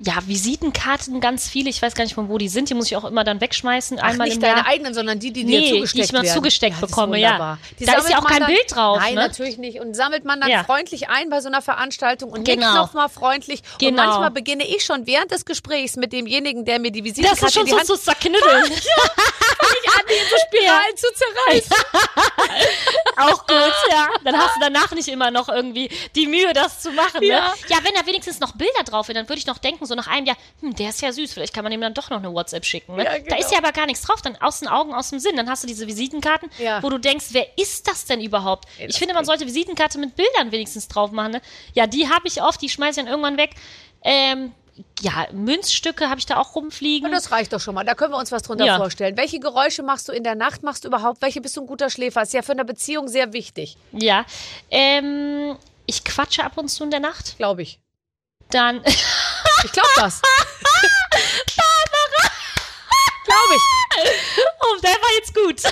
ja, 0.00 0.14
Visitenkarten 0.26 1.20
ganz 1.20 1.48
viele. 1.48 1.70
Ich 1.70 1.82
weiß 1.82 1.94
gar 1.94 2.04
nicht, 2.04 2.14
von 2.14 2.28
wo 2.28 2.38
die 2.38 2.48
sind. 2.48 2.70
Die 2.70 2.74
muss 2.74 2.86
ich 2.86 2.96
auch 2.96 3.04
immer 3.04 3.24
dann 3.24 3.40
wegschmeißen. 3.40 3.98
Ach, 4.00 4.04
einmal 4.04 4.28
nicht 4.28 4.40
deine 4.42 4.58
Jahr. 4.58 4.66
eigenen, 4.66 4.94
sondern 4.94 5.18
die, 5.18 5.32
die 5.32 5.44
dir 5.44 5.58
Nee, 5.60 5.70
zugesteckt 5.70 5.94
die 5.94 6.00
ich 6.06 6.12
mal 6.12 6.22
werden. 6.22 6.34
zugesteckt 6.36 6.74
ist 6.76 6.80
bekomme, 6.80 7.18
ja. 7.18 7.58
Die 7.80 7.84
Da 7.84 7.94
ist 7.94 8.08
ja 8.08 8.18
auch 8.18 8.24
kein 8.24 8.40
dann, 8.40 8.46
Bild 8.48 8.64
drauf, 8.74 8.98
Nein, 9.00 9.14
ne? 9.16 9.22
natürlich 9.22 9.58
nicht. 9.58 9.80
Und 9.80 9.94
sammelt 9.94 10.24
man 10.24 10.40
dann 10.40 10.50
Ja. 10.50 10.62
freundlich 10.64 11.08
ein 11.08 11.30
bei 11.30 11.40
so 11.40 11.48
einer 11.48 11.62
Veranstaltung 11.62 12.30
und 12.30 12.46
nickt 12.46 12.60
Genau. 12.60 12.74
nochmal 12.74 13.08
freundlich. 13.08 13.62
Und 13.72 13.78
Genau. 13.80 14.04
manchmal 14.04 14.30
beginne 14.30 14.64
ich 14.66 14.84
schon 14.84 15.06
während 15.06 15.32
des 15.32 15.44
Gesprächs 15.44 15.96
mit 15.96 16.12
demjenigen, 16.12 16.64
der 16.64 16.78
mir 16.78 16.92
die 16.92 17.02
Visitenkarte 17.02 17.40
Das 17.40 17.48
ist 17.48 17.54
schon 17.54 17.66
in 17.66 17.76
die 17.76 17.84
so 17.86 17.96
zu 17.96 18.02
zerknütteln. 18.02 18.64
Spiralen 20.48 20.96
zu 20.96 21.06
zerreißen. 21.14 21.76
Auch 23.16 23.46
gut, 23.46 23.72
ja. 23.90 24.08
Dann 24.24 24.36
hast 24.38 24.56
du 24.56 24.60
danach 24.60 24.90
nicht 24.92 25.08
immer 25.08 25.30
noch 25.30 25.48
irgendwie 25.48 25.90
die 26.14 26.26
Mühe, 26.26 26.52
das 26.52 26.80
zu 26.80 26.92
machen. 26.92 27.22
Ja. 27.22 27.48
Ne? 27.48 27.54
ja, 27.68 27.78
wenn 27.82 27.94
da 27.94 28.06
wenigstens 28.06 28.40
noch 28.40 28.52
Bilder 28.52 28.82
drauf 28.84 29.08
wären, 29.08 29.16
dann 29.16 29.28
würde 29.28 29.38
ich 29.40 29.46
noch 29.46 29.58
denken, 29.58 29.84
so 29.88 29.94
nach 29.96 30.06
einem 30.06 30.26
Jahr, 30.26 30.36
hm, 30.60 30.74
der 30.76 30.90
ist 30.90 31.00
ja 31.02 31.10
süß, 31.10 31.32
vielleicht 31.32 31.52
kann 31.54 31.64
man 31.64 31.72
ihm 31.72 31.80
dann 31.80 31.94
doch 31.94 32.10
noch 32.10 32.18
eine 32.18 32.32
WhatsApp 32.32 32.64
schicken. 32.64 32.94
Ne? 32.96 33.04
Ja, 33.04 33.10
Da 33.12 33.18
genau. 33.18 33.36
ist 33.38 33.50
ja 33.50 33.58
aber 33.58 33.72
gar 33.72 33.86
nichts 33.86 34.02
drauf, 34.02 34.22
dann 34.22 34.36
aus 34.36 34.60
den 34.60 34.68
Augen, 34.68 34.94
aus 34.94 35.10
dem 35.10 35.18
Sinn. 35.18 35.34
Dann 35.36 35.48
hast 35.50 35.62
du 35.64 35.66
diese 35.66 35.86
Visitenkarten, 35.86 36.48
Ja. 36.58 36.82
wo 36.82 36.90
du 36.90 36.98
denkst, 36.98 37.26
wer 37.30 37.46
ist 37.58 37.88
das 37.88 38.04
denn 38.04 38.20
überhaupt? 38.20 38.66
das 38.78 38.90
ich 38.90 38.96
finde, 38.98 39.14
man 39.14 39.24
sollte 39.24 39.46
Visitenkarte 39.46 39.98
mit 39.98 40.14
Bildern 40.14 40.52
wenigstens 40.52 40.86
drauf 40.86 41.10
machen. 41.10 41.32
Ne? 41.32 41.42
Ja, 41.74 41.86
die 41.88 42.08
habe 42.08 42.28
ich 42.28 42.40
oft, 42.42 42.62
die 42.62 42.68
schmeiße 42.68 43.00
ich 43.00 43.06
dann 43.06 43.10
irgendwann 43.10 43.36
weg. 43.38 43.50
Ähm, 44.02 44.52
ja, 45.00 45.26
Münzstücke 45.32 46.08
habe 46.08 46.20
ich 46.20 46.26
da 46.26 46.36
auch 46.36 46.54
rumfliegen. 46.54 47.06
Und 47.08 47.12
das 47.12 47.32
reicht 47.32 47.52
doch 47.52 47.58
schon 47.60 47.74
mal. 47.74 47.82
Da 47.84 47.94
können 47.96 48.12
wir 48.12 48.18
uns 48.18 48.30
was 48.30 48.42
drunter 48.42 48.64
Ja. 48.64 48.76
vorstellen. 48.76 49.16
Welche 49.16 49.40
Geräusche 49.40 49.82
machst 49.82 50.08
du 50.08 50.12
in 50.12 50.22
der 50.22 50.36
Nacht? 50.36 50.62
Machst 50.62 50.84
du 50.84 50.88
überhaupt? 50.88 51.20
Welche 51.20 51.40
bist 51.40 51.56
du 51.56 51.62
ein 51.62 51.66
guter 51.66 51.90
Schläfer? 51.90 52.22
Ist 52.22 52.32
ja 52.32 52.42
für 52.42 52.52
eine 52.52 52.64
Beziehung 52.64 53.08
sehr 53.08 53.32
wichtig, 53.32 53.76
Ja. 53.92 54.24
Ähm, 54.70 55.56
ich 55.86 56.04
quatsche 56.04 56.44
ab 56.44 56.56
und 56.58 56.68
zu 56.68 56.84
in 56.84 56.90
der 56.92 57.00
Nacht. 57.00 57.36
glaube 57.38 57.62
ich. 57.62 57.80
Dann. 58.50 58.82
Ich 59.64 59.72
glaube 59.72 59.88
das. 59.96 60.20
glaube 63.24 63.54
ich. 63.56 63.62
Oh, 64.60 64.76
der 64.82 64.90
war 64.90 65.10
jetzt 65.18 65.34
gut. 65.34 65.62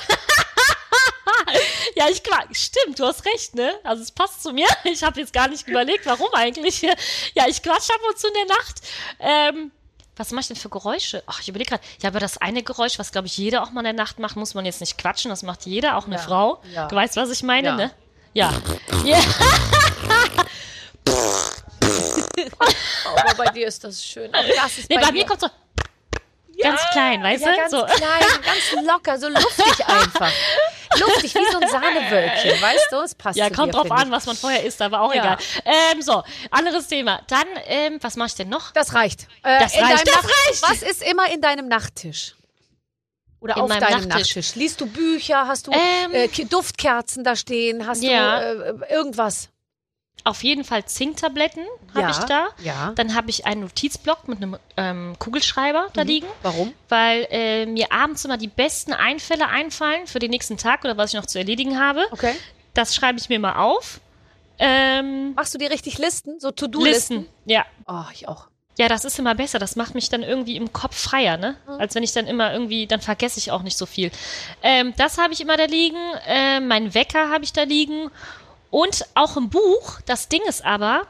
ja, 1.94 2.08
ich 2.08 2.22
quatsch. 2.22 2.56
Stimmt, 2.56 2.98
du 2.98 3.04
hast 3.04 3.24
recht, 3.24 3.54
ne? 3.54 3.78
Also 3.84 4.02
es 4.02 4.10
passt 4.10 4.42
zu 4.42 4.52
mir. 4.52 4.66
Ich 4.84 5.02
habe 5.02 5.20
jetzt 5.20 5.32
gar 5.32 5.48
nicht 5.48 5.66
überlegt, 5.68 6.06
warum 6.06 6.28
eigentlich. 6.34 6.82
Ja, 6.82 7.46
ich 7.48 7.62
quatsch 7.62 7.90
ab 7.90 8.00
und 8.08 8.18
zu 8.18 8.26
in 8.28 8.34
der 8.34 8.46
Nacht. 8.56 8.76
Ähm, 9.20 9.70
was 10.16 10.30
mache 10.30 10.40
ich 10.42 10.48
denn 10.48 10.56
für 10.56 10.70
Geräusche? 10.70 11.22
Ach, 11.26 11.40
ich 11.40 11.48
überlege 11.48 11.70
gerade. 11.70 11.84
Ja, 12.00 12.08
aber 12.08 12.20
das 12.20 12.38
eine 12.38 12.62
Geräusch, 12.62 12.98
was 12.98 13.12
glaube 13.12 13.26
ich 13.26 13.36
jeder 13.36 13.62
auch 13.62 13.70
mal 13.70 13.80
in 13.80 13.84
der 13.84 13.92
Nacht 13.92 14.18
macht, 14.18 14.36
muss 14.36 14.54
man 14.54 14.64
jetzt 14.64 14.80
nicht 14.80 14.96
quatschen. 14.98 15.28
Das 15.30 15.42
macht 15.42 15.66
jeder, 15.66 15.96
auch 15.98 16.06
eine 16.06 16.16
Ja, 16.16 16.22
Frau. 16.22 16.62
ja. 16.72 16.86
Du 16.88 16.96
weißt, 16.96 17.16
was 17.16 17.30
ich 17.30 17.42
meine, 17.42 17.68
Ja. 17.68 17.76
ne? 17.76 17.90
Ja. 18.32 18.52
ja. 19.04 19.18
Oh, 22.60 23.16
aber 23.16 23.34
bei 23.34 23.46
dir 23.52 23.66
ist 23.68 23.82
das 23.84 24.04
schön. 24.04 24.34
Auch 24.34 24.44
das 24.56 24.78
ist 24.78 24.88
Nee, 24.90 24.96
bei, 24.96 25.02
bei 25.02 25.12
mir 25.12 25.24
kommt 25.26 25.40
so 25.40 25.48
ganz 26.62 26.80
klein, 26.92 27.22
weißt 27.22 27.44
ja, 27.44 27.50
du? 27.52 27.56
ganz 27.56 27.70
so. 27.70 27.84
klein, 27.84 28.20
ganz 28.44 28.86
locker, 28.86 29.18
so 29.18 29.28
luftig 29.28 29.86
einfach. 29.86 30.32
Luftig, 30.98 31.34
wie 31.34 31.52
so 31.52 31.58
ein 31.58 31.68
Sahnewölkchen, 31.68 32.62
weißt 32.62 32.86
du? 32.92 32.96
Es 33.00 33.14
passt 33.14 33.36
Ja, 33.36 33.50
kommt 33.50 33.74
dir, 33.74 33.78
drauf 33.78 33.90
an, 33.90 34.10
was 34.10 34.24
man 34.24 34.36
vorher 34.36 34.62
isst, 34.64 34.80
aber 34.80 35.00
auch 35.02 35.12
Ja. 35.14 35.22
egal. 35.22 35.38
Ähm, 35.92 36.00
so, 36.00 36.22
anderes 36.50 36.86
Thema. 36.86 37.20
Dann, 37.28 37.44
ähm, 37.66 37.98
was 38.00 38.16
mache 38.16 38.28
ich 38.28 38.34
denn 38.36 38.48
noch? 38.48 38.72
Das 38.72 38.94
reicht. 38.94 39.24
Äh, 39.42 39.58
Das 39.60 39.74
reicht, 39.76 40.06
das 40.08 40.14
Nacht- 40.14 40.24
reicht. 40.48 40.62
Was 40.62 40.82
ist 40.82 41.02
immer 41.02 41.30
in 41.30 41.40
deinem 41.42 41.68
Nachttisch? 41.68 42.34
Oder 43.40 43.56
In 43.56 43.62
auf 43.62 43.68
meinem 43.68 43.80
deinem 43.80 44.08
Nachttisch. 44.08 44.36
Nachttisch. 44.36 44.54
Liest 44.54 44.80
du 44.80 44.86
Bücher? 44.86 45.46
Hast 45.46 45.66
du 45.66 45.72
Ähm. 45.72 46.14
äh, 46.14 46.28
Duftkerzen 46.28 47.22
da 47.24 47.36
stehen? 47.36 47.86
Hast 47.86 48.02
Ja. 48.02 48.54
du 48.54 48.62
äh, 48.88 48.92
irgendwas? 48.94 49.50
Auf 50.26 50.42
jeden 50.42 50.64
Fall 50.64 50.84
Zinktabletten 50.84 51.64
habe 51.94 52.00
Ja, 52.00 52.10
ich 52.10 52.18
da. 52.24 52.48
ja. 52.62 52.92
Dann 52.96 53.14
habe 53.14 53.30
ich 53.30 53.46
einen 53.46 53.60
Notizblock 53.60 54.26
mit 54.26 54.38
einem 54.38 54.56
ähm, 54.76 55.14
Kugelschreiber 55.18 55.86
da 55.92 56.02
liegen, 56.02 56.26
Warum? 56.42 56.72
weil 56.88 57.26
äh, 57.30 57.64
mir 57.66 57.92
abends 57.92 58.24
immer 58.24 58.36
die 58.36 58.48
besten 58.48 58.92
Einfälle 58.92 59.46
einfallen 59.48 60.06
für 60.08 60.18
den 60.18 60.30
nächsten 60.30 60.56
Tag 60.56 60.84
oder 60.84 60.96
was 60.96 61.10
ich 61.14 61.18
noch 61.20 61.26
zu 61.26 61.38
erledigen 61.38 61.78
habe. 61.78 62.04
Okay. 62.10 62.34
Das 62.74 62.94
schreibe 62.94 63.18
ich 63.18 63.28
mir 63.28 63.38
mal 63.38 63.54
auf. 63.56 64.00
Ähm, 64.58 65.34
Machst 65.34 65.54
du 65.54 65.58
dir 65.58 65.70
richtig 65.70 65.98
Listen? 65.98 66.40
So 66.40 66.50
To-Do-Listen? 66.50 67.16
Listen. 67.18 67.32
Ja. 67.44 67.64
Oh, 67.86 68.04
ich 68.12 68.26
auch. 68.26 68.48
Ja, 68.78 68.88
das 68.88 69.04
ist 69.04 69.18
immer 69.18 69.34
besser. 69.34 69.58
Das 69.58 69.76
macht 69.76 69.94
mich 69.94 70.08
dann 70.10 70.22
irgendwie 70.22 70.56
im 70.56 70.72
Kopf 70.72 70.96
freier, 71.00 71.36
ne? 71.38 71.56
Als 71.78 71.94
wenn 71.94 72.02
ich 72.02 72.12
dann 72.12 72.26
immer 72.26 72.52
irgendwie, 72.52 72.86
dann 72.86 73.00
vergesse 73.00 73.38
ich 73.38 73.50
auch 73.50 73.62
nicht 73.62 73.76
so 73.78 73.86
viel. 73.86 74.10
Ähm, 74.62 74.92
das 74.98 75.18
habe 75.18 75.32
ich 75.32 75.40
immer 75.40 75.56
da 75.56 75.64
liegen. 75.64 75.96
Ähm, 76.26 76.68
mein 76.68 76.94
Wecker 76.94 77.30
habe 77.30 77.44
ich 77.44 77.52
da 77.54 77.62
liegen. 77.62 78.10
Und 78.76 79.06
auch 79.14 79.38
im 79.38 79.48
Buch. 79.48 80.02
Das 80.04 80.28
Ding 80.28 80.42
ist 80.46 80.62
aber, 80.62 81.06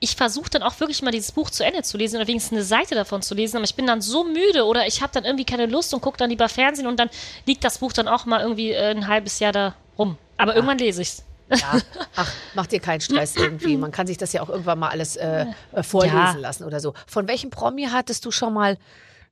ich 0.00 0.16
versuche 0.16 0.50
dann 0.50 0.62
auch 0.62 0.78
wirklich 0.80 1.00
mal 1.00 1.12
dieses 1.12 1.32
Buch 1.32 1.48
zu 1.48 1.64
Ende 1.64 1.82
zu 1.82 1.96
lesen 1.96 2.16
oder 2.16 2.26
wenigstens 2.26 2.52
eine 2.52 2.62
Seite 2.62 2.94
davon 2.94 3.22
zu 3.22 3.34
lesen. 3.34 3.56
Aber 3.56 3.64
ich 3.64 3.74
bin 3.74 3.86
dann 3.86 4.02
so 4.02 4.22
müde 4.22 4.66
oder 4.66 4.86
ich 4.86 5.00
habe 5.00 5.14
dann 5.14 5.24
irgendwie 5.24 5.46
keine 5.46 5.64
Lust 5.64 5.94
und 5.94 6.02
gucke 6.02 6.18
dann 6.18 6.28
lieber 6.28 6.50
Fernsehen 6.50 6.86
und 6.86 7.00
dann 7.00 7.08
liegt 7.46 7.64
das 7.64 7.78
Buch 7.78 7.94
dann 7.94 8.06
auch 8.06 8.26
mal 8.26 8.42
irgendwie 8.42 8.72
äh, 8.72 8.90
ein 8.90 9.08
halbes 9.08 9.38
Jahr 9.38 9.52
da 9.52 9.74
rum. 9.98 10.18
Aber 10.36 10.54
irgendwann 10.56 10.76
lese 10.76 11.00
ich's. 11.00 11.24
Ja, 11.48 11.80
ach, 12.16 12.30
mach 12.54 12.66
dir 12.66 12.80
keinen 12.80 13.00
Stress 13.00 13.34
irgendwie. 13.36 13.78
Man 13.78 13.92
kann 13.92 14.06
sich 14.06 14.18
das 14.18 14.34
ja 14.34 14.42
auch 14.42 14.50
irgendwann 14.50 14.78
mal 14.78 14.90
alles 14.90 15.16
äh, 15.16 15.46
äh, 15.72 15.82
vorlesen 15.82 16.14
Ja. 16.18 16.32
lassen 16.34 16.64
oder 16.64 16.80
so. 16.80 16.92
Von 17.06 17.28
welchem 17.28 17.48
Promi 17.48 17.84
hattest 17.90 18.26
du 18.26 18.30
schon 18.30 18.52
mal 18.52 18.76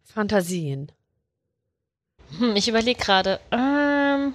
Fantasien? 0.05 0.91
Hm, 2.39 2.57
ich 2.57 2.67
überlege 2.67 2.99
gerade. 2.99 3.41
Ähm, 3.51 4.33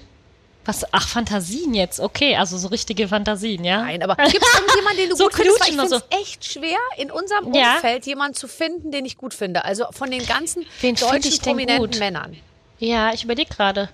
was? 0.69 0.85
Ach, 0.93 1.07
Fantasien 1.07 1.73
jetzt. 1.73 1.99
Okay, 1.99 2.35
also 2.37 2.57
so 2.57 2.69
richtige 2.69 3.07
Fantasien, 3.07 3.63
ja? 3.65 3.81
Nein, 3.81 4.01
aber 4.03 4.15
gibt 4.15 4.43
es 4.43 4.53
irgendjemanden, 4.59 4.97
den 5.01 5.09
du 5.09 5.15
So 5.17 5.25
gut 5.25 5.33
findest? 5.35 5.59
Weil 5.59 5.67
ich 5.69 5.75
finde 5.79 5.95
es 5.95 6.21
echt 6.21 6.45
schwer, 6.45 6.77
in 6.97 7.11
unserem 7.11 7.53
Ja. 7.53 7.75
Umfeld 7.75 8.05
jemanden 8.05 8.35
zu 8.35 8.47
finden, 8.47 8.91
den 8.91 9.05
ich 9.05 9.17
gut 9.17 9.33
finde. 9.33 9.65
Also 9.65 9.85
von 9.91 10.09
den 10.09 10.25
ganzen 10.25 10.65
Wen 10.81 10.95
deutschen 10.95 11.37
prominenten 11.39 11.89
gut? 11.91 11.99
Männern. 11.99 12.37
Ja, 12.79 13.11
ich 13.13 13.23
überlege 13.25 13.53
gerade. 13.53 13.89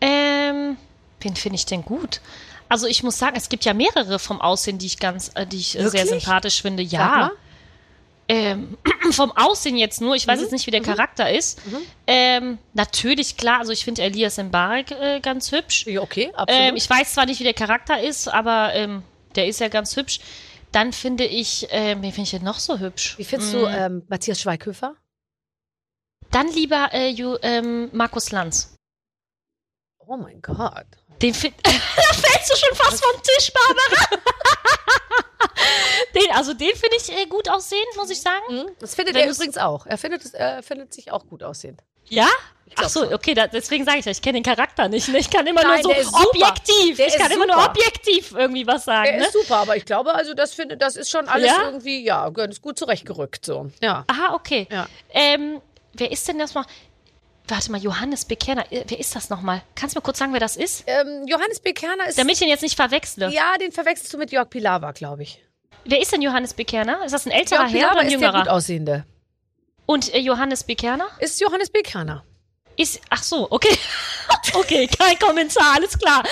Ähm, 0.00 0.76
wen 1.20 1.36
finde 1.36 1.56
ich 1.56 1.66
denn 1.66 1.82
gut? 1.82 2.20
Also 2.68 2.86
ich 2.86 3.02
muss 3.02 3.18
sagen, 3.18 3.36
es 3.36 3.48
gibt 3.48 3.64
ja 3.64 3.74
mehrere 3.74 4.18
vom 4.18 4.40
Aussehen, 4.40 4.78
die 4.78 4.86
ich 4.86 4.98
ganz, 4.98 5.30
äh, 5.34 5.46
die 5.46 5.58
ich 5.58 5.78
äh, 5.78 5.88
sehr 5.88 6.06
sympathisch 6.06 6.62
finde. 6.62 6.82
Ja. 6.82 7.30
Ähm, 8.28 8.78
vom 9.12 9.32
Aussehen 9.32 9.76
jetzt 9.76 10.00
nur, 10.00 10.14
ich 10.14 10.26
weiß 10.26 10.38
Mhm. 10.38 10.42
jetzt 10.44 10.52
nicht, 10.52 10.66
wie 10.66 10.70
der 10.70 10.80
Charakter 10.80 11.30
ist. 11.30 11.60
Ähm, 12.06 12.58
natürlich, 12.72 13.36
klar, 13.36 13.60
also 13.60 13.72
ich 13.72 13.84
finde 13.84 14.02
Elias 14.02 14.38
Mbarek 14.38 14.90
äh, 14.92 15.20
ganz 15.20 15.52
hübsch. 15.52 15.86
Ja, 15.86 16.00
okay, 16.00 16.32
absolut. 16.34 16.68
Ähm, 16.70 16.76
ich 16.76 16.88
weiß 16.88 17.14
zwar 17.14 17.26
nicht, 17.26 17.40
wie 17.40 17.44
der 17.44 17.54
Charakter 17.54 18.00
ist, 18.00 18.28
aber 18.28 18.72
ähm, 18.74 19.02
der 19.36 19.46
ist 19.46 19.60
ja 19.60 19.68
ganz 19.68 19.96
hübsch. 19.96 20.20
Dann 20.72 20.92
finde 20.92 21.24
ich, 21.24 21.66
ähm, 21.70 22.02
wen 22.02 22.10
finde 22.12 22.22
ich 22.22 22.30
denn 22.30 22.42
noch 22.44 22.58
so 22.58 22.78
hübsch? 22.78 23.16
Wie 23.18 23.24
findest 23.24 23.52
Mm, 23.52 23.56
du 23.56 23.66
ähm, 23.66 24.02
Matthias 24.08 24.40
Schweighöfer? 24.40 24.96
Dann 26.30 26.48
lieber 26.48 26.88
äh, 26.92 27.10
ähm, 27.42 27.90
Markus 27.92 28.32
Lanz. 28.32 28.74
Oh 29.98 30.16
mein 30.16 30.42
Gott. 30.42 30.86
Den 31.24 31.32
find, 31.32 31.54
da 31.62 31.70
fällst 31.70 32.50
du 32.52 32.54
schon 32.54 32.76
fast 32.76 33.02
vom 33.02 33.22
Tisch, 33.22 33.50
Barbara. 33.50 34.22
den, 36.14 36.30
also 36.32 36.52
den 36.52 36.76
finde 36.76 36.96
ich 36.98 37.10
äh, 37.10 37.24
gut 37.24 37.48
aussehend, 37.48 37.96
muss 37.96 38.10
ich 38.10 38.20
sagen. 38.20 38.44
Mhm. 38.50 38.70
Das 38.78 38.94
findet 38.94 39.14
Wenn 39.14 39.28
er 39.28 39.34
übrigens 39.34 39.56
auch. 39.56 39.86
Er 39.86 39.96
findet, 39.96 40.22
es, 40.22 40.34
er 40.34 40.62
findet 40.62 40.92
sich 40.92 41.10
auch 41.10 41.26
gut 41.26 41.42
aussehend. 41.42 41.80
Ja? 42.10 42.28
Ach 42.76 42.90
so, 42.90 43.10
okay, 43.10 43.32
da, 43.32 43.46
deswegen 43.46 43.86
sage 43.86 44.00
ich 44.00 44.04
ja, 44.04 44.10
ich 44.12 44.20
kenne 44.20 44.34
den 44.38 44.42
Charakter 44.42 44.86
nicht. 44.88 45.08
Ne? 45.08 45.16
Ich 45.18 45.30
kann 45.30 45.46
immer 45.46 45.62
Nein, 45.62 45.80
nur 45.82 45.94
der 45.94 46.04
so 46.04 46.14
objektiv. 46.14 46.98
Der 46.98 47.06
ich 47.06 47.16
kann 47.16 47.30
immer 47.30 47.46
nur 47.46 47.56
super. 47.56 47.70
objektiv 47.70 48.32
irgendwie 48.32 48.66
was 48.66 48.84
sagen. 48.84 49.08
Er 49.08 49.18
Ne? 49.20 49.26
ist 49.26 49.32
super, 49.32 49.56
aber 49.56 49.78
ich 49.78 49.86
glaube, 49.86 50.14
also 50.14 50.34
das 50.34 50.52
finde, 50.52 50.76
das 50.76 50.96
ist 50.96 51.10
schon 51.10 51.26
alles 51.26 51.50
Ja? 51.50 51.62
irgendwie, 51.64 52.04
ja, 52.04 52.28
ganz 52.28 52.60
gut 52.60 52.78
zurechtgerückt 52.78 53.46
so. 53.46 53.70
Ja. 53.80 54.04
Aha, 54.08 54.34
okay. 54.34 54.68
Ja. 54.70 54.88
Ähm, 55.08 55.62
wer 55.94 56.12
ist 56.12 56.28
denn 56.28 56.38
das 56.38 56.52
mal? 56.52 56.66
Warte 57.46 57.70
mal, 57.70 57.80
Johannes 57.80 58.24
Bekerner. 58.24 58.64
Äh, 58.72 58.84
Wer 58.88 58.98
ist 58.98 59.14
das 59.14 59.28
nochmal? 59.30 59.62
Kannst 59.74 59.94
du 59.94 59.98
mir 59.98 60.02
kurz 60.02 60.18
sagen, 60.18 60.32
wer 60.32 60.40
das 60.40 60.56
ist? 60.56 60.84
Ähm, 60.86 61.24
Johannes 61.26 61.60
Bekerner 61.60 62.08
ist. 62.08 62.18
Damit 62.18 62.32
ich 62.34 62.38
den 62.38 62.48
jetzt 62.48 62.62
nicht 62.62 62.76
verwechsle. 62.76 63.30
ja, 63.30 63.56
den 63.60 63.70
verwechselst 63.72 64.12
du 64.14 64.18
mit 64.18 64.32
Jörg 64.32 64.48
Pilawa, 64.48 64.92
glaube 64.92 65.22
ich. 65.24 65.44
Wer 65.84 66.00
ist 66.00 66.12
denn 66.12 66.22
Johannes 66.22 66.54
Bekerner? 66.54 67.04
Ist 67.04 67.12
das 67.12 67.26
ein 67.26 67.32
älterer 67.32 67.66
Jörg 67.68 67.72
Herr 67.74 67.90
oder 67.92 68.00
ein 68.00 68.06
ist 68.06 68.12
der 68.12 68.28
gut 68.30 68.34
jüngerer? 68.38 68.52
aussehende. 68.54 69.04
Und 69.86 70.14
äh, 70.14 70.18
Johannes 70.18 70.64
Bekerner? 70.64 71.06
Ist 71.18 71.38
Johannes 71.40 71.68
Bekerner. 71.68 72.24
Ist, 72.76 73.00
ach 73.10 73.22
so, 73.22 73.46
okay. 73.50 73.76
okay, 74.54 74.86
kein 74.88 75.18
Kommentar, 75.18 75.74
alles 75.74 75.98
klar. 75.98 76.22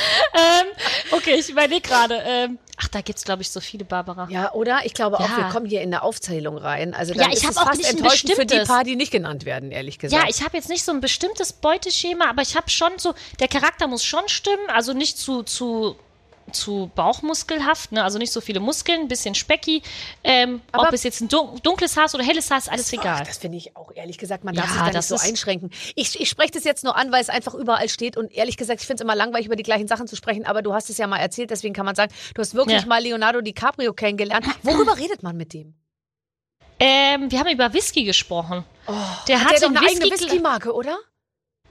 ähm, 0.34 0.66
okay, 1.12 1.34
ich 1.38 1.48
überlege 1.48 1.80
gerade. 1.80 2.22
Ähm, 2.26 2.58
ach, 2.76 2.88
da 2.88 3.00
gibt's 3.00 3.24
glaube 3.24 3.42
ich, 3.42 3.50
so 3.50 3.60
viele, 3.60 3.84
Barbara. 3.84 4.28
Ja, 4.30 4.52
oder? 4.52 4.80
Ich 4.84 4.94
glaube 4.94 5.18
auch, 5.18 5.28
Ja. 5.28 5.36
wir 5.36 5.44
kommen 5.48 5.66
hier 5.66 5.80
in 5.82 5.92
eine 5.92 6.02
Aufzählung 6.02 6.56
rein. 6.58 6.94
Also 6.94 7.14
Ja, 7.14 7.24
dann 7.24 7.32
ich 7.32 7.38
ist 7.38 7.50
es 7.50 7.56
auch 7.56 7.64
fast 7.64 7.78
nicht 7.78 7.90
enttäuschend 7.90 8.34
für 8.34 8.46
die 8.46 8.60
paar, 8.60 8.84
die 8.84 8.96
nicht 8.96 9.12
genannt 9.12 9.44
werden, 9.44 9.70
ehrlich 9.70 9.98
gesagt. 9.98 10.22
Ja, 10.22 10.28
ich 10.28 10.42
habe 10.42 10.56
jetzt 10.56 10.68
nicht 10.68 10.84
so 10.84 10.92
ein 10.92 11.00
bestimmtes 11.00 11.52
Beuteschema, 11.52 12.28
aber 12.28 12.42
ich 12.42 12.56
habe 12.56 12.70
schon 12.70 12.92
so, 12.98 13.14
der 13.40 13.48
Charakter 13.48 13.86
muss 13.86 14.04
schon 14.04 14.28
stimmen, 14.28 14.68
also 14.68 14.92
nicht 14.92 15.18
zu, 15.18 15.42
zu, 15.42 15.96
zu 16.52 16.90
bauchmuskelhaft, 16.94 17.92
ne? 17.92 18.04
also 18.04 18.18
nicht 18.18 18.32
so 18.32 18.40
viele 18.40 18.60
Muskeln, 18.60 19.00
ein 19.02 19.08
bisschen 19.08 19.34
specki. 19.34 19.82
Ähm, 20.22 20.60
ob 20.72 20.92
es 20.92 21.02
jetzt 21.02 21.20
ein 21.20 21.28
dun 21.28 21.60
dunkles 21.62 21.96
Haar 21.96 22.04
ist 22.06 22.14
oder 22.14 22.24
helles 22.24 22.50
Haar 22.50 22.58
ist, 22.58 22.70
alles 22.70 22.92
egal. 22.92 23.18
Ach, 23.22 23.26
das 23.26 23.38
finde 23.38 23.58
ich 23.58 23.76
auch, 23.76 23.90
ehrlich 23.94 24.16
gesagt, 24.18 24.44
man 24.44 24.54
Ja, 24.54 24.62
darf 24.62 24.70
sich 24.70 24.78
da 24.78 24.84
nicht 24.86 24.96
das 24.96 25.08
so 25.08 25.16
einschränken. 25.16 25.70
Ich, 25.94 26.20
ich 26.20 26.28
spreche 26.28 26.52
das 26.52 26.64
jetzt 26.64 26.84
nur 26.84 26.96
an, 26.96 27.10
weil 27.12 27.20
es 27.20 27.28
einfach 27.28 27.54
überall 27.54 27.88
steht 27.88 28.16
und 28.16 28.32
ehrlich 28.32 28.56
gesagt, 28.56 28.80
ich 28.80 28.86
finde 28.86 29.00
es 29.02 29.04
immer 29.04 29.16
langweilig, 29.16 29.46
über 29.46 29.56
die 29.56 29.62
gleichen 29.64 29.88
Sachen 29.88 30.06
zu 30.06 30.16
sprechen, 30.16 30.46
aber 30.46 30.62
du 30.62 30.72
hast 30.72 30.88
es 30.90 30.98
ja 30.98 31.06
mal 31.06 31.18
erzählt, 31.18 31.50
deswegen 31.50 31.74
kann 31.74 31.84
man 31.86 31.94
sagen, 31.94 32.12
du 32.34 32.40
hast 32.40 32.54
wirklich 32.54 32.82
Ja. 32.82 32.86
mal 32.86 33.02
Leonardo 33.02 33.40
DiCaprio 33.40 33.92
kennengelernt. 33.92 34.46
Worüber 34.62 34.96
redet 34.98 35.22
man 35.22 35.36
mit 35.36 35.52
dem? 35.52 35.74
ähm, 36.78 37.30
wir 37.30 37.38
haben 37.40 37.48
über 37.50 37.72
Whisky 37.72 38.04
gesprochen. 38.04 38.64
der 39.28 39.36
Oh, 39.36 39.40
Hat 39.40 39.52
der 39.52 39.60
doch 39.60 39.68
eine 39.68 39.80
eigene 39.80 40.04
Whisky. 40.10 40.26
Whisky-Marke, 40.26 40.72
oder? 40.74 40.96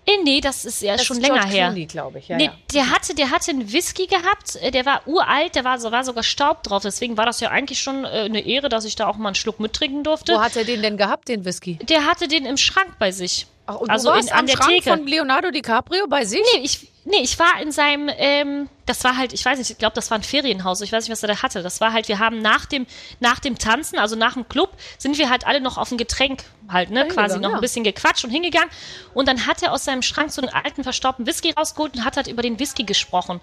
Äh, 0.08 0.18
nee, 0.24 0.42
das 0.42 0.66
ist 0.66 0.82
ja 0.82 0.96
Das 0.98 1.06
schon 1.06 1.18
ist 1.18 1.24
länger 1.24 1.40
George 1.42 1.56
her. 1.56 1.66
Clooney, 1.68 1.86
glaube 1.86 2.20
ich. 2.20 2.28
Ja, 2.28 2.38
nee, 2.38 2.46
ja. 2.46 2.54
der 2.74 2.90
hatte, 2.92 3.16
der 3.16 3.32
hatte 3.32 3.52
einen 3.52 3.72
Whisky 3.72 4.08
gehabt, 4.08 4.56
äh, 4.62 4.72
der 4.72 4.86
war 4.86 5.02
uralt, 5.08 5.56
der 5.56 5.64
war, 5.64 5.80
so- 5.80 5.92
war 5.92 6.04
sogar 6.04 6.24
Staub 6.24 6.64
drauf. 6.64 6.84
Deswegen 6.84 7.18
war 7.18 7.26
das 7.26 7.40
ja 7.40 7.50
eigentlich 7.50 7.80
schon 7.82 8.06
äh, 8.06 8.08
eine 8.08 8.42
Ehre, 8.46 8.70
dass 8.70 8.86
ich 8.86 8.96
da 8.96 9.08
auch 9.08 9.18
mal 9.18 9.30
einen 9.30 9.36
Schluck 9.36 9.60
mittrinken 9.60 10.04
durfte. 10.04 10.34
Wo 10.34 10.42
hat 10.42 10.56
er 10.56 10.64
den 10.64 10.82
denn 10.82 10.98
gehabt, 10.98 11.28
den 11.28 11.44
Whisky? 11.46 11.80
Der 11.84 12.06
hatte 12.06 12.28
den 12.28 12.46
im 12.46 12.58
Schrank 12.58 12.98
bei 13.00 13.12
sich. 13.12 13.48
Ach, 13.68 13.76
und 13.78 13.90
also 13.90 14.10
du 14.10 14.16
warst 14.16 14.28
in, 14.28 14.34
an 14.34 14.40
am 14.42 14.46
der 14.48 14.58
Schrank 14.58 14.70
Theke. 14.70 14.90
von 14.92 15.08
Leonardo 15.08 15.50
DiCaprio 15.52 16.06
bei 16.08 16.24
sich? 16.26 16.42
Nee, 16.56 16.62
ich, 16.64 16.88
nee, 17.06 17.22
ich 17.22 17.40
war 17.40 17.62
in 17.62 17.72
seinem, 17.72 18.10
ähm, 18.18 18.70
das 18.86 19.04
war 19.04 19.16
halt, 19.16 19.32
ich 19.32 19.46
weiß 19.46 19.58
nicht, 19.58 19.70
ich 19.70 19.78
glaube, 19.78 19.96
das 19.96 20.12
war 20.12 20.18
ein 20.18 20.24
Ferienhaus, 20.24 20.82
ich 20.82 20.92
weiß 20.92 21.06
nicht, 21.06 21.12
was 21.12 21.24
er 21.24 21.28
da 21.28 21.42
hatte. 21.42 21.64
Das 21.64 21.80
war 21.80 21.94
halt, 21.94 22.08
wir 22.08 22.20
haben 22.20 22.42
nach 22.42 22.66
dem, 22.66 22.86
nach 23.20 23.40
dem 23.40 23.58
Tanzen, 23.58 23.98
also 23.98 24.16
nach 24.16 24.34
dem 24.34 24.48
Club, 24.50 24.72
sind 24.98 25.18
wir 25.18 25.30
halt 25.30 25.48
alle 25.48 25.62
noch 25.62 25.78
auf 25.78 25.92
ein 25.92 25.98
Getränk 25.98 26.44
halt, 26.68 26.90
ne, 26.90 27.08
quasi 27.08 27.40
noch 27.40 27.52
ja. 27.52 27.56
ein 27.56 27.62
bisschen 27.62 27.84
gequatscht 27.84 28.26
und 28.26 28.32
hingegangen. 28.32 28.70
Und 29.14 29.28
dann 29.28 29.46
hat 29.48 29.62
er 29.64 29.72
aus 29.72 29.86
seinem 29.86 30.02
Schrank 30.02 30.32
so 30.32 30.42
einen 30.42 30.52
alten, 30.52 30.84
verstaubten 30.84 31.26
Whisky 31.26 31.52
rausgeholt 31.52 31.96
und 31.96 32.04
hat 32.04 32.18
halt 32.18 32.28
über 32.28 32.42
den 32.42 32.60
Whisky 32.60 32.84
gesprochen. 32.84 33.40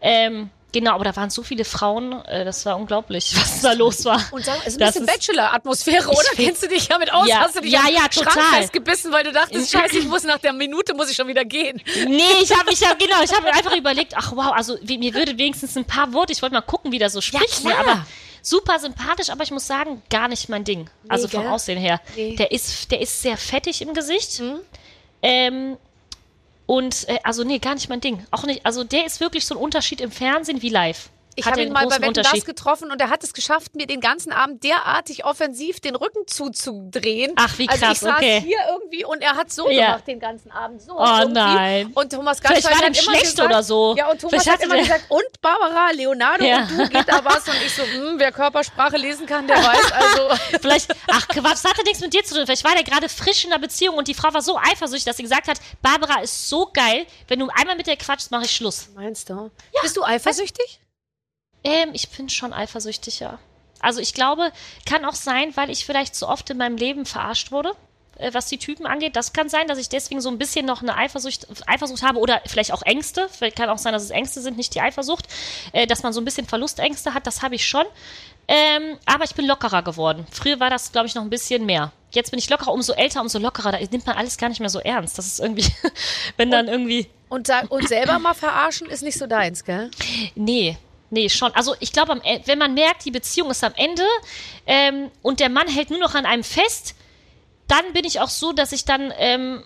Ähm, 0.00 0.50
genau, 0.72 0.94
aber 0.94 1.04
da 1.04 1.16
waren 1.16 1.30
so 1.30 1.42
viele 1.42 1.64
Frauen, 1.64 2.12
äh, 2.26 2.44
das 2.44 2.64
war 2.66 2.76
unglaublich, 2.76 3.32
was 3.36 3.60
da 3.62 3.72
los 3.72 4.04
war. 4.04 4.22
Und 4.32 4.44
sag, 4.44 4.58
es 4.60 4.68
ist 4.68 4.74
ein 4.74 4.78
Das 4.80 4.94
bisschen 4.94 5.06
Bachelor-Atmosphäre, 5.06 6.08
oder? 6.10 6.18
Kennst 6.36 6.62
du 6.62 6.68
dich 6.68 6.88
damit 6.88 7.12
aus? 7.12 7.28
Ja, 7.28 7.40
Hast 7.40 7.56
du 7.56 7.60
dich 7.60 7.72
ja, 7.72 7.82
ja, 7.88 8.00
Schrank 8.10 8.30
total. 8.34 8.60
festgebissen, 8.60 9.12
weil 9.12 9.24
du 9.24 9.32
dachtest, 9.32 9.70
scheiße, 9.72 9.98
ich 9.98 10.06
muss 10.06 10.24
nach 10.24 10.38
der 10.38 10.52
Minute, 10.52 10.94
muss 10.94 11.10
ich 11.10 11.16
schon 11.16 11.28
wieder 11.28 11.44
gehen. 11.44 11.80
Nee, 12.06 12.22
ich 12.42 12.56
habe 12.56 12.72
ich 12.72 12.82
hab, 12.86 12.98
genau, 12.98 13.22
ich 13.22 13.32
habe 13.32 13.46
einfach 13.52 13.76
überlegt, 13.76 14.14
ach 14.16 14.32
wow, 14.34 14.52
also 14.52 14.76
mir 14.82 15.14
würde 15.14 15.36
wenigstens 15.38 15.76
ein 15.76 15.84
paar 15.84 16.12
Worte, 16.12 16.32
ich 16.32 16.42
wollte 16.42 16.54
mal 16.54 16.60
gucken, 16.62 16.92
wie 16.92 16.98
der 16.98 17.10
so 17.10 17.20
spricht, 17.20 17.64
ne, 17.64 17.70
klar. 17.70 17.80
aber 17.86 18.06
super 18.42 18.78
sympathisch, 18.78 19.30
aber 19.30 19.42
ich 19.42 19.50
muss 19.50 19.66
sagen, 19.66 20.02
gar 20.10 20.28
nicht 20.28 20.48
mein 20.48 20.64
Ding. 20.64 20.88
also 21.08 21.28
vom 21.28 21.42
gell? 21.42 21.50
Aussehen 21.50 21.78
her. 21.78 22.00
Nee. 22.16 22.32
Mhm. 22.32 22.36
Der 22.36 22.52
ist 22.52 22.90
der 22.90 23.00
ist 23.00 23.20
sehr 23.22 23.36
fettig 23.36 23.82
im 23.82 23.92
Gesicht. 23.94 24.42
Ähm 25.22 25.76
und 26.70 27.08
äh, 27.08 27.18
also 27.24 27.42
nee, 27.42 27.58
gar 27.58 27.74
nicht 27.74 27.88
mein 27.88 28.00
Ding. 28.00 28.24
Auch 28.30 28.44
nicht, 28.44 28.64
also 28.64 28.84
der 28.84 29.04
ist 29.04 29.18
wirklich 29.18 29.44
so 29.44 29.56
ein 29.56 29.60
Unterschied 29.60 30.00
im 30.00 30.12
Fernsehen 30.12 30.62
wie 30.62 30.68
live. 30.68 31.10
Ich 31.40 31.46
habe 31.46 31.62
ihn 31.62 31.72
mal 31.72 31.86
bei 31.86 32.00
Wetten 32.00 32.14
das 32.14 32.44
getroffen 32.44 32.90
und 32.90 33.00
er 33.00 33.10
hat 33.10 33.24
es 33.24 33.32
geschafft, 33.32 33.74
mir 33.74 33.86
den 33.86 34.00
ganzen 34.00 34.32
Abend 34.32 34.62
derartig 34.64 35.24
offensiv 35.24 35.80
den 35.80 35.96
Rücken 35.96 36.26
zuzudrehen. 36.26 37.32
Ach, 37.36 37.58
wie 37.58 37.68
Also 37.68 37.80
krass, 37.84 37.92
ich 37.94 38.00
saß 38.00 38.14
okay. 38.16 38.40
hier 38.46 38.58
irgendwie 38.70 39.04
und 39.04 39.22
er 39.22 39.34
hat 39.36 39.52
so 39.52 39.68
Ja. 39.70 39.86
gemacht 39.86 40.06
den 40.06 40.20
ganzen 40.20 40.50
Abend. 40.50 40.82
So 40.82 40.92
Oh, 40.98 41.04
irgendwie. 41.18 41.32
nein. 41.34 41.92
Und 41.94 42.12
Thomas 42.12 42.38
Vielleicht 42.38 42.62
Gottschalk 42.62 42.74
war 42.80 42.86
hat 42.88 42.94
immer 43.02 43.02
schlecht 43.12 43.22
gesagt, 43.36 43.48
oder 43.48 43.62
so. 43.62 43.94
Ja, 43.96 44.10
und 44.10 44.20
Thomas 44.20 44.42
Vielleicht 44.42 44.58
hat 44.58 44.64
immer 44.64 44.78
gesagt, 44.78 45.04
und 45.08 45.40
Barbara, 45.40 45.90
Leonardo 45.92 46.44
Ja. 46.44 46.58
und 46.62 46.70
du, 46.70 46.88
geht 46.88 47.08
da 47.08 47.24
was? 47.24 47.48
Und 47.48 47.56
ich 47.64 47.74
so, 47.74 47.82
hm, 47.82 48.14
wer 48.18 48.32
Körpersprache 48.32 48.96
lesen 48.96 49.26
kann, 49.26 49.46
der 49.46 49.56
weiß. 49.56 49.92
Also 50.00 50.28
Vielleicht, 50.60 50.94
ach 51.08 51.28
Quatsch, 51.28 51.44
das 51.62 51.64
hatte 51.64 51.82
nichts 51.84 52.00
mit 52.00 52.12
dir 52.14 52.24
zu 52.24 52.34
tun. 52.34 52.44
Vielleicht 52.46 52.64
war 52.64 52.74
der 52.74 52.84
gerade 52.84 53.08
frisch 53.08 53.44
in 53.44 53.50
der 53.50 53.58
Beziehung 53.58 53.96
und 53.96 54.08
die 54.08 54.14
Frau 54.14 54.32
war 54.32 54.42
so 54.42 54.56
eifersüchtig, 54.58 55.04
dass 55.04 55.16
sie 55.16 55.22
gesagt 55.22 55.48
hat, 55.48 55.58
Barbara 55.82 56.20
ist 56.20 56.48
so 56.48 56.70
geil, 56.72 57.06
wenn 57.28 57.38
du 57.38 57.48
einmal 57.54 57.76
mit 57.76 57.86
der 57.86 57.96
quatschst, 57.96 58.30
mache 58.30 58.44
ich 58.44 58.50
Schluss. 58.52 58.88
meinst 58.94 59.28
du? 59.30 59.50
Bist 59.82 59.96
du 59.96 60.04
eifersüchtig? 60.04 60.80
Ähm, 61.64 61.90
ich 61.92 62.08
bin 62.10 62.28
schon 62.28 62.52
eifersüchtig, 62.52 63.20
ja. 63.20 63.38
Also 63.80 64.00
ich 64.00 64.14
glaube, 64.14 64.52
kann 64.86 65.04
auch 65.04 65.14
sein, 65.14 65.56
weil 65.56 65.70
ich 65.70 65.86
vielleicht 65.86 66.14
so 66.14 66.28
oft 66.28 66.48
in 66.50 66.58
meinem 66.58 66.76
Leben 66.76 67.06
verarscht 67.06 67.50
wurde, 67.50 67.72
äh, 68.18 68.32
was 68.32 68.46
die 68.46 68.58
Typen 68.58 68.86
angeht. 68.86 69.16
Das 69.16 69.32
kann 69.32 69.48
sein, 69.48 69.66
dass 69.66 69.78
ich 69.78 69.88
deswegen 69.88 70.20
so 70.20 70.28
ein 70.28 70.38
bisschen 70.38 70.66
noch 70.66 70.82
eine 70.82 70.96
Eifersucht, 70.96 71.46
Eifersucht 71.66 72.02
habe 72.02 72.18
oder 72.18 72.42
vielleicht 72.46 72.72
auch 72.72 72.82
Ängste. 72.82 73.28
Vielleicht 73.30 73.56
kann 73.56 73.70
auch 73.70 73.78
sein, 73.78 73.92
dass 73.92 74.02
es 74.02 74.10
Ängste 74.10 74.40
sind, 74.40 74.56
nicht 74.56 74.74
die 74.74 74.80
Eifersucht. 74.80 75.26
Äh, 75.72 75.86
dass 75.86 76.02
man 76.02 76.12
so 76.12 76.20
ein 76.20 76.24
bisschen 76.24 76.46
Verlustängste 76.46 77.14
hat, 77.14 77.26
das 77.26 77.42
habe 77.42 77.54
ich 77.54 77.66
schon. 77.66 77.86
Ähm, 78.48 78.98
aber 79.06 79.24
ich 79.24 79.34
bin 79.34 79.46
lockerer 79.46 79.82
geworden. 79.82 80.26
Früher 80.30 80.60
war 80.60 80.70
das, 80.70 80.92
glaube 80.92 81.06
ich, 81.06 81.14
noch 81.14 81.22
ein 81.22 81.30
bisschen 81.30 81.64
mehr. 81.66 81.92
Jetzt 82.10 82.30
bin 82.30 82.38
ich 82.38 82.50
lockerer, 82.50 82.72
umso 82.72 82.92
älter, 82.92 83.20
umso 83.20 83.38
lockerer. 83.38 83.72
Da 83.72 83.78
nimmt 83.78 84.06
man 84.06 84.16
alles 84.16 84.36
gar 84.36 84.48
nicht 84.48 84.60
mehr 84.60 84.68
so 84.68 84.80
ernst. 84.80 85.16
Das 85.16 85.26
ist 85.26 85.40
irgendwie, 85.40 85.66
wenn 86.36 86.50
dann 86.50 86.68
irgendwie. 86.68 87.08
Und, 87.28 87.46
sag, 87.46 87.70
und 87.70 87.88
selber 87.88 88.18
mal 88.18 88.34
verarschen 88.34 88.90
ist 88.90 89.02
nicht 89.02 89.16
so 89.16 89.28
deins, 89.28 89.64
gell? 89.64 89.90
Nee, 90.34 90.76
nee, 91.10 91.28
schon. 91.28 91.54
Also 91.54 91.74
ich 91.80 91.92
glaube, 91.92 92.20
E- 92.24 92.40
wenn 92.46 92.58
man 92.58 92.74
merkt, 92.74 93.04
die 93.04 93.10
Beziehung 93.10 93.50
ist 93.50 93.62
am 93.64 93.74
Ende 93.76 94.04
ähm, 94.66 95.10
und 95.22 95.40
der 95.40 95.48
Mann 95.48 95.68
hält 95.68 95.90
nur 95.90 95.98
noch 96.00 96.14
an 96.14 96.26
einem 96.26 96.44
fest, 96.44 96.94
dann 97.68 97.92
bin 97.92 98.04
ich 98.04 98.20
auch 98.20 98.28
so, 98.28 98.52
dass 98.52 98.72
ich 98.72 98.84
dann 98.84 99.12
ähm, 99.18 99.62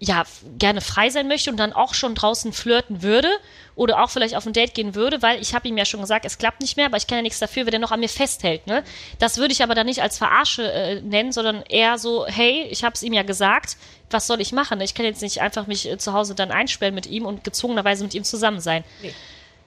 ja, 0.00 0.24
gerne 0.58 0.80
frei 0.80 1.08
sein 1.08 1.28
möchte 1.28 1.50
und 1.50 1.56
dann 1.56 1.72
auch 1.72 1.94
schon 1.94 2.14
draußen 2.14 2.52
flirten 2.52 3.02
würde 3.02 3.28
oder 3.74 4.02
auch 4.02 4.10
vielleicht 4.10 4.36
auf 4.36 4.44
ein 4.44 4.52
Date 4.52 4.74
gehen 4.74 4.94
würde, 4.94 5.22
weil 5.22 5.40
ich 5.40 5.54
habe 5.54 5.66
ihm 5.66 5.76
ja 5.78 5.84
schon 5.84 6.00
gesagt, 6.00 6.24
es 6.24 6.36
klappt 6.38 6.60
nicht 6.60 6.76
mehr, 6.76 6.86
aber 6.86 6.96
ich 6.96 7.06
kann 7.06 7.16
ja 7.18 7.22
nichts 7.22 7.38
dafür, 7.38 7.64
wenn 7.66 7.72
er 7.72 7.78
noch 7.78 7.90
an 7.90 8.00
mir 8.00 8.08
festhält. 8.08 8.66
Ne? 8.66 8.84
Das 9.18 9.38
würde 9.38 9.52
ich 9.52 9.62
aber 9.62 9.74
dann 9.74 9.86
nicht 9.86 10.02
als 10.02 10.18
Verarsche 10.18 10.70
äh, 10.70 11.00
nennen, 11.00 11.32
sondern 11.32 11.62
eher 11.62 11.98
so, 11.98 12.26
hey, 12.26 12.66
ich 12.70 12.84
habe 12.84 12.94
es 12.94 13.02
ihm 13.02 13.12
ja 13.12 13.22
gesagt, 13.22 13.76
was 14.10 14.26
soll 14.26 14.40
ich 14.40 14.52
machen? 14.52 14.80
Ich 14.80 14.94
kann 14.94 15.06
jetzt 15.06 15.22
nicht 15.22 15.40
einfach 15.40 15.66
mich 15.66 15.88
äh, 15.90 15.96
zu 15.96 16.12
Hause 16.12 16.34
dann 16.34 16.50
einsperren 16.50 16.94
mit 16.94 17.06
ihm 17.06 17.24
und 17.24 17.42
gezwungenerweise 17.42 18.04
mit 18.04 18.14
ihm 18.14 18.24
zusammen 18.24 18.60
sein. 18.60 18.84
Nee. 19.00 19.14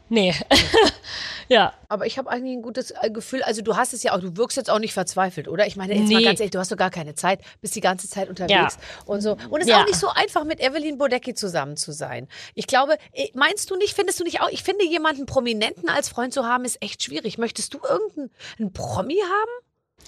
Nee. 0.10 0.34
ja. 1.49 1.74
Aber 1.89 2.05
ich 2.05 2.18
habe 2.18 2.30
eigentlich 2.30 2.53
ein 2.58 2.62
gutes 2.62 2.91
äh, 2.91 3.10
Gefühl. 3.10 3.43
Also 3.43 3.62
du 3.62 3.76
hast 3.76 3.93
es 3.93 4.03
ja 4.03 4.14
auch, 4.16 4.20
du 4.20 4.38
wirkst 4.38 4.58
jetzt 4.58 4.70
auch 4.70 4.80
nicht 4.80 4.93
verzweifelt, 4.93 5.47
oder? 5.47 5.68
Ich 5.68 5.76
meine, 5.76 5.93
jetzt 5.95 6.12
mal 6.12 6.20
Nee. 6.20 6.24
ganz 6.26 6.39
ehrlich, 6.39 6.51
du 6.51 6.60
hast 6.60 6.72
doch 6.72 6.78
gar 6.78 6.89
keine 6.89 7.16
Zeit, 7.16 7.41
bist 7.62 7.76
die 7.76 7.82
ganze 7.82 8.10
Zeit 8.10 8.30
unterwegs 8.30 8.78
und 9.05 9.22
so. 9.22 9.38
Und 9.49 9.62
es 9.62 9.68
ist 9.68 9.72
Ja. 9.72 9.82
auch 9.82 9.86
nicht 9.86 9.99
so 9.99 10.10
einfach, 10.10 10.43
mit 10.43 10.60
Evelyn 10.60 10.97
Bodecki 10.97 11.34
zusammen 11.34 11.78
zu 11.78 11.91
sein. 11.91 12.28
Ich 12.55 12.68
glaube, 12.68 12.97
äh, 13.14 13.28
meinst 13.34 13.70
du 13.70 13.76
nicht, 13.76 13.93
findest 13.95 14.20
du 14.20 14.24
nicht 14.24 14.41
auch, 14.41 14.49
ich 14.49 14.64
finde, 14.64 14.86
jemanden 14.86 15.26
Prominenten 15.26 15.89
als 15.89 16.10
Freund 16.10 16.34
zu 16.34 16.45
haben, 16.45 16.66
ist 16.66 16.82
echt 16.82 17.03
schwierig. 17.03 17.38
Möchtest 17.38 17.74
du 17.74 17.80
irgendeinen 17.88 18.74
Promi 18.74 19.16
haben? 19.22 19.66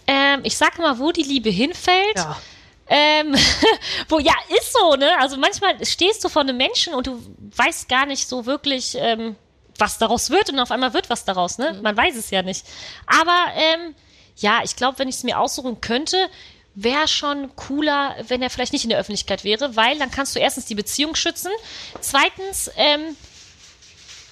Ähm, 0.08 0.42
ich 0.44 0.58
sag 0.58 0.78
mal, 0.80 1.00
wo 1.00 1.12
die 1.12 1.24
Liebe 1.24 1.50
hinfällt. 1.50 2.16
Ja. 2.16 2.38
Ähm, 2.92 3.36
wo, 4.10 4.18
ja, 4.20 4.34
ist 4.58 4.74
so, 4.74 4.96
ne? 4.96 5.10
Also 5.20 5.38
manchmal 5.38 5.86
stehst 5.86 6.24
du 6.24 6.30
vor 6.30 6.42
einem 6.42 6.58
Menschen 6.58 6.94
und 6.96 7.06
du 7.08 7.22
weißt 7.56 7.88
gar 7.88 8.06
nicht 8.08 8.28
so 8.28 8.46
wirklich, 8.48 8.96
ähm, 8.98 9.36
was 9.80 9.98
daraus 9.98 10.30
wird 10.30 10.50
und 10.50 10.60
auf 10.60 10.72
einmal 10.72 10.94
wird 10.94 11.10
was 11.10 11.26
daraus, 11.26 11.58
ne? 11.58 11.80
Man 11.82 11.96
weiß 11.96 12.16
es 12.16 12.30
ja 12.30 12.42
nicht. 12.42 12.66
Aber 13.06 13.46
ähm, 13.56 13.96
ja, 14.36 14.62
ich 14.64 14.76
glaube, 14.76 15.00
wenn 15.00 15.10
ich 15.10 15.16
es 15.16 15.24
mir 15.24 15.40
aussuchen 15.40 15.82
könnte, 15.82 16.18
wäre 16.76 17.08
schon 17.08 17.56
cooler, 17.56 18.16
wenn 18.28 18.42
er 18.42 18.50
vielleicht 18.50 18.74
nicht 18.74 18.84
in 18.84 18.90
der 18.90 19.00
Öffentlichkeit 19.00 19.44
wäre, 19.44 19.76
weil 19.76 19.98
dann 20.00 20.12
kannst 20.12 20.36
du 20.36 20.40
erstens 20.40 20.66
die 20.66 20.76
Beziehung 20.76 21.16
schützen. 21.16 21.52
Zweitens, 22.00 22.72
ähm, 22.78 23.16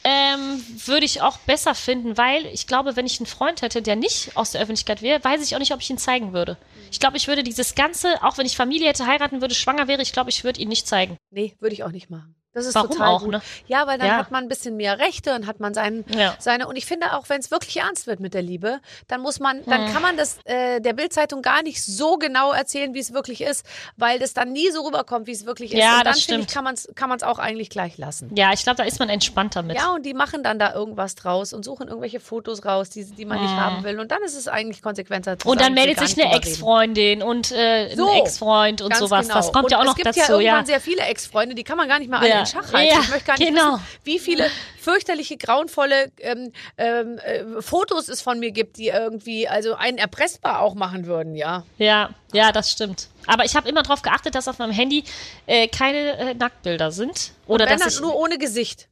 ähm, 0.03 0.63
würde 0.85 1.05
ich 1.05 1.21
auch 1.21 1.37
besser 1.39 1.75
finden, 1.75 2.17
weil 2.17 2.45
ich 2.45 2.65
glaube, 2.65 2.95
wenn 2.95 3.05
ich 3.05 3.19
einen 3.19 3.27
Freund 3.27 3.61
hätte, 3.61 3.81
der 3.81 3.97
nicht 3.97 4.37
aus 4.37 4.51
der 4.51 4.61
Öffentlichkeit 4.61 5.01
wäre, 5.01 5.21
weiß 5.21 5.43
ich 5.43 5.53
auch 5.53 5.59
nicht, 5.59 5.73
ob 5.73 5.81
ich 5.81 5.89
ihn 5.89 5.97
zeigen 5.97 6.31
würde. 6.31 6.57
Ich 6.91 7.01
glaube, 7.01 7.17
ich 7.17 7.27
würde 7.27 7.43
dieses 7.43 7.75
Ganze, 7.75 8.23
auch 8.23 8.37
wenn 8.37 8.45
ich 8.45 8.55
Familie 8.55 8.87
hätte, 8.87 9.05
heiraten 9.05 9.41
würde, 9.41 9.53
schwanger 9.53 9.89
wäre, 9.89 10.01
ich 10.01 10.13
glaube, 10.13 10.29
ich 10.29 10.45
würde 10.45 10.61
ihn 10.61 10.69
nicht 10.69 10.87
zeigen. 10.87 11.17
Nee, 11.29 11.55
würde 11.59 11.73
ich 11.73 11.83
auch 11.83 11.91
nicht 11.91 12.09
machen. 12.09 12.35
Das 12.57 12.65
ist 12.65 12.75
Warum 12.75 12.89
total 12.89 13.07
auch, 13.09 13.21
gut. 13.21 13.31
ne? 13.33 13.41
Ja, 13.67 13.85
weil 13.85 13.99
dann 13.99 14.07
Ja. 14.07 14.17
hat 14.17 14.31
man 14.31 14.43
ein 14.45 14.47
bisschen 14.49 14.75
mehr 14.77 14.97
Rechte 14.97 15.35
und 15.35 15.45
hat 15.45 15.59
man 15.59 15.73
seinen, 15.75 16.03
Ja. 16.17 16.35
seine. 16.39 16.67
Und 16.67 16.75
ich 16.75 16.85
finde 16.87 17.13
auch, 17.15 17.29
wenn 17.29 17.39
es 17.39 17.51
wirklich 17.51 17.77
ernst 17.77 18.07
wird 18.07 18.19
mit 18.19 18.33
der 18.33 18.41
Liebe, 18.41 18.79
dann 19.07 19.21
muss 19.21 19.39
man, 19.39 19.57
Hm. 19.57 19.63
dann 19.67 19.93
kann 19.93 20.01
man 20.01 20.17
das 20.17 20.39
äh, 20.45 20.79
der 20.81 20.93
Bildzeitung 20.93 21.41
gar 21.43 21.61
nicht 21.61 21.83
so 21.83 22.17
genau 22.17 22.51
erzählen, 22.51 22.93
wie 22.95 22.99
es 22.99 23.13
wirklich 23.13 23.41
ist, 23.41 23.65
weil 23.95 24.17
das 24.17 24.33
dann 24.33 24.51
nie 24.51 24.71
so 24.71 24.81
rüberkommt, 24.85 25.27
wie 25.27 25.33
es 25.33 25.45
wirklich 25.45 25.71
ist. 25.73 25.79
Ja, 25.79 25.97
und 25.99 26.05
dann 26.05 26.13
das 26.13 26.23
finde 26.23 26.41
ich, 26.41 26.47
kann 26.53 26.63
man 26.63 26.73
es 26.73 26.89
kann 26.95 27.09
man's 27.09 27.21
auch 27.23 27.37
eigentlich 27.39 27.69
gleich 27.69 27.97
lassen. 27.99 28.31
Ja, 28.35 28.51
ich 28.53 28.63
glaube, 28.63 28.77
da 28.77 28.83
ist 28.83 28.97
man 28.99 29.09
entspannter 29.09 29.61
mit. 29.61 29.75
Ja, 29.77 29.93
und 29.93 30.03
die 30.05 30.13
machen 30.15 30.41
dann 30.43 30.57
da 30.57 30.73
irgendwas 30.73 31.13
draus 31.13 31.53
und 31.53 31.63
suchen 31.63 31.87
irgendwelche 31.89 32.19
Fotos 32.19 32.65
raus, 32.65 32.89
die, 32.89 33.05
die 33.05 33.25
man 33.25 33.39
nicht 33.41 33.53
haben 33.55 33.83
will. 33.83 33.99
Und 33.99 34.11
dann 34.11 34.23
ist 34.23 34.35
es 34.35 34.47
eigentlich 34.47 34.81
konsequenter. 34.81 35.33
Hm. 35.33 35.37
und 35.51 35.61
dann 35.61 35.73
meldet 35.75 35.99
sich 35.99 36.19
eine. 36.19 36.33
Ex-Freundin 36.35 37.21
und 37.21 37.51
äh, 37.51 37.93
So, 37.95 38.09
ein 38.09 38.21
Ex-Freund 38.21 38.81
und 38.81 38.95
sowas. 38.95 39.27
Das 39.27 39.47
genau. 39.47 39.51
kommt 39.51 39.65
und 39.65 39.71
ja 39.71 39.79
auch 39.79 39.83
noch 39.83 39.91
es 39.97 40.03
gibt 40.03 40.07
dazu, 40.17 40.33
ja 40.33 40.39
irgendwann 40.39 40.65
sehr 40.65 40.79
viele 40.81 41.01
Ex-Freunde, 41.03 41.53
die 41.55 41.63
kann 41.63 41.77
man 41.77 41.87
gar 41.87 41.99
nicht 41.99 42.09
mehr 42.09 42.19
alle 42.19 42.29
Schach 42.47 42.73
halten. 42.73 42.93
Ja, 42.93 43.01
ich 43.01 43.09
möchte 43.09 43.25
gar 43.25 43.37
nicht 43.37 43.47
genau. 43.47 43.73
wissen, 43.73 43.85
wie 44.03 44.19
viele 44.19 44.49
fürchterliche, 44.79 45.37
grauenvolle 45.37 46.11
ähm, 46.19 46.51
ähm, 46.77 47.19
äh, 47.19 47.61
Fotos 47.61 48.07
es 48.07 48.21
von 48.21 48.39
mir 48.39 48.51
gibt, 48.51 48.77
die 48.77 48.87
irgendwie 48.87 49.47
also 49.47 49.75
einen 49.75 49.97
erpressbar 49.97 50.61
auch 50.61 50.75
machen 50.75 51.05
würden, 51.05 51.35
ja. 51.35 51.63
Ja, 51.77 52.11
ja, 52.33 52.51
das 52.51 52.71
stimmt. 52.71 53.09
Aber 53.25 53.45
ich 53.45 53.55
habe 53.55 53.67
immer 53.67 53.83
darauf 53.83 54.01
geachtet, 54.01 54.35
dass 54.35 54.47
auf 54.47 54.59
meinem 54.59 54.71
Handy 54.71 55.03
äh, 55.45 55.67
keine 55.67 56.17
äh, 56.17 56.33
Nacktbilder 56.33 56.91
sind. 56.91 57.33
Oder 57.47 57.65
Wenn 57.67 57.79
dass 57.79 57.95
dann 57.95 58.03
nur 58.03 58.15
ohne 58.15 58.37
Gesicht. 58.37 58.87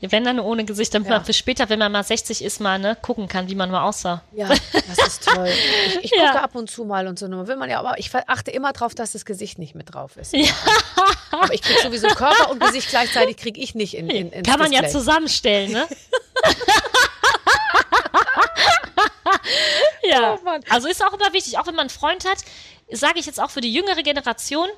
Wenn 0.00 0.24
dann 0.24 0.40
ohne 0.40 0.64
Gesicht, 0.64 0.94
damit 0.94 1.08
Ja. 1.08 1.16
man 1.16 1.24
für 1.24 1.32
später, 1.32 1.68
wenn 1.68 1.78
man 1.78 1.92
mal 1.92 2.02
60 2.02 2.42
ist, 2.42 2.60
mal 2.60 2.78
ne, 2.78 2.96
gucken 3.02 3.28
kann, 3.28 3.48
wie 3.48 3.54
man 3.54 3.70
mal 3.70 3.82
aussah. 3.82 4.22
Ja, 4.32 4.48
das 4.48 5.06
ist 5.06 5.24
toll. 5.24 5.48
Ich, 5.48 6.04
ich 6.04 6.10
Ja. 6.16 6.28
gucke 6.32 6.42
ab 6.42 6.54
und 6.54 6.70
zu 6.70 6.84
mal 6.84 7.06
und 7.06 7.18
so, 7.18 7.28
nur 7.28 7.46
will 7.48 7.56
man 7.56 7.68
ja, 7.70 7.78
aber 7.78 7.98
ich 7.98 8.10
achte 8.26 8.50
immer 8.50 8.72
drauf, 8.72 8.94
dass 8.94 9.12
das 9.12 9.24
Gesicht 9.24 9.58
nicht 9.58 9.74
mit 9.74 9.92
drauf 9.94 10.16
ist. 10.16 10.32
Ja. 10.32 10.52
Aber 11.32 11.52
ich 11.54 11.62
kriege 11.62 11.80
sowieso 11.82 12.08
Körper 12.08 12.50
und 12.50 12.60
Gesicht 12.60 12.88
gleichzeitig 12.88 13.36
kriege 13.36 13.60
ich 13.60 13.74
nicht 13.74 13.94
in, 13.94 14.08
in 14.10 14.42
Kann 14.42 14.58
man 14.58 14.72
ja 14.72 14.80
Display. 14.80 15.00
zusammenstellen, 15.00 15.72
ne? 15.72 15.86
ja. 20.02 20.38
Oh 20.44 20.50
also 20.70 20.88
ist 20.88 21.04
auch 21.04 21.12
immer 21.12 21.32
wichtig, 21.32 21.58
auch 21.58 21.66
wenn 21.66 21.74
man 21.74 21.82
einen 21.84 21.90
Freund 21.90 22.24
hat, 22.28 22.38
sage 22.90 23.18
ich 23.20 23.26
jetzt 23.26 23.40
auch 23.40 23.50
für 23.50 23.60
die 23.60 23.72
jüngere 23.72 24.02
Generation, 24.02 24.68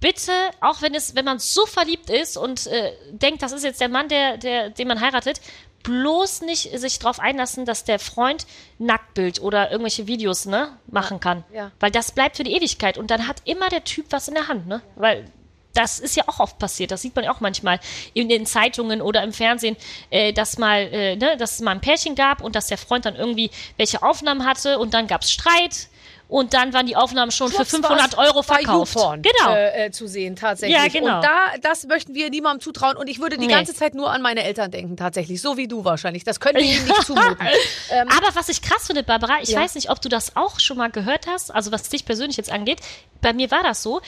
bitte, 0.00 0.32
auch 0.60 0.82
wenn 0.82 0.94
es, 0.94 1.14
wenn 1.14 1.24
man 1.24 1.38
so 1.38 1.66
verliebt 1.66 2.10
ist 2.10 2.36
und 2.36 2.66
äh, 2.66 2.92
denkt, 3.10 3.42
das 3.42 3.52
ist 3.52 3.64
jetzt 3.64 3.80
der 3.80 3.88
Mann, 3.88 4.08
der, 4.08 4.36
der, 4.36 4.70
den 4.70 4.88
man 4.88 5.00
heiratet, 5.00 5.40
bloß 5.82 6.42
nicht 6.42 6.78
sich 6.78 6.98
darauf 6.98 7.20
einlassen, 7.20 7.64
dass 7.64 7.84
der 7.84 7.98
Freund 7.98 8.46
Nacktbild 8.78 9.40
oder 9.40 9.70
irgendwelche 9.70 10.06
Videos 10.06 10.46
ne, 10.46 10.76
machen 10.86 11.20
kann. 11.20 11.44
ja. 11.52 11.70
Weil 11.78 11.90
das 11.90 12.12
bleibt 12.12 12.36
für 12.36 12.44
die 12.44 12.52
Ewigkeit. 12.52 12.98
Und 12.98 13.10
dann 13.10 13.28
hat 13.28 13.36
immer 13.44 13.68
der 13.68 13.84
Typ 13.84 14.06
was 14.10 14.26
in 14.26 14.34
der 14.34 14.48
Hand, 14.48 14.66
ne? 14.66 14.82
Weil 14.96 15.30
das 15.74 15.98
ist 15.98 16.16
ja 16.16 16.24
auch 16.26 16.40
oft 16.40 16.58
passiert. 16.58 16.90
Das 16.90 17.02
sieht 17.02 17.14
man 17.14 17.24
ja 17.24 17.32
auch 17.32 17.40
manchmal 17.40 17.80
in 18.14 18.28
den 18.28 18.46
Zeitungen 18.46 19.02
oder 19.02 19.22
im 19.22 19.32
Fernsehen, 19.32 19.76
äh, 20.10 20.32
dass 20.32 20.56
mal, 20.56 20.80
äh, 20.80 21.16
ne, 21.16 21.36
dass 21.36 21.54
es 21.54 21.60
mal 21.60 21.72
ein 21.72 21.80
Pärchen 21.80 22.14
gab 22.14 22.42
und 22.42 22.54
dass 22.56 22.68
der 22.68 22.78
Freund 22.78 23.04
dann 23.04 23.16
irgendwie 23.16 23.50
welche 23.76 24.02
Aufnahmen 24.02 24.46
hatte 24.46 24.78
und 24.78 24.94
dann 24.94 25.06
gab 25.06 25.22
es 25.22 25.32
Streit. 25.32 25.88
Und 26.26 26.54
dann 26.54 26.72
waren 26.72 26.86
die 26.86 26.96
Aufnahmen 26.96 27.30
schon 27.30 27.48
für 27.48 27.56
Schwupps 27.56 27.70
500 27.72 28.16
war's 28.16 28.26
Euro 28.28 28.42
verkauft. 28.42 28.94
Genau. 28.94 29.52
Äh, 29.54 29.86
äh, 29.86 29.90
zu 29.90 30.06
sehen, 30.08 30.36
tatsächlich. 30.36 30.76
Ja, 30.76 30.88
genau. 30.88 31.16
Und 31.16 31.22
da, 31.22 31.36
das 31.60 31.86
möchten 31.86 32.14
wir 32.14 32.30
niemandem 32.30 32.60
zutrauen. 32.62 32.96
Und 32.96 33.08
ich 33.08 33.20
würde 33.20 33.36
die 33.36 33.46
Nee. 33.46 33.52
ganze 33.52 33.74
Zeit 33.74 33.94
nur 33.94 34.10
an 34.10 34.22
meine 34.22 34.42
Eltern 34.42 34.70
denken, 34.70 34.96
tatsächlich. 34.96 35.40
So 35.42 35.56
wie 35.58 35.68
du 35.68 35.84
wahrscheinlich. 35.84 36.24
Das 36.24 36.40
können 36.40 36.56
wir 36.58 36.64
ihnen 36.64 36.84
nicht 36.84 37.02
zumuten. 37.06 37.36
Ähm, 37.90 38.08
Aber 38.08 38.34
was 38.34 38.48
ich 38.48 38.62
krass 38.62 38.86
finde, 38.86 39.02
Barbara, 39.02 39.34
ich 39.42 39.50
Ja. 39.50 39.60
weiß 39.60 39.74
nicht, 39.74 39.90
ob 39.90 40.00
du 40.00 40.08
das 40.08 40.34
auch 40.34 40.58
schon 40.60 40.78
mal 40.78 40.90
gehört 40.90 41.26
hast, 41.26 41.54
also 41.54 41.70
was 41.72 41.88
dich 41.90 42.04
persönlich 42.06 42.36
jetzt 42.38 42.50
angeht. 42.50 42.80
Bei 43.20 43.32
mir 43.32 43.50
war 43.50 43.62
das 43.62 43.82
so, 43.82 44.00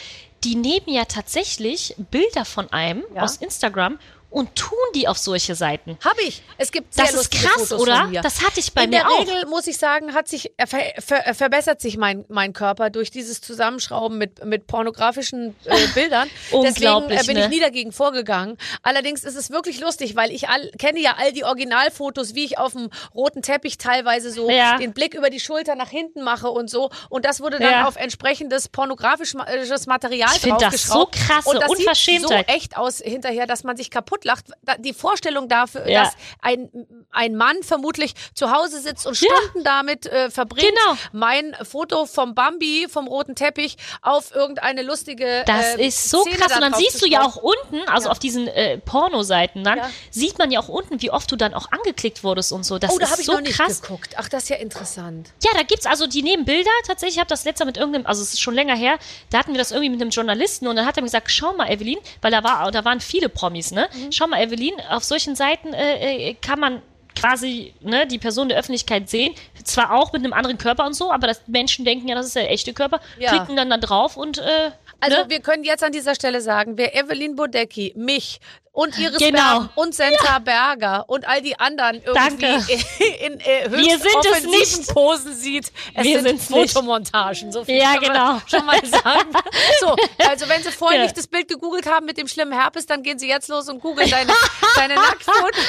die 0.44 0.54
nehmen 0.56 0.86
ja 0.88 1.04
tatsächlich 1.04 1.94
Bilder 2.10 2.44
von 2.44 2.72
einem 2.72 3.04
Ja. 3.14 3.22
aus 3.22 3.36
Instagram 3.36 3.98
und 4.30 4.54
tun 4.54 4.76
die 4.94 5.08
auf 5.08 5.16
solche 5.18 5.54
Seiten. 5.54 5.96
Habe 6.04 6.20
ich. 6.22 6.42
Es 6.58 6.70
gibt 6.72 6.92
sehr 6.94 7.04
Das 7.06 7.14
ist 7.14 7.30
krass, 7.30 7.68
Fotos 7.68 7.80
oder? 7.80 8.10
Das 8.22 8.42
hatte 8.44 8.60
ich 8.60 8.72
bei 8.72 8.84
In 8.84 8.90
mir 8.90 8.98
der 8.98 9.08
auch. 9.08 9.20
Regel 9.20 9.46
muss 9.46 9.66
ich 9.66 9.78
sagen, 9.78 10.12
hat 10.14 10.28
sich 10.28 10.52
äh, 10.58 10.66
ver, 10.66 10.80
ver, 10.98 11.34
verbessert 11.34 11.80
sich 11.80 11.96
mein, 11.96 12.24
mein 12.28 12.52
Körper 12.52 12.90
durch 12.90 13.10
dieses 13.10 13.40
Zusammenschrauben 13.40 14.18
mit, 14.18 14.44
mit 14.44 14.66
pornografischen 14.66 15.54
äh, 15.64 15.86
Bildern. 15.94 16.28
Deswegen 16.50 16.52
äh, 16.52 16.56
Unglaublich, 16.56 17.26
bin 17.26 17.36
ich 17.36 17.44
ne? 17.44 17.48
nie 17.48 17.60
dagegen 17.60 17.92
vorgegangen. 17.92 18.58
Allerdings 18.82 19.24
ist 19.24 19.36
es 19.36 19.50
wirklich 19.50 19.80
lustig, 19.80 20.16
weil 20.16 20.30
ich 20.32 20.48
all, 20.48 20.70
kenne 20.78 21.00
ja 21.00 21.14
all 21.18 21.32
die 21.32 21.44
Originalfotos, 21.44 22.34
wie 22.34 22.44
ich 22.44 22.58
auf 22.58 22.72
dem 22.72 22.90
roten 23.14 23.42
Teppich 23.42 23.78
teilweise 23.78 24.30
so 24.30 24.50
Ja. 24.50 24.76
den 24.78 24.92
Blick 24.92 25.14
über 25.14 25.30
die 25.30 25.40
Schulter 25.40 25.74
nach 25.76 25.88
hinten 25.90 26.22
mache 26.22 26.48
und 26.50 26.68
so. 26.68 26.90
Und 27.08 27.24
das 27.24 27.40
wurde 27.40 27.58
dann 27.58 27.70
Ja. 27.70 27.88
auf 27.88 27.96
entsprechendes 27.96 28.68
pornografisches 28.68 29.86
Material 29.86 30.30
Ich 30.34 30.42
find 30.42 30.60
das 30.60 30.82
so 30.82 30.94
draufgeschraubt. 31.04 31.14
krasse 31.14 31.48
und 31.48 31.56
das 31.60 31.70
Sieht 31.70 31.78
Unverschämtheit. 31.78 32.46
so 32.48 32.52
echt 32.54 32.76
aus 32.76 32.98
hinterher, 32.98 33.46
dass 33.46 33.64
man 33.64 33.76
sich 33.76 33.90
kaputt 33.90 34.24
lacht. 34.26 34.46
Da- 34.62 34.76
Die 34.76 34.92
Vorstellung 34.92 35.48
dafür, 35.48 35.88
Ja. 35.88 36.04
dass 36.04 36.14
ein, 36.42 36.68
ein 37.10 37.34
Mann 37.36 37.62
vermutlich 37.62 38.14
zu 38.34 38.50
Hause 38.50 38.80
sitzt 38.80 39.06
und 39.06 39.16
Stunden 39.16 39.64
damit 39.64 40.06
äh, 40.06 40.30
verbringt, 40.30 40.68
Genau. 40.68 40.98
mein 41.12 41.56
Foto 41.62 42.04
vom 42.06 42.34
Bambi, 42.34 42.86
vom 42.90 43.06
roten 43.06 43.34
Teppich, 43.34 43.76
auf 44.02 44.34
irgendeine 44.34 44.82
lustige 44.82 45.44
Das 45.46 45.76
äh, 45.76 45.86
ist 45.86 46.10
so 46.10 46.20
Szene 46.22 46.36
krass. 46.36 46.54
Und 46.54 46.60
dann 46.60 46.74
siehst 46.74 47.00
du 47.00 47.06
ja 47.06 47.22
auch 47.22 47.36
unten, 47.36 47.80
also 47.88 48.06
Ja. 48.08 48.12
auf 48.12 48.18
diesen 48.18 48.48
äh, 48.48 48.78
Pornoseiten 48.78 49.64
dann, 49.64 49.78
Ja. 49.78 49.90
sieht 50.10 50.38
man 50.38 50.50
ja 50.50 50.60
auch 50.60 50.68
unten, 50.68 51.00
wie 51.00 51.10
oft 51.10 51.30
du 51.30 51.36
dann 51.36 51.54
auch 51.54 51.70
angeklickt 51.72 52.24
wurdest 52.24 52.52
und 52.52 52.64
so. 52.64 52.78
Das 52.78 52.90
Oh, 52.92 52.98
da 52.98 53.06
ist 53.06 53.20
ich 53.20 53.26
so 53.26 53.32
noch 53.34 53.40
nicht 53.40 53.56
krass. 53.56 53.80
geguckt. 53.80 54.14
Ach, 54.18 54.28
das 54.28 54.44
ist 54.44 54.48
ja 54.50 54.56
interessant. 54.56 55.30
Ja, 55.44 55.50
da 55.54 55.62
gibt's 55.62 55.86
also, 55.86 56.06
die 56.06 56.22
nehmen 56.22 56.44
Bilder. 56.44 56.70
Tatsächlich, 56.86 57.16
ich 57.16 57.20
habe 57.20 57.28
das 57.28 57.44
letzte 57.44 57.64
Mal 57.64 57.68
mit 57.68 57.76
irgendeinem, 57.76 58.06
also 58.06 58.22
es 58.22 58.34
ist 58.34 58.40
schon 58.40 58.54
länger 58.54 58.74
her, 58.76 58.98
da 59.30 59.38
hatten 59.38 59.52
wir 59.52 59.58
das 59.58 59.70
irgendwie 59.70 59.90
mit 59.90 60.00
einem 60.00 60.10
Journalisten 60.10 60.66
und 60.66 60.76
dann 60.76 60.84
hat 60.86 60.96
er 60.96 61.02
mir 61.02 61.06
gesagt, 61.06 61.30
schau 61.30 61.52
mal, 61.54 61.70
Evelyn, 61.70 61.98
weil 62.22 62.30
da 62.32 62.42
war, 62.42 62.70
da 62.72 62.84
waren 62.84 63.00
viele 63.00 63.28
Promis, 63.28 63.70
ne? 63.70 63.88
Mhm. 63.94 64.05
Schau 64.12 64.26
mal, 64.26 64.42
Evelyn, 64.42 64.74
auf 64.90 65.04
solchen 65.04 65.34
Seiten 65.36 65.72
äh, 65.74 66.30
äh, 66.30 66.34
kann 66.34 66.60
man 66.60 66.82
quasi 67.18 67.72
ne, 67.80 68.06
die 68.06 68.18
Person 68.18 68.48
der 68.48 68.58
Öffentlichkeit 68.58 69.08
sehen, 69.08 69.34
zwar 69.64 69.92
auch 69.94 70.12
mit 70.12 70.22
einem 70.22 70.32
anderen 70.34 70.58
Körper 70.58 70.84
und 70.86 70.92
so, 70.94 71.10
aber 71.10 71.26
das 71.26 71.40
Menschen 71.46 71.84
denken 71.84 72.08
ja, 72.08 72.14
das 72.14 72.26
ist 72.26 72.36
der 72.36 72.50
echte 72.50 72.74
Körper, 72.74 73.00
Ja. 73.18 73.30
klicken 73.30 73.56
dann 73.56 73.70
da 73.70 73.78
drauf 73.78 74.16
und 74.18 74.36
äh, 74.38 74.70
Also 75.00 75.16
ne? 75.22 75.24
wir 75.28 75.40
können 75.40 75.64
jetzt 75.64 75.82
an 75.82 75.92
dieser 75.92 76.14
Stelle 76.14 76.40
sagen, 76.42 76.76
wer 76.76 76.94
Evelyn 76.94 77.34
Bodecki, 77.34 77.94
mich 77.96 78.38
und 78.76 78.98
Iris 78.98 79.16
Genau. 79.18 79.40
Berben 79.60 79.70
und 79.74 79.94
Senta 79.94 80.38
Berger 80.38 81.04
und 81.08 81.26
all 81.26 81.40
die 81.40 81.58
anderen 81.58 82.02
irgendwie 82.04 82.42
Danke. 82.44 82.72
in, 82.72 83.32
in 83.32 83.40
äh, 83.40 83.68
höchst 83.70 83.84
Wir 83.86 83.98
sind 83.98 84.06
es 84.20 84.26
offensiven 84.26 84.50
nicht. 84.80 84.88
Posen 84.92 85.34
sieht. 85.34 85.72
Es 85.94 86.04
Wir 86.04 86.20
sind. 86.20 86.42
Fotomontagen. 86.42 87.52
So 87.52 87.64
viel 87.64 87.76
Ja, 87.78 87.94
kann 87.94 88.02
man 88.02 88.12
genau. 88.12 88.40
schon 88.50 88.66
mal 88.66 88.84
sagen. 88.84 89.32
So, 89.80 89.96
also 90.28 90.48
wenn 90.48 90.62
Sie 90.62 90.70
vorher 90.70 90.98
Ja. 90.98 91.04
nicht 91.04 91.16
das 91.16 91.26
Bild 91.26 91.48
gegoogelt 91.48 91.86
haben 91.86 92.04
mit 92.04 92.18
dem 92.18 92.28
schlimmen 92.28 92.52
Herpes, 92.52 92.84
dann 92.84 93.02
gehen 93.02 93.18
Sie 93.18 93.28
jetzt 93.28 93.48
los 93.48 93.66
und 93.70 93.80
googeln 93.80 94.10
deine, 94.10 94.30
deine 94.76 94.94
Nacktfotos. 94.96 95.64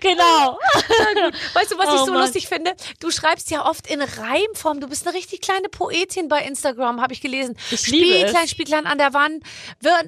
genau. 0.00 0.58
Weißt 1.52 1.70
du, 1.72 1.78
was 1.78 1.88
Oh 1.88 1.94
ich 1.94 2.00
so 2.00 2.06
Mann. 2.12 2.22
lustig 2.22 2.48
finde? 2.48 2.74
Du 3.00 3.10
schreibst 3.10 3.50
ja 3.50 3.66
oft 3.66 3.86
in 3.86 4.00
Reimform. 4.00 4.80
Du 4.80 4.88
bist 4.88 5.06
eine 5.06 5.14
richtig 5.16 5.42
kleine 5.42 5.68
Poetin 5.68 6.28
bei 6.28 6.40
Instagram, 6.42 7.00
habe 7.02 7.12
ich 7.12 7.20
gelesen. 7.20 7.56
Ich 7.70 7.86
liebe 7.88 8.06
es. 8.06 8.20
Spielklein, 8.20 8.48
Spielklein 8.48 8.86
an 8.86 8.96
der 8.98 9.12
Wand. 9.12 9.42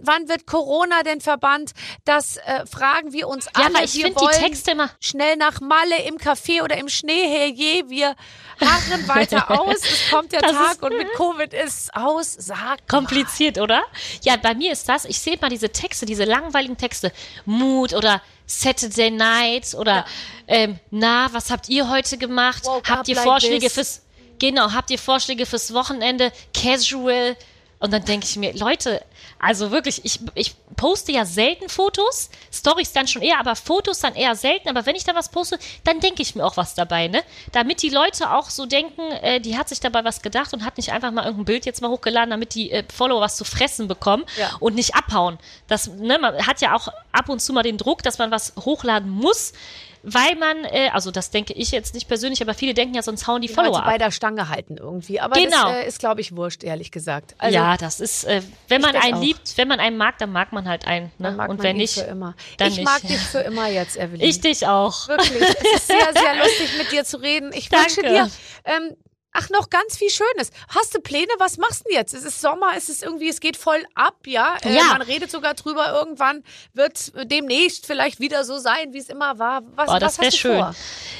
Wann 0.02 0.26
wird 0.30 0.46
Corona 0.46 1.02
denn 1.02 1.20
verbannt? 1.20 1.72
Das 2.06 2.38
äh, 2.38 2.64
fragen 2.64 3.12
wir 3.12 3.28
uns 3.28 3.44
Ja, 3.44 3.66
alle. 3.66 3.74
aber 3.76 3.84
ich 3.84 3.94
wir 3.96 4.06
finde 4.06 4.20
die 4.32 4.38
Texte 4.38 4.70
immer. 4.70 4.88
schnell 5.00 5.36
nach 5.36 5.60
Malle 5.60 6.02
im 6.06 6.16
Café 6.16 6.62
oder 6.62 6.78
im 6.78 6.88
Schnee 6.88 7.28
herje. 7.28 7.84
Wir 7.90 8.16
harren 8.58 9.06
weiter 9.08 9.50
aus. 9.60 9.76
Es 9.82 10.10
kommt 10.10 10.32
der 10.32 10.40
Das 10.40 10.52
Tag 10.52 10.82
und 10.82 10.96
mit 10.96 11.12
Covid 11.12 11.52
ist 11.52 11.94
aus. 11.94 12.32
Sag 12.38 12.88
Kompliziert, 12.88 13.58
oder? 13.58 13.82
Ja, 14.22 14.36
bei 14.38 14.54
mir 14.54 14.72
ist 14.72 14.88
das, 14.88 15.04
ich 15.04 15.18
sehe 15.20 15.36
mal 15.38 15.50
diese 15.50 15.68
Texte, 15.70 16.06
diese 16.06 16.24
langweiligen 16.24 16.78
Texte. 16.78 17.12
Mood 17.44 17.92
oder 17.92 18.22
Saturday 18.46 19.10
Night 19.10 19.74
oder 19.74 20.06
ähm, 20.48 20.78
na, 20.90 21.28
was 21.32 21.50
habt 21.50 21.68
ihr 21.68 21.88
heute 21.90 22.16
gemacht? 22.18 22.64
Woke 22.64 22.90
habt 22.90 23.08
ihr 23.08 23.14
like 23.16 23.24
Vorschläge 23.24 23.66
this. 23.66 23.74
fürs 23.74 24.02
Genau, 24.40 24.72
habt 24.72 24.90
ihr 24.90 24.98
Vorschläge 24.98 25.44
fürs 25.44 25.74
Wochenende? 25.74 26.32
Casual. 26.54 27.36
Und 27.80 27.92
dann 27.94 28.04
denke 28.04 28.26
ich 28.26 28.36
mir, 28.36 28.52
Leute, 28.54 29.02
also 29.38 29.70
wirklich, 29.70 30.04
ich, 30.04 30.20
ich 30.34 30.54
poste 30.76 31.12
ja 31.12 31.24
selten 31.24 31.70
Fotos, 31.70 32.28
Stories 32.52 32.92
dann 32.92 33.08
schon 33.08 33.22
eher, 33.22 33.40
aber 33.40 33.56
Fotos 33.56 34.00
dann 34.00 34.14
eher 34.14 34.36
selten. 34.36 34.68
Aber 34.68 34.84
wenn 34.84 34.94
ich 34.96 35.04
da 35.04 35.14
was 35.14 35.30
poste, 35.30 35.58
dann 35.84 35.98
denke 35.98 36.20
ich 36.20 36.34
mir 36.34 36.44
auch 36.44 36.58
was 36.58 36.74
dabei, 36.74 37.08
ne? 37.08 37.22
Damit 37.52 37.80
die 37.80 37.88
Leute 37.88 38.32
auch 38.32 38.50
so 38.50 38.66
denken, 38.66 39.00
äh, 39.22 39.40
die 39.40 39.56
hat 39.56 39.70
sich 39.70 39.80
dabei 39.80 40.04
was 40.04 40.20
gedacht 40.20 40.52
und 40.52 40.62
hat 40.62 40.76
nicht 40.76 40.92
einfach 40.92 41.10
mal 41.10 41.24
irgendein 41.24 41.46
Bild 41.46 41.64
jetzt 41.64 41.80
mal 41.80 41.88
hochgeladen, 41.88 42.30
damit 42.30 42.54
die 42.54 42.70
äh, 42.70 42.84
Follower 42.94 43.22
was 43.22 43.36
zu 43.36 43.44
fressen 43.44 43.88
bekommen 43.88 44.24
Ja. 44.36 44.50
und 44.60 44.74
nicht 44.74 44.94
abhauen. 44.94 45.38
Das, 45.66 45.86
ne, 45.88 46.18
man 46.18 46.46
hat 46.46 46.60
ja 46.60 46.76
auch 46.76 46.88
ab 47.12 47.30
und 47.30 47.40
zu 47.40 47.54
mal 47.54 47.62
den 47.62 47.78
Druck, 47.78 48.02
dass 48.02 48.18
man 48.18 48.30
was 48.30 48.52
hochladen 48.58 49.08
muss, 49.10 49.54
weil 50.02 50.34
man, 50.36 50.64
äh, 50.64 50.90
also 50.92 51.10
das 51.10 51.30
denke 51.30 51.52
ich 51.52 51.70
jetzt 51.70 51.94
nicht 51.94 52.08
persönlich, 52.08 52.40
aber 52.42 52.54
viele 52.54 52.74
denken 52.74 52.94
ja, 52.94 53.02
sonst 53.02 53.26
hauen 53.26 53.40
die 53.42 53.48
die 53.48 53.54
Follower 53.54 53.78
ab. 53.80 53.84
bei 53.84 53.98
der 53.98 54.10
Stange 54.10 54.48
halten 54.48 54.76
irgendwie. 54.78 55.20
Aber 55.20 55.34
Genau. 55.40 55.68
das 55.68 55.76
äh, 55.76 55.86
ist, 55.88 55.98
glaube 55.98 56.20
ich, 56.20 56.34
wurscht, 56.36 56.64
ehrlich 56.64 56.90
gesagt. 56.90 57.34
Also, 57.38 57.54
ja, 57.54 57.76
das 57.76 58.00
ist, 58.00 58.24
äh, 58.24 58.42
wenn 58.68 58.80
man 58.80 58.96
einen 58.96 59.14
auch. 59.14 59.20
liebt, 59.22 59.56
wenn 59.58 59.68
man 59.68 59.80
einen 59.80 59.96
mag, 59.96 60.18
dann 60.18 60.32
mag 60.32 60.52
man 60.52 60.68
halt 60.68 60.86
einen. 60.86 61.10
Ne? 61.18 61.36
Und 61.48 61.62
wenn 61.62 61.76
nicht, 61.76 61.94
für 61.94 62.00
immer. 62.02 62.34
dann 62.58 62.68
ich 62.68 62.76
nicht. 62.78 62.84
mag 62.84 63.02
dich 63.02 63.18
für 63.18 63.40
immer 63.40 63.68
jetzt, 63.68 63.96
Evelyn. 63.98 64.20
ich 64.20 64.40
dich 64.40 64.66
auch. 64.66 65.08
Wirklich. 65.08 65.42
Es 65.42 65.74
ist 65.80 65.86
sehr, 65.88 66.12
sehr 66.12 66.34
lustig, 66.42 66.70
mit 66.78 66.92
dir 66.92 67.04
zu 67.04 67.18
reden. 67.18 67.52
Ich 67.52 67.70
wünsche 67.70 68.02
Danke. 68.02 68.10
dir 68.10 68.30
ähm, 68.64 68.96
ach 69.32 69.48
noch 69.50 69.70
ganz 69.70 69.96
viel 69.96 70.10
Schönes. 70.10 70.50
Hast 70.68 70.94
du 70.94 71.00
Pläne? 71.00 71.28
Was 71.38 71.56
machst 71.58 71.80
du 71.80 71.84
denn 71.90 71.98
jetzt? 71.98 72.14
Es 72.14 72.24
ist 72.24 72.40
Sommer, 72.40 72.72
es 72.76 72.88
ist 72.88 73.02
irgendwie, 73.02 73.28
es 73.28 73.40
geht 73.40 73.56
voll 73.56 73.84
ab, 73.94 74.16
ja. 74.26 74.56
Äh, 74.62 74.74
Ja. 74.76 74.84
Man 74.92 75.02
redet 75.02 75.30
sogar 75.30 75.54
drüber. 75.54 75.92
Irgendwann 75.92 76.42
wird 76.74 77.12
demnächst 77.30 77.86
vielleicht 77.86 78.20
wieder 78.20 78.44
so 78.44 78.58
sein, 78.58 78.92
wie 78.92 78.98
es 78.98 79.08
immer 79.08 79.38
war. 79.38 79.62
Was, 79.76 79.88
Oh, 79.90 79.98
das 79.98 80.18
wäre 80.18 80.26
hast 80.28 80.34
du 80.34 80.38
schön. 80.38 80.58
vor? 80.58 80.74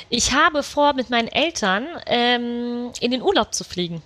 Ich 0.09 0.33
habe 0.33 0.63
vor, 0.63 0.93
mit 0.95 1.11
meinen 1.11 1.29
Eltern 1.29 1.87
ähm, 2.07 2.93
in 3.01 3.11
den 3.11 3.23
Urlaub 3.23 3.55
zu 3.55 3.65
fliegen. 3.65 4.03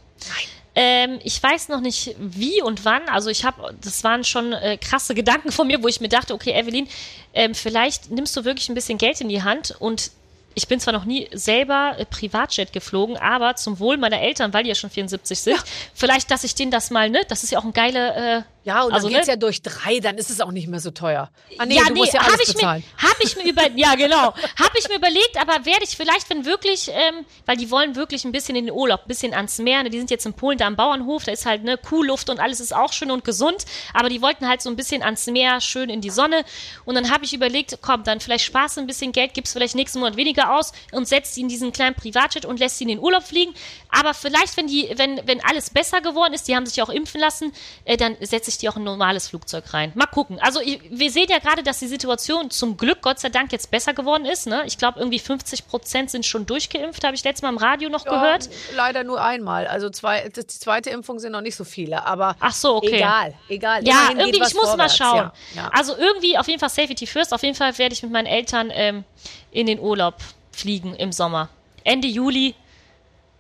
Ähm, 0.76 1.20
ich 1.22 1.40
weiß 1.40 1.68
noch 1.68 1.80
nicht 1.80 2.16
wie 2.18 2.61
und 2.61 2.84
wann. 2.84 3.09
Also 3.09 3.30
ich 3.30 3.44
habe, 3.44 3.76
das 3.80 4.02
waren 4.02 4.24
schon 4.24 4.52
äh, 4.52 4.76
krasse 4.76 5.14
Gedanken 5.14 5.52
von 5.52 5.66
mir, 5.68 5.82
wo 5.82 5.88
ich 5.88 6.00
mir 6.00 6.09
dachte, 6.09 6.34
okay, 6.34 6.50
Evelyn, 6.52 6.88
ähm, 7.32 7.55
vielleicht 7.55 8.11
nimmst 8.11 8.36
du 8.36 8.44
wirklich 8.44 8.68
ein 8.68 8.74
bisschen 8.74 8.98
Geld 8.98 9.20
in 9.20 9.28
die 9.28 9.42
Hand 9.42 9.74
und 9.78 10.11
ich 10.55 10.68
bin 10.68 10.80
zwar 10.80 10.92
noch 10.92 11.05
nie 11.05 11.28
selber 11.32 11.94
äh, 11.98 12.05
Privatjet 12.05 12.72
geflogen, 12.72 13.16
aber 13.16 13.57
zum 13.57 13.78
Wohl 13.78 13.96
meiner 13.96 14.20
Eltern, 14.20 14.52
weil 14.52 14.62
die 14.64 14.68
ja 14.68 14.74
schon 14.74 14.90
74 14.90 15.40
sind, 15.40 15.62
vielleicht, 15.94 16.30
dass 16.30 16.44
ich 16.44 16.55
denen 16.55 16.70
das 16.70 16.90
mal, 16.90 17.11
ne, 17.11 17.20
das 17.28 17.44
ist 17.44 17.50
ja 17.50 17.59
auch 17.59 17.64
ein 17.64 17.72
geile, 17.72 18.14
äh, 18.14 18.42
Ja, 18.64 18.82
und 18.84 18.92
also, 18.92 19.09
dann 19.09 19.14
geht's 19.14 19.26
ne? 19.26 19.34
ja 19.34 19.36
durch 19.36 19.62
drei, 19.62 20.00
dann 20.00 20.16
ist 20.16 20.30
es 20.30 20.40
auch 20.40 20.50
nicht 20.50 20.68
mehr 20.68 20.80
so 20.80 20.90
teuer. 20.90 21.30
Ah, 21.59 21.66
nee, 21.66 21.76
ja, 21.76 21.84
du 21.84 21.94
musst 21.94 22.14
ja 22.14 22.20
hab 22.20 22.28
alles 22.28 22.48
ich 22.48 22.55
bezahlen. 22.55 22.82
Mir, 22.82 23.09
hab 23.09 23.16
ich 23.20 23.36
mir 23.36 23.44
über, 23.44 23.62
ja 23.76 23.94
genau, 23.94 24.32
habe 24.32 24.78
ich 24.78 24.88
mir 24.88 24.96
überlegt, 24.96 25.36
aber 25.40 25.66
werde 25.66 25.84
ich 25.84 25.96
vielleicht, 25.96 26.30
wenn 26.30 26.44
wirklich, 26.44 26.88
ähm, 26.88 27.26
weil 27.46 27.57
die 27.57 27.70
wollen 27.70 27.96
wirklich 27.96 28.24
ein 28.24 28.32
bisschen 28.32 28.57
in 28.57 28.66
den 28.66 28.74
Urlaub, 28.74 29.02
ein 29.05 29.09
bisschen 29.09 29.34
ans 29.34 29.59
Meer, 29.59 29.82
ne? 29.82 29.90
die 29.90 29.98
sind 29.98 30.11
jetzt 30.11 30.24
in 30.24 30.34
Polen 30.34 30.59
da 30.59 30.66
am 30.66 30.76
Bauernhof, 30.76 31.24
da 31.24 31.32
ist 31.32 31.46
halt 31.46 31.64
ne 31.64 31.76
Kuhluft 31.76 32.30
und 32.30 32.40
alles 32.40 32.61
ist 32.61 32.74
auch 32.74 32.92
schön 32.92 33.11
und 33.11 33.24
gesund, 33.24 33.64
aber 33.92 34.09
die 34.09 34.22
wollten 34.22 34.48
halt 34.48 34.62
so 34.62 34.70
ein 34.70 34.76
bisschen 34.76 35.02
ans 35.02 35.26
Meer, 35.26 35.61
schön 35.61 35.90
in 35.90 36.00
die 36.00 36.11
Sonne 36.11 36.44
und 36.84 36.94
dann 36.94 37.11
habe 37.11 37.24
ich 37.24 37.34
überlegt, 37.34 37.78
komm, 37.82 38.05
dann 38.05 38.20
vielleicht 38.20 38.44
du 38.76 38.80
ein 38.80 38.86
bisschen 38.86 39.12
Geld, 39.12 39.34
gibst 39.34 39.52
vielleicht 39.52 39.74
nächsten 39.74 39.98
Monat 39.98 40.16
weniger 40.16 40.43
aus 40.53 40.72
und 40.92 41.09
setzt 41.09 41.34
sie 41.34 41.42
in 41.42 41.49
diesen 41.49 41.72
kleinen 41.72 41.95
Privatjet 41.95 42.45
und 42.45 42.59
lässt 42.59 42.78
sie 42.78 42.84
in 42.84 42.88
den 42.88 42.99
Urlaub 42.99 43.24
fliegen, 43.24 43.55
aber 43.90 44.12
vielleicht, 44.12 44.57
wenn 44.57 44.66
die, 44.66 44.90
wenn, 44.97 45.20
wenn 45.26 45.42
alles 45.45 45.70
besser 45.70 46.01
geworden 46.01 46.34
ist, 46.34 46.49
die 46.49 46.57
haben 46.57 46.66
sich 46.66 46.76
ja 46.76 46.84
auch 46.84 46.88
impfen 46.88 47.20
lassen, 47.20 47.53
äh, 47.84 47.97
dann 47.97 48.16
setze 48.20 48.51
ich 48.51 48.59
die 48.59 48.68
auch 48.68 48.76
in 48.76 48.82
ein 48.82 48.86
normales 48.86 49.28
Flugzeug 49.28 49.72
rein. 49.72 49.92
Mal 49.95 50.07
gucken. 50.07 50.40
Also 50.40 50.61
ich, 50.61 50.80
wir 50.90 51.11
sehen 51.11 51.26
ja 51.28 51.38
gerade, 51.38 51.62
dass 51.62 51.78
die 51.78 51.86
Situation 51.86 52.51
zum 52.51 52.76
Glück, 52.76 53.03
Gott 53.03 53.20
sei 53.20 53.28
Dank, 53.28 53.53
jetzt 53.53 53.70
besser 53.70 53.95
geworden 53.95 54.24
ist. 54.24 54.47
Ne? 54.47 54.64
Ich 54.66 54.78
glaube, 54.78 54.99
irgendwie 54.99 55.20
50 55.20 55.68
Prozent 55.68 56.11
sind 56.11 56.26
schon 56.26 56.45
durchgeimpft, 56.45 57.05
habe 57.05 57.14
ich 57.14 57.22
letztes 57.22 57.42
Mal 57.42 57.51
im 57.51 57.59
Radio 57.59 57.88
noch 57.88 58.05
gehört. 58.05 58.47
Ja, 58.47 58.51
leider 58.76 59.05
nur 59.05 59.22
einmal. 59.22 59.66
Also 59.68 59.90
zwei, 59.90 60.28
die 60.28 60.47
zweite 60.47 60.90
Impfung 60.90 61.20
sind 61.20 61.32
noch 61.32 61.40
nicht 61.40 61.57
so 61.57 61.64
viele, 61.64 62.05
aber 62.05 62.36
Ach 62.40 62.53
so, 62.53 62.76
okay. 62.76 62.97
egal, 62.97 63.34
egal. 63.49 63.86
Ja, 63.86 64.09
Immerhin 64.11 64.18
irgendwie, 64.18 64.42
ich 64.47 64.55
muss 64.55 64.70
vorwärts. 64.70 64.99
mal 64.99 65.07
schauen. 65.07 65.30
Ja, 65.55 65.62
ja. 65.62 65.70
Also 65.72 65.97
irgendwie 65.97 66.36
auf 66.36 66.49
jeden 66.49 66.59
Fall 66.59 66.68
Safety 66.68 67.07
First. 67.07 67.32
Auf 67.32 67.42
jeden 67.42 67.55
Fall 67.55 67.76
werde 67.78 67.92
ich 67.95 68.03
mit 68.03 68.11
meinen 68.11 68.26
Eltern 68.26 68.70
ähm, 68.72 69.05
in 69.53 69.66
den 69.66 69.78
Urlaub 69.78 70.16
fliegen 70.55 70.94
im 70.94 71.12
Sommer. 71.12 71.48
Ende 71.84 72.09
Juli. 72.09 72.55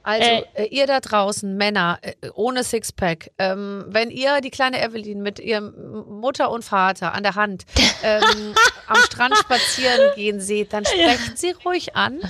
Also, 0.04 0.22
Äh, 0.28 0.44
äh, 0.54 0.64
ihr 0.66 0.86
da 0.86 1.00
draußen, 1.00 1.56
Männer, 1.56 1.98
äh, 2.02 2.12
ohne 2.34 2.62
Sixpack, 2.62 3.30
ähm, 3.38 3.86
wenn 3.88 4.10
ihr 4.10 4.40
die 4.42 4.50
kleine 4.50 4.82
Evelyn 4.82 5.22
mit 5.22 5.38
ihrem 5.40 5.72
Mutter 6.20 6.50
und 6.50 6.62
Vater 6.62 7.14
an 7.14 7.22
der 7.22 7.34
Hand 7.34 7.64
ähm, 8.02 8.54
am 8.86 8.96
Strand 8.98 9.34
spazieren 9.36 9.98
gehen 10.14 10.40
seht, 10.40 10.74
dann 10.74 10.84
sprecht 10.84 11.38
sie 11.38 11.52
ruhig 11.64 11.96
an. 11.96 12.20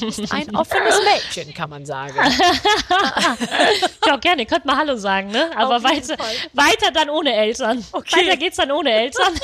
Ist 0.00 0.32
ein 0.32 0.56
offenes 0.56 0.98
Mädchen, 1.04 1.52
kann 1.54 1.70
man 1.70 1.84
sagen. 1.86 2.14
Ja, 4.06 4.16
gerne, 4.16 4.42
ihr 4.42 4.46
könnt 4.48 4.64
mal 4.64 4.76
Hallo 4.76 4.96
sagen, 4.96 5.30
ne? 5.30 5.50
Aber 5.56 5.82
weiter, 5.82 6.16
Fall. 6.16 6.34
weiter 6.54 6.90
dann 6.92 7.10
ohne 7.10 7.34
Eltern. 7.34 7.84
Okay. 7.92 8.16
Weiter 8.26 8.36
geht's 8.38 8.56
dann 8.56 8.70
ohne 8.70 8.90
Eltern. 8.90 9.34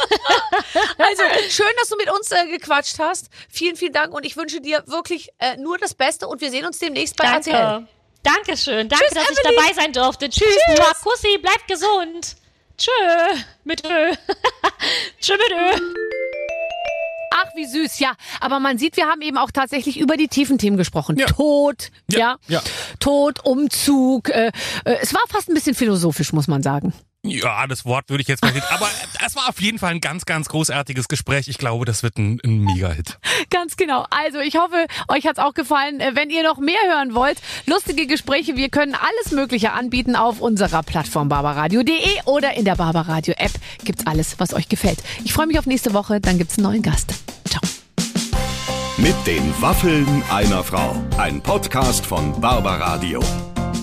Also, 0.99 1.23
schön, 1.51 1.67
dass 1.79 1.89
du 1.91 1.97
mit 1.97 2.11
uns 2.11 2.31
äh, 2.31 2.47
gequatscht 2.51 2.99
hast. 2.99 3.29
Vielen, 3.51 3.77
vielen 3.77 3.93
Dank 3.93 4.15
und 4.15 4.25
ich 4.25 4.37
wünsche 4.37 4.61
dir 4.63 4.83
wirklich 4.87 5.29
äh, 5.39 5.57
nur 5.59 5.77
das 5.77 5.95
Beste 5.95 6.27
und 6.29 6.41
wir 6.41 6.51
sehen 6.51 6.65
uns 6.65 6.79
demnächst 6.79 7.17
bei 7.17 7.25
RTL. 7.25 7.74
Danke. 8.25 8.41
Dankeschön. 8.47 8.89
Danke, 8.89 9.05
Tschüss, 9.07 9.15
dass 9.15 9.31
ich 9.31 9.39
Evelyn. 9.39 9.57
dabei 9.57 9.73
sein 9.75 9.93
durfte. 9.93 10.29
Tschüss. 10.29 10.49
Tschüss. 10.49 10.79
Mua, 10.79 10.93
Kussi, 11.03 11.39
bleibt 11.39 11.69
gesund. 11.69 12.37
Tschö. 12.77 12.91
Mit 13.65 13.85
Ö. 13.87 13.89
Tschö 15.21 15.33
mit 15.35 15.51
Ö. 15.53 15.81
Ach, 17.37 17.51
wie 17.57 17.67
süß, 17.67 17.99
ja. 17.99 18.15
Aber 18.41 18.61
man 18.61 18.79
sieht, 18.79 18.97
wir 18.97 19.07
haben 19.07 19.21
eben 19.21 19.39
auch 19.39 19.51
tatsächlich 19.51 19.99
über 19.99 20.17
die 20.17 20.29
tiefen 20.29 20.57
Themen 20.59 20.77
gesprochen. 20.77 21.17
Ja. 21.19 21.27
Tod, 21.27 21.91
ja. 22.11 22.19
Ja, 22.19 22.39
ja. 22.49 22.63
Tod, 23.01 23.45
Umzug. 23.45 24.29
Äh, 24.29 24.53
äh, 24.85 24.97
es 25.01 25.13
war 25.15 25.23
fast 25.29 25.49
ein 25.49 25.55
bisschen 25.55 25.75
philosophisch, 25.75 26.33
muss 26.33 26.47
man 26.49 26.63
sagen. 26.63 26.93
Ja, 27.27 27.67
das 27.67 27.87
Wort 27.87 28.11
würde 28.11 28.21
ich 28.23 28.29
jetzt 28.29 28.43
mal 28.43 28.53
nicht. 28.53 28.71
Aber 28.71 28.89
es 29.25 29.35
war 29.35 29.49
auf 29.49 29.61
jeden 29.61 29.79
Fall 29.79 29.93
ein 29.93 30.01
ganz, 30.01 30.27
ganz 30.27 30.49
großartiges 30.49 31.09
Gespräch. 31.09 31.49
Ich 31.49 31.57
glaube, 31.57 31.87
das 31.87 32.03
wird 32.03 32.19
ein, 32.19 32.39
ein 32.45 32.59
Mega-Hit. 32.59 33.19
Ganz 33.51 33.77
genau. 33.77 34.05
Also 34.11 34.41
ich 34.41 34.57
hoffe, 34.57 34.87
euch 35.09 35.27
hat's 35.27 35.39
auch 35.39 35.55
gefallen. 35.55 36.01
Äh, 36.01 36.13
Wenn 36.15 36.29
ihr 36.29 36.43
noch 36.43 36.59
mehr 36.59 36.79
hören 36.87 37.15
wollt, 37.15 37.41
lustige 37.67 38.07
Gespräche, 38.07 38.57
wir 38.57 38.69
können 38.69 38.95
alles 38.95 39.33
Mögliche 39.33 39.73
anbieten 39.73 40.17
auf 40.17 40.41
unserer 40.41 40.83
Plattform 40.83 41.29
barbaradio.de 41.31 42.23
oder 42.27 42.55
in 42.55 42.67
der 42.67 42.77
Barbaradio 42.77 43.35
App 43.39 43.53
gibt's 43.85 44.07
alles, 44.07 44.39
was 44.39 44.53
euch 44.53 44.69
gefällt. 44.69 44.99
Ich 45.25 45.33
freue 45.33 45.47
mich 45.47 45.59
auf 45.59 45.67
nächste 45.67 45.95
Woche, 45.95 46.21
dann 46.21 46.37
gibt's 46.37 46.59
einen 46.59 46.67
neuen 46.67 46.83
Gast. 46.83 47.15
Ciao. 47.49 47.63
Mit 48.99 49.15
den 49.27 49.55
Waffeln 49.63 50.23
einer 50.31 50.63
Frau. 50.63 50.95
Ein 51.17 51.41
Podcast 51.41 52.05
von 52.05 52.39
Barbaradio. 52.41 53.21